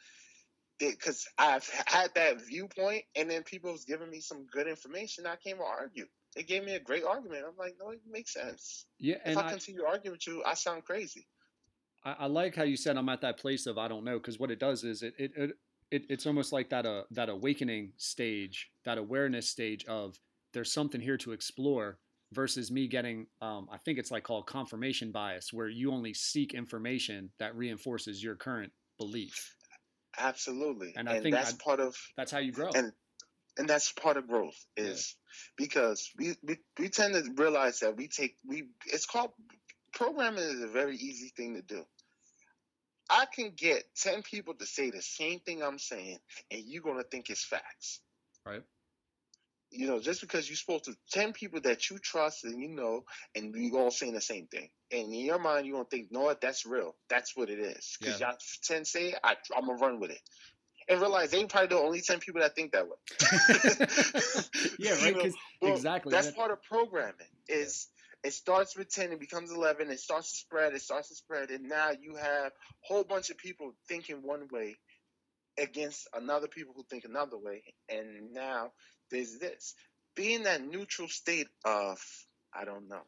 [0.78, 5.26] Because I've had that viewpoint, and then people was giving me some good information.
[5.26, 6.06] I came to argue.
[6.34, 7.44] They gave me a great argument.
[7.48, 8.86] I'm like, no, it makes sense.
[8.98, 11.26] yeah If and I, I, continue arguing with you, I sound crazy.
[12.05, 14.39] I, I like how you said I'm at that place of I don't know because
[14.39, 15.50] what it does is it it, it
[15.91, 20.18] it it's almost like that uh that awakening stage, that awareness stage of
[20.52, 21.99] there's something here to explore
[22.33, 26.55] versus me getting um, I think it's like called confirmation bias where you only seek
[26.55, 29.55] information that reinforces your current belief.
[30.18, 30.92] Absolutely.
[30.97, 32.70] And And, I think that's I- part of That's how you grow.
[32.74, 32.92] and
[33.57, 34.84] and that's part of growth Yeah.
[34.84, 35.16] is
[35.57, 39.31] because we, we we tend to realize that we take we it's called
[39.92, 41.84] programming is a very easy thing to do.
[43.10, 46.18] I can get 10 people to say the same thing I'm saying
[46.50, 48.00] and you're going to think it's facts.
[48.47, 48.62] Right.
[49.70, 53.05] You know, just because you spoke to 10 people that you trust and you know,
[53.34, 54.68] and we all saying the same thing.
[54.92, 56.94] And in your mind, you're going to think, no, that's real.
[57.10, 57.97] That's what it is.
[57.99, 58.28] Because Yeah.
[58.28, 60.20] y'all 10 say it, I, I'm going to run with it.
[60.89, 62.97] And realize they probably the only 10 people that think that way.
[64.78, 65.16] yeah, You right.
[65.16, 65.31] know,
[65.62, 66.10] well, exactly.
[66.12, 67.26] That's that- part of programming.
[67.49, 67.89] Is
[68.24, 71.50] it starts with ten, it becomes eleven, it starts to spread, it starts to spread,
[71.50, 74.76] and now you have a whole bunch of people thinking one way
[75.58, 78.72] against another people who think another way, and now
[79.10, 79.74] there's this.
[80.16, 81.98] Being that neutral state of
[82.54, 83.02] I don't know.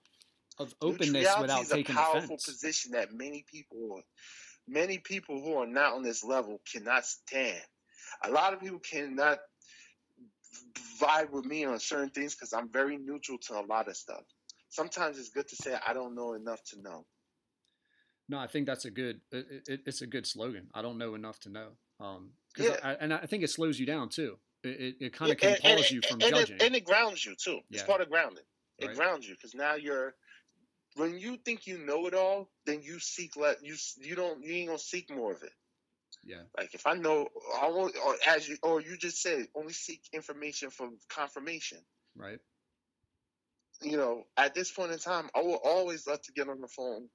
[0.58, 2.44] of openness without is a powerful offense.
[2.44, 4.02] position that many people
[4.68, 7.62] many people who are not on this level cannot stand.
[8.24, 9.38] A lot of people cannot
[11.00, 14.22] vibe with me on certain things because I'm very neutral to a lot of stuff.
[14.68, 17.06] Sometimes it's good to say I don't know enough to know.
[18.28, 19.20] No, I think that's a good.
[19.30, 20.68] It, it, it's a good slogan.
[20.74, 21.72] I don't know enough to know.
[22.00, 22.76] Um, Yeah.
[22.82, 24.38] I, and I think it slows you down too.
[24.64, 26.56] It, it, kind of Yeah, compels you from and judging.
[26.56, 27.60] It, and it grounds you too.
[27.72, 27.86] It's Yeah.
[27.86, 28.44] part of grounding.
[28.78, 28.96] It Right.
[28.96, 30.14] grounds you because now you're
[30.96, 34.54] when you think you know it all, then you seek let you you don't you
[34.54, 35.52] ain't gonna seek more of it.
[36.22, 37.28] yeah, Like if I know,
[37.60, 41.86] I won't, or as you or you just said, only seek information for confirmation.
[42.16, 42.40] right.
[43.82, 46.68] You know, at this point in time, I will always love to get on the
[46.68, 47.08] phone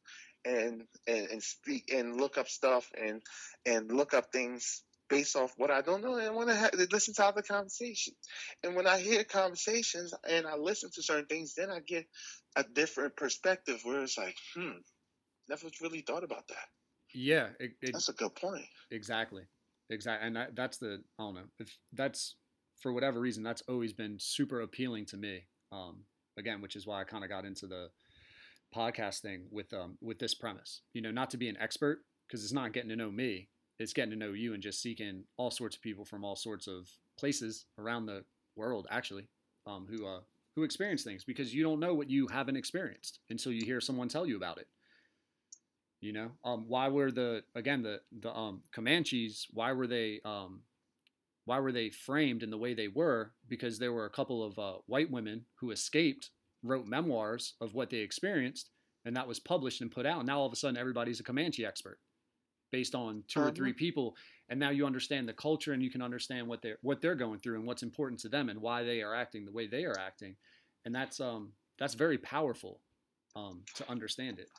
[0.45, 3.21] and and, and speak and look up stuff and
[3.65, 7.13] and look up things based off what I don't know and want to ha- listen
[7.15, 8.15] to other conversations.
[8.63, 12.05] And when I hear conversations and I listen to certain things, then I get
[12.55, 14.77] a different perspective where it's like, hmm,
[15.49, 16.65] never really thought about that.
[17.13, 18.63] Yeah, it, it, That's a good point.
[18.89, 19.43] exactly,
[19.89, 20.27] exactly.
[20.27, 21.47] And that, that's the I don't know.
[21.59, 22.37] If that's
[22.79, 25.41] for whatever reason, that's always been super appealing to me.
[25.73, 26.05] Um,
[26.37, 27.89] again, which is why I kind of got into the
[28.75, 30.81] podcast thing with um with this premise.
[30.93, 33.49] You know, not to be an expert because it's not getting to know me.
[33.79, 36.67] It's getting to know you and just seeking all sorts of people from all sorts
[36.67, 36.87] of
[37.17, 38.23] places around the
[38.55, 39.27] world, actually,
[39.65, 40.21] um, who uh,
[40.55, 44.07] who experience things because you don't know what you haven't experienced until you hear someone
[44.07, 44.67] tell you about it.
[46.01, 49.47] You know, um, why were the again the the um, Comanches?
[49.51, 50.61] Why were they um,
[51.51, 53.33] why were they framed in the way they were?
[53.45, 56.29] Because there were a couple of uh, white women who escaped,
[56.63, 58.69] wrote memoirs of what they experienced,
[59.03, 60.25] and that was published and put out.
[60.25, 61.99] Now all of a sudden, everybody's a Comanche expert
[62.71, 63.51] based on 2 or Uh-huh.
[63.51, 64.15] three people,
[64.49, 67.39] and now you understand the culture and you can understand what they're what they're going
[67.41, 69.99] through and what's important to them and why they are acting the way they are
[69.99, 70.37] acting,
[70.85, 72.81] and that's um that's very powerful
[73.35, 74.51] um, to understand it.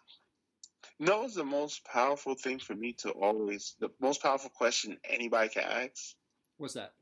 [0.98, 4.98] You know what's the most powerful thing for me to always the most powerful question
[5.04, 6.16] anybody can ask?
[6.58, 6.92] What's that?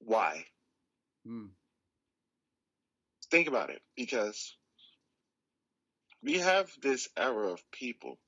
[0.00, 0.44] Why?
[1.26, 1.50] Mm,
[3.30, 4.56] Think about it, because
[6.22, 8.18] we have this era of people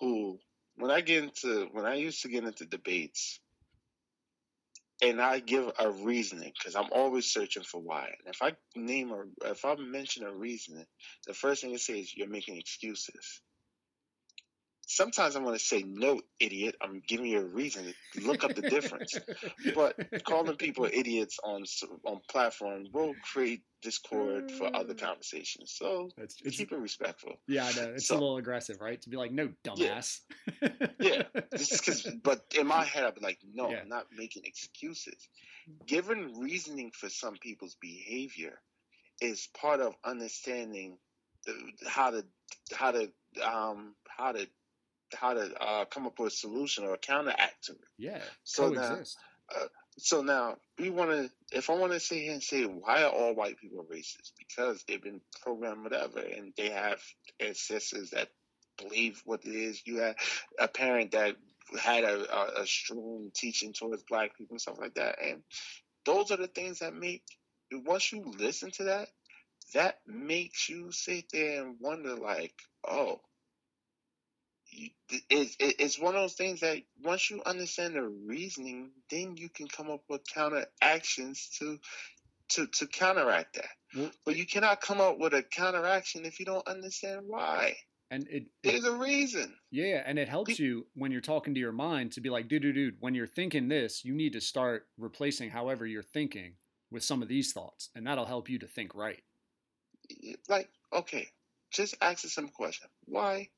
[0.00, 0.38] who
[0.76, 3.40] when I get into when I used to get into debates
[5.02, 8.06] and I give a reasoning because I'm always searching for why.
[8.06, 10.86] And if I name a if I mention a reasoning,
[11.26, 13.40] the first thing it says is you're making excuses.
[14.90, 16.74] Sometimes I'm going to say, "No, idiot!
[16.80, 17.92] I'm giving you a reason.
[18.22, 19.18] Look up the difference."
[19.74, 21.64] But calling people idiots on
[22.06, 25.74] on platform will create discord for other conversations.
[25.76, 27.34] So It's, it's, keep it respectful.
[27.46, 27.92] yeah, I know.
[27.94, 29.00] It's So- a little aggressive, right?
[29.02, 30.20] To be like, no, dumbass.
[30.98, 31.22] Yeah,
[31.56, 33.80] Just 'cause- but in my head, I'd be like, no, Yeah.
[33.82, 35.28] I'm not making excuses.
[35.86, 38.58] Given reasoning for some people's behavior
[39.20, 40.96] is part of understanding
[41.86, 42.24] how to
[42.74, 43.12] how to
[43.44, 44.48] um how to
[45.14, 47.78] how to uh, come up with a solution or a counteract to it.
[47.98, 49.18] yeah, So now, coexist.
[49.98, 51.30] so now we want to.
[51.52, 54.32] If I want to sit here and say why are all white people racist?
[54.38, 57.00] Because they've been programmed whatever, and they have
[57.40, 58.28] ancestors that
[58.76, 59.82] believe what it is.
[59.86, 60.16] You have
[60.58, 61.36] a parent that
[61.80, 65.42] had a, a, a strong teaching towards black people and stuff like that, and
[66.04, 67.22] those are the things that make.
[67.70, 69.08] Once you listen to that,
[69.74, 72.54] that makes you sit there and wonder, like,
[72.86, 73.20] oh.
[75.30, 79.66] It's, it's one of those things that once you understand the reasoning, then you can
[79.66, 81.78] come up with counter actions to
[82.50, 83.68] to to counteract that.
[83.96, 87.76] Well- but you cannot come up with a counteraction if you don't understand why.
[88.10, 89.54] And it, it There's a reason.
[89.70, 92.62] yeah, and it helps you when you're talking to your mind to be like, dude,
[92.62, 96.54] dude, dude, when you're thinking this, you need to start replacing however you're thinking
[96.90, 99.22] with some of these thoughts, and that'll help you to think right.
[100.48, 101.28] Like, okay,
[101.70, 102.88] just ask a simple question.
[103.04, 103.50] Why?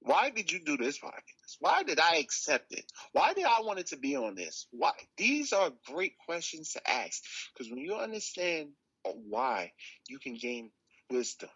[0.00, 1.56] Why did you do this podcast?
[1.60, 2.84] Why did I accept it?
[3.12, 4.66] Why did I want it to be on this?
[4.70, 4.92] Why?
[5.16, 7.22] These are great questions to ask
[7.54, 8.70] because when you understand
[9.04, 9.72] why,
[10.08, 10.70] you can gain
[11.10, 11.50] wisdom,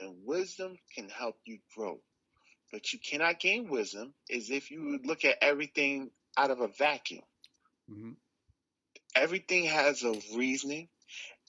[0.00, 2.00] and wisdom can help you grow.
[2.72, 7.22] But you cannot gain wisdom is if you look at everything out of a vacuum.
[7.88, 8.12] hmm
[9.14, 10.88] everything has a reasoning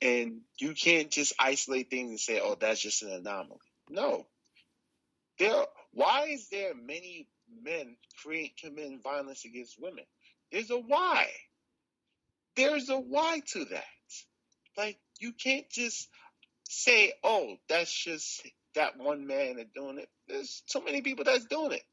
[0.01, 3.59] and you can't just isolate things and say oh that's just an anomaly
[3.89, 4.25] no
[5.39, 7.27] there why is there many
[7.63, 10.03] men create committing violence against women
[10.51, 11.27] there's a why
[12.55, 13.83] there's a why to that
[14.77, 16.07] like you can't just
[16.67, 18.45] say oh that's just
[18.75, 21.83] that one man that's doing it there's so many people that's doing it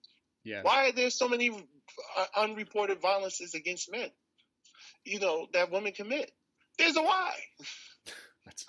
[0.44, 0.62] Yeah.
[0.62, 4.10] why are there so many uh, unreported violences against men?
[5.04, 6.30] You know that women commit.
[6.78, 7.32] There's a why.
[8.44, 8.66] That's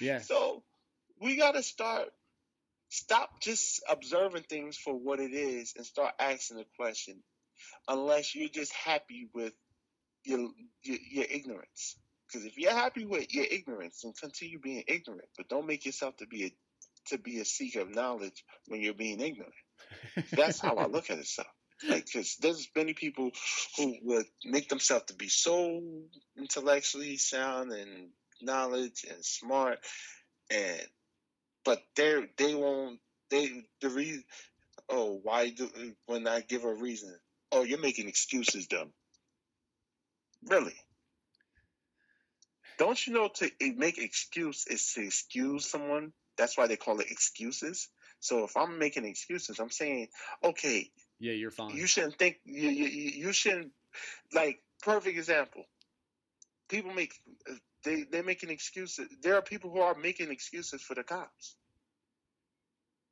[0.00, 0.18] yeah.
[0.30, 0.62] So
[1.20, 2.08] we got to start.
[2.90, 7.22] Stop just observing things for what it is and start asking the question.
[7.88, 9.52] Unless you're just happy with
[10.24, 10.50] your
[10.82, 11.96] your, your ignorance.
[12.26, 15.28] Because if you're happy with your ignorance, then continue being ignorant.
[15.36, 16.50] But don't make yourself to be a
[17.08, 19.54] to be a seeker of knowledge when you're being ignorant.
[20.32, 21.26] That's how I look at it.
[21.26, 21.42] So,
[21.88, 23.30] like, because there's many people
[23.76, 25.82] who would make themselves to be so
[26.36, 28.10] intellectually sound and
[28.42, 29.78] knowledge and smart,
[30.50, 30.80] and
[31.70, 32.98] but they they won't
[33.30, 34.24] they the reason.
[34.88, 35.70] Oh, why do
[36.06, 37.14] when I give a reason?
[37.52, 38.90] Oh, you're making excuses, dumb.
[40.48, 40.74] Really?
[42.76, 46.12] Don't you know to make excuse is to excuse someone?
[46.36, 47.88] That's why they call it excuses.
[48.18, 50.08] So if I'm making excuses, I'm saying,
[50.42, 50.90] okay,
[51.20, 51.76] Yeah, you're fine.
[51.76, 52.86] you shouldn't think you you,
[53.26, 53.70] you shouldn't
[54.32, 55.62] like perfect example.
[56.68, 57.14] People make
[57.84, 59.06] they they're making excuses.
[59.22, 61.54] There are people who are making excuses for the cops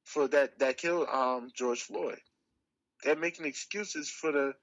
[0.08, 2.20] for that that killed um George Floyd.
[3.04, 4.54] They're making excuses for the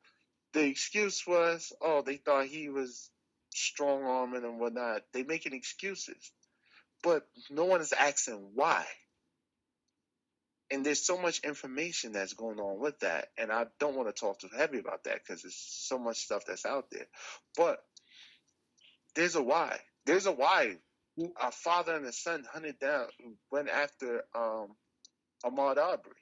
[0.53, 3.09] the excuse was oh they thought he was
[3.53, 5.03] strong arming and whatnot.
[5.14, 6.32] They making excuses,
[7.03, 8.85] but no one is asking why.
[10.72, 13.27] And there's so much information that's going on with that.
[13.38, 16.43] And i don't want to talk too heavy about that because there's so much stuff
[16.48, 17.06] that's out there.
[17.56, 17.80] But
[19.15, 19.80] there's a why.
[20.06, 20.77] There's a why.
[21.41, 23.07] A father and a son hunted down
[23.51, 24.75] went after um
[25.45, 26.15] Ahmaud Arbery.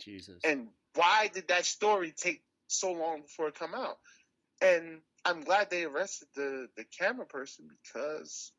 [0.00, 0.40] Jesus.
[0.44, 3.98] and why did that story take so long before it come out
[4.60, 8.50] and i'm glad they arrested the the camera person because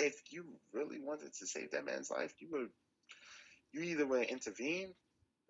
[0.00, 2.68] if you really wanted to save that man's life you would
[3.72, 4.94] you either would have intervened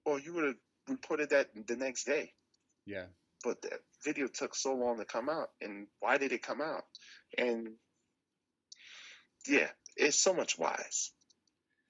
[0.05, 0.57] or you would have
[0.89, 2.33] reported that the next day.
[2.86, 3.05] yeah.
[3.42, 5.49] But that video took so long to come out.
[5.62, 6.84] And why did it come out?
[7.39, 7.70] And
[9.49, 11.12] yeah, it's so much wise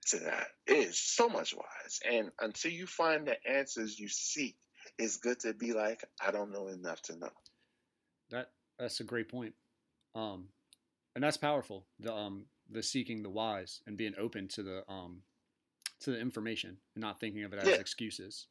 [0.06, 0.48] to that.
[0.66, 2.00] It is so much wise.
[2.10, 4.56] And until you find the answers you seek,
[4.98, 7.30] it's good to be like, I don't know enough to know.
[8.30, 9.54] That that's a great point.
[10.14, 10.48] Um,
[11.14, 11.86] and that's powerful.
[11.98, 15.22] The um the seeking the wise and being open to the um
[16.00, 17.76] to the information and not thinking of it as Yeah.
[17.76, 18.46] excuses.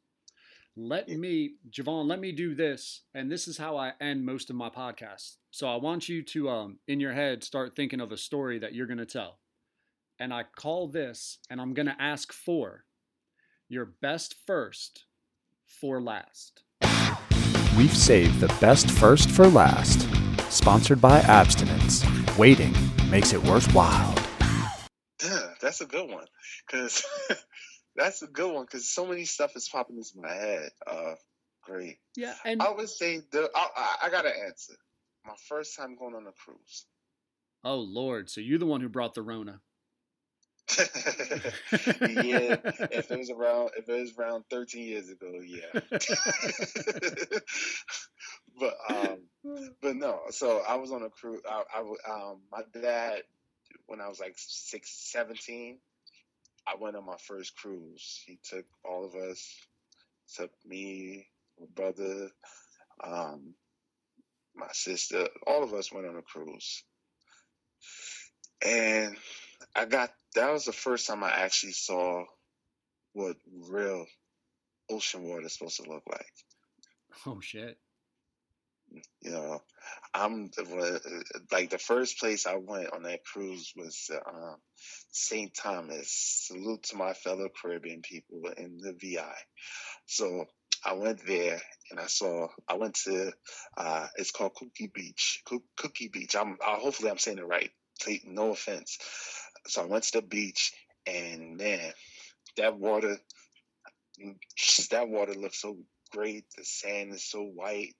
[0.76, 1.16] Let Yeah.
[1.16, 4.70] me, Javon, let me do this, and this is how I end most of my
[4.70, 5.36] podcasts.
[5.50, 8.72] So I want you to, um, in your head, start thinking of a story that
[8.72, 9.39] you're going to tell,
[10.20, 12.84] and I call this, and I'm going to ask for
[13.68, 15.06] your best first
[15.66, 16.62] for last.
[17.76, 20.06] We've saved the best first for last.
[20.52, 22.04] Sponsored by Abstinence.
[22.36, 22.74] Waiting
[23.08, 24.14] makes it worthwhile.
[25.62, 26.26] That's a good one.
[26.66, 27.04] Because
[27.96, 28.64] that's a good one.
[28.64, 30.70] Because so many stuff is popping into my head.
[30.86, 31.14] Uh,
[31.62, 31.98] great.
[32.16, 34.74] Yeah, and I would say the I, I, I got to answer.
[35.24, 36.86] My first time going on a cruise.
[37.62, 39.60] oh Lord, so you're the one who brought the Rona.
[42.00, 42.56] yeah,
[42.92, 45.80] if it was around if it was around 13 years ago, yeah.
[48.58, 49.18] but um,
[49.82, 50.20] but no.
[50.30, 51.42] So I was on a cruise.
[51.48, 51.80] I, I
[52.12, 53.22] um, my dad
[53.86, 55.78] when I was like six, 17,
[56.66, 58.22] I went on my first cruise.
[58.24, 59.44] He took all of us,
[60.36, 61.26] took me,
[61.58, 62.30] my brother,
[63.02, 63.54] um,
[64.54, 66.84] my sister, all of us went on a cruise.
[68.64, 69.16] And
[69.74, 72.24] I got that was the first time I actually saw
[73.12, 73.36] what
[73.68, 74.06] real
[74.90, 76.26] ocean water is supposed to look like.
[77.26, 77.78] oh shit.
[79.22, 79.62] You know,
[80.12, 80.50] I'm
[81.52, 84.54] like the first place I went on that cruise was uh,
[85.12, 85.54] St.
[85.54, 86.10] Thomas.
[86.48, 89.32] Salute to my fellow Caribbean people in the VI.
[90.06, 90.46] So
[90.84, 92.48] I went there and I saw.
[92.68, 93.32] I went to.
[93.76, 95.42] Uh, it's called Cookie Beach.
[95.76, 96.34] Cookie Beach.
[96.34, 96.56] I'm.
[96.64, 97.70] Uh, hopefully, I'm saying it right.
[98.24, 98.98] No offense.
[99.66, 100.72] So I went to the beach
[101.06, 101.92] and man,
[102.56, 103.16] that water.
[104.90, 105.78] That water looks so
[106.12, 106.44] great.
[106.56, 107.94] The sand is so white.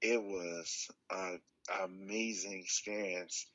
[0.00, 1.40] It was an
[1.84, 3.46] amazing experience.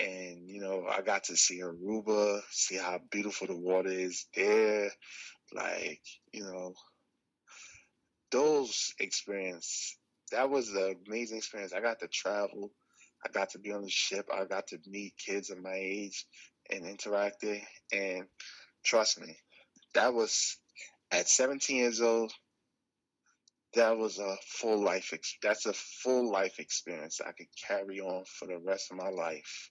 [0.00, 4.90] And, you know, I got to see Aruba, see how beautiful the water is there.
[5.52, 6.00] Like,
[6.32, 6.74] you know,
[8.32, 9.96] those experience,
[10.32, 11.72] that was an amazing experience.
[11.72, 12.72] I got to travel.
[13.24, 14.28] I got to be on the ship.
[14.32, 16.26] I got to meet kids of my age
[16.70, 17.62] and interacted.
[17.92, 18.24] And
[18.84, 19.36] trust me,
[19.94, 20.56] that was
[21.10, 22.32] at 17 years old
[23.74, 28.24] that was a full life ex- that's a full life experience i could carry on
[28.24, 29.70] for the rest of my life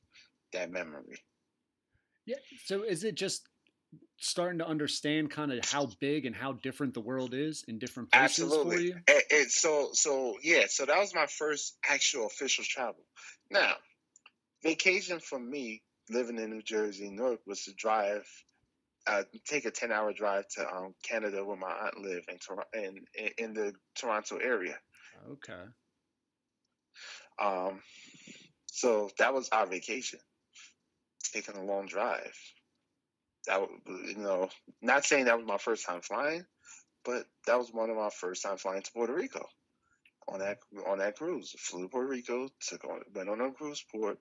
[0.54, 1.18] that memory
[2.26, 3.48] yeah so is it just
[4.20, 8.12] starting to understand kind of how big and how different the world is in different
[8.12, 8.76] places Absolutely.
[8.76, 13.04] for you and, and so so yeah so that was my first actual official travel
[13.50, 13.74] now
[14.64, 18.28] vacation for me living in new jersey newark was to drive
[19.08, 22.66] uh, take a 10 hour drive to um, Canada where my aunt lived in, Tor-
[22.74, 23.06] in,
[23.38, 24.78] in the Toronto area.
[25.32, 25.64] Okay.
[27.40, 27.82] Um,
[28.66, 30.20] so that was our vacation,
[31.34, 32.36] taking a long drive.
[33.46, 34.50] That you know,
[34.82, 36.46] not saying that was my first time flying,
[37.06, 39.48] but that was one of my first time flying to Puerto Rico
[40.28, 41.56] on that on that cruise.
[41.58, 44.20] Flew to Puerto Rico, took on went on a cruise port,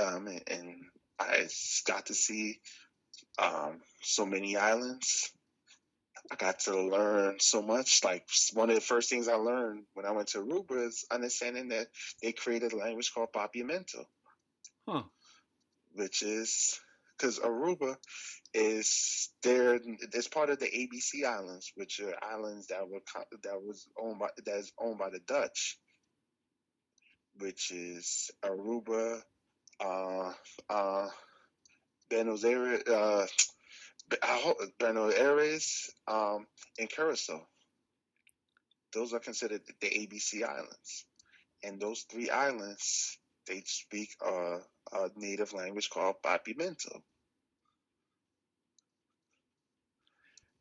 [0.00, 0.84] um, and, and
[1.18, 1.48] I
[1.86, 2.60] got to see
[3.38, 5.30] um, so many islands.
[6.30, 8.00] I got to learn so much.
[8.04, 11.68] Like one of the first things I learned when I went to Aruba is understanding
[11.68, 11.88] that
[12.22, 14.04] they created a language called Papiamento,
[14.88, 15.02] huh.
[15.94, 16.78] which is
[17.22, 17.96] because Aruba
[18.52, 19.78] is there.
[20.12, 23.00] It's part of the ABC Islands, which are islands that were
[23.44, 25.78] that was owned by that is owned by the Dutch,
[27.38, 29.20] which is Aruba,
[29.80, 30.32] uh,
[30.68, 31.08] uh,
[32.10, 33.26] Buenos Aires, uh,
[34.78, 36.46] Buenos Aires, um,
[36.78, 37.46] and Curacao.
[38.92, 41.06] Those are considered the ABC Islands,
[41.62, 44.58] and those three islands they speak a,
[44.92, 47.02] a native language called Papiamento.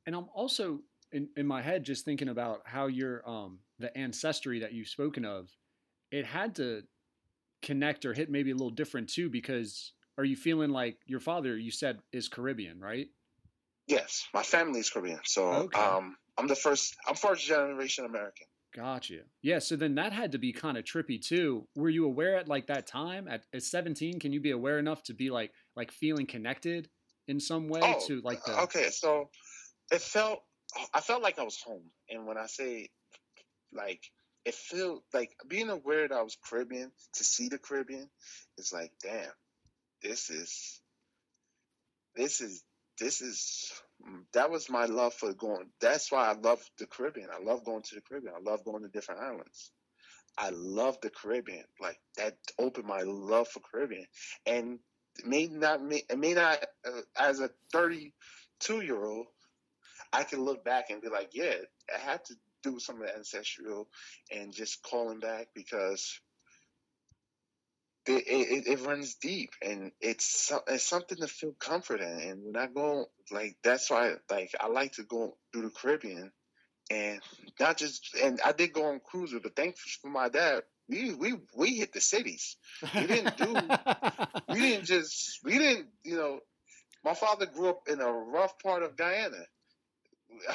[0.05, 0.79] And I'm also
[1.11, 5.25] in, in my head just thinking about how your um the ancestry that you've spoken
[5.25, 5.49] of,
[6.11, 6.83] it had to
[7.61, 11.57] connect or hit maybe a little different too because are you feeling like your father
[11.57, 13.07] you said is Caribbean, right?
[13.87, 15.19] Yes, my family is Caribbean.
[15.23, 15.79] So okay.
[15.79, 16.95] um, I'm the first.
[17.07, 18.47] I'm first generation American.
[18.73, 19.19] Gotcha.
[19.41, 19.59] Yeah.
[19.59, 21.67] So then that had to be kind of trippy too.
[21.75, 24.19] Were you aware at like that time at, at 17?
[24.19, 26.87] Can you be aware enough to be like like feeling connected
[27.27, 28.61] in some way oh, to like the?
[28.61, 29.29] Okay, so
[29.91, 30.41] it felt.
[30.93, 32.89] I felt like I was home, and when I say
[33.73, 34.03] like
[34.45, 38.09] it felt like being aware that I was Caribbean to see the Caribbean,
[38.57, 39.31] it's like damn,
[40.01, 40.81] this is
[42.15, 42.63] this is
[42.99, 43.71] this is
[44.33, 47.29] that was my love for going that's why i love the caribbean.
[47.31, 48.33] I love going to the caribbean.
[48.35, 49.71] I love going to different islands.
[50.37, 51.65] I love the caribbean.
[51.79, 54.05] Like that opened my love for caribbean.
[54.45, 54.79] And
[55.19, 59.27] it may not it may not uh, as a 32 year old
[60.13, 61.53] i can look back and be like yeah
[61.93, 63.87] i had to do some of the ancestral
[64.31, 66.19] and just calling back because
[68.05, 72.19] it, it, it, runs deep and it's it's something to feel comfort in.
[72.19, 76.31] And when I go like that's why like I like to go through the Caribbean
[76.89, 77.21] and
[77.59, 80.63] not just and I did go on cruises, but thanks for my dad.
[80.89, 82.57] We, we we hit the cities.
[82.95, 83.53] We didn't do.
[84.49, 85.39] we didn't just.
[85.43, 85.87] We didn't.
[86.03, 86.39] You know,
[87.05, 89.45] my father grew up in a rough part of Guyana,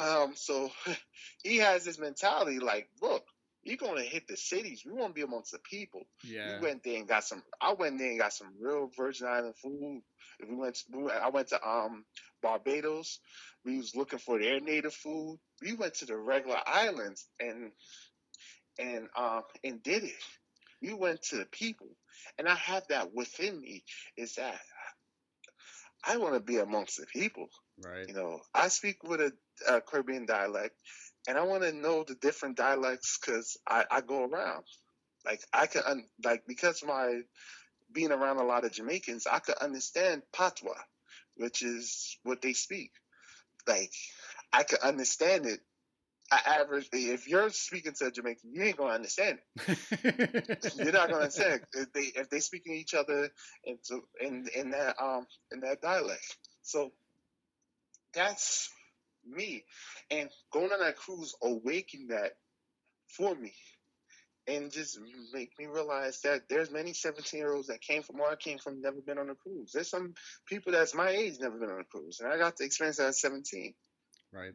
[0.01, 0.71] um, so
[1.43, 3.25] he has this mentality like, look,
[3.67, 4.85] you're gonna hit the cities.
[4.87, 6.03] We want to be amongst the people.
[6.23, 6.61] Yeah.
[6.61, 7.43] We went there and got some.
[7.61, 10.03] I went there and got some real Virgin Island food.
[10.49, 10.77] We went.
[10.77, 12.05] To, I went to um
[12.43, 13.19] Barbados.
[13.65, 15.41] We was looking for their native food.
[15.61, 17.73] We went to the regular islands and
[18.79, 20.15] and um and did it.
[20.81, 21.89] We went to the people,
[22.39, 23.83] and I have that within me.
[24.17, 24.61] Is that
[26.05, 27.49] I want to be amongst the people.
[27.85, 28.07] Right.
[28.07, 29.33] You know, I speak with a,
[29.68, 30.75] a Caribbean dialect
[31.28, 34.65] and I want to know the different dialects because I, I go around.
[35.25, 37.20] Like I can un- like because my
[37.93, 40.81] being around a lot of Jamaicans, I could understand Patois,
[41.36, 42.93] which is what they speak.
[43.67, 43.93] Like
[44.52, 45.60] I could understand it
[46.31, 46.89] I average.
[46.93, 49.39] If you're speaking to a Jamaican, you ain't gonna understand.
[49.68, 50.75] It.
[50.75, 53.31] You're not gonna understand if they if they speaking each other
[53.65, 53.78] in
[54.20, 56.36] in in that um in that dialect.
[56.62, 56.91] So
[58.12, 58.70] that's
[59.27, 59.65] me,
[60.11, 62.33] and going on that cruise awakened that
[63.09, 63.53] for me,
[64.49, 64.99] and just
[65.33, 68.59] make me realize that there's many 17 year olds that came from where I came
[68.59, 69.73] from, never been on a cruise.
[69.73, 70.15] There's some
[70.47, 73.09] people that's my age never been on a cruise, and I got to experience that
[73.09, 73.75] at 17.
[74.33, 74.53] Right.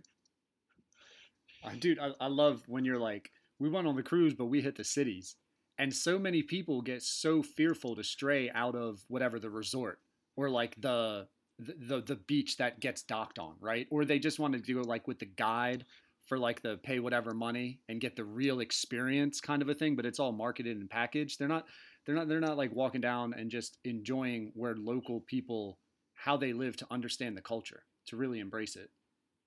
[1.63, 4.61] Uh, dude, I, I love when you're like, we went on the cruise, but we
[4.61, 5.35] hit the cities.
[5.77, 9.99] And so many people get so fearful to stray out of whatever the resort
[10.35, 11.27] or like the
[11.61, 13.87] the, the, the beach that gets docked on, right?
[13.91, 15.85] Or they just want to do like with the guide
[16.27, 19.95] for like the pay whatever money and get the real experience kind of a thing,
[19.95, 21.39] but it's all marketed and packaged.
[21.39, 21.67] They're not
[22.05, 25.79] they're not they're not like walking down and just enjoying where local people
[26.13, 28.91] how they live to understand the culture, to really embrace it.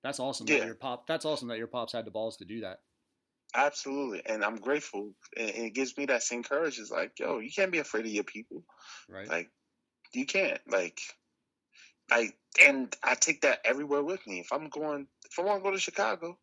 [0.03, 0.59] That's awesome Yeah.
[0.59, 2.79] that your pop that's awesome that your pops had the balls to do that.
[3.55, 6.77] Absolutely, and I'm grateful, and and it gives me that same courage.
[6.77, 8.65] It's like, yo, you can't be afraid of your people.
[9.07, 9.27] Right.
[9.27, 9.51] Like,
[10.13, 10.61] you can't.
[10.67, 10.99] Like,
[12.11, 14.39] I and I take that everywhere with me.
[14.39, 16.37] If I'm going, if I want to go to Chicago,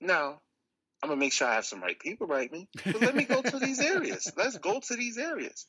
[0.00, 0.40] now
[1.02, 2.68] I'm gonna make sure I have some right people right me.
[2.84, 4.30] But let me go to these areas.
[4.36, 5.66] Let's go to these areas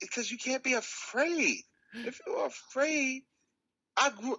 [0.00, 1.62] because you can't be afraid.
[1.94, 3.22] If you're afraid,
[3.96, 4.38] I grew.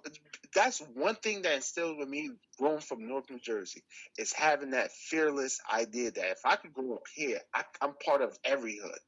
[0.54, 3.84] That's one thing that instilled with me growing from North New Jersey
[4.18, 8.22] is having that fearless idea that if I could grow up here, I, I'm part
[8.22, 9.00] of every hood,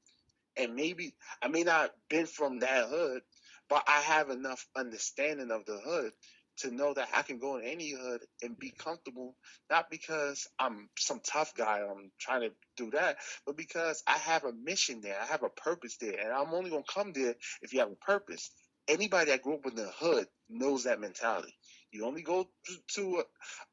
[0.58, 3.22] and maybe I may not been from that hood,
[3.70, 6.12] but I have enough understanding of the hood
[6.58, 9.36] to know that I can go in any hood and be comfortable,
[9.70, 14.44] not because I'm some tough guy, I'm trying to do that, but because I have
[14.44, 17.74] a mission there, I have a purpose there, and I'm only gonna come there if
[17.74, 18.52] you have a purpose.
[18.90, 21.54] Anybody that grew up in the hood knows that mentality.
[21.92, 23.24] You only go to, to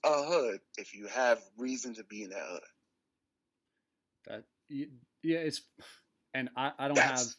[0.05, 2.61] a, a hood if you have reason to be in that hood.
[4.29, 5.63] That yeah, it's
[6.35, 7.35] and I, I don't That's- have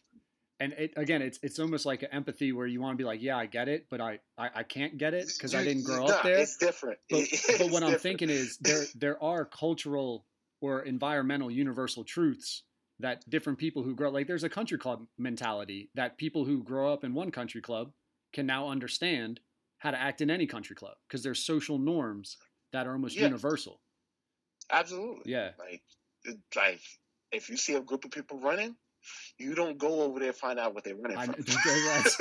[0.59, 3.21] and it, again it's it's almost like an empathy where you want to be like
[3.21, 6.05] yeah I get it but I I, I can't get it because I didn't grow
[6.05, 6.39] nah, up there.
[6.39, 6.99] It's different.
[7.09, 10.25] But, It- but it's what I'm thinking is there there are cultural
[10.61, 12.63] or environmental universal truths
[12.99, 16.91] that different people who grow like there's a country club mentality that people who grow
[16.91, 17.91] up in one country club
[18.33, 19.39] can now understand
[19.79, 22.37] how to act in any country club because there's social norms
[22.73, 23.23] that are almost Yeah.
[23.23, 23.79] universal.
[24.71, 25.31] Absolutely.
[25.31, 25.51] Yeah.
[25.59, 25.83] Like,
[26.55, 26.81] like
[27.31, 28.75] if you see a group of people running,
[29.37, 31.35] you don't go over there and find out what they're running I, from.
[31.65, 32.17] that's,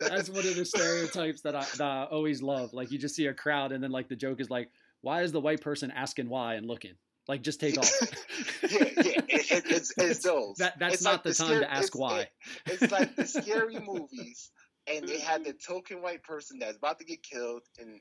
[0.00, 2.72] that's one of the stereotypes that I, that I always love.
[2.72, 5.32] Like you just see a crowd, and then like the joke is like, "Why is
[5.32, 6.94] the white person asking why and looking?
[7.28, 7.90] Like just take off."
[8.62, 8.84] yeah, yeah.
[9.28, 10.56] It, it, it's, it's those.
[10.58, 12.20] That that's It's not like the time scary- to ask why.
[12.20, 12.30] it-
[12.66, 14.50] it's like the scary movies,
[14.90, 18.00] and they had the token white person that's about to get killed, and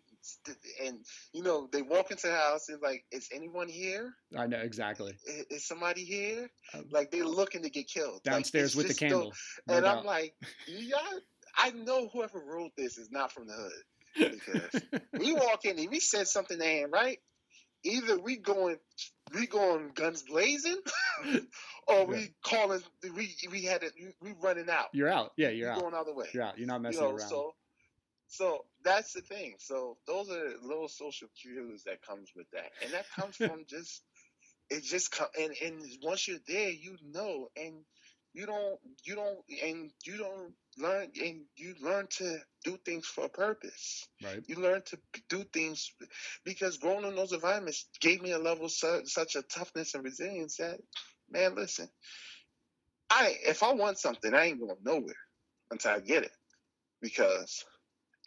[0.86, 1.00] and
[1.34, 4.14] you know they walk into the house and like, is anyone here?
[4.38, 5.14] I know exactly.
[5.26, 6.50] Is, is somebody here?
[6.74, 9.34] Um, Like they're looking to get killed Downstairs it's with the candle.
[9.68, 10.06] no and I'm doubt.
[10.06, 10.34] like,
[10.68, 10.98] yeah,
[11.58, 14.32] I know whoever wrote this is not from the hood.
[14.32, 14.82] Because
[15.20, 17.20] we walk in and we said something that ain't right.
[17.84, 18.76] Either we going
[19.34, 20.78] we going guns blazing,
[21.88, 22.82] or we calling
[23.16, 24.88] we we had it we running out.
[24.94, 25.32] you're out.
[25.38, 25.82] Yeah, you're out.
[25.82, 26.28] going all the way.
[26.34, 26.58] You're out.
[26.58, 27.30] You're not You messing know, around.
[27.30, 27.54] so
[28.28, 29.56] so that's the thing.
[29.60, 34.04] So those are little social cues that comes with that, and that comes from just
[34.70, 37.74] it just come and and once you're there, you know, and
[38.34, 43.26] you don't you don't and you don't learn and you learn to do things for
[43.26, 44.08] a purpose.
[44.24, 44.44] right.
[44.48, 44.98] You learn to
[45.30, 45.92] do things
[46.46, 50.04] because growing in those environments gave me a level of su- such a toughness and
[50.04, 50.80] resilience that
[51.30, 51.90] man, listen,
[53.10, 55.16] I if I want something, I ain't going nowhere
[55.72, 56.32] until I get it
[57.02, 57.64] because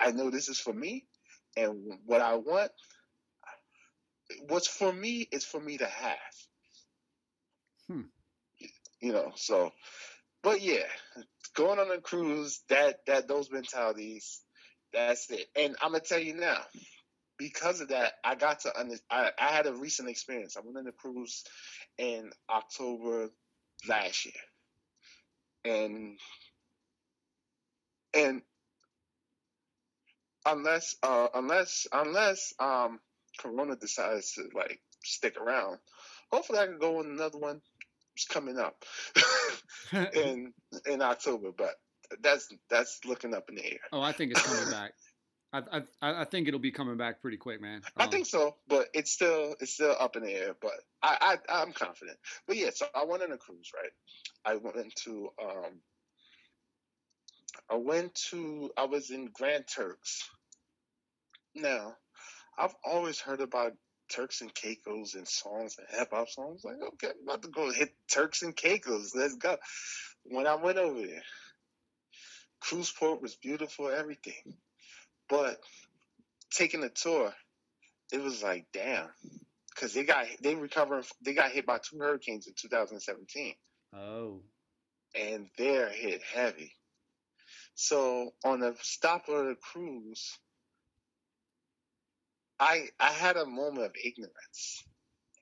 [0.01, 1.07] I know this is for me,
[1.57, 2.71] and what I want,
[4.49, 6.17] what's for me is for me to have.
[7.89, 8.03] Hmm.
[9.01, 9.73] You know, so,
[10.43, 10.87] but yeah,
[11.55, 14.41] going on a cruise, that that those mentalities,
[14.93, 15.47] that's it.
[15.57, 16.59] And I'm gonna tell you now,
[17.39, 18.97] because of that, I got to under.
[19.11, 20.57] I, I had a recent experience.
[20.57, 21.45] I went on a cruise
[21.99, 23.31] in October
[23.89, 24.35] last year,
[25.65, 26.19] and
[28.15, 28.43] and
[30.47, 33.01] unless uh unless unless um
[33.39, 35.79] Corona decides to like stick around,
[36.31, 37.61] hopefully I can go on another one.
[38.15, 38.85] It's coming up
[40.15, 40.53] in
[40.87, 41.75] in October, but
[42.21, 43.79] that's that's looking up in the air.
[43.93, 44.93] oh, I think it's coming back.
[45.55, 47.83] I, I I think it'll be coming back pretty quick, man.
[47.97, 50.55] I Um, think so, but it's still it's still up in the air.
[50.61, 52.19] But I, I I'm confident.
[52.47, 53.93] But yeah, so I went on a cruise, right?
[54.45, 55.81] I went to um
[57.71, 60.29] I went to I was in Grand Turks.
[61.55, 61.97] Now,
[62.59, 63.73] I've always heard about
[64.13, 66.63] Turks and Caicos and songs and hip hop songs.
[66.65, 69.13] Like, okay, I'm about to go hit Turks and Caicos.
[69.15, 69.57] Let's go.
[70.25, 71.23] When I went over there,
[72.61, 74.57] cruise port was beautiful, everything.
[75.29, 75.59] But
[76.51, 77.33] taking the tour,
[78.13, 79.09] it was like, damn,
[79.75, 81.05] because they got they recovering.
[81.25, 83.55] They got hit by two hurricanes in 2017,
[83.95, 84.43] Oh.
[85.15, 86.73] and they're hit heavy.
[87.75, 90.39] So on the stop of the cruise,
[92.63, 94.85] I I had a moment of ignorance,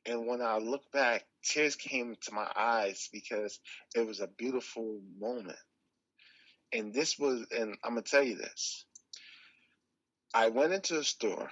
[0.07, 3.61] and when I look back, tears came to my eyes because
[3.95, 5.59] it was a beautiful moment.
[6.73, 8.87] And this was, and I'm gonna tell you this.
[10.33, 11.51] I went into a store,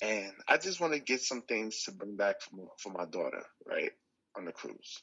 [0.00, 3.42] and I just want to get some things to bring back for, for my daughter,
[3.66, 3.90] right,
[4.36, 5.02] on the cruise.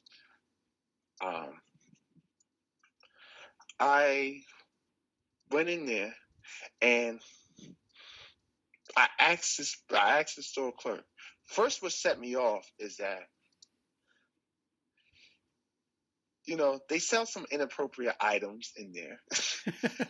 [1.21, 1.59] Um,
[3.81, 4.43] I
[5.51, 6.15] went in there,
[6.81, 7.19] and
[8.95, 11.03] I asked this, I asked the store clerk.
[11.45, 13.23] First, what set me off is that,
[16.45, 19.21] you know, they sell some inappropriate items in there.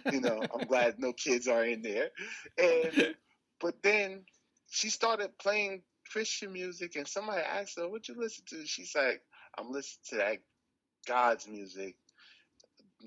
[0.12, 2.10] you know, I'm glad no kids are in there.
[2.58, 3.16] And
[3.62, 4.26] but then
[4.70, 9.22] she started playing Christian music, and somebody asked her, "What you listen to?" She's like,
[9.58, 10.38] "I'm listening to that
[11.08, 11.96] God's music.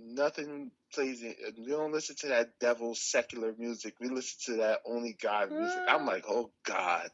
[0.07, 1.23] Nothing plays.
[1.23, 3.95] In, we don't listen to that devil secular music.
[4.01, 6.07] We listen to that only God music." I'm mm.
[6.07, 7.09] like, "Oh God,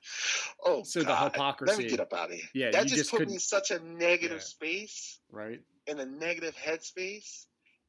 [0.64, 1.36] oh So the God.
[1.62, 2.44] Let me get up out of here.
[2.54, 4.44] Yeah, that just, just put me couldn't- in such a negative Yeah.
[4.44, 5.60] space." right?
[5.86, 7.46] in a negative headspace.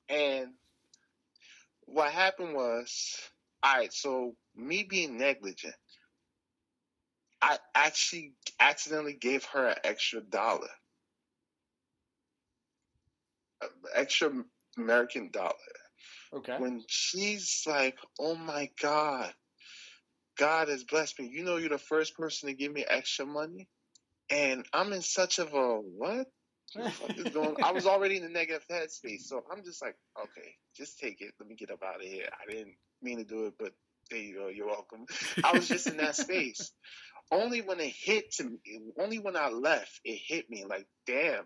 [0.10, 0.50] And
[1.82, 3.18] what happened was,
[3.64, 5.76] all right, so me being negligent,
[7.42, 10.70] I actually accidentally gave her an extra dollar,
[13.62, 14.32] uh, extra
[14.78, 15.54] American dollar.
[16.34, 16.58] Okay.
[16.58, 19.34] When she's like, oh my God,
[20.38, 21.30] God has blessed me.
[21.32, 23.68] You know, you're the first person to give me extra money.
[24.30, 26.28] And I'm in such of a what?
[26.74, 29.82] What the fuck is going I was already in the negative headspace, so I'm just
[29.82, 31.34] like, okay, just take it.
[31.40, 32.28] Let me get up out of here.
[32.32, 33.72] I didn't mean to do it, but
[34.10, 34.48] there you go.
[34.48, 35.06] You're welcome.
[35.44, 36.72] I was just in that space.
[37.32, 38.60] Only when it hit to me,
[39.00, 41.46] only when I left, it hit me like, damn.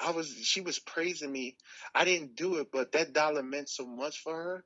[0.00, 1.56] I was, she was praising me.
[1.94, 4.64] I didn't do it, but that dollar meant so much for her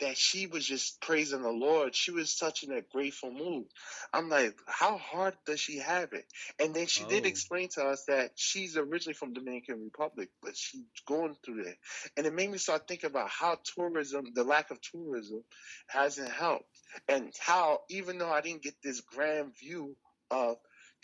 [0.00, 1.94] that she was just praising the Lord.
[1.94, 3.66] She was such in a grateful mood.
[4.12, 6.26] I'm like, how hard does she have it?
[6.60, 7.26] And then she did Oh.
[7.26, 11.76] explain to us that she's originally from Dominican Republic, but she's going through there.
[12.16, 15.44] And it made me start thinking about how tourism, the lack of tourism,
[15.88, 16.66] hasn't helped.
[17.08, 19.96] And how, even though I didn't get this grand view
[20.30, 20.56] of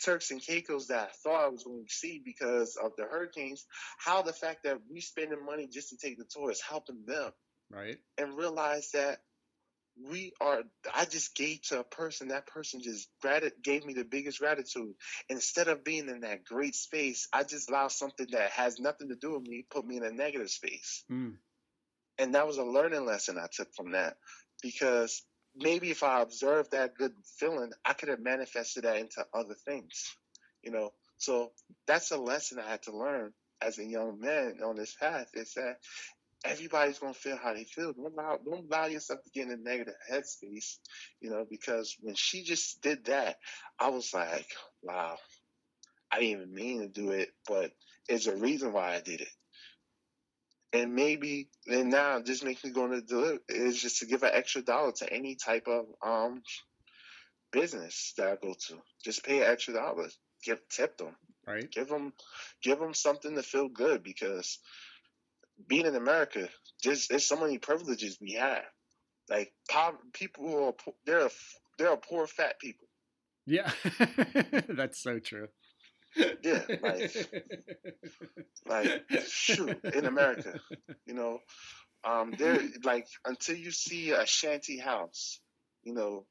[0.03, 3.65] Turks and Caicos that I thought I was going to see because of the hurricanes,
[3.97, 7.31] how the fact that we spending money just to take the tour is helping them
[7.71, 7.97] Right.
[8.17, 9.19] and realize that
[9.99, 10.61] we are
[10.93, 14.93] i just gave to a person that person just grati- gave me the biggest gratitude
[15.27, 19.15] instead of being in that great space i just allowed something that has nothing to
[19.15, 21.37] do with me put me in a negative space Mm.
[22.19, 24.17] and that was a learning lesson i took from that
[24.61, 25.23] because
[25.57, 30.15] maybe if i observed that good feeling i could have manifested that into other things
[30.63, 31.51] you know so
[31.87, 35.53] that's a lesson i had to learn as a young man on this path is
[35.55, 35.77] that
[36.45, 37.93] everybody's gonna feel how they feel.
[37.93, 40.77] Don't allow, don't allow yourself to get in a negative headspace,
[41.19, 41.45] you know.
[41.49, 43.37] Because when she just did that,
[43.79, 44.47] I was like,
[44.81, 45.17] wow,
[46.11, 47.71] I didn't even mean to do it, but
[48.07, 49.29] it's a reason why I did it.
[50.73, 54.31] And maybe, and now just makes me going to deliver is just to give an
[54.33, 56.41] extra dollar to any type of um
[57.51, 58.77] business that I go to.
[59.03, 60.07] Just pay an extra dollar.
[60.43, 61.15] Give tip them
[61.47, 61.71] Right.
[61.71, 62.11] give them
[62.61, 64.59] give them something to feel good because
[65.67, 66.49] being in America,
[66.83, 68.65] just there's so many privileges we have.
[69.29, 69.53] Like
[70.13, 71.31] people who are po- there are
[71.77, 72.87] there are poor fat people.
[73.45, 73.71] Yeah.
[74.67, 75.47] That's so true.
[76.43, 77.11] Yeah, like
[78.65, 80.55] like shoot in America,
[81.05, 81.39] you know,
[82.03, 85.39] um, there like until you see a shanty house,
[85.83, 86.25] you know,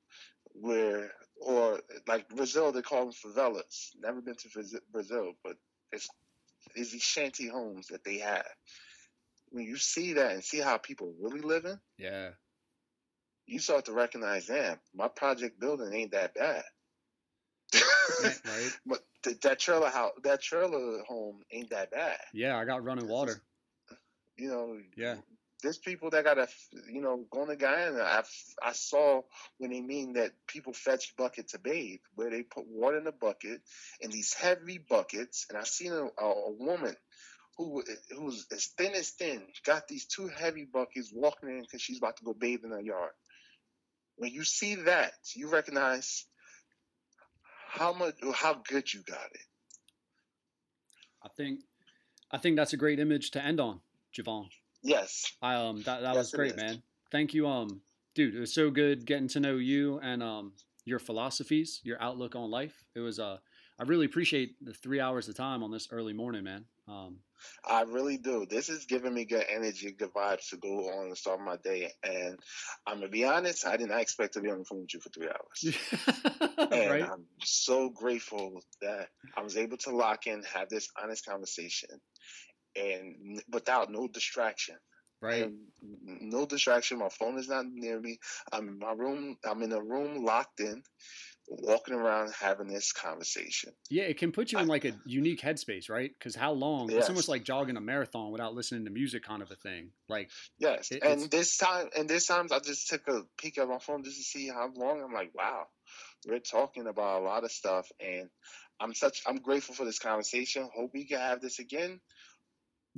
[0.52, 3.90] where or like Brazil they call them favelas.
[4.00, 5.56] Never been to Brazil, but
[5.92, 6.08] it's
[6.74, 8.46] these shanty homes that they have.
[9.50, 12.30] When you see that and see how people really living, Yeah.
[13.46, 16.64] you start to recognize, damn, my project building ain't that bad.
[17.74, 18.72] Right.
[18.86, 22.18] But th- that trailer house, that trailer home ain't that bad.
[22.32, 22.56] Yeah.
[22.56, 23.40] I got running water.
[24.36, 25.16] You know, Yeah.
[25.62, 26.48] there's people that got a,
[26.90, 28.02] you know, going to Guyana.
[28.02, 28.22] I,
[28.62, 29.22] I saw
[29.58, 33.12] when they mean that people fetch bucket to bathe, where they put water in a
[33.12, 33.62] bucket
[34.00, 36.94] in these heavy buckets, and I seen a, a, woman
[37.56, 41.80] who who was as thin as thin, got these two heavy buckets walking in because
[41.80, 43.12] she's about to go bathe in her yard.
[44.16, 46.26] When you see that, you recognize
[47.76, 49.40] how much, how good you got it.
[51.22, 51.60] I think,
[52.30, 53.80] I think that's a great image to end on,
[54.16, 54.46] Javon.
[54.82, 56.82] Yes, I um that, that Yes, was great, man.
[57.10, 57.80] Thank you, um,
[58.14, 58.34] dude.
[58.34, 60.52] It was so good getting to know you and um
[60.84, 62.84] your philosophies, your outlook on life.
[62.94, 63.38] It was uh,
[63.78, 66.64] I really appreciate the three hours of time on this early morning, man.
[66.88, 67.18] Um,
[67.64, 68.46] I really do.
[68.48, 71.92] This is giving me good energy, good vibes to go on and start my day.
[72.02, 72.38] And
[72.86, 75.00] I'm gonna be honest, I did not expect to be on the phone with you
[75.00, 75.76] for three hours.
[76.72, 77.02] And right?
[77.02, 81.90] I'm so grateful that I was able to lock in, have this honest conversation,
[82.74, 84.76] and without no distraction.
[85.22, 85.44] Right.
[85.44, 86.98] And no distraction.
[86.98, 88.18] My phone is not near me.
[88.52, 89.36] I'm in my room.
[89.48, 90.82] I'm in a room locked in,
[91.48, 93.72] walking around having this conversation.
[93.88, 96.10] Yeah, it can put you in like a unique headspace, right?
[96.18, 96.90] Because how long?
[96.90, 99.90] It's almost like jogging a marathon without listening to music, kind of a thing.
[100.08, 103.68] Like, Yes, It- and this time, and this times, I just took a peek at
[103.68, 105.02] my phone just to see how long.
[105.02, 105.68] I'm like, wow,
[106.26, 108.28] we're talking about a lot of stuff, and
[108.80, 110.68] I'm such, I'm grateful for this conversation.
[110.74, 112.00] Hope we can have this again.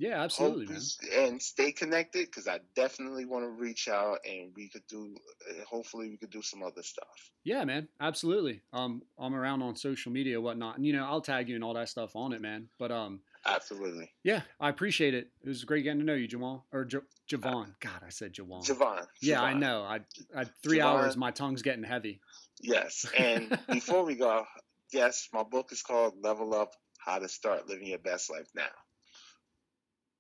[0.01, 0.77] Yeah, absolutely,
[1.13, 5.17] and stay connected because I definitely want to reach out, and we could do.
[5.51, 7.33] uh, Hopefully, we could do some other stuff.
[7.43, 8.63] Yeah, man, absolutely.
[8.73, 11.75] Um, I'm around on social media, whatnot, and you know, I'll tag you and all
[11.75, 12.69] that stuff on it, man.
[12.79, 15.31] But um, Absolutely, yeah, I appreciate it.
[15.43, 17.75] It was great getting to know you, Jamal or J- Javon.
[17.81, 18.65] God, I said Javon.
[18.65, 19.05] Javon.
[19.21, 19.83] yeah, I know.
[19.83, 20.01] I,
[20.37, 20.85] I three Javon.
[20.85, 21.17] hours.
[21.17, 22.21] My tongue's getting heavy.
[22.61, 24.45] Yes, and before we go,
[24.93, 28.69] yes, my book is called Level Up: How to Start Living Your Best Life Now.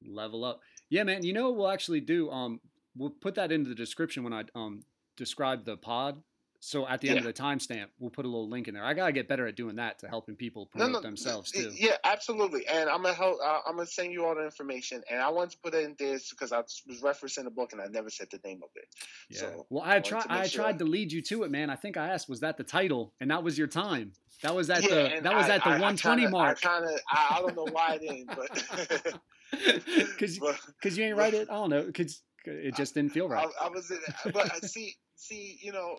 [0.06, 0.60] Level up.
[0.90, 1.24] Yeah, man.
[1.24, 2.30] You know what we'll actually do?
[2.30, 2.60] Um,
[2.96, 4.82] we'll put that into the description when I um
[5.16, 6.22] describe the pod.
[6.60, 8.84] So at the end of the timestamp, we'll put a little link in there.
[8.84, 11.70] I gotta get better at doing that to helping people promote themselves y- too.
[11.72, 12.66] Yeah, absolutely.
[12.66, 13.38] And I'm gonna help.
[13.40, 15.02] Uh, I'm gonna send you all the information.
[15.08, 17.80] And I wanted to put it in this because I was referencing the book and
[17.80, 18.88] I never said the name of it.
[19.30, 19.38] Yeah.
[19.38, 20.26] So, well, I wanted tried.
[20.28, 21.70] I sure- tried to lead you to it, man.
[21.70, 23.14] I think I asked, was that the title?
[23.20, 24.12] And that was your time.
[24.42, 25.20] That was at Yeah, the.
[25.22, 26.58] That was I- at the I- I 120 kinda- mark.
[26.64, 27.00] I kind of.
[27.08, 29.20] I, I don't know why I didn't, but.
[30.18, 31.48] Because but you ain't write it.
[31.50, 31.82] I don't know.
[31.84, 33.46] Because it just didn't feel right.
[33.60, 33.98] I, I was in,
[34.32, 35.98] but I see, see, you know,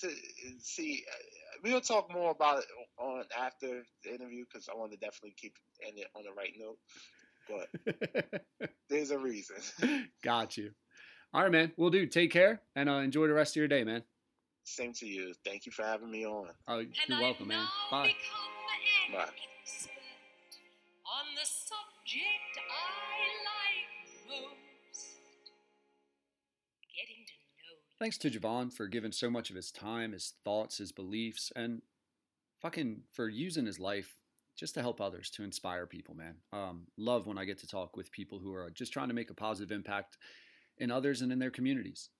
[0.00, 0.10] to
[0.58, 2.64] see, uh, we'll talk more about it
[2.98, 5.54] on after the interview because I want to definitely keep
[5.86, 6.78] end it on the right note.
[7.48, 9.56] But there's a reason.
[10.22, 10.70] Got you.
[11.32, 11.72] All right, man.
[11.76, 14.02] Well, dude, take care and uh, enjoy the rest of your day, man.
[14.64, 15.32] Same to you.
[15.44, 16.48] Thank you for having me on.
[16.68, 17.58] Oh, you're I've welcome, man.
[17.58, 18.06] now Bye.
[18.08, 18.16] become
[19.12, 19.30] an Bye.
[22.10, 25.16] Subject I like most.
[26.94, 27.76] Getting to know you.
[27.98, 31.82] Thanks to Javon for giving so much of his time, his thoughts, his beliefs, and
[32.60, 34.14] fucking for using his life
[34.56, 36.36] just to help others, to inspire people, man.
[36.52, 39.30] Um, love when I get to talk with people who are just trying to make
[39.30, 40.18] a positive impact
[40.78, 42.10] in others and in their communities.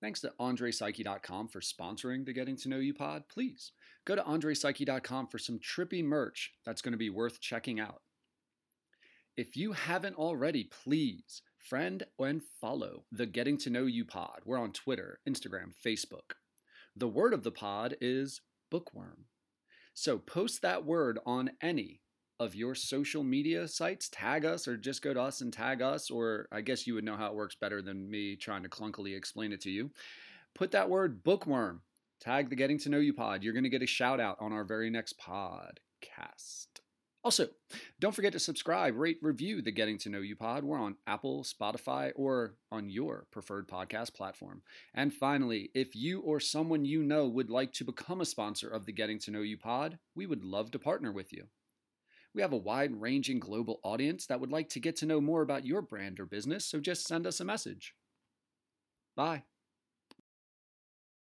[0.00, 3.24] Thanks to AndrePsyche.com for sponsoring the Getting to Know You pod.
[3.28, 3.72] Please
[4.04, 8.02] go to AndrePsyche.com for some trippy merch that's going to be worth checking out.
[9.34, 14.40] If you haven't already, please friend and follow the Getting to Know You pod.
[14.44, 16.34] We're on Twitter, Instagram, Facebook.
[16.94, 19.24] The word of the pod is bookworm.
[19.94, 22.02] So post that word on any
[22.38, 26.10] of your social media sites, tag us, or just go to us and tag us,
[26.10, 29.16] or I guess you would know how it works better than me trying to clunkily
[29.16, 29.92] explain it to you.
[30.54, 31.80] Put that word bookworm,
[32.20, 33.42] tag the Getting to Know You pod.
[33.42, 36.81] You're going to get a shout out on our very next podcast.
[37.24, 37.46] Also,
[38.00, 40.64] don't forget to subscribe, rate, review the Getting to Know You pod.
[40.64, 44.62] We're on Apple, Spotify, or on your preferred podcast platform.
[44.92, 48.86] And finally, if you or someone you know would like to become a sponsor of
[48.86, 51.46] the Getting to Know You pod, we would love to partner with you.
[52.34, 55.42] We have a wide ranging global audience that would like to get to know more
[55.42, 57.94] about your brand or business, so just send us a message.
[59.14, 59.44] Bye.